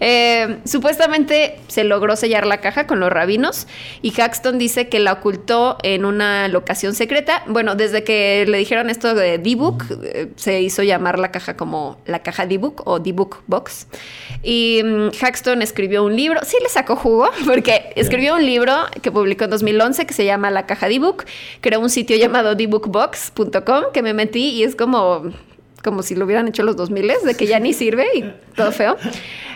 Eh, 0.00 0.58
supuestamente 0.64 1.58
se 1.68 1.84
logró 1.84 2.16
sellar 2.16 2.46
la 2.46 2.60
caja 2.60 2.86
con 2.86 3.00
los 3.00 3.10
rabinos 3.10 3.66
y 4.02 4.18
Haxton 4.20 4.58
dice 4.58 4.88
que 4.88 5.00
la 5.00 5.14
ocultó 5.14 5.78
en 5.82 6.04
una 6.04 6.48
locación 6.48 6.94
secreta. 6.94 7.42
Bueno, 7.46 7.74
desde 7.74 8.04
que 8.04 8.44
le 8.46 8.58
dijeron 8.58 8.90
esto 8.90 9.14
de 9.14 9.38
D-Book, 9.38 9.84
eh, 10.04 10.28
se 10.36 10.60
hizo 10.60 10.82
llamar 10.82 11.18
la 11.18 11.30
caja 11.30 11.56
como 11.56 11.98
la 12.06 12.20
caja 12.22 12.46
D-Book 12.46 12.82
o 12.86 12.98
D-Book 12.98 13.42
Box. 13.46 13.88
Y 14.42 14.82
mm, 14.84 15.08
Haxton 15.20 15.62
escribió 15.62 16.04
un 16.04 16.14
libro, 16.14 16.40
sí 16.44 16.56
le 16.62 16.68
sacó 16.68 16.96
jugo, 16.96 17.30
porque 17.46 17.92
escribió 17.96 18.34
un 18.34 18.44
libro 18.44 18.74
que 19.02 19.10
publicó 19.10 19.44
en 19.44 19.50
2011 19.50 20.06
que 20.06 20.14
se 20.14 20.24
llama 20.24 20.50
La 20.50 20.66
caja 20.66 20.88
D-Book. 20.88 21.24
Creó 21.60 21.80
un 21.80 21.90
sitio 21.90 22.16
llamado 22.16 22.54
dbookbox.com 22.54 23.84
que 23.92 24.02
me 24.02 24.14
metí 24.14 24.50
y 24.50 24.62
es 24.62 24.76
como 24.76 25.32
como 25.82 26.02
si 26.02 26.14
lo 26.14 26.24
hubieran 26.24 26.48
hecho 26.48 26.62
los 26.62 26.76
2000 26.76 27.12
de 27.24 27.34
que 27.34 27.46
ya 27.46 27.58
ni 27.60 27.72
sirve 27.72 28.06
y 28.14 28.32
todo 28.56 28.72
feo. 28.72 28.96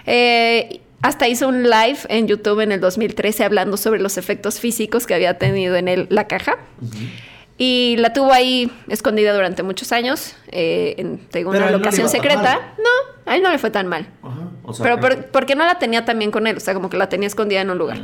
Eh, 0.07 0.81
hasta 1.03 1.27
hizo 1.29 1.49
un 1.49 1.64
live 1.64 1.99
en 2.09 2.29
YouTube 2.29 2.61
en 2.61 2.70
el 2.73 2.81
2013 2.81 3.45
hablando 3.45 3.77
sobre 3.77 4.01
los 4.01 4.18
efectos 4.18 4.61
físicos 4.61 5.07
que 5.07 5.14
había 5.14 5.37
tenido 5.39 5.75
en 5.77 5.89
él 5.89 6.07
la 6.11 6.27
caja. 6.29 6.59
Y 7.59 7.97
la 7.99 8.12
tuvo 8.12 8.33
ahí 8.33 8.70
escondida 8.89 9.33
durante 9.35 9.62
muchos 9.62 9.93
años, 9.93 10.35
eh, 10.51 10.95
en 10.99 11.18
te 11.18 11.39
digo, 11.39 11.51
Pero 11.53 11.64
una 11.64 11.73
no 11.73 11.79
locación 11.79 12.07
tan 12.07 12.12
secreta. 12.12 12.75
No, 12.79 13.31
a 13.31 13.37
él 13.37 13.43
no 13.43 13.51
le 13.51 13.59
fue 13.59 13.70
tan 13.70 13.87
mal. 13.89 14.09
O 14.64 14.73
sea, 14.73 14.83
Pero 14.85 14.97
que- 14.97 15.01
por, 15.03 15.27
porque 15.27 15.55
no 15.55 15.64
la 15.66 15.79
tenía 15.79 16.05
también 16.05 16.31
con 16.31 16.47
él, 16.47 16.57
o 16.57 16.61
sea, 16.61 16.73
como 16.75 16.89
que 16.89 16.97
la 16.97 17.09
tenía 17.09 17.27
escondida 17.27 17.61
en 17.61 17.70
un 17.70 17.79
lugar. 17.79 18.01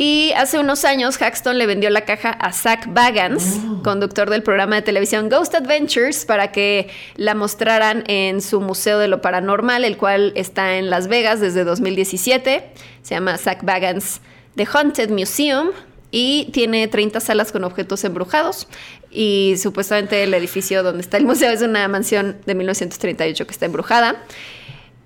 Y 0.00 0.32
hace 0.36 0.60
unos 0.60 0.84
años 0.84 1.20
Haxton 1.20 1.58
le 1.58 1.66
vendió 1.66 1.90
la 1.90 2.02
caja 2.02 2.30
a 2.30 2.52
Zach 2.52 2.86
Bagans, 2.86 3.58
conductor 3.82 4.30
del 4.30 4.44
programa 4.44 4.76
de 4.76 4.82
televisión 4.82 5.28
Ghost 5.28 5.56
Adventures, 5.56 6.24
para 6.24 6.52
que 6.52 6.88
la 7.16 7.34
mostraran 7.34 8.04
en 8.06 8.40
su 8.40 8.60
Museo 8.60 9.00
de 9.00 9.08
lo 9.08 9.20
Paranormal, 9.20 9.84
el 9.84 9.96
cual 9.96 10.32
está 10.36 10.76
en 10.76 10.88
Las 10.88 11.08
Vegas 11.08 11.40
desde 11.40 11.64
2017. 11.64 12.70
Se 13.02 13.14
llama 13.16 13.36
Zach 13.38 13.64
Bagans 13.64 14.20
The 14.54 14.68
Haunted 14.72 15.10
Museum 15.10 15.70
y 16.12 16.48
tiene 16.52 16.86
30 16.86 17.18
salas 17.18 17.50
con 17.50 17.64
objetos 17.64 18.04
embrujados. 18.04 18.68
Y 19.10 19.56
supuestamente 19.58 20.22
el 20.22 20.32
edificio 20.32 20.84
donde 20.84 21.00
está 21.00 21.16
el 21.16 21.24
museo 21.24 21.50
es 21.50 21.62
una 21.62 21.88
mansión 21.88 22.36
de 22.46 22.54
1938 22.54 23.46
que 23.46 23.52
está 23.52 23.66
embrujada. 23.66 24.22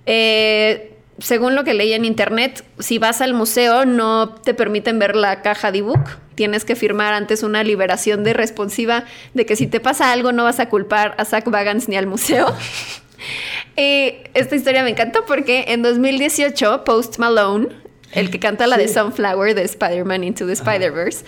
Eh, 0.05 0.92
según 1.19 1.55
lo 1.55 1.65
que 1.65 1.75
leí 1.75 1.93
en 1.93 2.05
internet, 2.05 2.65
si 2.79 2.99
vas 2.99 3.21
al 3.21 3.35
museo 3.35 3.85
no 3.85 4.31
te 4.31 4.55
permiten 4.55 4.99
ver 4.99 5.17
la 5.17 5.43
caja 5.43 5.71
de 5.71 5.79
ebook. 5.79 6.19
Tienes 6.35 6.65
que 6.65 6.75
firmar 6.75 7.13
antes 7.13 7.43
una 7.43 7.63
liberación 7.63 8.25
de 8.25 8.33
responsiva 8.33 9.05
de 9.35 9.47
que 9.47 9.55
si 9.57 9.67
te 9.67 9.81
pasa 9.81 10.13
algo 10.13 10.33
no 10.33 10.45
vas 10.45 10.61
a 10.61 10.69
culpar 10.69 11.15
a 11.19 11.25
Zach 11.25 11.49
Bagans 11.49 11.89
ni 11.89 11.97
al 11.97 12.07
museo. 12.07 12.55
y 13.77 14.15
esta 14.35 14.57
historia 14.57 14.83
me 14.83 14.91
encantó 14.91 15.25
porque 15.27 15.67
en 15.69 15.83
2018 15.83 16.85
Post 16.85 17.19
Malone, 17.19 17.69
el 18.13 18.31
que 18.31 18.39
canta 18.39 18.67
la 18.67 18.77
de. 18.77 18.89
Sunflower 18.89 19.55
de 19.55 19.63
Spider-Man 19.63 20.25
Into 20.25 20.47
the 20.47 20.53
Spider-Verse, 20.53 21.25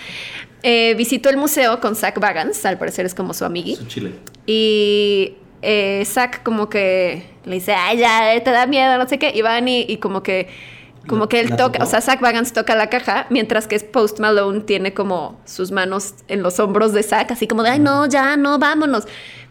eh, 0.63 0.95
visitó 0.97 1.29
el 1.29 1.37
museo 1.37 1.81
con 1.81 1.95
Zach 1.95 2.19
Bagans, 2.19 2.65
al 2.65 2.79
parecer 2.79 3.05
es 3.05 3.15
como 3.15 3.35
su 3.35 3.45
amigui. 3.45 3.79
Chile. 3.87 4.13
Y 4.47 5.35
eh, 5.65 6.05
Zack 6.05 6.43
como 6.43 6.69
que 6.69 7.25
le 7.45 7.55
dice, 7.57 7.75
ay, 7.75 7.99
ya, 7.99 8.33
te 8.43 8.51
da 8.51 8.67
miedo, 8.67 8.97
no 8.99 9.09
sé 9.09 9.19
qué. 9.19 9.33
Y 9.35 9.43
van 9.43 9.67
y, 9.69 9.83
y 9.89 9.97
como 9.99 10.23
que, 10.23 10.49
como 11.09 11.25
La- 11.25 11.29
que 11.29 11.41
él 11.41 11.57
toca, 11.57 11.83
o 11.83 11.87
sea, 11.87 12.01
Zack 12.01 12.21
Bagans 12.21 12.53
toca 12.53 12.75
la 12.75 12.89
caja, 12.89 13.27
mientras 13.31 13.67
que 13.67 13.79
Post 13.81 14.21
Malone 14.21 14.61
tiene 14.61 14.95
como 14.95 15.41
sus 15.45 15.71
manos 15.73 16.15
en 16.29 16.43
los 16.43 16.59
hombros 16.61 16.93
de 16.93 17.03
Zack, 17.03 17.33
así 17.33 17.47
como 17.47 17.63
de, 17.63 17.71
ay, 17.71 17.79
no, 17.81 18.07
ya, 18.07 18.37
no, 18.37 18.59
vámonos. 18.59 19.05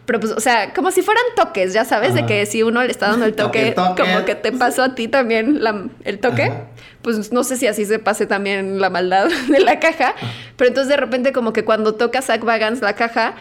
Pero 0.06 0.20
pues, 0.20 0.32
o 0.32 0.40
sea, 0.40 0.74
como 0.74 0.90
si 0.90 1.00
fueran 1.00 1.24
toques, 1.34 1.72
ya 1.72 1.84
sabes, 1.86 2.12
de 2.14 2.26
que 2.26 2.44
si 2.44 2.62
uno 2.62 2.82
le 2.84 2.90
está 2.90 3.08
dando 3.08 3.24
el 3.24 3.34
toque, 3.36 3.72
Toque, 3.72 4.02
toque. 4.02 4.02
como 4.12 4.24
que 4.26 4.34
te 4.34 4.52
pasó 4.52 4.82
a 4.82 4.94
ti 4.94 5.08
también 5.08 5.62
la- 5.64 5.86
el 6.04 6.18
toque. 6.18 6.42
Ajá. 6.44 6.66
Pues 7.00 7.32
no 7.32 7.44
sé 7.44 7.56
si 7.58 7.66
así 7.66 7.84
se 7.84 7.98
pase 7.98 8.26
también 8.26 8.80
la 8.80 8.88
maldad 8.90 9.28
de 9.48 9.60
la 9.60 9.78
caja. 9.80 10.14
Pero 10.56 10.68
entonces 10.68 10.88
de 10.88 10.96
repente 10.96 11.32
como 11.32 11.52
que 11.52 11.64
cuando 11.64 11.94
toca 11.94 12.20
Zach 12.22 12.42
Bagans 12.42 12.80
la 12.82 12.94
caja, 12.94 13.34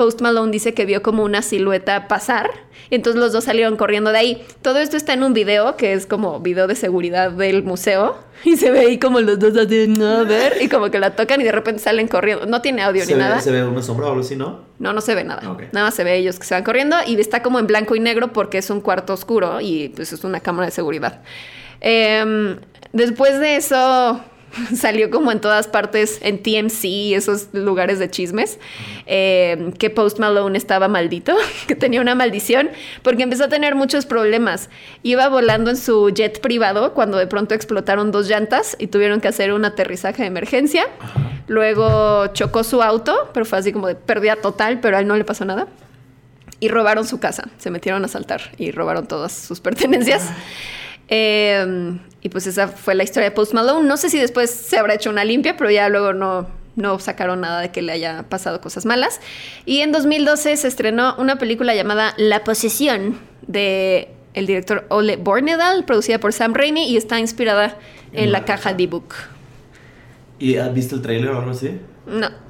Post 0.00 0.22
Malone 0.22 0.50
dice 0.50 0.72
que 0.72 0.86
vio 0.86 1.02
como 1.02 1.24
una 1.24 1.42
silueta 1.42 2.08
pasar. 2.08 2.48
Y 2.88 2.94
entonces 2.94 3.20
los 3.20 3.34
dos 3.34 3.44
salieron 3.44 3.76
corriendo 3.76 4.12
de 4.12 4.18
ahí. 4.18 4.46
Todo 4.62 4.78
esto 4.78 4.96
está 4.96 5.12
en 5.12 5.22
un 5.22 5.34
video 5.34 5.76
que 5.76 5.92
es 5.92 6.06
como 6.06 6.40
video 6.40 6.66
de 6.66 6.74
seguridad 6.74 7.30
del 7.32 7.64
museo. 7.64 8.16
Y 8.42 8.56
se 8.56 8.70
ve 8.70 8.80
ahí 8.80 8.98
como 8.98 9.20
los 9.20 9.38
dos 9.38 9.52
"No, 9.88 10.08
a 10.08 10.22
ver. 10.22 10.54
Y 10.62 10.70
como 10.70 10.90
que 10.90 10.98
la 10.98 11.14
tocan 11.14 11.42
y 11.42 11.44
de 11.44 11.52
repente 11.52 11.82
salen 11.82 12.08
corriendo. 12.08 12.46
No 12.46 12.62
tiene 12.62 12.80
audio 12.82 13.04
¿Se 13.04 13.12
ni 13.12 13.18
ve, 13.18 13.24
nada. 13.24 13.42
¿Se 13.42 13.50
ve 13.52 13.62
una 13.62 13.82
sombra 13.82 14.06
o 14.06 14.08
algo 14.08 14.22
así, 14.22 14.36
no? 14.36 14.60
No, 14.78 14.94
no 14.94 15.02
se 15.02 15.14
ve 15.14 15.22
nada. 15.22 15.50
Ok. 15.50 15.64
Nada 15.72 15.88
más 15.88 15.94
se 15.94 16.02
ve 16.02 16.16
ellos 16.16 16.38
que 16.38 16.46
se 16.46 16.54
van 16.54 16.64
corriendo 16.64 16.96
y 17.06 17.20
está 17.20 17.42
como 17.42 17.58
en 17.58 17.66
blanco 17.66 17.94
y 17.94 18.00
negro 18.00 18.32
porque 18.32 18.56
es 18.56 18.70
un 18.70 18.80
cuarto 18.80 19.12
oscuro 19.12 19.60
y 19.60 19.90
pues 19.90 20.14
es 20.14 20.24
una 20.24 20.40
cámara 20.40 20.64
de 20.64 20.72
seguridad. 20.72 21.20
Em, 21.82 22.56
después 22.94 23.38
de 23.38 23.56
eso 23.56 24.18
salió 24.74 25.10
como 25.10 25.32
en 25.32 25.40
todas 25.40 25.66
partes 25.68 26.18
en 26.22 26.42
TMC 26.42 26.84
y 26.84 27.14
esos 27.14 27.48
lugares 27.52 27.98
de 27.98 28.10
chismes 28.10 28.58
em, 29.06 29.72
que 29.72 29.90
Post 29.90 30.18
Malone 30.18 30.56
estaba 30.56 30.88
maldito, 30.88 31.36
que 31.66 31.74
tenía 31.74 32.00
una 32.00 32.14
maldición 32.14 32.70
porque 33.02 33.22
empezó 33.22 33.44
a 33.44 33.48
tener 33.48 33.74
muchos 33.74 34.06
problemas. 34.06 34.70
Iba 35.02 35.28
volando 35.28 35.70
en 35.70 35.76
su 35.76 36.10
jet 36.10 36.40
privado 36.40 36.94
cuando 36.94 37.18
de 37.18 37.26
pronto 37.26 37.54
explotaron 37.54 38.10
dos 38.10 38.28
llantas 38.28 38.76
y 38.78 38.88
tuvieron 38.88 39.20
que 39.20 39.28
hacer 39.28 39.52
un 39.52 39.64
aterrizaje 39.64 40.22
de 40.22 40.28
emergencia. 40.28 40.86
Luego 41.46 42.28
chocó 42.28 42.64
su 42.64 42.82
auto, 42.82 43.30
pero 43.32 43.44
fue 43.44 43.58
así 43.58 43.72
como 43.72 43.88
de 43.88 43.94
pérdida 43.94 44.36
total, 44.36 44.80
pero 44.80 44.96
a 44.96 45.00
él 45.00 45.06
no 45.06 45.16
le 45.16 45.24
pasó 45.24 45.44
nada. 45.44 45.66
Y 46.60 46.68
robaron 46.68 47.06
su 47.06 47.18
casa, 47.18 47.48
se 47.58 47.70
metieron 47.70 48.02
a 48.02 48.06
asaltar 48.06 48.42
y 48.58 48.70
robaron 48.70 49.06
todas 49.06 49.32
sus 49.32 49.60
pertenencias. 49.62 50.30
Eh, 51.10 51.98
y 52.22 52.28
pues 52.28 52.46
esa 52.46 52.68
fue 52.68 52.94
la 52.94 53.02
historia 53.02 53.28
de 53.28 53.34
Post 53.34 53.52
Malone. 53.52 53.86
No 53.86 53.96
sé 53.96 54.08
si 54.08 54.18
después 54.18 54.50
se 54.50 54.78
habrá 54.78 54.94
hecho 54.94 55.10
una 55.10 55.24
limpia, 55.24 55.56
pero 55.56 55.70
ya 55.70 55.88
luego 55.88 56.12
no, 56.12 56.46
no 56.76 56.98
sacaron 56.98 57.40
nada 57.40 57.60
de 57.60 57.70
que 57.70 57.82
le 57.82 57.92
haya 57.92 58.24
pasado 58.28 58.60
cosas 58.60 58.86
malas. 58.86 59.20
Y 59.66 59.80
en 59.80 59.92
2012 59.92 60.56
se 60.56 60.68
estrenó 60.68 61.14
una 61.18 61.36
película 61.36 61.74
llamada 61.74 62.14
La 62.16 62.44
Posesión 62.44 63.18
de 63.46 64.14
el 64.34 64.46
director 64.46 64.86
Ole 64.88 65.16
Bornedal, 65.16 65.84
producida 65.84 66.20
por 66.20 66.32
Sam 66.32 66.54
Raimi 66.54 66.88
y 66.88 66.96
está 66.96 67.18
inspirada 67.18 67.76
en 68.12 68.30
la 68.32 68.44
caja 68.44 68.74
D-Book. 68.74 69.14
¿Y 70.38 70.56
has 70.56 70.72
visto 70.72 70.96
el 70.96 71.02
trailer 71.02 71.30
o 71.30 71.38
algo 71.38 71.50
así? 71.50 71.78
No. 72.06 72.28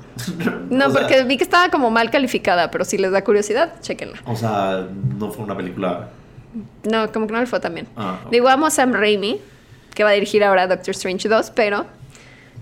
No, 0.71 0.89
O 0.89 0.91
sea, 0.91 1.01
porque 1.01 1.25
vi 1.25 1.39
que 1.39 1.45
estaba 1.45 1.71
como 1.71 1.91
mal 1.91 2.11
calificada, 2.11 2.71
pero 2.71 2.85
si 2.85 2.99
les 2.99 3.11
da 3.11 3.25
curiosidad, 3.25 3.81
chéquenla. 3.81 4.19
O 4.27 4.37
sea, 4.37 4.87
no 5.19 5.31
fue 5.31 5.45
una 5.45 5.57
película. 5.57 6.11
No, 6.85 7.13
como 7.13 7.27
que 7.27 7.33
no 7.33 7.41
le 7.41 7.47
fue 7.47 7.61
tan 7.61 7.75
bien. 7.75 7.87
Ah, 7.97 8.21
ok. 8.25 8.31
Digo, 8.31 8.49
amo 8.49 8.67
a 8.67 8.71
Sam 8.71 8.93
Raimi, 8.93 9.41
que 9.95 10.05
va 10.05 10.11
a 10.11 10.13
dirigir 10.13 10.43
ahora 10.45 10.67
Doctor 10.67 10.91
Strange 10.91 11.29
2, 11.29 11.51
pero 11.51 11.87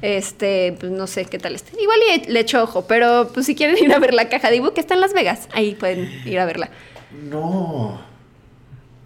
este, 0.03 0.77
pues 0.79 0.93
no 0.93 1.07
sé 1.07 1.25
qué 1.25 1.39
tal 1.39 1.55
esté. 1.55 1.81
Igual 1.81 1.99
le, 2.01 2.33
le 2.33 2.41
echo 2.41 2.63
ojo, 2.63 2.87
pero 2.87 3.31
pues 3.33 3.47
si 3.47 3.55
quieren 3.55 3.77
ir 3.83 3.93
a 3.93 3.99
ver 3.99 4.15
la 4.15 4.29
caja 4.29 4.51
de 4.51 4.63
que 4.75 4.81
está 4.81 4.95
en 4.95 5.01
Las 5.01 5.13
Vegas, 5.13 5.49
ahí 5.53 5.75
pueden 5.75 6.11
ir 6.27 6.39
a 6.39 6.45
verla. 6.45 6.71
No. 7.31 8.01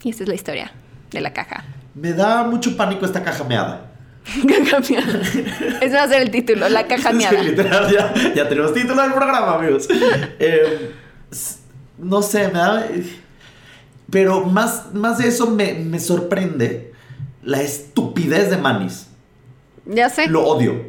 Y 0.02 0.10
esta 0.10 0.24
es 0.24 0.28
la 0.28 0.34
historia 0.34 0.72
de 1.10 1.20
la 1.20 1.32
caja. 1.32 1.64
Me 1.94 2.12
da 2.12 2.42
mucho 2.42 2.76
pánico 2.76 3.06
esta 3.06 3.22
caja 3.22 3.44
meada. 3.44 3.88
Caja 4.48 4.78
miada. 4.88 5.20
Ese 5.80 5.96
va 5.96 6.04
a 6.04 6.08
ser 6.08 6.22
el 6.22 6.30
título, 6.30 6.68
la 6.68 6.86
caja 6.86 7.12
miada. 7.12 7.40
Sí, 7.40 7.48
literal, 7.48 7.92
ya, 7.92 8.14
ya 8.34 8.48
tenemos 8.48 8.72
título 8.72 9.02
del 9.02 9.12
programa, 9.12 9.54
amigos. 9.56 9.88
Eh, 10.38 10.92
no 11.98 12.22
sé, 12.22 12.46
me 12.48 12.58
da. 12.58 12.86
Pero 14.12 14.44
más, 14.44 14.92
más 14.92 15.16
de 15.16 15.28
eso 15.28 15.50
me, 15.50 15.72
me 15.72 15.98
sorprende 15.98 16.92
la 17.42 17.62
estupidez 17.62 18.50
de 18.50 18.58
Manis. 18.58 19.08
Ya 19.86 20.10
sé. 20.10 20.26
Lo 20.26 20.44
odio. 20.44 20.84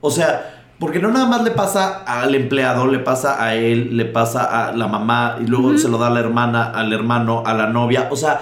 O 0.00 0.10
sea, 0.10 0.66
porque 0.80 0.98
no 0.98 1.12
nada 1.12 1.26
más 1.26 1.44
le 1.44 1.52
pasa 1.52 2.02
al 2.04 2.34
empleado, 2.34 2.88
le 2.88 2.98
pasa 2.98 3.42
a 3.42 3.54
él, 3.54 3.96
le 3.96 4.06
pasa 4.06 4.66
a 4.66 4.72
la 4.72 4.88
mamá 4.88 5.36
y 5.40 5.46
luego 5.46 5.78
se 5.78 5.88
lo 5.88 5.98
da 5.98 6.08
a 6.08 6.10
la 6.10 6.18
hermana, 6.18 6.64
al 6.64 6.92
hermano, 6.92 7.44
a 7.46 7.54
la 7.54 7.68
novia. 7.68 8.08
O 8.10 8.16
sea, 8.16 8.40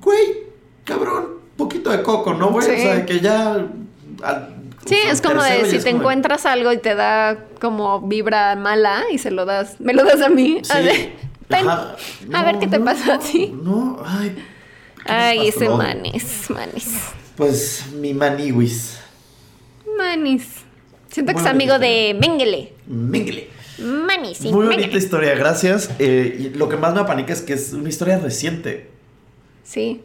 güey, 0.00 0.44
cabrón, 0.84 1.26
poquito 1.56 1.90
de 1.90 2.02
coco, 2.02 2.34
¿no, 2.34 2.50
güey? 2.50 2.64
Sí. 2.64 2.72
O 2.72 2.76
sea, 2.76 3.04
que 3.04 3.18
ya. 3.18 3.66
Sí, 4.84 4.96
es 5.08 5.20
como 5.20 5.42
de 5.42 5.64
si 5.64 5.78
te 5.78 5.90
como 5.90 6.02
encuentras 6.02 6.46
algo 6.46 6.72
y 6.72 6.78
te 6.78 6.94
da 6.94 7.36
como 7.60 8.00
vibra 8.02 8.54
mala 8.54 9.02
y 9.10 9.18
se 9.18 9.32
lo 9.32 9.44
das, 9.44 9.80
me 9.80 9.92
lo 9.92 10.04
das 10.04 10.22
a 10.22 10.28
mí. 10.28 10.60
Sí. 10.62 11.10
A 11.50 12.42
ver, 12.44 12.54
ven, 12.56 12.60
qué 12.60 12.66
te 12.66 12.78
no, 12.78 12.84
pasa 12.84 13.14
a 13.14 13.18
ti. 13.18 13.52
No, 13.62 13.98
ay. 14.04 14.36
Ay, 15.04 15.48
ese 15.48 15.68
manis, 15.68 16.50
manis, 16.50 16.88
Pues 17.36 17.86
mi 17.94 18.12
maniwis. 18.12 18.98
manis. 19.96 20.48
Siento 21.10 21.32
que 21.32 21.38
Muy 21.38 21.44
es 21.46 21.50
amigo 21.50 21.72
bonita 21.74 21.86
de 21.86 22.14
Mengele. 22.20 22.72
Mengele. 22.86 23.48
Manis, 23.78 24.38
sí, 24.38 24.48
Muy 24.52 24.66
Mengele. 24.66 24.82
bonita 24.82 24.98
historia, 24.98 25.34
gracias. 25.34 25.90
Eh, 25.98 26.36
y 26.52 26.58
lo 26.58 26.68
que 26.68 26.76
más 26.76 26.92
me 26.94 27.00
apanica 27.00 27.32
es 27.32 27.42
que 27.42 27.52
es 27.52 27.72
una 27.72 27.88
historia 27.88 28.18
reciente. 28.18 28.90
Sí. 29.64 30.02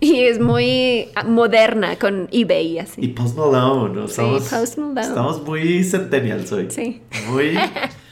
Y 0.00 0.24
es 0.24 0.40
muy 0.40 1.08
ah, 1.14 1.24
moderna 1.24 1.96
con 1.98 2.28
eBay 2.32 2.72
y 2.72 2.78
así. 2.80 3.00
Y 3.02 3.08
Post 3.08 3.36
Malone, 3.38 3.94
¿no? 3.94 4.08
Sí, 4.08 4.12
Estamos, 4.12 4.42
Post 4.48 4.78
Malone. 4.78 5.00
Estamos 5.02 5.42
muy 5.42 5.84
centennials 5.84 6.52
hoy. 6.52 6.66
Sí. 6.70 7.00
Muy, 7.28 7.56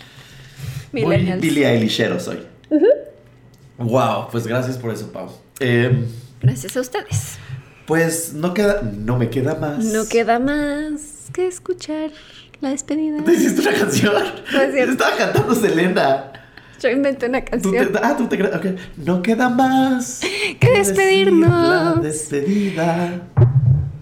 muy. 0.92 1.16
Billie 1.40 1.66
Eilishers 1.68 2.28
hoy. 2.28 2.38
Wow, 3.78 4.28
pues 4.30 4.46
gracias 4.46 4.76
por 4.78 4.92
eso, 4.92 5.10
Pau. 5.12 5.28
Eh, 5.60 6.04
Gracias 6.40 6.76
a 6.76 6.80
ustedes. 6.80 7.38
pues 7.86 8.32
no 8.34 8.52
queda, 8.54 8.82
no 8.82 9.18
me 9.18 9.28
queda 9.30 9.54
más. 9.54 9.78
No 9.84 10.06
queda 10.08 10.38
más 10.38 11.28
que 11.32 11.46
escuchar 11.46 12.10
la 12.60 12.70
despedida. 12.70 13.22
¿Te 13.24 13.32
hiciste 13.32 13.60
una 13.62 13.72
canción? 13.78 14.14
No 14.52 14.60
es 14.60 14.72
cierto. 14.72 14.92
Estaba 14.92 15.16
cantando 15.16 15.54
Selena. 15.54 16.32
Yo 16.80 16.88
inventé 16.90 17.26
una 17.26 17.44
Tú 17.44 17.50
canción. 17.50 17.92
te- 17.92 17.98
ah, 18.02 18.14
tú 18.16 18.26
te 18.26 18.36
crees. 18.38 18.54
ok. 18.54 18.66
No 18.98 19.22
queda 19.22 19.48
más 19.48 20.20
Que 20.60 20.70
decir 20.70 20.94
despedirnos. 20.94 21.94
La 21.96 22.02
despedida. 22.02 23.20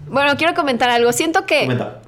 Bueno, 0.07 0.35
quiero 0.37 0.53
comentar 0.55 0.89
algo. 0.89 1.11
Siento 1.13 1.45
que. 1.45 1.61
Comenta. 1.61 2.01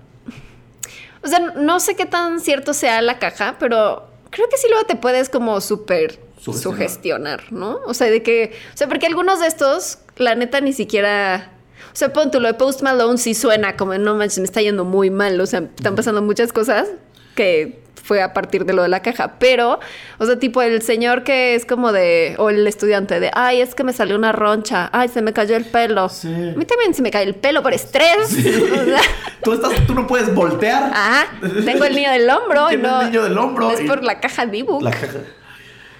O 1.23 1.27
sea, 1.27 1.39
no 1.39 1.79
sé 1.79 1.95
qué 1.95 2.05
tan 2.05 2.39
cierto 2.39 2.73
sea 2.73 3.01
la 3.01 3.17
caja, 3.19 3.55
pero 3.59 4.09
creo 4.33 4.49
que 4.49 4.57
sí 4.57 4.67
luego 4.69 4.85
te 4.85 4.95
puedes 4.95 5.29
como 5.29 5.61
súper 5.61 6.19
Sugestionar. 6.51 7.51
¿no? 7.51 7.79
O 7.85 7.93
sea, 7.93 8.09
de 8.09 8.21
que. 8.21 8.53
O 8.73 8.77
sea, 8.77 8.87
porque 8.87 9.05
algunos 9.05 9.39
de 9.39 9.47
estos, 9.47 9.99
la 10.17 10.35
neta, 10.35 10.61
ni 10.61 10.73
siquiera. 10.73 11.51
O 11.93 11.95
sea, 11.95 12.11
pon 12.11 12.31
tú, 12.31 12.39
lo 12.39 12.47
de 12.47 12.55
Post 12.55 12.81
Malone 12.81 13.17
sí 13.17 13.33
suena 13.33 13.77
como, 13.77 13.97
no 13.97 14.15
manches, 14.15 14.39
me 14.39 14.45
está 14.45 14.61
yendo 14.61 14.83
muy 14.83 15.09
mal. 15.09 15.39
O 15.39 15.45
sea, 15.45 15.59
están 15.59 15.95
pasando 15.95 16.21
muchas 16.21 16.51
cosas 16.51 16.89
que 17.35 17.82
fue 18.03 18.21
a 18.21 18.33
partir 18.33 18.65
de 18.65 18.73
lo 18.73 18.83
de 18.83 18.89
la 18.89 19.01
caja. 19.01 19.35
Pero, 19.39 19.79
o 20.19 20.25
sea, 20.25 20.37
tipo 20.37 20.61
el 20.61 20.81
señor 20.83 21.23
que 21.23 21.55
es 21.55 21.65
como 21.65 21.91
de. 21.91 22.35
O 22.37 22.49
el 22.49 22.67
estudiante 22.67 23.19
de, 23.19 23.31
ay, 23.33 23.61
es 23.61 23.73
que 23.73 23.83
me 23.83 23.93
salió 23.93 24.15
una 24.17 24.31
roncha. 24.33 24.89
Ay, 24.91 25.07
se 25.07 25.21
me 25.21 25.31
cayó 25.33 25.55
el 25.55 25.65
pelo. 25.65 26.09
Sí. 26.09 26.27
A 26.27 26.57
mí 26.57 26.65
también 26.65 26.93
se 26.93 27.01
me 27.01 27.09
cae 27.09 27.23
el 27.23 27.33
pelo 27.35 27.63
por 27.63 27.73
estrés. 27.73 28.03
O 28.83 28.85
sea, 28.85 29.01
Tú, 29.43 29.53
estás, 29.53 29.71
tú 29.87 29.93
no 29.95 30.05
puedes 30.07 30.33
voltear. 30.33 30.91
Ah, 30.93 31.25
tengo 31.65 31.83
el 31.85 31.95
niño 31.95 32.11
del 32.11 32.29
hombro 32.29 32.67
y 32.67 32.75
Tienes 32.75 32.91
no. 32.91 33.01
el 33.01 33.07
niño 33.07 33.23
del 33.23 33.37
hombro 33.37 33.71
Es 33.71 33.81
por 33.81 34.03
la 34.03 34.19
caja 34.19 34.43
ebook. 34.43 34.81
La 34.81 34.91
caja. 34.91 35.19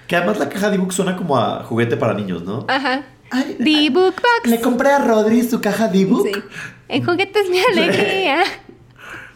Que 0.06 0.16
además 0.16 0.38
la 0.38 0.48
caja 0.48 0.72
ebook 0.74 0.92
suena 0.92 1.16
como 1.16 1.38
a 1.38 1.62
juguete 1.64 1.96
para 1.96 2.14
niños, 2.14 2.42
¿no? 2.42 2.64
Ajá. 2.68 3.02
Ay, 3.30 3.56
The 3.58 3.90
Book 3.90 4.14
Box. 4.16 4.50
Le 4.50 4.60
compré 4.60 4.90
a 4.90 4.98
Rodri 4.98 5.42
su 5.42 5.60
caja 5.60 5.88
de 5.88 6.02
ebook. 6.02 6.26
Sí. 6.26 6.42
En 6.88 7.04
juguetes 7.04 7.48
mi 7.48 7.58
alegría. 7.60 8.44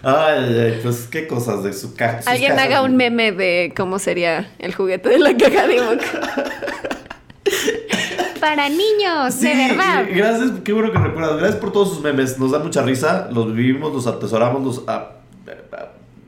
Ay, 0.02 0.58
ay, 0.58 0.80
pues 0.82 1.08
qué 1.10 1.26
cosas 1.26 1.62
de 1.64 1.72
su 1.72 1.94
caja. 1.94 2.20
Alguien 2.26 2.52
cajas 2.52 2.66
haga 2.66 2.82
un 2.82 2.96
meme 2.96 3.32
de 3.32 3.72
cómo 3.76 3.98
sería 3.98 4.50
el 4.58 4.74
juguete 4.74 5.08
de 5.08 5.18
la 5.18 5.36
caja 5.36 5.66
de 5.66 5.76
ebook. 5.76 6.00
Para 8.40 8.68
niños, 8.68 9.34
Sí, 9.34 9.48
de 9.48 9.68
verdad. 9.68 10.06
gracias, 10.14 10.50
qué 10.64 10.72
bueno 10.72 10.92
que 10.92 10.98
recuerdas. 10.98 11.38
Gracias 11.38 11.60
por 11.60 11.72
todos 11.72 11.88
sus 11.90 12.00
memes. 12.02 12.38
Nos 12.38 12.52
da 12.52 12.60
mucha 12.60 12.82
risa. 12.82 13.28
Los 13.32 13.52
vivimos, 13.52 13.92
los 13.92 14.06
atesoramos, 14.06 14.62
los 14.62 14.84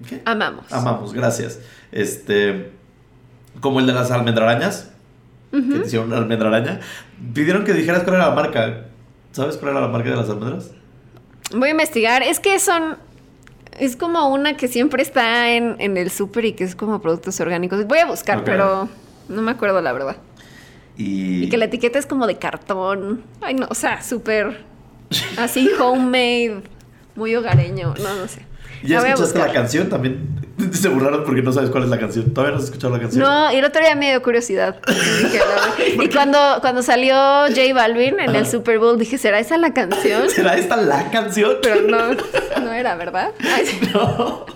¿qué? 0.09 0.21
Amamos. 0.25 0.65
amamos. 0.73 1.13
Gracias. 1.13 1.61
Este, 1.93 2.73
como 3.61 3.81
el 3.81 3.87
de 3.87 3.93
las 3.93 4.11
almendrarañas. 4.11 4.91
Que 5.53 5.61
te 5.61 5.87
hicieron 5.87 6.09
una 6.09 6.19
almendraraña. 6.19 6.81
Pidieron 7.35 7.65
que 7.65 7.73
dijeras 7.73 8.03
cuál 8.03 8.17
era 8.17 8.29
la 8.29 8.35
marca. 8.35 8.87
¿Sabes 9.33 9.57
cuál 9.57 9.73
era 9.73 9.81
la 9.81 9.89
marca 9.89 10.11
de 10.11 10.17
las 10.17 10.29
almendras? 10.29 10.71
Voy 11.53 11.69
a 11.69 11.73
investigar. 11.73 12.23
Es 12.23 12.41
que 12.41 12.59
son. 12.59 12.97
Es 13.81 13.97
como 13.97 14.29
una 14.29 14.57
que 14.57 14.69
siempre 14.69 15.03
está 15.03 15.51
en, 15.51 15.77
en 15.79 15.97
el 15.97 16.11
súper 16.11 16.45
y 16.45 16.53
que 16.53 16.65
es 16.65 16.75
como 16.77 17.01
productos 17.01 17.41
orgánicos. 17.41 17.85
Voy 17.87 17.99
a 17.99 18.07
buscar, 18.07 18.45
pero 18.45 18.89
no 19.29 19.43
me 19.43 19.51
acuerdo 19.51 19.81
la 19.81 19.93
verdad. 19.93 20.17
Y, 20.97 21.45
Y 21.45 21.49
que 21.49 21.57
la 21.57 21.65
etiqueta 21.65 21.99
es 21.99 22.05
como 22.07 22.27
de 22.27 22.37
cartón. 22.37 23.23
Ay, 23.41 23.55
no, 23.55 23.67
o 23.71 23.75
sea, 23.75 24.03
súper 24.03 24.65
así 25.39 25.71
homemade, 25.81 26.63
muy 27.17 27.35
hogareño. 27.35 27.95
No, 28.03 28.15
no 28.17 28.29
sé. 28.29 28.43
¿Ya 28.87 28.99
escuchaste 28.99 29.39
la 29.39 29.53
canción? 29.53 29.89
También 29.89 30.41
se 30.73 30.89
burlaron 30.89 31.25
porque 31.25 31.43
no 31.43 31.53
sabes 31.53 31.71
cuál 31.71 31.85
es 31.85 31.91
la 31.91 31.99
canción. 31.99 32.33
¿Todavía 32.33 32.53
no 32.53 32.59
has 32.59 32.65
escuchado 32.65 32.93
la 32.93 33.01
canción? 33.01 33.23
No, 33.23 33.53
y 33.53 33.57
el 33.57 33.65
otro 33.65 33.81
día 33.83 33.95
me 33.95 34.11
dio 34.11 34.23
curiosidad. 34.23 34.81
Dije, 34.87 35.41
no. 35.97 36.03
Y 36.05 36.09
cuando, 36.09 36.39
cuando 36.61 36.83
salió 36.83 37.15
J 37.49 37.75
Balvin 37.75 38.21
en 38.21 38.35
el. 38.35 38.47
Super 38.47 38.79
Bowl, 38.79 38.99
dije, 38.99 39.17
¿será 39.17 39.39
esa 39.39 39.59
la 39.59 39.73
canción? 39.73 40.29
¿Será 40.29 40.57
esta 40.57 40.77
la 40.77 41.11
canción? 41.11 41.57
Pero 41.63 41.83
no, 41.83 42.15
no 42.63 42.73
era, 42.73 42.97
¿verdad? 42.97 43.31
Ay. 43.41 43.81
No. 43.93 44.47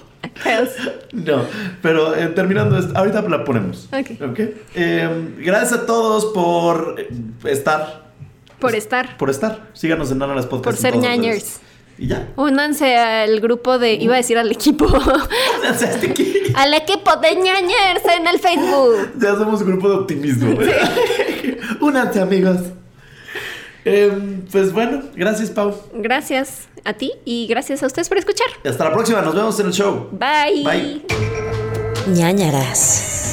No, 1.12 1.44
pero 1.80 2.14
eh, 2.16 2.28
terminando 2.28 2.76
esto, 2.76 2.96
ahorita 2.96 3.22
la 3.22 3.44
ponemos. 3.44 3.88
Ok. 3.92 4.40
Eh, 4.74 5.34
gracias 5.38 5.72
a 5.72 5.86
todos 5.86 6.26
por 6.26 6.96
eh, 6.98 7.08
estar. 7.44 8.12
Por 8.58 8.74
estar. 8.74 9.16
Por 9.16 9.30
estar. 9.30 9.68
Síganos 9.72 10.10
en 10.10 10.18
Nana 10.18 10.34
las 10.34 10.46
Podcasts. 10.46 10.80
Por 10.80 10.90
ser 10.90 11.00
ñañers. 11.00 11.60
Y 11.96 12.08
ya. 12.08 12.28
Únanse 12.36 12.96
al 12.96 13.40
grupo 13.40 13.78
de, 13.78 13.94
iba 13.94 14.14
a 14.14 14.16
decir 14.16 14.36
al 14.38 14.50
equipo, 14.50 14.84
O 14.86 15.74
sea, 15.74 15.90
hasta 15.90 16.06
aquí. 16.06 16.34
al 16.54 16.74
equipo 16.74 17.14
de 17.16 17.36
ñañers 17.36 18.04
en 18.16 18.26
el 18.26 18.38
Facebook. 18.40 19.12
Ya 19.20 19.36
somos 19.36 19.60
un 19.60 19.68
grupo 19.68 19.88
de 19.88 19.94
optimismo. 19.96 20.58
Únanse, 21.80 22.20
amigos. 22.20 22.58
Eh, 23.84 24.10
pues 24.50 24.72
bueno, 24.72 25.02
gracias, 25.14 25.50
Pau. 25.50 25.74
Gracias 25.92 26.68
a 26.84 26.94
ti 26.94 27.12
y 27.24 27.46
gracias 27.46 27.82
a 27.82 27.86
ustedes 27.86 28.08
por 28.08 28.18
escuchar. 28.18 28.48
Hasta 28.64 28.84
la 28.84 28.92
próxima. 28.92 29.20
Nos 29.20 29.34
vemos 29.34 29.60
en 29.60 29.66
el 29.66 29.72
show. 29.72 30.08
Bye. 30.12 30.64
Bye. 30.64 31.02
ñañaras. 32.08 33.23